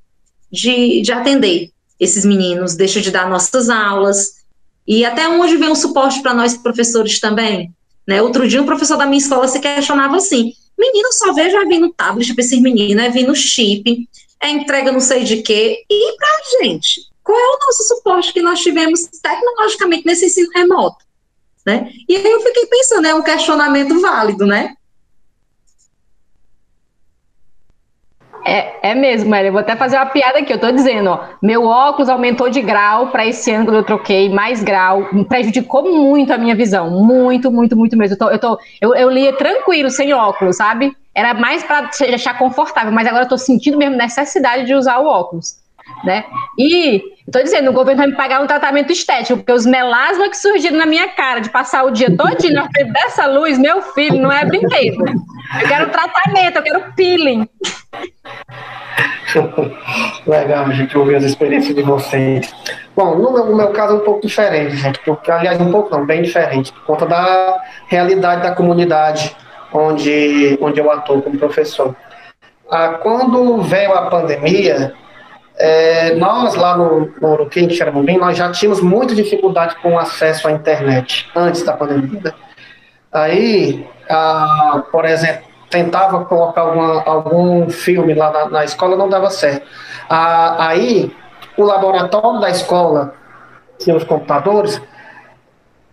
de, 0.52 1.02
de 1.02 1.12
atender 1.12 1.72
esses 2.00 2.26
meninos, 2.26 2.76
deixa 2.76 3.00
de 3.00 3.12
dar 3.12 3.30
nossas 3.30 3.70
aulas. 3.70 4.42
E 4.88 5.06
até 5.06 5.30
onde 5.30 5.56
vem 5.58 5.70
o 5.70 5.76
suporte 5.76 6.22
para 6.22 6.34
nós 6.34 6.58
professores 6.58 7.20
também? 7.20 7.72
Né? 8.08 8.22
Outro 8.22 8.48
dia, 8.48 8.62
um 8.62 8.66
professor 8.66 8.98
da 8.98 9.06
minha 9.06 9.20
escola 9.20 9.48
se 9.48 9.60
questionava 9.60 10.18
assim: 10.18 10.52
menino, 10.78 11.14
só 11.14 11.32
vejo 11.32 11.56
é 11.58 11.66
vir 11.66 11.80
no 11.80 11.94
tablet 11.94 12.34
para 12.34 12.44
esses 12.44 12.60
meninos, 12.60 13.04
é 13.04 13.10
vir 13.10 13.28
no 13.28 13.36
chip, 13.36 14.10
é 14.42 14.50
entrega 14.50 14.92
não 14.92 15.00
sei 15.00 15.24
de 15.24 15.44
quê. 15.44 15.84
E 15.88 16.18
para 16.18 16.28
a 16.28 16.64
gente? 16.64 17.11
Qual 17.32 17.40
é 17.40 17.56
o 17.56 17.60
nosso 17.66 17.84
suporte 17.84 18.34
que 18.34 18.42
nós 18.42 18.60
tivemos 18.60 19.04
tecnologicamente 19.24 20.06
nesse 20.06 20.26
ensino 20.26 20.50
remoto? 20.54 21.06
Né? 21.66 21.90
E 22.10 22.18
aí 22.18 22.30
eu 22.30 22.42
fiquei 22.42 22.66
pensando, 22.66 23.08
é 23.08 23.16
um 23.16 23.24
questionamento 23.24 24.02
válido, 24.02 24.46
né? 24.46 24.76
É, 28.44 28.90
é 28.90 28.96
mesmo, 28.96 29.30
Maria. 29.30 29.50
Eu 29.50 29.54
vou 29.54 29.62
até 29.62 29.76
fazer 29.76 29.96
uma 29.96 30.08
piada 30.08 30.40
aqui. 30.40 30.52
Eu 30.52 30.56
estou 30.56 30.72
dizendo, 30.72 31.12
ó, 31.12 31.26
meu 31.42 31.64
óculos 31.64 32.10
aumentou 32.10 32.50
de 32.50 32.60
grau 32.60 33.10
para 33.12 33.26
esse 33.26 33.54
quando 33.54 33.76
eu 33.76 33.84
troquei 33.84 34.30
mais 34.30 34.64
grau, 34.64 35.08
prejudicou 35.30 35.84
muito 35.84 36.34
a 36.34 36.38
minha 36.38 36.56
visão, 36.56 36.90
muito, 36.90 37.52
muito, 37.52 37.78
muito 37.78 37.96
mesmo. 37.96 38.16
Eu, 38.16 38.18
tô, 38.18 38.30
eu, 38.32 38.40
tô, 38.40 38.60
eu, 38.82 38.96
eu 38.96 39.10
lia 39.10 39.38
tranquilo, 39.38 39.92
sem 39.92 40.12
óculos, 40.12 40.58
sabe? 40.58 40.98
Era 41.14 41.36
mais 41.36 41.64
para 41.64 41.92
deixar 42.00 42.38
confortável, 42.38 42.92
mas 42.92 43.08
agora 43.08 43.22
eu 43.22 43.26
estou 43.26 43.38
sentindo 43.38 43.78
mesmo 43.78 43.96
necessidade 43.96 44.66
de 44.66 44.74
usar 44.74 44.98
o 44.98 45.06
óculos 45.06 45.61
né? 46.04 46.26
E 46.58 47.02
estou 47.26 47.44
dizendo, 47.44 47.70
o 47.70 47.74
governo 47.74 48.02
vai 48.02 48.08
me 48.08 48.16
pagar 48.16 48.42
um 48.42 48.48
tratamento 48.48 48.92
estético, 48.92 49.38
porque 49.38 49.52
os 49.52 49.66
melasmas 49.66 50.30
que 50.30 50.38
surgiram 50.38 50.78
na 50.78 50.86
minha 50.86 51.10
cara 51.10 51.40
de 51.40 51.50
passar 51.50 51.84
o 51.84 51.92
dia 51.92 52.16
todo 52.16 52.32
na 52.52 52.70
frente 52.70 52.92
dessa 52.92 53.26
luz, 53.28 53.58
meu 53.58 53.82
filho, 53.82 54.22
não 54.22 54.32
é 54.32 54.46
brinquedo. 54.46 55.04
Eu 55.62 55.68
quero 55.68 55.90
tratamento, 55.90 56.58
eu 56.58 56.64
quero 56.64 56.94
peeling. 56.96 57.48
Legal, 60.28 60.72
gente 60.72 60.98
ouvir 60.98 61.16
as 61.16 61.24
experiências 61.24 61.76
de 61.76 61.82
vocês. 61.82 62.54
Bom, 62.96 63.16
no 63.18 63.32
meu, 63.32 63.46
no 63.46 63.56
meu, 63.56 63.70
caso 63.70 63.96
é 63.96 63.98
um 63.98 64.02
pouco 64.02 64.22
diferente, 64.22 64.76
gente, 64.76 65.00
porque, 65.00 65.32
aliás, 65.32 65.60
um 65.62 65.72
pouco 65.72 65.90
não, 65.96 66.06
bem 66.06 66.22
diferente, 66.22 66.74
por 66.74 66.84
conta 66.84 67.06
da 67.06 67.62
realidade 67.88 68.44
da 68.44 68.54
comunidade 68.54 69.36
onde, 69.74 70.58
onde 70.62 70.80
eu 70.80 70.92
atuo 70.92 71.22
como 71.22 71.38
professor. 71.38 71.96
Ah, 72.70 73.00
quando 73.02 73.62
veio 73.62 73.94
a 73.94 74.10
pandemia, 74.10 74.94
é, 75.58 76.16
nós 76.16 76.56
lá 76.56 76.78
no, 76.78 77.12
no 77.20 77.34
Uruquim, 77.34 77.70
Xeramubim, 77.70 78.18
nós 78.18 78.38
já 78.38 78.52
tínhamos 78.52 78.82
muita 78.82 79.14
dificuldade 79.14 79.76
com 79.82 79.98
acesso 79.98 80.48
à 80.48 80.52
internet 80.52 81.30
antes 81.36 81.64
da 81.64 81.74
pandemia. 81.74 82.34
Aí, 83.12 83.88
a, 84.10 84.84
por 84.92 85.06
exemplo, 85.06 85.46
tentava 85.70 86.26
colocar 86.26 86.62
alguma, 86.62 87.04
algum 87.04 87.70
filme 87.70 88.14
lá 88.14 88.32
na, 88.32 88.50
na 88.50 88.64
escola, 88.64 88.96
não 88.96 89.10
dava 89.10 89.30
certo. 89.30 89.68
A, 90.10 90.68
aí, 90.68 91.14
o 91.58 91.64
laboratório 91.64 92.40
da 92.40 92.50
escola 92.50 93.14
tinha 93.78 93.96
os 93.96 94.04
computadores, 94.04 94.82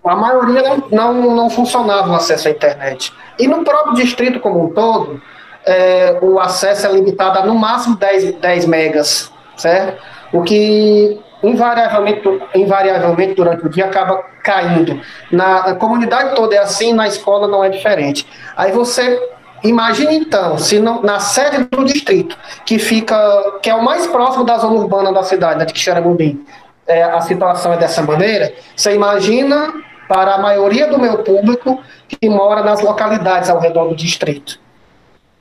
a 0.04 0.16
maioria 0.16 0.62
não, 0.90 1.12
não, 1.12 1.36
não 1.36 1.50
funcionava 1.50 2.10
o 2.10 2.14
acesso 2.14 2.48
à 2.48 2.50
internet. 2.50 3.12
E 3.38 3.46
no 3.46 3.62
próprio 3.64 3.94
distrito 3.94 4.40
como 4.40 4.64
um 4.64 4.70
todo, 4.70 5.20
é, 5.66 6.18
o 6.22 6.40
acesso 6.40 6.86
é 6.86 6.92
limitado 6.92 7.38
a 7.38 7.44
no 7.44 7.54
máximo 7.54 7.96
10, 7.96 8.36
10 8.36 8.66
megas 8.66 9.30
certo? 9.58 10.00
O 10.32 10.42
que 10.42 11.20
invariavelmente, 11.42 12.22
invariavelmente 12.54 13.34
durante 13.34 13.66
o 13.66 13.68
dia 13.68 13.86
acaba 13.86 14.24
caindo. 14.42 15.00
Na, 15.30 15.74
comunidade 15.74 16.34
toda 16.34 16.54
é 16.54 16.58
assim, 16.58 16.92
na 16.92 17.06
escola 17.06 17.46
não 17.46 17.62
é 17.62 17.68
diferente. 17.68 18.26
Aí 18.56 18.72
você 18.72 19.20
imagine 19.62 20.16
então, 20.16 20.58
se 20.58 20.78
não, 20.78 21.02
na 21.02 21.20
sede 21.20 21.64
do 21.64 21.84
distrito, 21.84 22.36
que 22.64 22.78
fica, 22.78 23.16
que 23.62 23.70
é 23.70 23.74
o 23.74 23.84
mais 23.84 24.06
próximo 24.06 24.44
da 24.44 24.58
zona 24.58 24.74
urbana 24.74 25.12
da 25.12 25.22
cidade, 25.22 25.58
né, 25.58 25.64
de 25.64 25.72
Quixeramobim, 25.72 26.44
é, 26.86 27.02
a 27.02 27.20
situação 27.20 27.72
é 27.72 27.76
dessa 27.76 28.02
maneira, 28.02 28.52
você 28.74 28.94
imagina 28.94 29.72
para 30.08 30.36
a 30.36 30.38
maioria 30.38 30.86
do 30.86 30.98
meu 30.98 31.18
público 31.18 31.82
que 32.08 32.28
mora 32.28 32.62
nas 32.62 32.80
localidades 32.80 33.50
ao 33.50 33.60
redor 33.60 33.88
do 33.88 33.94
distrito. 33.94 34.58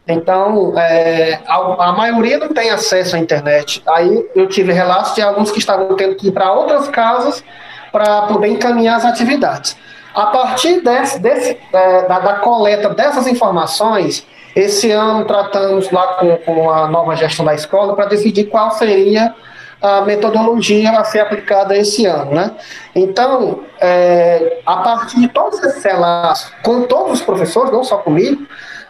Então, 0.07 0.73
é, 0.77 1.39
a, 1.45 1.89
a, 1.89 1.91
maioria 1.91 2.37
não 2.37 2.49
tem 2.49 2.69
acesso 2.69 3.15
à 3.15 3.19
internet. 3.19 3.83
Aí 3.87 4.25
eu 4.33 4.47
tive 4.47 4.71
relatos 4.71 5.13
de 5.15 5.21
alguns 5.21 5.51
que 5.51 5.59
estavam 5.59 5.95
tendo 5.95 6.15
que 6.15 6.29
ir 6.29 6.31
para 6.31 6.53
outras 6.53 6.87
casas 6.87 7.43
para 7.91 8.23
poder 8.23 8.47
encaminhar 8.47 8.97
as 8.97 9.05
atividades. 9.05 9.75
A 10.15 10.27
partir 10.27 10.81
desse, 10.81 11.19
desse 11.19 11.57
é, 11.73 12.07
da, 12.07 12.19
da, 12.19 12.33
coleta 12.35 12.89
dessas 12.89 13.27
informações, 13.27 14.25
esse 14.55 14.89
ano 14.91 15.25
tratamos 15.25 15.91
lá 15.91 16.15
com, 16.15 16.37
com 16.37 16.71
a 16.71 16.87
nova 16.87 17.15
gestão 17.15 17.45
da 17.45 17.53
escola 17.53 17.95
para 17.95 18.05
decidir 18.05 18.45
qual 18.45 18.71
seria 18.71 19.35
a 19.81 20.01
metodologia 20.01 20.91
a 20.91 21.03
ser 21.03 21.19
aplicada 21.19 21.77
esse 21.77 22.05
ano, 22.05 22.31
né? 22.31 22.51
Então, 22.95 23.59
é, 23.79 24.59
a 24.65 24.77
partir 24.77 25.19
de 25.19 25.27
todos 25.27 25.61
esses 25.63 25.83
relatos, 25.83 26.51
com 26.63 26.83
todos 26.83 27.19
os 27.19 27.21
professores, 27.21 27.71
não 27.71 27.83
só 27.83 27.97
comigo, 27.97 28.47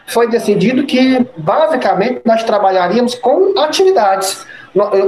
foi 0.07 0.29
decidido 0.29 0.85
que, 0.85 1.27
basicamente, 1.35 2.21
nós 2.23 2.43
trabalharíamos 2.43 3.13
com 3.15 3.53
atividades. 3.59 4.45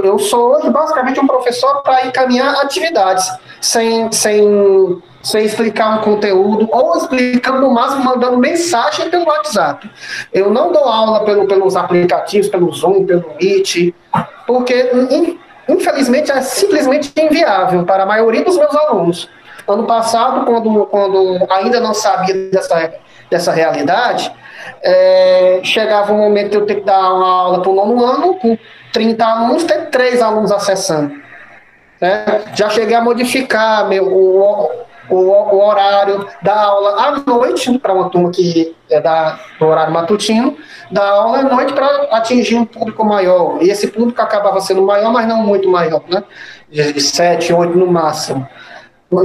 Eu, 0.04 0.18
sou 0.18 0.52
hoje, 0.52 0.68
basicamente, 0.68 1.18
um 1.18 1.26
professor 1.26 1.82
para 1.82 2.06
encaminhar 2.06 2.54
atividades, 2.60 3.26
sem, 3.60 4.12
sem, 4.12 5.02
sem 5.22 5.44
explicar 5.44 5.98
um 5.98 6.02
conteúdo, 6.02 6.68
ou 6.70 6.96
explicando, 6.98 7.62
no 7.62 7.70
máximo, 7.70 8.04
mandando 8.04 8.36
mensagem 8.36 9.08
pelo 9.08 9.26
WhatsApp. 9.26 9.90
Eu 10.32 10.50
não 10.50 10.70
dou 10.70 10.84
aula 10.84 11.24
pelo, 11.24 11.46
pelos 11.46 11.76
aplicativos, 11.76 12.48
pelo 12.48 12.70
Zoom, 12.72 13.06
pelo 13.06 13.24
Meet, 13.40 13.94
porque, 14.46 14.90
infelizmente, 15.66 16.30
é 16.30 16.42
simplesmente 16.42 17.10
inviável 17.18 17.84
para 17.84 18.02
a 18.02 18.06
maioria 18.06 18.44
dos 18.44 18.58
meus 18.58 18.74
alunos. 18.74 19.30
Ano 19.66 19.84
passado, 19.84 20.44
quando, 20.44 20.86
quando 20.86 21.46
ainda 21.48 21.80
não 21.80 21.94
sabia 21.94 22.50
dessa, 22.50 22.92
dessa 23.30 23.52
realidade, 23.52 24.32
é, 24.82 25.60
chegava 25.62 26.12
um 26.12 26.18
momento 26.18 26.50
de 26.50 26.56
eu 26.56 26.66
ter 26.66 26.76
que 26.76 26.84
dar 26.84 27.14
uma 27.14 27.28
aula 27.28 27.62
para 27.62 27.70
o 27.70 27.74
nono 27.74 28.04
ano, 28.04 28.34
com 28.34 28.58
30 28.92 29.24
alunos, 29.24 29.64
ter 29.64 29.90
três 29.90 30.20
alunos 30.20 30.50
acessando. 30.50 31.14
Né? 32.00 32.24
Já 32.54 32.70
cheguei 32.70 32.96
a 32.96 33.00
modificar 33.00 33.88
meu, 33.88 34.06
o, 34.06 34.70
o, 35.08 35.16
o 35.16 35.66
horário 35.66 36.26
da 36.42 36.62
aula 36.62 37.02
à 37.02 37.30
noite, 37.30 37.78
para 37.78 37.92
uma 37.92 38.08
turma 38.08 38.30
que 38.30 38.74
é 38.90 39.00
da, 39.00 39.38
do 39.58 39.66
horário 39.66 39.92
matutino, 39.92 40.56
da 40.90 41.08
aula 41.08 41.38
à 41.38 41.42
noite 41.42 41.72
para 41.72 42.08
atingir 42.12 42.56
um 42.56 42.64
público 42.64 43.04
maior. 43.04 43.58
E 43.62 43.70
esse 43.70 43.88
público 43.88 44.20
acabava 44.20 44.60
sendo 44.60 44.82
maior, 44.82 45.12
mas 45.12 45.26
não 45.26 45.42
muito 45.42 45.68
maior, 45.68 46.02
né? 46.08 46.22
de 46.70 47.00
7, 47.00 47.52
8 47.52 47.76
no 47.76 47.86
máximo. 47.86 48.48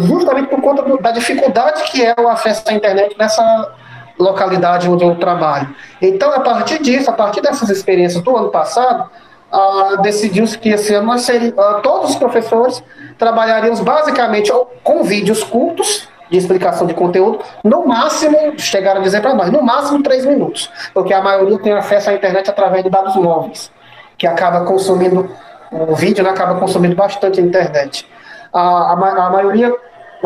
Justamente 0.01 0.49
por 0.49 0.61
conta 0.61 0.83
da 0.97 1.11
dificuldade 1.11 1.83
que 1.83 2.03
é 2.03 2.15
o 2.19 2.27
acesso 2.27 2.63
à 2.67 2.73
internet 2.73 3.15
nessa 3.17 3.71
localidade 4.17 4.89
onde 4.89 5.03
eu 5.03 5.15
trabalho. 5.15 5.75
Então, 6.01 6.31
a 6.31 6.39
partir 6.39 6.81
disso, 6.81 7.09
a 7.09 7.13
partir 7.13 7.41
dessas 7.41 7.69
experiências 7.69 8.23
do 8.23 8.35
ano 8.35 8.49
passado, 8.49 9.09
ah, 9.51 9.97
decidiu-se 10.01 10.57
que 10.57 10.69
esse 10.69 10.93
ano 10.93 11.07
nós 11.07 11.21
seríamos, 11.21 11.57
ah, 11.57 11.79
todos 11.83 12.11
os 12.11 12.15
professores 12.15 12.83
trabalharíamos 13.17 13.79
basicamente 13.81 14.51
com 14.83 15.03
vídeos 15.03 15.43
curtos 15.43 16.07
de 16.29 16.37
explicação 16.37 16.87
de 16.87 16.93
conteúdo, 16.93 17.39
no 17.63 17.85
máximo, 17.87 18.57
chegaram 18.57 18.99
a 18.99 19.03
dizer 19.03 19.21
para 19.21 19.33
nós, 19.33 19.51
no 19.51 19.61
máximo 19.61 20.01
três 20.01 20.25
minutos, 20.25 20.71
porque 20.93 21.13
a 21.13 21.21
maioria 21.21 21.59
tem 21.59 21.73
acesso 21.73 22.09
à 22.09 22.13
internet 22.13 22.49
através 22.49 22.83
de 22.83 22.89
dados 22.89 23.15
móveis, 23.15 23.71
que 24.17 24.25
acaba 24.25 24.65
consumindo, 24.65 25.29
o 25.71 25.95
vídeo 25.95 26.23
né, 26.23 26.31
acaba 26.31 26.59
consumindo 26.59 26.95
bastante 26.95 27.39
a 27.39 27.43
internet. 27.43 28.07
A, 28.51 28.59
a, 28.59 29.27
a 29.27 29.29
maioria 29.29 29.71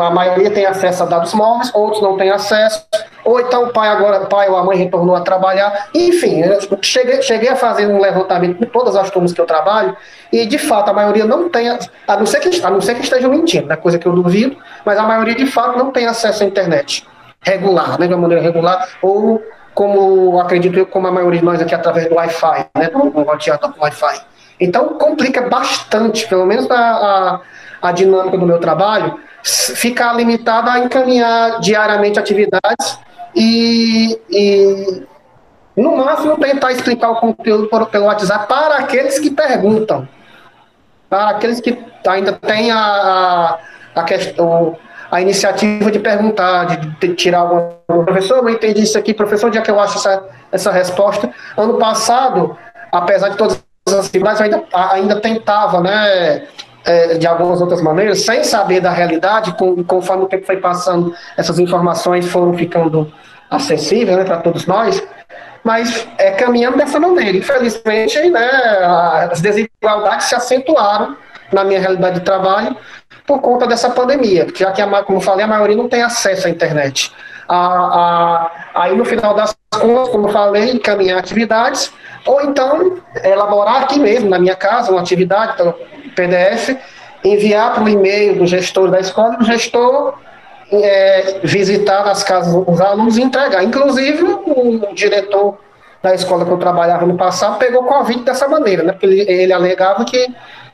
a 0.02 0.10
maioria 0.10 0.50
tem 0.50 0.66
acesso 0.66 1.02
a 1.02 1.06
dados 1.06 1.34
móveis, 1.34 1.70
outros 1.74 2.02
não 2.02 2.16
têm 2.16 2.30
acesso, 2.30 2.86
ou 3.24 3.40
então 3.40 3.64
o 3.64 3.72
pai 3.72 3.88
agora, 3.88 4.26
pai 4.26 4.48
ou 4.48 4.56
a 4.56 4.64
mãe 4.64 4.76
retornou 4.76 5.14
a 5.14 5.20
trabalhar, 5.20 5.88
enfim, 5.94 6.42
cheguei, 6.80 7.20
cheguei 7.22 7.48
a 7.48 7.56
fazer 7.56 7.86
um 7.86 8.00
levantamento 8.00 8.58
com 8.58 8.66
todas 8.66 8.96
as 8.96 9.10
turmas 9.10 9.32
que 9.32 9.40
eu 9.40 9.46
trabalho, 9.46 9.96
e 10.32 10.46
de 10.46 10.58
fato 10.58 10.90
a 10.90 10.92
maioria 10.92 11.24
não 11.24 11.48
tem, 11.48 11.68
a 11.68 12.16
não 12.16 12.26
ser 12.26 12.40
que, 12.40 12.64
a 12.64 12.70
não 12.70 12.80
ser 12.80 12.94
que 12.94 13.02
estejam 13.02 13.30
mentindo, 13.30 13.66
né, 13.66 13.76
coisa 13.76 13.98
que 13.98 14.06
eu 14.06 14.12
duvido, 14.12 14.56
mas 14.84 14.98
a 14.98 15.02
maioria 15.02 15.34
de 15.34 15.46
fato 15.46 15.78
não 15.78 15.90
tem 15.90 16.06
acesso 16.06 16.42
à 16.42 16.46
internet 16.46 17.06
regular, 17.42 17.98
né, 17.98 18.06
de 18.06 18.14
uma 18.14 18.22
maneira 18.22 18.42
regular, 18.42 18.88
ou 19.02 19.42
como 19.74 20.40
acredito 20.40 20.78
eu, 20.78 20.86
como 20.86 21.06
a 21.06 21.12
maioria 21.12 21.40
de 21.40 21.44
nós 21.44 21.60
aqui 21.60 21.74
através 21.74 22.08
do 22.08 22.14
Wi-Fi, 22.14 22.66
né, 22.76 22.88
do, 22.90 23.10
do 23.10 23.80
Wi-Fi. 23.80 24.20
Então 24.58 24.88
complica 24.98 25.48
bastante, 25.48 26.26
pelo 26.28 26.44
menos 26.44 26.70
a, 26.70 26.76
a, 26.76 27.40
a 27.88 27.92
dinâmica 27.92 28.36
do 28.36 28.44
meu 28.44 28.58
trabalho, 28.58 29.18
ficar 29.42 30.14
limitada 30.14 30.72
a 30.72 30.78
encaminhar 30.78 31.60
diariamente 31.60 32.18
atividades 32.18 32.98
e, 33.34 34.18
e, 34.30 35.06
no 35.76 35.96
máximo, 35.96 36.36
tentar 36.38 36.72
explicar 36.72 37.10
o 37.10 37.16
conteúdo 37.16 37.68
pelo 37.86 38.04
WhatsApp 38.04 38.48
para 38.48 38.76
aqueles 38.76 39.18
que 39.18 39.30
perguntam, 39.30 40.08
para 41.08 41.30
aqueles 41.30 41.60
que 41.60 41.78
ainda 42.06 42.32
têm 42.32 42.70
a, 42.70 43.58
a, 43.94 44.02
questão, 44.04 44.76
a 45.10 45.20
iniciativa 45.20 45.90
de 45.90 45.98
perguntar, 45.98 46.64
de, 46.66 47.08
de 47.08 47.14
tirar 47.14 47.40
alguma 47.40 47.80
professor, 48.04 48.38
eu 48.38 48.48
entendi 48.50 48.82
isso 48.82 48.98
aqui, 48.98 49.12
professor, 49.12 49.48
onde 49.48 49.58
é 49.58 49.62
que 49.62 49.70
eu 49.70 49.80
acho 49.80 49.98
essa, 49.98 50.24
essa 50.52 50.70
resposta? 50.70 51.30
Ano 51.56 51.78
passado, 51.78 52.56
apesar 52.92 53.30
de 53.30 53.36
todas 53.36 53.62
as 53.88 54.06
atividades, 54.06 54.40
eu 54.40 54.44
ainda, 54.44 54.64
ainda 54.72 55.20
tentava, 55.20 55.80
né, 55.80 56.46
é, 56.90 57.18
de 57.18 57.26
algumas 57.26 57.60
outras 57.60 57.80
maneiras, 57.80 58.22
sem 58.22 58.42
saber 58.42 58.80
da 58.80 58.90
realidade, 58.90 59.52
com, 59.56 59.82
conforme 59.84 60.24
o 60.24 60.26
tempo 60.26 60.44
foi 60.44 60.56
passando, 60.56 61.14
essas 61.36 61.58
informações 61.58 62.26
foram 62.26 62.52
ficando 62.54 63.12
acessíveis 63.48 64.16
né, 64.16 64.24
para 64.24 64.38
todos 64.38 64.66
nós, 64.66 65.02
mas 65.62 66.06
é, 66.18 66.32
caminhando 66.32 66.76
dessa 66.76 66.98
maneira. 66.98 67.36
Infelizmente, 67.36 68.30
né, 68.30 68.48
as 69.30 69.40
desigualdades 69.40 70.26
se 70.26 70.34
acentuaram 70.34 71.16
na 71.52 71.64
minha 71.64 71.80
realidade 71.80 72.20
de 72.20 72.24
trabalho 72.24 72.76
por 73.26 73.40
conta 73.40 73.66
dessa 73.66 73.90
pandemia, 73.90 74.46
já 74.54 74.72
que, 74.72 74.82
a, 74.82 75.02
como 75.04 75.20
falei, 75.20 75.44
a 75.44 75.48
maioria 75.48 75.76
não 75.76 75.88
tem 75.88 76.02
acesso 76.02 76.48
à 76.48 76.50
internet. 76.50 77.12
A, 77.48 77.56
a, 77.56 78.50
aí, 78.74 78.96
no 78.96 79.04
final 79.04 79.34
das 79.34 79.56
contas, 79.72 80.08
como 80.08 80.28
falei, 80.28 80.70
encaminhar 80.72 81.18
atividades, 81.18 81.92
ou 82.26 82.40
então 82.42 82.98
elaborar 83.22 83.82
aqui 83.82 83.98
mesmo, 83.98 84.28
na 84.28 84.38
minha 84.38 84.56
casa, 84.56 84.90
uma 84.90 85.00
atividade, 85.00 85.52
então, 85.54 85.74
PDF, 86.20 86.76
enviar 87.24 87.74
para 87.74 87.84
o 87.84 87.88
e-mail 87.88 88.36
do 88.36 88.46
gestor 88.46 88.90
da 88.90 89.00
escola 89.00 89.38
o 89.40 89.44
gestor 89.44 90.14
é, 90.72 91.40
visitar 91.42 92.04
nas 92.04 92.22
casas 92.22 92.52
dos 92.64 92.80
alunos 92.80 93.18
e 93.18 93.22
entregar. 93.22 93.62
Inclusive, 93.64 94.22
o 94.22 94.94
diretor 94.94 95.58
da 96.02 96.14
escola 96.14 96.44
que 96.44 96.50
eu 96.50 96.58
trabalhava 96.58 97.04
no 97.04 97.16
passado 97.16 97.58
pegou 97.58 97.84
Covid 97.84 98.22
dessa 98.22 98.48
maneira, 98.48 98.82
né? 98.82 98.92
Porque 98.92 99.06
ele, 99.06 99.20
ele 99.20 99.52
alegava 99.52 100.04
que 100.04 100.28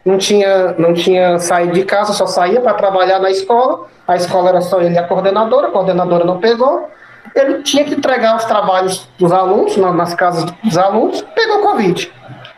não 0.05 0.19
tinha, 0.19 0.75
não 0.79 0.95
tinha 0.95 1.39
saído 1.39 1.73
de 1.73 1.85
casa, 1.85 2.13
só 2.13 2.27
saía 2.27 2.61
para 2.61 2.75
trabalhar 2.75 3.19
na 3.19 3.31
escola. 3.31 3.87
A 4.07 4.15
escola 4.15 4.51
era 4.51 4.61
só 4.61 4.81
ele 4.81 4.95
e 4.95 4.99
a 4.99 5.03
coordenadora, 5.03 5.69
a 5.69 5.71
coordenadora 5.71 6.25
não 6.25 6.39
pegou. 6.39 6.89
Ele 7.35 7.63
tinha 7.63 7.85
que 7.85 7.95
entregar 7.95 8.37
os 8.37 8.45
trabalhos 8.45 9.09
dos 9.19 9.33
alunos, 9.33 9.77
nas 9.77 10.15
casas 10.15 10.45
dos 10.63 10.79
alunos, 10.79 11.23
pegou 11.35 11.61
Covid. 11.61 12.13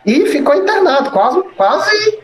E 0.05 0.27
ficou 0.27 0.55
internado, 0.55 1.11
quase, 1.11 1.43
quase 1.57 2.19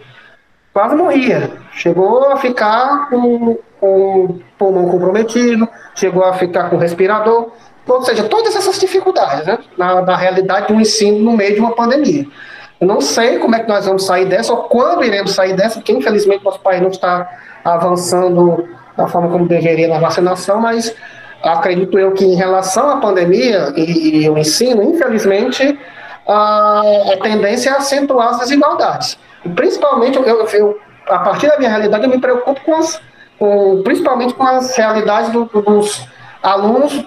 quase 0.74 0.96
morria. 0.96 1.52
Chegou 1.72 2.32
a 2.32 2.36
ficar 2.36 3.08
com, 3.08 3.56
com 3.80 4.24
o 4.24 4.40
pulmão 4.58 4.88
comprometido, 4.88 5.68
chegou 5.94 6.24
a 6.24 6.34
ficar 6.34 6.68
com 6.68 6.76
respirador, 6.76 7.52
ou 7.86 8.02
seja, 8.02 8.24
todas 8.24 8.56
essas 8.56 8.78
dificuldades, 8.78 9.46
né, 9.46 9.58
na, 9.78 10.02
na 10.02 10.16
realidade 10.16 10.72
do 10.72 10.80
ensino 10.80 11.18
no 11.18 11.36
meio 11.36 11.54
de 11.54 11.60
uma 11.60 11.74
pandemia. 11.74 12.26
Eu 12.80 12.88
não 12.88 13.00
sei 13.00 13.38
como 13.38 13.54
é 13.54 13.60
que 13.60 13.68
nós 13.68 13.86
vamos 13.86 14.04
sair 14.04 14.26
dessa, 14.26 14.52
ou 14.52 14.64
quando 14.64 15.04
iremos 15.04 15.32
sair 15.32 15.54
dessa, 15.54 15.76
porque 15.76 15.92
infelizmente 15.92 16.44
nosso 16.44 16.60
país 16.60 16.80
não 16.82 16.88
está 16.88 17.30
avançando 17.64 18.68
da 18.96 19.06
forma 19.06 19.30
como 19.30 19.46
deveria 19.46 19.88
na 19.88 19.98
vacinação, 19.98 20.60
mas 20.60 20.94
acredito 21.42 21.98
eu 21.98 22.12
que 22.12 22.24
em 22.24 22.34
relação 22.34 22.90
à 22.90 22.96
pandemia 22.96 23.72
e, 23.76 24.24
e 24.24 24.30
o 24.30 24.36
ensino, 24.36 24.82
infelizmente, 24.82 25.78
a, 26.26 26.82
a 27.12 27.16
tendência 27.22 27.70
é 27.70 27.72
acentuar 27.74 28.30
as 28.30 28.40
desigualdades. 28.40 29.18
Principalmente, 29.54 30.16
eu, 30.16 30.46
eu, 30.46 30.78
a 31.06 31.18
partir 31.18 31.48
da 31.48 31.58
minha 31.58 31.70
realidade, 31.70 32.04
eu 32.04 32.10
me 32.10 32.18
preocupo 32.18 32.60
com 32.64 32.74
as, 32.76 33.00
com, 33.38 33.82
principalmente 33.82 34.34
com 34.34 34.42
as 34.42 34.76
realidades 34.76 35.30
do, 35.30 35.44
dos 35.44 36.06
alunos 36.42 37.04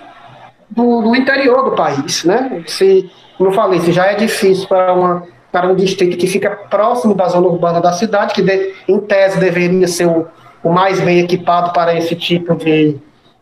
do, 0.70 1.02
do, 1.02 1.16
interior 1.16 1.64
do 1.64 1.72
país, 1.72 2.24
né? 2.24 2.64
Se, 2.68 3.10
como 3.38 3.50
eu 3.50 3.54
falei, 3.54 3.80
se 3.80 3.92
já 3.92 4.06
é 4.06 4.16
difícil 4.16 4.68
para, 4.68 4.94
uma, 4.94 5.24
para 5.52 5.68
um 5.68 5.76
distrito 5.76 6.18
que 6.18 6.28
fica 6.28 6.52
próximo 6.70 7.16
da 7.16 7.28
zona 7.28 7.48
urbana 7.48 7.82
da 7.82 7.94
cidade, 7.94 8.34
que 8.34 8.42
de, 8.42 8.74
em 8.88 9.00
tese 9.00 9.40
deveria 9.40 9.88
ser 9.88 10.08
o, 10.08 10.28
o 10.64 10.72
mais 10.72 11.00
bem 11.00 11.20
equipado 11.20 11.72
para 11.72 11.96
esse 11.96 12.16
tipo 12.16 12.56
de, 12.56 12.98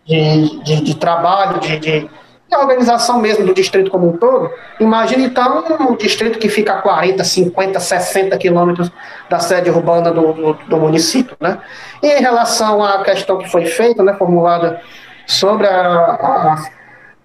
de, 0.05 0.63
de, 0.63 0.81
de 0.81 0.95
trabalho, 0.95 1.59
de, 1.59 1.79
de 1.79 2.09
a 2.55 2.61
organização 2.61 3.19
mesmo 3.19 3.45
do 3.45 3.53
distrito 3.53 3.91
como 3.91 4.09
um 4.09 4.17
todo, 4.17 4.51
imagine 4.79 5.25
então 5.25 5.63
um 5.79 5.95
distrito 5.95 6.39
que 6.39 6.49
fica 6.49 6.73
a 6.73 6.81
40, 6.81 7.23
50, 7.23 7.79
60 7.79 8.37
quilômetros 8.37 8.91
da 9.29 9.39
sede 9.39 9.69
urbana 9.69 10.11
do, 10.11 10.33
do, 10.33 10.53
do, 10.53 10.77
município. 10.77 11.35
Né? 11.39 11.59
E 12.01 12.07
em 12.07 12.21
relação 12.21 12.83
à 12.83 13.03
questão 13.03 13.37
que 13.37 13.49
foi 13.49 13.65
feita, 13.65 14.03
né, 14.03 14.13
formulada 14.13 14.81
sobre 15.25 15.67
a, 15.67 15.71
a, 15.71 16.55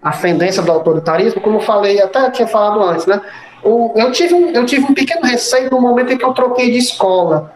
a 0.02 0.10
ascendência 0.10 0.62
do 0.62 0.72
autoritarismo, 0.72 1.40
como 1.40 1.60
falei, 1.60 2.00
até 2.00 2.30
tinha 2.30 2.48
falado 2.48 2.82
antes, 2.82 3.06
né? 3.06 3.20
O, 3.62 3.92
eu, 3.94 4.10
tive 4.10 4.34
um, 4.34 4.50
eu 4.50 4.64
tive 4.64 4.84
um 4.84 4.94
pequeno 4.94 5.26
receio 5.26 5.70
no 5.70 5.80
momento 5.80 6.12
em 6.12 6.16
que 6.16 6.24
eu 6.24 6.32
troquei 6.32 6.70
de 6.70 6.78
escola. 6.78 7.52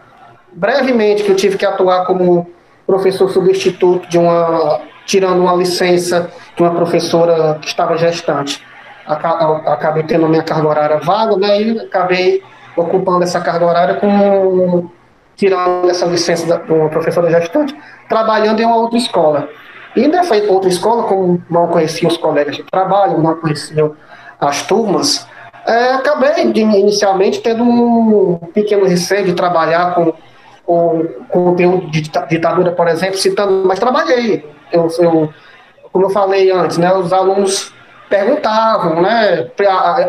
Brevemente, 0.53 1.25
que 1.25 1.31
eu 1.31 1.37
tive 1.37 1.57
que 1.57 1.65
atuar 1.65 2.05
como 2.05 2.47
professor 2.87 3.31
substituto 3.31 4.07
de 4.09 4.19
uma 4.19 4.83
tirando 5.06 5.40
uma 5.40 5.55
licença 5.55 6.31
de 6.56 6.62
uma 6.62 6.74
professora 6.74 7.59
que 7.60 7.68
estava 7.68 7.97
gestante. 7.97 8.62
Acabei 9.06 10.02
tendo 10.05 10.28
minha 10.28 10.43
carga 10.43 10.68
horária 10.68 10.98
vaga, 10.98 11.36
né, 11.36 11.60
e 11.60 11.78
acabei 11.81 12.43
ocupando 12.76 13.22
essa 13.22 13.40
carga 13.40 13.66
horária 13.66 13.94
com 13.97 14.89
tirando 15.36 15.90
essa 15.90 16.06
licença 16.06 16.59
de 16.59 16.72
uma 16.72 16.89
professora 16.89 17.28
gestante, 17.31 17.76
trabalhando 18.09 18.60
em 18.60 18.64
uma 18.64 18.76
outra 18.76 18.97
escola. 18.97 19.48
E 19.97 20.06
nessa 20.09 20.35
outra 20.48 20.68
escola, 20.68 21.05
como 21.05 21.43
não 21.51 21.68
conhecia 21.68 22.09
os 22.09 22.16
colegas 22.16 22.56
de 22.56 22.62
trabalho, 22.64 23.18
não 23.18 23.35
conhecia 23.36 23.90
as 24.40 24.62
turmas, 24.62 25.26
é, 25.66 25.93
acabei 25.93 26.52
de, 26.52 26.60
inicialmente 26.60 27.40
tendo 27.40 27.62
um 27.62 28.39
pequeno 28.52 28.85
receio 28.86 29.24
de 29.24 29.35
trabalhar 29.35 29.94
com 29.94 30.12
o 30.66 31.05
conteúdo 31.28 31.90
de 31.90 32.02
ditadura, 32.02 32.72
por 32.72 32.89
exemplo, 32.89 33.16
citando, 33.18 33.64
mas 33.66 33.78
trabalhei 33.78 34.44
eu, 34.75 34.89
eu, 34.99 35.33
como 35.93 36.07
eu 36.07 36.11
falei 36.11 36.51
antes, 36.51 36.77
né, 36.77 36.93
os 36.93 37.13
alunos 37.13 37.73
perguntavam, 38.09 39.01
né, 39.01 39.49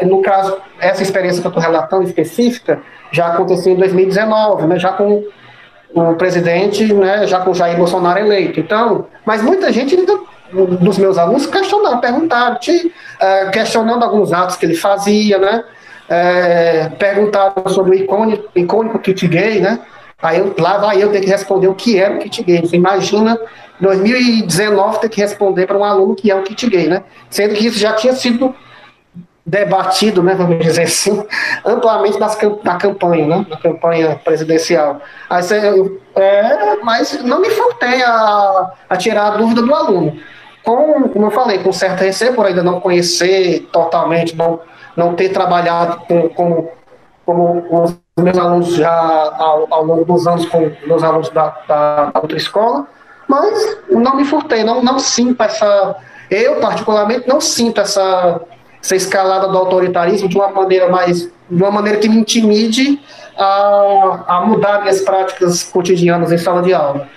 no 0.03 0.21
caso, 0.21 0.57
essa 0.79 1.01
experiência 1.01 1.41
que 1.41 1.47
eu 1.47 1.49
estou 1.49 1.63
relatando 1.63 2.03
específica, 2.03 2.81
já 3.11 3.27
aconteceu 3.27 3.73
em 3.73 3.77
2019, 3.77 4.67
né, 4.67 4.77
já 4.77 4.91
com 4.91 5.23
o 5.93 6.15
presidente, 6.15 6.93
né, 6.93 7.25
já 7.25 7.39
com 7.39 7.53
Jair 7.53 7.77
Bolsonaro 7.77 8.19
eleito. 8.19 8.59
Então, 8.59 9.07
mas 9.25 9.41
muita 9.41 9.71
gente 9.71 9.95
dos 10.51 10.97
meus 10.97 11.17
alunos 11.17 11.45
questionaram, 11.47 11.99
perguntaram, 11.99 12.59
te, 12.59 12.87
uh, 12.87 13.51
questionando 13.51 14.03
alguns 14.03 14.33
atos 14.33 14.57
que 14.57 14.65
ele 14.65 14.75
fazia, 14.75 15.37
né, 15.37 15.63
é, 16.07 16.89
perguntaram 16.99 17.67
sobre 17.67 17.91
o 17.91 17.93
icônico, 17.95 18.49
icônico 18.55 18.99
kit 18.99 19.27
gay, 19.27 19.59
né, 19.59 19.79
aí 20.25 20.53
lá 20.59 20.77
vai 20.77 21.01
eu 21.01 21.11
ter 21.11 21.21
que 21.21 21.27
responder 21.27 21.67
o 21.67 21.75
que 21.75 21.97
era 21.97 22.15
o 22.15 22.19
kit 22.19 22.43
gay. 22.43 22.61
Você 22.61 22.75
imagina 22.75 23.39
2019 23.79 24.99
ter 24.99 25.09
que 25.09 25.21
responder 25.21 25.67
para 25.67 25.77
um 25.77 25.83
aluno 25.83 26.15
que 26.15 26.31
é 26.31 26.35
um 26.35 26.43
kit 26.43 26.69
gay, 26.69 26.87
né? 26.87 27.03
Sendo 27.29 27.53
que 27.55 27.67
isso 27.67 27.77
já 27.77 27.93
tinha 27.93 28.13
sido 28.13 28.55
debatido, 29.45 30.23
né, 30.23 30.33
vamos 30.33 30.57
dizer 30.57 30.83
assim, 30.83 31.23
amplamente 31.63 32.19
nas, 32.19 32.35
na 32.63 32.77
campanha, 32.77 33.27
né, 33.27 33.45
na 33.47 33.57
campanha 33.57 34.19
presidencial. 34.23 34.99
Aí 35.29 35.43
você, 35.43 35.99
é, 36.15 36.77
mas 36.77 37.21
não 37.23 37.39
me 37.39 37.49
faltei 37.51 38.01
a, 38.01 38.71
a 38.89 38.97
tirar 38.97 39.27
a 39.27 39.37
dúvida 39.37 39.61
do 39.61 39.73
aluno. 39.73 40.17
Com, 40.63 41.09
como 41.09 41.27
eu 41.27 41.31
falei, 41.31 41.59
com 41.59 41.71
certo 41.71 42.01
receio, 42.01 42.33
por 42.33 42.47
ainda 42.47 42.63
não 42.63 42.79
conhecer 42.79 43.69
totalmente, 43.71 44.35
não, 44.35 44.59
não 44.97 45.13
ter 45.13 45.29
trabalhado 45.29 45.99
com, 46.07 46.27
com, 46.29 46.71
como 47.25 47.65
os 47.69 47.97
meus 48.17 48.37
alunos 48.37 48.75
já 48.75 48.91
ao, 49.37 49.67
ao 49.71 49.83
longo 49.83 50.05
dos 50.05 50.27
anos, 50.27 50.45
com 50.45 50.71
meus 50.85 51.03
alunos 51.03 51.29
da, 51.29 51.55
da 51.67 52.11
outra 52.15 52.37
escola, 52.37 52.87
mas 53.27 53.77
não 53.89 54.15
me 54.15 54.25
furtei, 54.25 54.63
não, 54.63 54.83
não 54.83 54.99
sinto 54.99 55.41
essa. 55.41 55.95
Eu, 56.29 56.59
particularmente, 56.59 57.27
não 57.27 57.41
sinto 57.41 57.81
essa, 57.81 58.41
essa 58.81 58.95
escalada 58.95 59.47
do 59.47 59.57
autoritarismo 59.57 60.29
de 60.29 60.37
uma 60.37 60.49
maneira 60.49 60.89
mais. 60.89 61.23
de 61.49 61.61
uma 61.61 61.71
maneira 61.71 61.99
que 61.99 62.07
me 62.07 62.17
intimide 62.17 62.99
a, 63.37 64.23
a 64.27 64.41
mudar 64.41 64.81
minhas 64.81 65.01
práticas 65.01 65.63
cotidianas 65.63 66.31
em 66.31 66.37
sala 66.37 66.61
de 66.61 66.73
aula. 66.73 67.07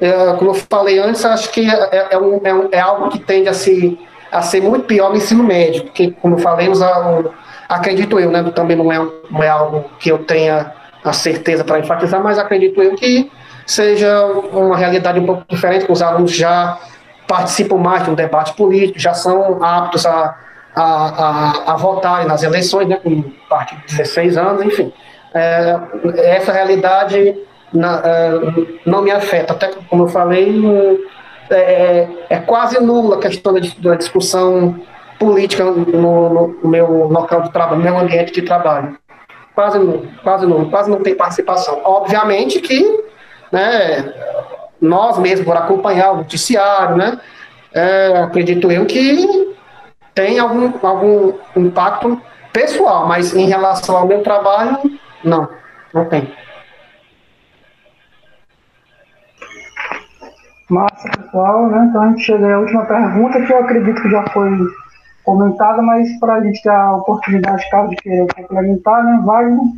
É, 0.00 0.34
como 0.34 0.50
eu 0.50 0.54
falei 0.54 0.98
antes, 0.98 1.24
acho 1.24 1.50
que 1.50 1.68
é, 1.68 2.08
é, 2.10 2.18
um, 2.18 2.40
é, 2.44 2.54
um, 2.54 2.68
é 2.70 2.80
algo 2.80 3.08
que 3.08 3.18
tende 3.18 3.48
a, 3.48 3.54
se, 3.54 3.98
a 4.30 4.42
ser 4.42 4.60
muito 4.60 4.84
pior 4.84 5.10
no 5.10 5.16
ensino 5.16 5.42
médio, 5.42 5.84
porque, 5.84 6.10
como 6.20 6.38
falamos, 6.38 6.82
a, 6.82 7.24
acredito 7.68 8.18
eu, 8.18 8.30
né, 8.30 8.42
também 8.54 8.76
não 8.76 8.92
é, 8.92 8.98
não 9.30 9.42
é 9.42 9.48
algo 9.48 9.90
que 9.98 10.10
eu 10.10 10.18
tenha 10.18 10.72
a 11.04 11.12
certeza 11.12 11.64
para 11.64 11.78
enfatizar, 11.78 12.22
mas 12.22 12.38
acredito 12.38 12.82
eu 12.82 12.94
que 12.94 13.30
seja 13.66 14.24
uma 14.52 14.76
realidade 14.76 15.18
um 15.18 15.26
pouco 15.26 15.44
diferente, 15.48 15.86
que 15.86 15.92
os 15.92 16.02
alunos 16.02 16.32
já 16.32 16.78
participam 17.26 17.76
mais 17.76 18.04
de 18.04 18.10
um 18.10 18.14
debate 18.14 18.54
político, 18.54 18.98
já 18.98 19.12
são 19.12 19.62
aptos 19.62 20.06
a, 20.06 20.36
a, 20.74 20.84
a, 20.84 21.72
a 21.72 21.76
votarem 21.76 22.26
nas 22.26 22.42
eleições, 22.42 22.88
né, 22.88 22.96
com 22.96 23.22
parte 23.48 23.74
de 23.76 23.96
16 23.96 24.36
anos, 24.36 24.62
enfim. 24.62 24.92
É, 25.34 25.78
essa 26.18 26.52
realidade 26.52 27.36
na, 27.72 28.00
é, 28.04 28.30
não 28.84 29.02
me 29.02 29.10
afeta, 29.10 29.52
até 29.52 29.70
como 29.88 30.04
eu 30.04 30.08
falei, 30.08 30.62
é, 31.50 31.56
é, 31.56 32.08
é 32.30 32.36
quase 32.38 32.80
nula 32.80 33.16
a 33.16 33.20
questão 33.20 33.52
da, 33.52 33.60
da 33.78 33.94
discussão 33.96 34.80
política 35.18 35.64
no, 35.64 35.74
no, 35.74 36.48
no, 36.62 36.68
meu 36.68 37.08
local 37.08 37.42
de 37.42 37.52
trabalho, 37.52 37.78
no 37.78 37.84
meu 37.84 37.98
ambiente 37.98 38.32
de 38.32 38.42
trabalho. 38.42 38.96
Quase 39.54 39.78
nulo, 39.78 40.08
quase 40.22 40.46
nulo, 40.46 40.70
quase 40.70 40.90
não 40.90 41.02
tem 41.02 41.14
participação. 41.14 41.80
Obviamente 41.84 42.60
que 42.60 42.82
né, 43.50 44.12
nós 44.80 45.18
mesmos, 45.18 45.46
por 45.46 45.56
acompanhar 45.56 46.12
o 46.12 46.18
noticiário, 46.18 46.96
né, 46.96 47.18
é, 47.72 48.18
acredito 48.18 48.70
eu 48.70 48.84
que 48.86 49.54
tem 50.14 50.38
algum, 50.38 50.72
algum 50.86 51.32
impacto 51.56 52.20
pessoal, 52.52 53.06
mas 53.06 53.34
em 53.34 53.46
relação 53.46 53.96
ao 53.96 54.06
meu 54.06 54.22
trabalho, 54.22 54.78
não, 55.22 55.48
não 55.92 56.04
tem. 56.06 56.32
Massa, 60.68 61.08
pessoal, 61.10 61.68
né? 61.68 61.86
Então 61.88 62.02
a 62.02 62.08
gente 62.08 62.22
chega 62.22 62.54
à 62.54 62.58
última 62.58 62.84
pergunta, 62.86 63.40
que 63.40 63.52
eu 63.52 63.58
acredito 63.58 64.02
que 64.02 64.10
já 64.10 64.24
foi 64.32 64.50
comentada, 65.26 65.82
mas 65.82 66.18
para 66.20 66.36
a 66.36 66.40
gente 66.40 66.62
ter 66.62 66.70
a 66.70 66.94
oportunidade, 66.94 67.68
caso 67.68 67.90
querer 67.96 68.26
complementar, 68.32 69.04
né? 69.04 69.20
Wagner? 69.24 69.72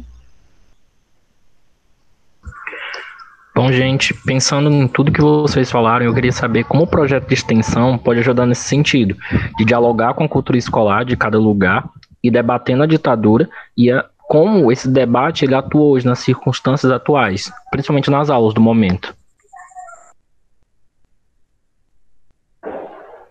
Bom, 3.54 3.72
gente, 3.72 4.14
pensando 4.14 4.70
em 4.70 4.86
tudo 4.86 5.10
que 5.10 5.20
vocês 5.20 5.68
falaram, 5.68 6.06
eu 6.06 6.14
queria 6.14 6.30
saber 6.30 6.62
como 6.64 6.84
o 6.84 6.86
projeto 6.86 7.26
de 7.26 7.34
extensão 7.34 7.98
pode 7.98 8.20
ajudar 8.20 8.46
nesse 8.46 8.62
sentido, 8.62 9.16
de 9.58 9.64
dialogar 9.64 10.14
com 10.14 10.22
a 10.22 10.28
cultura 10.28 10.56
escolar 10.56 11.04
de 11.04 11.16
cada 11.16 11.40
lugar 11.40 11.88
e 12.22 12.30
debatendo 12.30 12.84
a 12.84 12.86
ditadura 12.86 13.48
e 13.76 13.90
a, 13.90 14.04
como 14.28 14.70
esse 14.70 14.88
debate 14.88 15.44
ele 15.44 15.56
atua 15.56 15.82
hoje 15.82 16.06
nas 16.06 16.20
circunstâncias 16.20 16.92
atuais, 16.92 17.50
principalmente 17.70 18.10
nas 18.10 18.30
aulas 18.30 18.54
do 18.54 18.60
momento. 18.60 19.17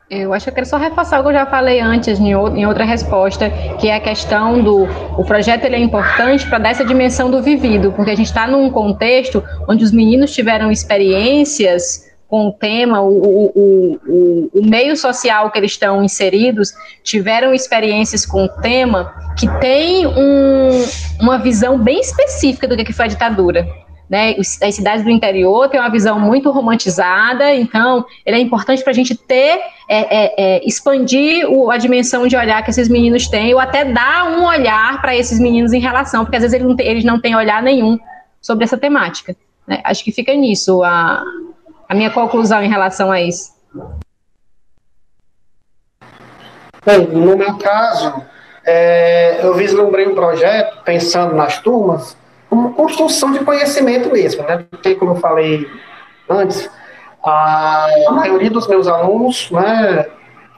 Eu 0.09 0.33
acho 0.33 0.45
que 0.45 0.51
eu 0.51 0.53
quero 0.53 0.65
só 0.65 0.77
reforçar 0.77 1.19
o 1.19 1.23
que 1.23 1.29
eu 1.29 1.33
já 1.33 1.45
falei 1.45 1.81
antes 1.81 2.17
em 2.17 2.33
outra 2.33 2.85
resposta, 2.85 3.49
que 3.77 3.89
é 3.89 3.95
a 3.95 3.99
questão 3.99 4.63
do 4.63 4.87
o 5.17 5.25
projeto 5.25 5.65
ele 5.65 5.75
é 5.75 5.79
importante 5.79 6.47
para 6.47 6.59
dar 6.59 6.69
essa 6.69 6.85
dimensão 6.85 7.29
do 7.29 7.43
vivido, 7.43 7.91
porque 7.91 8.11
a 8.11 8.15
gente 8.15 8.27
está 8.27 8.47
num 8.47 8.69
contexto 8.69 9.43
onde 9.67 9.83
os 9.83 9.91
meninos 9.91 10.33
tiveram 10.33 10.71
experiências 10.71 12.07
com 12.25 12.47
o 12.47 12.53
tema, 12.53 13.01
o, 13.01 13.09
o, 13.09 13.99
o, 14.05 14.49
o, 14.59 14.65
meio 14.65 14.95
social 14.95 15.51
que 15.51 15.59
eles 15.59 15.71
estão 15.71 16.01
inseridos 16.03 16.73
tiveram 17.03 17.53
experiências 17.53 18.25
com 18.25 18.45
o 18.45 18.49
tema 18.49 19.13
que 19.37 19.47
tem 19.59 20.07
um, 20.07 20.85
uma 21.19 21.37
visão 21.37 21.77
bem 21.77 21.99
específica 21.99 22.65
do 22.65 22.77
que 22.77 22.93
foi 22.93 23.05
a 23.05 23.09
ditadura 23.09 23.67
né, 24.09 24.35
as 24.39 24.75
cidades 24.75 25.03
do 25.03 25.09
interior 25.09 25.67
têm 25.69 25.79
uma 25.79 25.89
visão 25.89 26.19
muito 26.19 26.49
romantizada, 26.49 27.53
então 27.53 28.05
ele 28.25 28.37
é 28.37 28.39
importante 28.39 28.81
para 28.81 28.91
a 28.91 28.95
gente 28.95 29.15
ter, 29.15 29.59
é, 29.87 29.97
é, 29.97 30.33
é, 30.37 30.67
expandir 30.67 31.49
o, 31.49 31.69
a 31.69 31.77
dimensão 31.77 32.25
de 32.27 32.35
olhar 32.35 32.63
que 32.63 32.69
esses 32.69 32.87
meninos 32.87 33.27
têm, 33.27 33.53
ou 33.53 33.59
até 33.59 33.83
dar 33.83 34.25
um 34.31 34.45
olhar 34.45 35.01
para 35.01 35.15
esses 35.15 35.39
meninos 35.39 35.73
em 35.73 35.79
relação, 35.79 36.23
porque 36.23 36.37
às 36.37 36.41
vezes 36.41 36.53
eles 36.53 36.67
não, 36.67 36.75
têm, 36.75 36.87
eles 36.87 37.03
não 37.03 37.19
têm 37.19 37.35
olhar 37.35 37.61
nenhum 37.61 37.99
sobre 38.41 38.63
essa 38.63 38.77
temática. 38.77 39.35
Né? 39.67 39.81
Acho 39.83 40.03
que 40.03 40.11
fica 40.11 40.33
nisso 40.33 40.83
a, 40.83 41.21
a 41.89 41.93
minha 41.93 42.09
conclusão 42.09 42.63
em 42.63 42.69
relação 42.69 43.11
a 43.11 43.21
isso. 43.21 43.51
Bem, 46.85 47.05
no 47.07 47.35
meu 47.35 47.57
caso, 47.57 48.23
é, 48.65 49.45
eu 49.45 49.53
vislumbrei 49.55 50.07
um 50.07 50.15
projeto 50.15 50.81
pensando 50.85 51.35
nas 51.35 51.59
turmas 51.59 52.15
uma 52.49 52.71
construção 52.73 53.31
de 53.31 53.39
conhecimento 53.39 54.09
mesmo, 54.11 54.43
né? 54.43 54.65
Porque, 54.69 54.95
como 54.95 55.11
eu 55.11 55.15
falei 55.15 55.67
antes, 56.29 56.69
a 57.23 58.11
maioria 58.11 58.49
dos 58.49 58.67
meus 58.67 58.87
alunos, 58.87 59.51
né, 59.51 60.05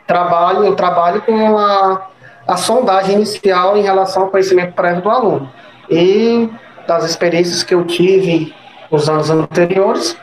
trabalho, 0.06 0.64
eu 0.66 0.76
trabalho 0.76 1.22
com 1.22 1.58
a, 1.58 2.08
a 2.48 2.58
sondagem 2.58 3.16
inicial 3.16 3.78
em 3.78 3.82
relação 3.82 4.24
ao 4.24 4.30
conhecimento 4.30 4.74
prévio 4.74 5.02
do 5.02 5.10
aluno. 5.10 5.50
E 5.90 6.50
das 6.88 7.04
experiências 7.04 7.64
que 7.64 7.74
eu 7.74 7.86
tive 7.86 8.54
nos 8.92 9.10
anos 9.10 9.30
anteriores, 9.30 10.18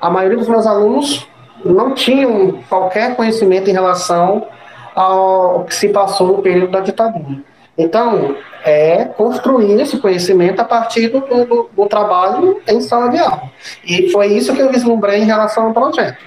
a 0.00 0.10
maioria 0.10 0.38
dos 0.38 0.48
meus 0.48 0.66
alunos 0.66 1.28
não 1.64 1.94
tinham 1.94 2.60
qualquer 2.68 3.16
conhecimento 3.16 3.70
em 3.70 3.72
relação 3.72 4.46
ao 4.94 5.64
que 5.64 5.74
se 5.74 5.88
passou 5.88 6.36
no 6.36 6.42
período 6.42 6.72
da 6.72 6.80
ditadura. 6.80 7.51
Então, 7.76 8.36
é 8.64 9.04
construir 9.04 9.80
esse 9.80 9.98
conhecimento 9.98 10.60
a 10.60 10.64
partir 10.64 11.08
do, 11.08 11.20
do, 11.20 11.70
do, 11.74 11.86
trabalho 11.86 12.60
em 12.68 12.80
sala 12.80 13.08
de 13.08 13.18
aula. 13.18 13.50
E 13.84 14.10
foi 14.10 14.26
isso 14.28 14.54
que 14.54 14.60
eu 14.60 14.70
vislumbrei 14.70 15.20
em 15.20 15.24
relação 15.24 15.66
ao 15.66 15.72
projeto. 15.72 16.22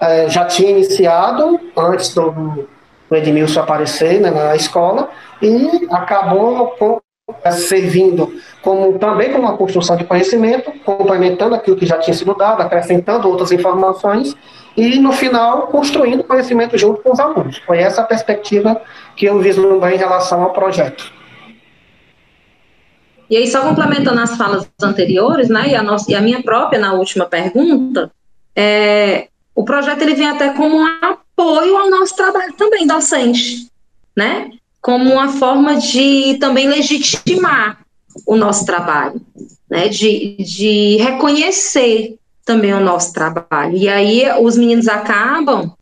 É, 0.00 0.28
já 0.28 0.44
tinha 0.44 0.70
iniciado 0.70 1.58
antes 1.76 2.14
do, 2.14 2.30
do 3.08 3.16
Edmilson 3.16 3.60
aparecer 3.60 4.20
né, 4.20 4.30
na 4.30 4.54
escola 4.54 5.10
e 5.42 5.88
acabou 5.90 6.68
com, 6.78 7.00
é, 7.42 7.50
servindo 7.50 8.32
como, 8.62 8.98
também 8.98 9.32
como 9.32 9.44
uma 9.44 9.56
construção 9.56 9.96
de 9.96 10.04
conhecimento, 10.04 10.72
complementando 10.84 11.54
aquilo 11.54 11.76
que 11.76 11.86
já 11.86 11.98
tinha 11.98 12.14
sido 12.14 12.34
dado, 12.34 12.62
acrescentando 12.62 13.28
outras 13.28 13.52
informações 13.52 14.36
e, 14.80 14.98
no 14.98 15.12
final, 15.12 15.66
construindo 15.66 16.24
conhecimento 16.24 16.78
junto 16.78 17.02
com 17.02 17.12
os 17.12 17.20
alunos. 17.20 17.58
Foi 17.58 17.78
essa 17.78 18.00
a 18.00 18.04
perspectiva 18.04 18.80
que 19.14 19.26
eu 19.26 19.38
vislumbrei 19.38 19.94
em 19.94 19.98
relação 19.98 20.42
ao 20.42 20.52
projeto. 20.52 21.12
E 23.28 23.36
aí, 23.36 23.46
só 23.46 23.60
complementando 23.60 24.20
as 24.20 24.36
falas 24.36 24.68
anteriores, 24.82 25.48
né, 25.48 25.68
e 25.68 25.74
a, 25.74 25.82
nossa, 25.82 26.10
e 26.10 26.14
a 26.14 26.20
minha 26.20 26.42
própria 26.42 26.80
na 26.80 26.94
última 26.94 27.26
pergunta, 27.26 28.10
é, 28.56 29.28
o 29.54 29.64
projeto 29.64 30.02
ele 30.02 30.14
vem 30.14 30.28
até 30.28 30.50
como 30.54 30.78
um 30.78 30.86
apoio 30.86 31.76
ao 31.76 31.90
nosso 31.90 32.16
trabalho 32.16 32.54
também 32.54 32.86
docente, 32.86 33.68
né? 34.16 34.50
Como 34.80 35.12
uma 35.12 35.28
forma 35.28 35.76
de 35.76 36.38
também 36.40 36.66
legitimar 36.66 37.80
o 38.26 38.36
nosso 38.36 38.64
trabalho, 38.64 39.20
né? 39.70 39.88
De, 39.88 40.36
de 40.38 40.96
reconhecer 40.96 42.16
também 42.50 42.74
o 42.74 42.80
nosso 42.80 43.12
trabalho. 43.12 43.76
E 43.76 43.88
aí 43.88 44.24
os 44.40 44.56
meninos 44.56 44.88
acabam 44.88 45.72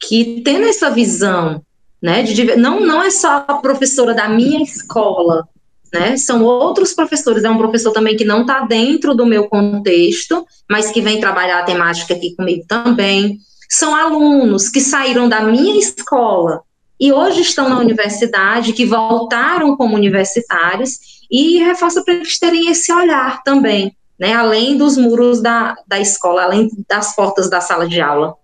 que 0.00 0.40
tendo 0.42 0.64
essa 0.64 0.90
visão, 0.90 1.62
né? 2.00 2.22
De, 2.22 2.56
não, 2.56 2.80
não 2.80 3.02
é 3.02 3.10
só 3.10 3.44
a 3.46 3.54
professora 3.58 4.14
da 4.14 4.26
minha 4.26 4.62
escola, 4.62 5.46
né? 5.92 6.16
São 6.16 6.42
outros 6.42 6.94
professores, 6.94 7.44
é 7.44 7.50
um 7.50 7.58
professor 7.58 7.92
também 7.92 8.16
que 8.16 8.24
não 8.24 8.40
está 8.40 8.62
dentro 8.62 9.14
do 9.14 9.26
meu 9.26 9.50
contexto, 9.50 10.46
mas 10.68 10.90
que 10.90 11.02
vem 11.02 11.20
trabalhar 11.20 11.60
a 11.60 11.64
temática 11.64 12.14
aqui 12.14 12.34
comigo 12.34 12.64
também. 12.66 13.36
São 13.68 13.94
alunos 13.94 14.70
que 14.70 14.80
saíram 14.80 15.28
da 15.28 15.42
minha 15.42 15.78
escola 15.78 16.62
e 16.98 17.12
hoje 17.12 17.42
estão 17.42 17.68
na 17.68 17.78
universidade, 17.78 18.72
que 18.72 18.86
voltaram 18.86 19.76
como 19.76 19.94
universitários, 19.94 20.92
e 21.30 21.58
reforça 21.58 22.02
para 22.02 22.14
eles 22.14 22.38
terem 22.38 22.70
esse 22.70 22.90
olhar 22.92 23.42
também, 23.42 23.94
né? 24.18 24.32
Além 24.32 24.76
dos 24.76 24.96
muros 24.96 25.42
da, 25.42 25.74
da 25.86 25.98
escola, 25.98 26.42
além 26.44 26.70
das 26.88 27.14
portas 27.14 27.50
da 27.50 27.60
sala 27.60 27.88
de 27.88 28.00
aula. 28.00 28.36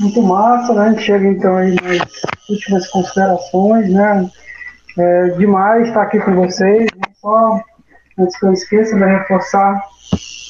Muito 0.00 0.22
massa, 0.22 0.72
né? 0.74 0.86
A 0.86 0.90
gente 0.90 1.02
chega 1.02 1.26
então 1.26 1.56
aí 1.56 1.74
nas 1.74 2.08
últimas 2.48 2.88
considerações, 2.90 3.90
né? 3.90 4.30
É 4.96 5.28
demais 5.30 5.88
estar 5.88 6.02
aqui 6.02 6.20
com 6.20 6.34
vocês. 6.34 6.84
Né? 6.94 7.14
Só 7.20 7.60
antes 8.18 8.38
que 8.38 8.46
eu 8.46 8.52
esqueça 8.52 8.96
de 8.96 9.04
reforçar 9.04 9.82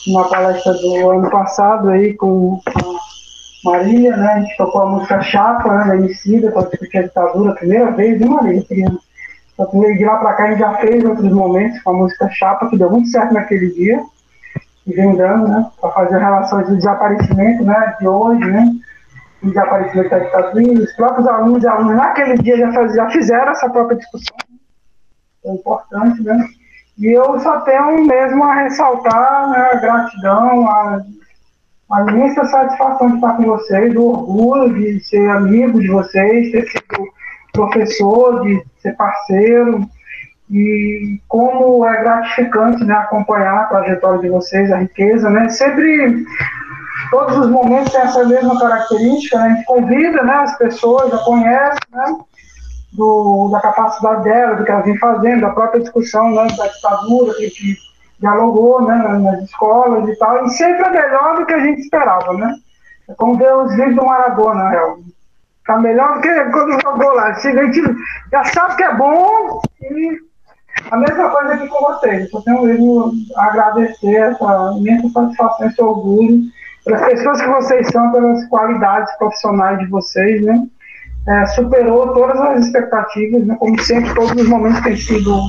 uma 0.07 0.29
palestra 0.29 0.75
do 0.75 1.11
ano 1.11 1.31
passado 1.31 1.89
aí 1.89 2.15
com 2.15 2.61
a 2.67 3.71
Marília, 3.71 4.17
né? 4.17 4.33
A 4.33 4.41
gente 4.41 4.57
tocou 4.57 4.83
a 4.83 4.91
música 4.91 5.23
Chapa, 5.23 5.79
né? 5.79 5.85
Da 5.89 5.97
Emicida, 5.97 6.51
para 6.51 6.69
discutir 6.69 6.99
a 6.99 7.03
ditadura, 7.03 7.53
a 7.53 7.57
primeira 7.57 7.91
vez, 7.93 8.19
de 8.19 8.25
Marília? 8.27 8.63
Queria... 8.63 8.91
De 9.57 10.05
lá 10.05 10.17
para 10.17 10.35
cá 10.35 10.45
a 10.45 10.51
gente 10.51 10.59
já 10.59 10.75
fez 10.75 11.05
outros 11.05 11.33
momentos 11.33 11.81
com 11.83 11.91
a 11.91 11.95
música 11.95 12.29
Chapa, 12.31 12.69
que 12.69 12.77
deu 12.77 12.91
muito 12.91 13.09
certo 13.09 13.33
naquele 13.33 13.71
dia, 13.73 14.03
e 14.87 14.93
vem 14.93 15.17
dando, 15.17 15.47
né? 15.47 15.71
Para 15.81 15.91
fazer 15.91 16.19
relações 16.19 16.69
do 16.69 16.77
desaparecimento, 16.77 17.65
né? 17.65 17.97
De 18.01 18.09
hoje, 18.09 18.45
né? 18.45 18.73
desaparecimento 19.49 20.11
da 20.11 20.19
ditadura, 20.19 20.83
os 20.83 20.93
próprios 20.93 21.27
alunos 21.27 21.63
e 21.63 21.67
alunos 21.67 21.97
naquele 21.97 22.35
dia 22.39 22.57
já, 22.57 22.73
faz, 22.73 22.95
já 22.95 23.11
fizeram 23.11 23.53
essa 23.53 23.69
própria 23.69 23.99
discussão, 23.99 24.37
é 25.45 25.53
importante, 25.53 26.23
né? 26.23 26.49
E 26.99 27.07
eu 27.07 27.39
só 27.41 27.61
tenho 27.63 28.05
mesmo 28.07 28.45
a 28.45 28.55
ressaltar 28.55 29.51
né, 29.51 29.69
a 29.73 29.77
gratidão, 29.77 30.71
a, 30.71 31.03
a 31.93 32.01
imensa 32.03 32.45
satisfação 32.45 33.09
de 33.09 33.15
estar 33.17 33.37
com 33.37 33.43
vocês, 33.45 33.97
o 33.97 34.03
orgulho 34.03 34.75
de 34.75 35.01
ser 35.01 35.29
amigo 35.29 35.81
de 35.81 35.89
vocês, 35.89 36.53
ter 36.53 36.67
sido 36.69 37.09
professor, 37.53 38.43
de 38.43 38.65
ser 38.85 38.97
parceiro, 38.97 39.89
e 40.51 41.19
como 41.27 41.87
é 41.87 42.01
gratificante 42.03 42.85
né, 42.85 42.95
acompanhar 42.95 43.63
a 43.63 43.65
trajetória 43.65 44.21
de 44.21 44.29
vocês, 44.29 44.71
a 44.71 44.77
riqueza, 44.77 45.31
né? 45.31 45.49
Sempre 45.49 46.25
todos 47.11 47.39
os 47.39 47.51
momentos 47.51 47.93
têm 47.93 48.03
essa 48.03 48.25
mesma 48.25 48.59
característica, 48.59 49.39
né? 49.39 49.45
a 49.45 49.49
gente 49.51 49.65
convida 49.65 50.23
né, 50.23 50.35
as 50.35 50.59
pessoas, 50.59 51.11
já 51.11 51.19
conhece 51.19 51.79
né, 51.93 52.19
do, 52.93 53.49
da 53.51 53.61
capacidade 53.61 54.25
dela, 54.25 54.57
do 54.57 54.65
que 54.65 54.71
ela 54.71 54.83
vem 54.83 54.99
fazendo, 54.99 55.41
da 55.41 55.51
própria 55.51 55.81
discussão 55.81 56.31
né, 56.31 56.47
da 56.57 56.67
ditadura, 56.67 57.35
que 57.35 57.49
gente 57.49 57.79
dialogou 58.21 58.83
né, 58.83 58.97
nas 58.97 59.43
escolas 59.45 60.09
e 60.09 60.17
tal, 60.17 60.45
e 60.45 60.51
sempre 60.51 60.83
é 60.83 60.91
melhor 60.91 61.37
do 61.39 61.47
que 61.47 61.55
a 61.55 61.61
gente 61.61 61.81
esperava, 61.81 62.33
né? 62.35 62.55
É 63.09 63.15
como 63.15 63.37
ver 63.37 63.55
os 63.55 63.95
do 63.95 64.05
Maradona, 64.05 64.71
real. 64.71 64.99
Tá 65.67 65.79
melhor 65.79 66.15
do 66.15 66.21
que 66.21 66.45
quando 66.51 66.81
jogou 66.83 67.15
lá. 67.15 67.29
A 67.29 67.33
gente 67.33 67.83
já 68.31 68.45
sabe 68.45 68.77
que 68.77 68.83
é 68.83 68.95
bom 68.95 69.63
e 69.81 70.19
a 70.91 70.97
mesma 70.97 71.31
coisa 71.31 71.55
aqui 71.55 71.69
com 71.69 71.81
vocês. 71.81 72.29
Eu 72.33 72.43
tenho 72.43 72.63
mesmo 72.63 73.13
agradecer 73.37 74.15
essa 74.15 74.75
imensa 74.77 75.09
satisfação, 75.09 75.67
esse 75.67 75.83
orgulho 75.83 76.43
pelas 76.85 77.03
pessoas 77.07 77.41
que 77.41 77.49
vocês 77.49 77.89
são, 77.89 78.13
pelas 78.13 78.47
qualidades 78.49 79.17
profissionais 79.17 79.79
de 79.79 79.87
vocês, 79.87 80.45
né? 80.45 80.67
É, 81.27 81.47
superou 81.47 82.13
todas 82.13 82.39
as 82.39 82.67
expectativas, 82.67 83.47
né? 83.47 83.57
Como 83.59 83.81
sempre, 83.81 84.15
todos 84.15 84.33
os 84.33 84.49
momentos 84.49 84.83
têm 84.83 84.97
sido 84.97 85.41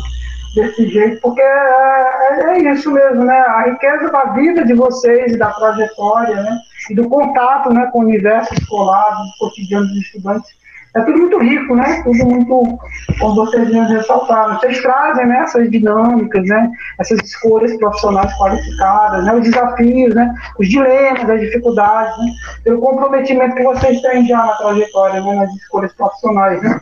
desse 0.56 0.88
jeito, 0.88 1.20
porque 1.22 1.42
é, 1.42 1.46
é, 1.46 2.54
é, 2.54 2.72
isso 2.72 2.90
mesmo, 2.90 3.26
né? 3.26 3.38
A 3.38 3.64
riqueza 3.64 4.10
da 4.10 4.26
vida 4.26 4.64
de 4.64 4.74
vocês, 4.74 5.38
da 5.38 5.52
trajetória, 5.52 6.36
né? 6.42 6.58
E 6.90 6.96
do 6.96 7.10
contato, 7.10 7.74
né, 7.74 7.90
com 7.92 8.00
o 8.00 8.04
universo 8.04 8.54
escolar, 8.54 9.18
do 9.18 9.38
cotidiano 9.40 9.88
dos 9.88 9.98
estudantes, 9.98 10.56
é 10.96 11.02
tudo 11.02 11.18
muito 11.18 11.38
rico, 11.40 11.76
né? 11.76 12.02
Tudo 12.04 12.26
muito, 12.26 12.80
como 13.20 13.36
vocês 13.36 13.70
já 13.70 13.84
ressaltaram, 13.84 14.58
vocês 14.58 14.82
trazem 14.82 15.26
né, 15.26 15.40
essas 15.40 15.70
dinâmicas, 15.70 16.48
né? 16.48 16.72
Essas 16.98 17.20
escolhas 17.20 17.76
profissionais 17.78 18.34
qualificadas, 18.38 19.26
né? 19.26 19.36
Os 19.36 19.44
desafios, 19.44 20.16
né? 20.16 20.34
Os 20.58 20.70
dilemas, 20.70 21.30
as 21.30 21.42
dificuldades, 21.42 22.18
né? 22.18 22.32
Pelo 22.64 22.80
comprometimento 22.80 23.56
que 23.56 23.64
vocês 23.64 24.02
têm 24.02 24.26
já 24.26 24.38
na 24.38 24.54
trajetória, 24.54 25.22
né? 25.22 25.36
Nas 25.36 25.54
escolhas 25.56 25.94
profissionais, 25.94 26.62
né? 26.64 26.80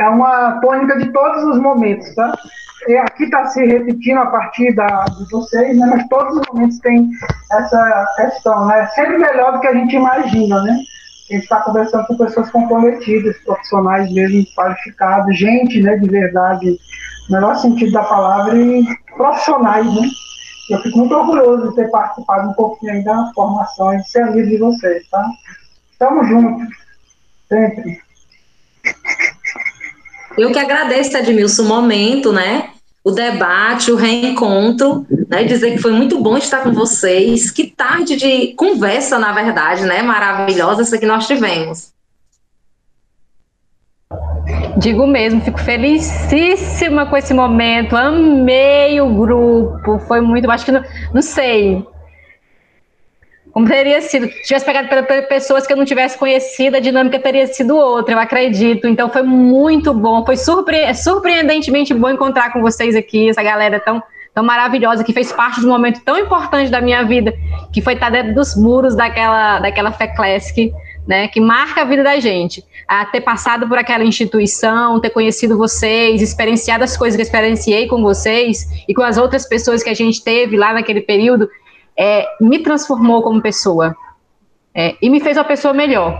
É 0.00 0.08
uma 0.08 0.58
tônica 0.62 0.98
de 0.98 1.12
todos 1.12 1.44
os 1.44 1.60
momentos, 1.60 2.14
tá? 2.14 2.32
Aqui 3.02 3.24
está 3.24 3.46
se 3.46 3.64
repetindo 3.64 4.18
a 4.18 4.26
partir 4.26 4.74
da, 4.74 5.04
de 5.04 5.30
vocês, 5.30 5.76
né? 5.76 5.86
Mas 5.86 6.08
todos 6.08 6.36
os 6.36 6.42
momentos 6.52 6.78
tem 6.78 7.10
essa 7.52 8.06
questão, 8.16 8.66
né? 8.66 8.86
Sempre 8.94 9.18
melhor 9.18 9.52
do 9.52 9.60
que 9.60 9.66
a 9.66 9.74
gente 9.74 9.96
imagina, 9.96 10.62
né? 10.62 10.78
a 11.30 11.34
gente 11.34 11.42
está 11.42 11.60
conversando 11.60 12.06
com 12.06 12.16
pessoas 12.16 12.50
comprometidas, 12.50 13.36
profissionais 13.44 14.10
mesmo 14.10 14.46
qualificados, 14.54 15.38
gente 15.38 15.82
né, 15.82 15.96
de 15.96 16.08
verdade, 16.08 16.78
no 17.28 17.36
melhor 17.36 17.54
sentido 17.56 17.92
da 17.92 18.02
palavra, 18.02 18.56
e 18.56 18.86
profissionais, 19.14 19.86
né? 19.86 20.08
Eu 20.70 20.82
fico 20.82 20.98
muito 20.98 21.14
orgulhoso 21.14 21.68
de 21.68 21.76
ter 21.76 21.90
participado 21.90 22.50
um 22.50 22.52
pouquinho 22.54 23.02
da 23.04 23.30
formação 23.34 23.94
e 23.94 23.98
de 23.98 24.10
ser 24.10 24.22
amigo 24.22 24.48
de 24.48 24.58
vocês, 24.58 25.08
tá? 25.10 25.26
Estamos 25.92 26.28
juntos, 26.28 26.68
sempre. 27.48 28.00
Eu 30.38 30.52
que 30.52 30.58
agradeço, 30.58 31.16
Edmilson, 31.16 31.62
o 31.62 31.66
momento, 31.66 32.32
né? 32.32 32.70
o 33.08 33.10
debate, 33.10 33.90
o 33.90 33.96
reencontro, 33.96 35.06
né? 35.28 35.42
Dizer 35.44 35.72
que 35.72 35.78
foi 35.78 35.92
muito 35.92 36.20
bom 36.20 36.36
estar 36.36 36.62
com 36.62 36.72
vocês. 36.72 37.50
Que 37.50 37.66
tarde 37.66 38.16
de 38.16 38.48
conversa, 38.54 39.18
na 39.18 39.32
verdade, 39.32 39.84
né? 39.84 40.02
Maravilhosa 40.02 40.82
essa 40.82 40.98
que 40.98 41.06
nós 41.06 41.26
tivemos. 41.26 41.90
Digo 44.76 45.06
mesmo, 45.06 45.40
fico 45.40 45.58
felicíssima 45.58 47.06
com 47.06 47.16
esse 47.16 47.32
momento. 47.32 47.96
Amei 47.96 49.00
o 49.00 49.08
grupo, 49.08 49.98
foi 50.00 50.20
muito. 50.20 50.50
Acho 50.50 50.66
que 50.66 50.72
não, 50.72 50.84
não 51.14 51.22
sei. 51.22 51.84
Como 53.58 53.68
teria 53.68 54.00
sido, 54.00 54.28
tivesse 54.44 54.64
pegado 54.64 54.88
pessoas 55.26 55.66
que 55.66 55.72
eu 55.72 55.76
não 55.76 55.84
tivesse 55.84 56.16
conhecido, 56.16 56.76
a 56.76 56.78
dinâmica 56.78 57.18
teria 57.18 57.44
sido 57.48 57.76
outra, 57.76 58.14
eu 58.14 58.18
acredito. 58.20 58.86
Então 58.86 59.10
foi 59.10 59.24
muito 59.24 59.92
bom, 59.92 60.24
foi 60.24 60.36
surpre 60.36 60.94
surpreendentemente 60.94 61.92
bom 61.92 62.08
encontrar 62.08 62.52
com 62.52 62.60
vocês 62.60 62.94
aqui, 62.94 63.28
essa 63.28 63.42
galera 63.42 63.80
tão, 63.80 64.00
tão 64.32 64.44
maravilhosa 64.44 65.02
que 65.02 65.12
fez 65.12 65.32
parte 65.32 65.58
de 65.58 65.66
um 65.66 65.70
momento 65.70 66.00
tão 66.04 66.16
importante 66.16 66.70
da 66.70 66.80
minha 66.80 67.02
vida, 67.02 67.34
que 67.72 67.82
foi 67.82 67.94
estar 67.94 68.10
dentro 68.10 68.32
dos 68.32 68.54
muros 68.54 68.94
daquela, 68.94 69.58
daquela 69.58 69.90
Fé 69.90 70.06
Classic, 70.06 70.72
né, 71.04 71.26
que 71.26 71.40
marca 71.40 71.80
a 71.80 71.84
vida 71.84 72.04
da 72.04 72.20
gente. 72.20 72.62
A 72.86 73.06
ter 73.06 73.22
passado 73.22 73.66
por 73.66 73.76
aquela 73.76 74.04
instituição, 74.04 75.00
ter 75.00 75.10
conhecido 75.10 75.58
vocês, 75.58 76.22
experienciado 76.22 76.84
as 76.84 76.96
coisas 76.96 77.16
que 77.16 77.22
eu 77.22 77.26
experienciei 77.26 77.88
com 77.88 78.02
vocês 78.02 78.68
e 78.86 78.94
com 78.94 79.02
as 79.02 79.18
outras 79.18 79.48
pessoas 79.48 79.82
que 79.82 79.90
a 79.90 79.94
gente 79.94 80.22
teve 80.22 80.56
lá 80.56 80.72
naquele 80.72 81.00
período, 81.00 81.50
é, 81.98 82.26
me 82.40 82.60
transformou 82.60 83.22
como 83.22 83.42
pessoa. 83.42 83.96
é, 84.74 84.94
e 85.02 85.10
me 85.10 85.18
fez 85.20 85.36
uma 85.36 85.44
pessoa 85.44 85.74
melhor. 85.74 86.16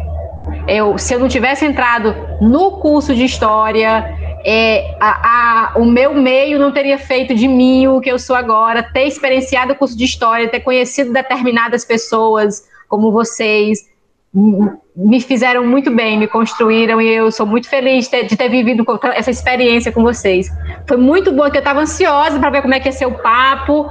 Eu, 0.67 0.99
se 0.99 1.15
eu 1.15 1.21
não 1.21 1.29
tivesse 1.29 1.65
entrado 1.65 2.15
no 2.41 2.73
curso 2.79 3.15
de 3.15 3.25
história, 3.25 4.05
é, 4.45 4.97
a, 4.99 5.73
a, 5.75 5.79
o 5.79 5.85
meu 5.85 6.15
meio 6.15 6.59
não 6.59 6.73
teria 6.73 6.99
feito 6.99 7.35
de 7.35 7.47
mim 7.47 7.87
o 7.87 8.01
que 8.01 8.11
eu 8.11 8.19
sou 8.19 8.35
agora, 8.35 8.83
ter 8.83 9.05
experienciado 9.07 9.73
o 9.73 9.77
curso 9.77 9.97
de 9.97 10.05
história, 10.05 10.49
ter 10.49 10.61
conhecido 10.61 11.13
determinadas 11.13 11.85
pessoas 11.85 12.67
como 12.89 13.13
vocês, 13.13 13.88
me 14.35 15.21
fizeram 15.21 15.67
muito 15.67 15.91
bem, 15.91 16.19
me 16.19 16.27
construíram 16.27 17.01
e 17.01 17.09
eu 17.09 17.31
sou 17.31 17.47
muito 17.47 17.69
feliz 17.69 18.09
de 18.09 18.37
ter, 18.37 18.49
vivido 18.49 18.85
essa 19.15 19.31
experiência 19.31 19.91
com 19.91 20.03
vocês. 20.03 20.49
Foi 20.87 20.97
muito 20.97 21.33
bom, 21.33 21.45
porque 21.45 21.59
eu 21.59 21.61
estava 21.61 21.81
ansiosa 21.81 22.39
para 22.39 22.51
ver 22.51 22.63
como 22.63 22.75
é 22.75 22.81
que 22.81 22.89
ia 22.89 22.93
ser 22.93 23.07
o 23.07 23.17
papo. 23.19 23.89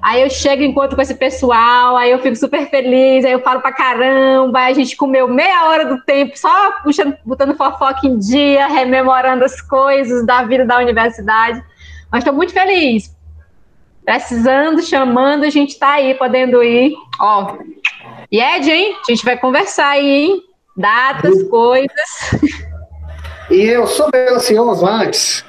Aí 0.00 0.22
eu 0.22 0.30
chego 0.30 0.62
e 0.62 0.66
encontro 0.66 0.96
com 0.96 1.02
esse 1.02 1.14
pessoal, 1.14 1.96
aí 1.96 2.10
eu 2.10 2.18
fico 2.18 2.36
super 2.36 2.70
feliz, 2.70 3.24
aí 3.24 3.32
eu 3.32 3.40
falo 3.40 3.60
pra 3.60 3.72
caramba, 3.72 4.60
aí 4.60 4.72
a 4.72 4.74
gente 4.74 4.96
comeu 4.96 5.28
meia 5.28 5.66
hora 5.66 5.84
do 5.84 6.00
tempo 6.02 6.38
só 6.38 6.72
puxando, 6.82 7.16
botando 7.24 7.54
fofoca 7.54 8.06
em 8.06 8.18
dia, 8.18 8.66
rememorando 8.66 9.44
as 9.44 9.60
coisas 9.60 10.24
da 10.24 10.42
vida 10.44 10.64
da 10.64 10.78
universidade. 10.78 11.62
Mas 12.10 12.20
estou 12.20 12.34
muito 12.34 12.52
feliz. 12.52 13.14
Precisando, 14.04 14.82
chamando, 14.82 15.44
a 15.44 15.50
gente 15.50 15.70
está 15.70 15.94
aí, 15.94 16.14
podendo 16.14 16.62
ir. 16.62 16.94
Ó, 17.20 17.56
e 18.30 18.40
Ed, 18.40 18.70
hein? 18.70 18.96
A 19.08 19.12
gente 19.12 19.24
vai 19.24 19.36
conversar 19.36 19.88
aí, 19.90 20.06
hein? 20.06 20.42
Datas, 20.76 21.42
coisas. 21.44 21.90
E 23.50 23.62
eu 23.66 23.86
sou 23.86 24.10
bem 24.10 24.28
ansioso 24.28 24.86
antes, 24.86 25.44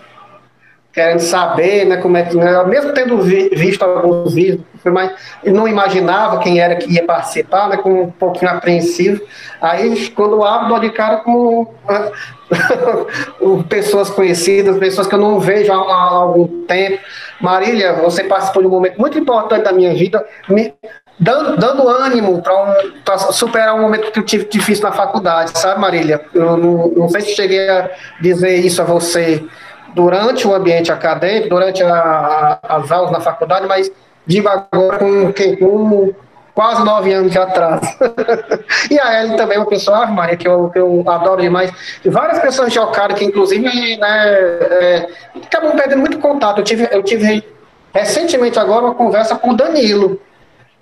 querendo 0.93 1.21
saber, 1.21 1.85
né, 1.85 1.97
como 1.97 2.17
é 2.17 2.23
que, 2.23 2.35
né, 2.35 2.63
mesmo 2.65 2.93
tendo 2.93 3.21
vi, 3.21 3.49
visto 3.49 3.83
alguns 3.83 4.33
vídeos, 4.33 4.61
mas 4.83 5.11
não 5.43 5.67
imaginava 5.67 6.39
quem 6.39 6.59
era 6.59 6.75
que 6.75 6.91
ia 6.91 7.05
participar, 7.05 7.69
né, 7.69 7.77
com 7.77 8.03
um 8.03 8.11
pouquinho 8.11 8.51
apreensivo. 8.51 9.21
Aí, 9.61 10.09
quando 10.09 10.43
abro, 10.43 10.69
dou 10.69 10.79
de 10.79 10.89
cara 10.91 11.17
com 11.17 11.73
pessoas 13.67 14.09
conhecidas, 14.09 14.77
pessoas 14.77 15.07
que 15.07 15.15
eu 15.15 15.19
não 15.19 15.39
vejo 15.39 15.71
há, 15.71 15.75
há 15.75 16.09
algum 16.11 16.65
tempo. 16.65 17.01
Marília, 17.41 17.93
você 17.93 18.23
participou 18.23 18.61
de 18.61 18.67
um 18.67 18.71
momento 18.71 18.99
muito 18.99 19.17
importante 19.17 19.63
da 19.63 19.73
minha 19.73 19.93
vida, 19.93 20.25
me, 20.47 20.73
dando, 21.19 21.57
dando 21.57 21.87
ânimo 21.87 22.41
para 22.41 22.53
um, 22.63 23.31
superar 23.31 23.75
um 23.75 23.81
momento 23.81 24.11
que 24.11 24.19
eu 24.19 24.23
tive 24.23 24.45
difícil 24.45 24.83
na 24.83 24.91
faculdade, 24.91 25.57
sabe, 25.57 25.79
Marília? 25.79 26.21
Eu 26.33 26.57
não, 26.57 26.87
não 26.89 27.09
sei 27.09 27.21
se 27.21 27.35
cheguei 27.35 27.69
a 27.69 27.89
dizer 28.21 28.57
isso 28.57 28.81
a 28.81 28.85
você 28.85 29.43
durante 29.93 30.45
o 30.47 30.53
ambiente 30.53 30.91
acadêmico, 30.91 31.49
durante 31.49 31.81
a, 31.81 32.59
a, 32.61 32.75
as 32.77 32.91
aulas 32.91 33.11
na 33.11 33.21
faculdade, 33.21 33.65
mas 33.65 33.91
digo 34.27 34.49
agora 34.49 34.97
com, 34.97 35.33
com 35.59 36.13
quase 36.53 36.83
nove 36.83 37.13
anos 37.13 37.35
atrás. 37.35 37.81
e 38.91 38.99
a 38.99 39.21
Ellen 39.21 39.37
também 39.37 39.57
é 39.57 39.59
uma 39.59 39.67
pessoa, 39.67 40.03
ah, 40.03 40.07
Maria, 40.07 40.37
que 40.37 40.47
eu, 40.47 40.69
que 40.69 40.79
eu 40.79 41.03
adoro 41.07 41.41
demais. 41.41 41.71
E 42.03 42.09
várias 42.09 42.39
pessoas 42.39 42.73
jogaram 42.73 43.13
que, 43.13 43.25
inclusive, 43.25 43.97
né, 43.97 44.33
é, 44.33 45.07
acabam 45.45 45.75
perdendo 45.75 45.99
muito 45.99 46.17
contato. 46.19 46.59
Eu 46.59 46.63
tive, 46.63 46.87
eu 46.91 47.03
tive 47.03 47.43
recentemente 47.93 48.57
agora 48.57 48.85
uma 48.85 48.95
conversa 48.95 49.35
com 49.35 49.51
o 49.51 49.55
Danilo, 49.55 50.19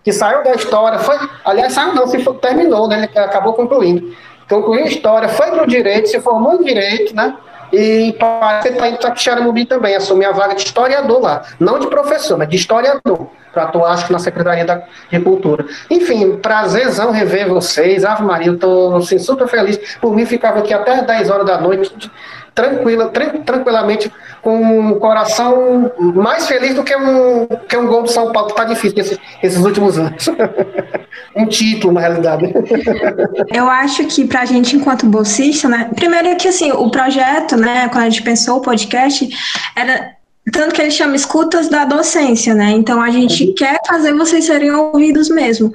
que 0.03 0.11
saiu 0.11 0.43
da 0.43 0.51
história, 0.51 0.99
foi, 0.99 1.17
aliás, 1.45 1.73
saiu 1.73 1.93
não, 1.95 2.07
se 2.07 2.19
for, 2.19 2.35
terminou, 2.35 2.87
né, 2.87 3.09
acabou 3.15 3.53
concluindo. 3.53 4.13
Concluiu 4.49 4.83
a 4.83 4.87
história, 4.87 5.29
foi 5.29 5.51
para 5.51 5.63
o 5.63 5.67
direito, 5.67 6.09
se 6.09 6.19
formou 6.19 6.55
em 6.55 6.63
direito, 6.63 7.15
né, 7.15 7.35
e 7.71 8.15
parece 8.19 8.67
que 8.67 8.73
está 8.75 8.87
em 8.87 8.95
Taquixaramubim 8.97 9.65
também, 9.65 9.95
assumiu 9.95 10.29
a 10.29 10.31
vaga 10.31 10.53
de 10.53 10.61
historiador 10.61 11.21
lá, 11.21 11.41
não 11.59 11.79
de 11.79 11.87
professor, 11.87 12.37
mas 12.37 12.47
de 12.47 12.55
historiador, 12.55 13.27
para 13.51 13.63
atuar, 13.63 13.93
acho 13.93 14.07
que 14.07 14.13
na 14.13 14.19
Secretaria 14.19 14.65
da, 14.65 14.83
de 15.09 15.19
Cultura. 15.19 15.65
Enfim, 15.89 16.37
prazerzão 16.37 17.11
rever 17.11 17.47
vocês, 17.47 18.03
Ave 18.05 18.23
Maria, 18.23 18.49
eu 18.49 18.55
estou 18.55 18.97
assim, 18.97 19.17
super 19.17 19.47
feliz, 19.47 19.79
por 19.99 20.13
mim 20.15 20.25
ficava 20.25 20.59
aqui 20.59 20.73
até 20.73 21.01
10 21.01 21.29
horas 21.29 21.45
da 21.45 21.59
noite, 21.59 22.11
tranquila, 22.53 23.11
tranquilamente, 23.45 24.11
com 24.41 24.91
o 24.91 24.99
coração 24.99 25.91
mais 25.99 26.47
feliz 26.47 26.75
do 26.75 26.83
que 26.83 26.95
um, 26.95 27.47
que 27.67 27.77
um 27.77 27.87
gol 27.87 28.03
do 28.03 28.09
São 28.09 28.31
Paulo, 28.31 28.47
que 28.47 28.53
está 28.53 28.65
difícil 28.65 28.99
esses, 28.99 29.19
esses 29.41 29.63
últimos 29.63 29.97
anos. 29.97 30.29
um 31.35 31.45
título, 31.47 31.93
na 31.93 32.01
realidade. 32.01 32.53
Eu 33.53 33.67
acho 33.69 34.05
que 34.05 34.25
para 34.25 34.41
a 34.41 34.45
gente, 34.45 34.75
enquanto 34.75 35.05
bolsista, 35.05 35.67
né? 35.67 35.89
Primeiro 35.95 36.35
que 36.37 36.47
assim, 36.47 36.71
o 36.71 36.89
projeto, 36.89 37.55
né, 37.57 37.89
quando 37.89 38.03
a 38.03 38.09
gente 38.09 38.23
pensou 38.23 38.57
o 38.57 38.61
podcast, 38.61 39.27
era 39.75 40.11
tanto 40.51 40.75
que 40.75 40.81
ele 40.81 40.91
chama 40.91 41.15
escutas 41.15 41.69
da 41.69 41.85
docência, 41.85 42.53
né? 42.53 42.71
Então 42.71 43.01
a 43.01 43.09
gente 43.09 43.45
uhum. 43.45 43.55
quer 43.55 43.79
fazer 43.87 44.13
vocês 44.13 44.45
serem 44.45 44.71
ouvidos 44.71 45.29
mesmo. 45.29 45.71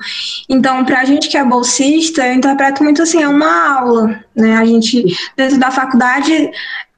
Então, 0.49 0.85
para 0.85 1.01
a 1.01 1.05
gente 1.05 1.29
que 1.29 1.39
é 1.39 1.45
bolsista, 1.45 2.27
eu 2.27 2.35
interpreto 2.35 2.85
muito 2.85 3.03
assim, 3.03 3.23
é 3.23 3.29
uma 3.29 3.79
aula, 3.79 4.23
né? 4.37 4.57
A 4.57 4.65
gente, 4.65 5.05
dentro 5.37 5.59
da 5.59 5.71
faculdade, 5.71 6.51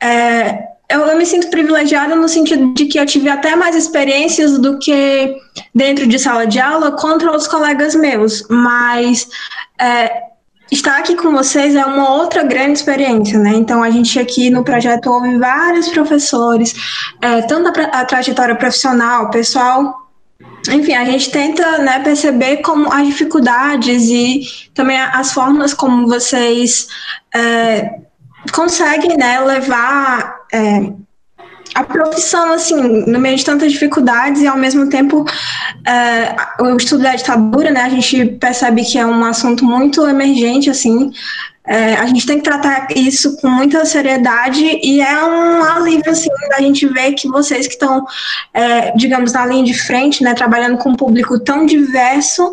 é, 0.03 0.59
eu, 0.89 1.01
eu, 1.07 1.17
me 1.17 1.25
sinto 1.25 1.49
privilegiada 1.49 2.17
no 2.17 2.29
sentido 2.29 2.75
de 2.75 2.87
que 2.87 2.99
eu 2.99 3.07
tive 3.07 3.29
até 3.29 3.55
mais 3.55 3.77
experiências 3.77 4.59
do 4.59 4.77
que 4.79 5.37
dentro 5.73 6.09
de 6.09 6.19
sala 6.19 6.49
de 6.49 6.59
aula 6.59 6.91
contra 6.93 7.35
os 7.35 7.47
colegas 7.47 7.95
meus, 7.95 8.45
mas 8.49 9.29
é, 9.81 10.30
estar 10.71 10.99
aqui 10.99 11.17
com 11.17 11.33
vocês 11.33 11.75
é 11.75 11.85
uma 11.85 12.15
outra 12.15 12.43
grande 12.43 12.73
experiência, 12.73 13.39
né? 13.39 13.53
Então, 13.55 13.83
a 13.83 13.91
gente 13.91 14.19
aqui 14.19 14.51
no 14.51 14.63
projeto 14.63 15.11
ouve 15.11 15.37
vários 15.39 15.89
professores, 15.89 16.75
é, 17.21 17.43
tanto 17.43 17.81
a, 17.81 18.01
a 18.01 18.05
trajetória 18.05 18.55
profissional, 18.55 19.31
pessoal, 19.31 20.11
enfim, 20.69 20.95
a 20.95 21.05
gente 21.05 21.31
tenta 21.31 21.79
né, 21.79 22.01
perceber 22.01 22.59
como 22.59 22.93
as 22.93 23.07
dificuldades 23.07 24.05
e 24.09 24.43
também 24.75 24.99
as 24.99 25.33
formas 25.33 25.73
como 25.73 26.07
vocês 26.07 26.87
é, 27.35 28.01
conseguem 28.53 29.17
né, 29.17 29.41
levar 29.41 30.37
é, 30.53 30.93
a 31.75 31.85
profissão, 31.85 32.53
assim, 32.53 33.05
no 33.07 33.19
meio 33.19 33.37
de 33.37 33.45
tantas 33.45 33.73
dificuldades 33.73 34.43
e 34.43 34.47
ao 34.47 34.57
mesmo 34.57 34.89
tempo 34.89 35.25
é, 35.87 36.35
o 36.63 36.77
estudo 36.77 37.03
da 37.03 37.15
ditadura, 37.15 37.71
né, 37.71 37.83
a 37.83 37.89
gente 37.89 38.27
percebe 38.27 38.85
que 38.85 38.99
é 38.99 39.07
um 39.07 39.25
assunto 39.25 39.65
muito 39.65 40.07
emergente, 40.07 40.69
assim, 40.69 41.13
é, 41.67 41.95
a 41.95 42.07
gente 42.07 42.27
tem 42.27 42.39
que 42.39 42.43
tratar 42.43 42.89
isso 42.97 43.37
com 43.37 43.49
muita 43.49 43.85
seriedade 43.85 44.81
e 44.83 45.01
é 45.01 45.25
um 45.25 45.63
alívio, 45.63 46.11
assim, 46.11 46.29
da 46.49 46.59
gente 46.59 46.87
ver 46.87 47.13
que 47.13 47.29
vocês 47.29 47.67
que 47.67 47.75
estão, 47.75 48.05
é, 48.53 48.91
digamos, 48.97 49.33
na 49.33 49.47
linha 49.47 49.65
de 49.65 49.75
frente, 49.75 50.25
né, 50.25 50.35
trabalhando 50.35 50.79
com 50.79 50.91
um 50.91 50.97
público 50.97 51.39
tão 51.39 51.65
diverso, 51.67 52.53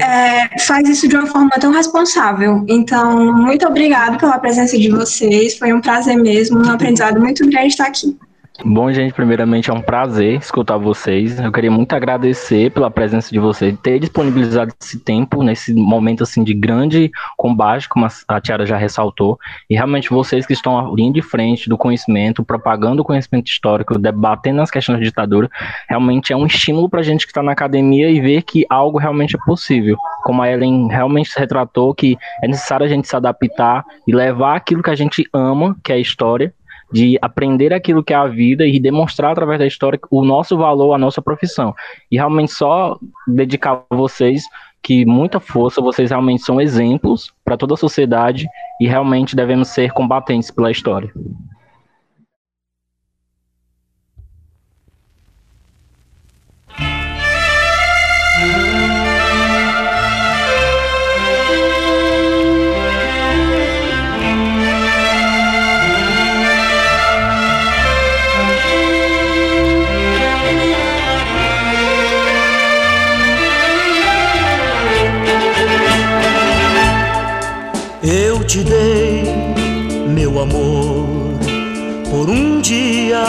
é, 0.00 0.58
faz 0.60 0.88
isso 0.88 1.06
de 1.06 1.16
uma 1.16 1.26
forma 1.26 1.50
tão 1.60 1.70
responsável. 1.70 2.64
Então, 2.66 3.32
muito 3.32 3.64
obrigada 3.64 4.16
pela 4.16 4.38
presença 4.38 4.76
de 4.76 4.90
vocês, 4.90 5.56
foi 5.56 5.72
um 5.72 5.80
prazer 5.80 6.16
mesmo, 6.16 6.58
um 6.58 6.70
aprendizado 6.70 7.20
muito 7.20 7.48
grande 7.48 7.68
estar 7.68 7.86
aqui. 7.86 8.16
Bom, 8.64 8.90
gente, 8.90 9.14
primeiramente 9.14 9.70
é 9.70 9.72
um 9.72 9.80
prazer 9.80 10.34
escutar 10.34 10.76
vocês. 10.76 11.38
Eu 11.38 11.52
queria 11.52 11.70
muito 11.70 11.92
agradecer 11.92 12.72
pela 12.72 12.90
presença 12.90 13.30
de 13.30 13.38
vocês, 13.38 13.78
ter 13.80 14.00
disponibilizado 14.00 14.74
esse 14.80 14.98
tempo 14.98 15.44
nesse 15.44 15.72
momento 15.72 16.24
assim 16.24 16.42
de 16.42 16.52
grande 16.52 17.08
combate, 17.36 17.88
como 17.88 18.08
a 18.26 18.40
Tiara 18.40 18.66
já 18.66 18.76
ressaltou, 18.76 19.38
e 19.70 19.76
realmente 19.76 20.10
vocês 20.10 20.44
que 20.44 20.52
estão 20.52 20.76
à 20.76 20.92
linha 20.92 21.12
de 21.12 21.22
frente 21.22 21.68
do 21.68 21.78
conhecimento, 21.78 22.44
propagando 22.44 23.02
o 23.02 23.04
conhecimento 23.04 23.46
histórico, 23.46 23.96
debatendo 23.96 24.60
as 24.60 24.72
questões 24.72 24.98
da 24.98 25.04
ditadura, 25.04 25.48
realmente 25.88 26.32
é 26.32 26.36
um 26.36 26.44
estímulo 26.44 26.88
para 26.88 26.98
a 26.98 27.04
gente 27.04 27.26
que 27.26 27.30
está 27.30 27.44
na 27.44 27.52
academia 27.52 28.10
e 28.10 28.20
ver 28.20 28.42
que 28.42 28.66
algo 28.68 28.98
realmente 28.98 29.36
é 29.36 29.38
possível. 29.46 29.96
Como 30.24 30.42
a 30.42 30.50
Ellen 30.50 30.88
realmente 30.88 31.30
retratou, 31.36 31.94
que 31.94 32.18
é 32.42 32.48
necessário 32.48 32.84
a 32.84 32.88
gente 32.88 33.06
se 33.06 33.14
adaptar 33.14 33.84
e 34.04 34.12
levar 34.12 34.56
aquilo 34.56 34.82
que 34.82 34.90
a 34.90 34.96
gente 34.96 35.24
ama, 35.32 35.76
que 35.84 35.92
é 35.92 35.94
a 35.94 35.98
história, 35.98 36.52
de 36.92 37.18
aprender 37.20 37.72
aquilo 37.72 38.02
que 38.02 38.12
é 38.12 38.16
a 38.16 38.26
vida 38.26 38.66
e 38.66 38.80
demonstrar 38.80 39.32
através 39.32 39.58
da 39.58 39.66
história 39.66 39.98
o 40.10 40.24
nosso 40.24 40.56
valor, 40.56 40.94
a 40.94 40.98
nossa 40.98 41.20
profissão. 41.20 41.74
E 42.10 42.16
realmente 42.16 42.52
só 42.52 42.98
dedicar 43.26 43.84
a 43.90 43.94
vocês 43.96 44.44
que 44.82 45.04
muita 45.04 45.40
força, 45.40 45.82
vocês 45.82 46.10
realmente 46.10 46.42
são 46.42 46.60
exemplos 46.60 47.32
para 47.44 47.56
toda 47.56 47.74
a 47.74 47.76
sociedade 47.76 48.46
e 48.80 48.86
realmente 48.86 49.36
devemos 49.36 49.68
ser 49.68 49.92
combatentes 49.92 50.50
pela 50.50 50.70
história. 50.70 51.12
Te 78.48 78.64
dei 78.64 79.24
meu 80.08 80.40
amor 80.40 81.06
por 82.10 82.30
um 82.30 82.62
dia 82.62 83.22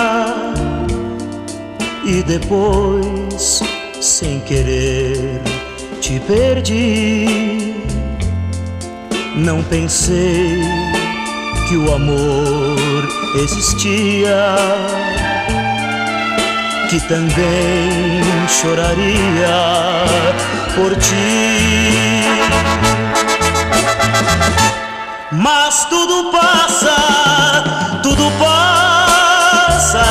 e 2.05 2.23
depois, 2.23 3.61
sem 3.99 4.39
querer, 4.39 5.41
te 5.99 6.21
perdi. 6.21 7.75
Não 9.35 9.61
pensei 9.63 10.61
que 11.67 11.75
o 11.75 11.93
amor 11.93 13.09
existia, 13.43 14.55
que 16.89 16.99
também 17.09 18.21
choraria 18.47 20.05
por 20.75 20.95
ti. 20.95 21.99
Mas 25.31 25.85
tudo 25.85 26.31
passa, 26.31 26.95
tudo 28.01 28.31
passará. 29.69 30.09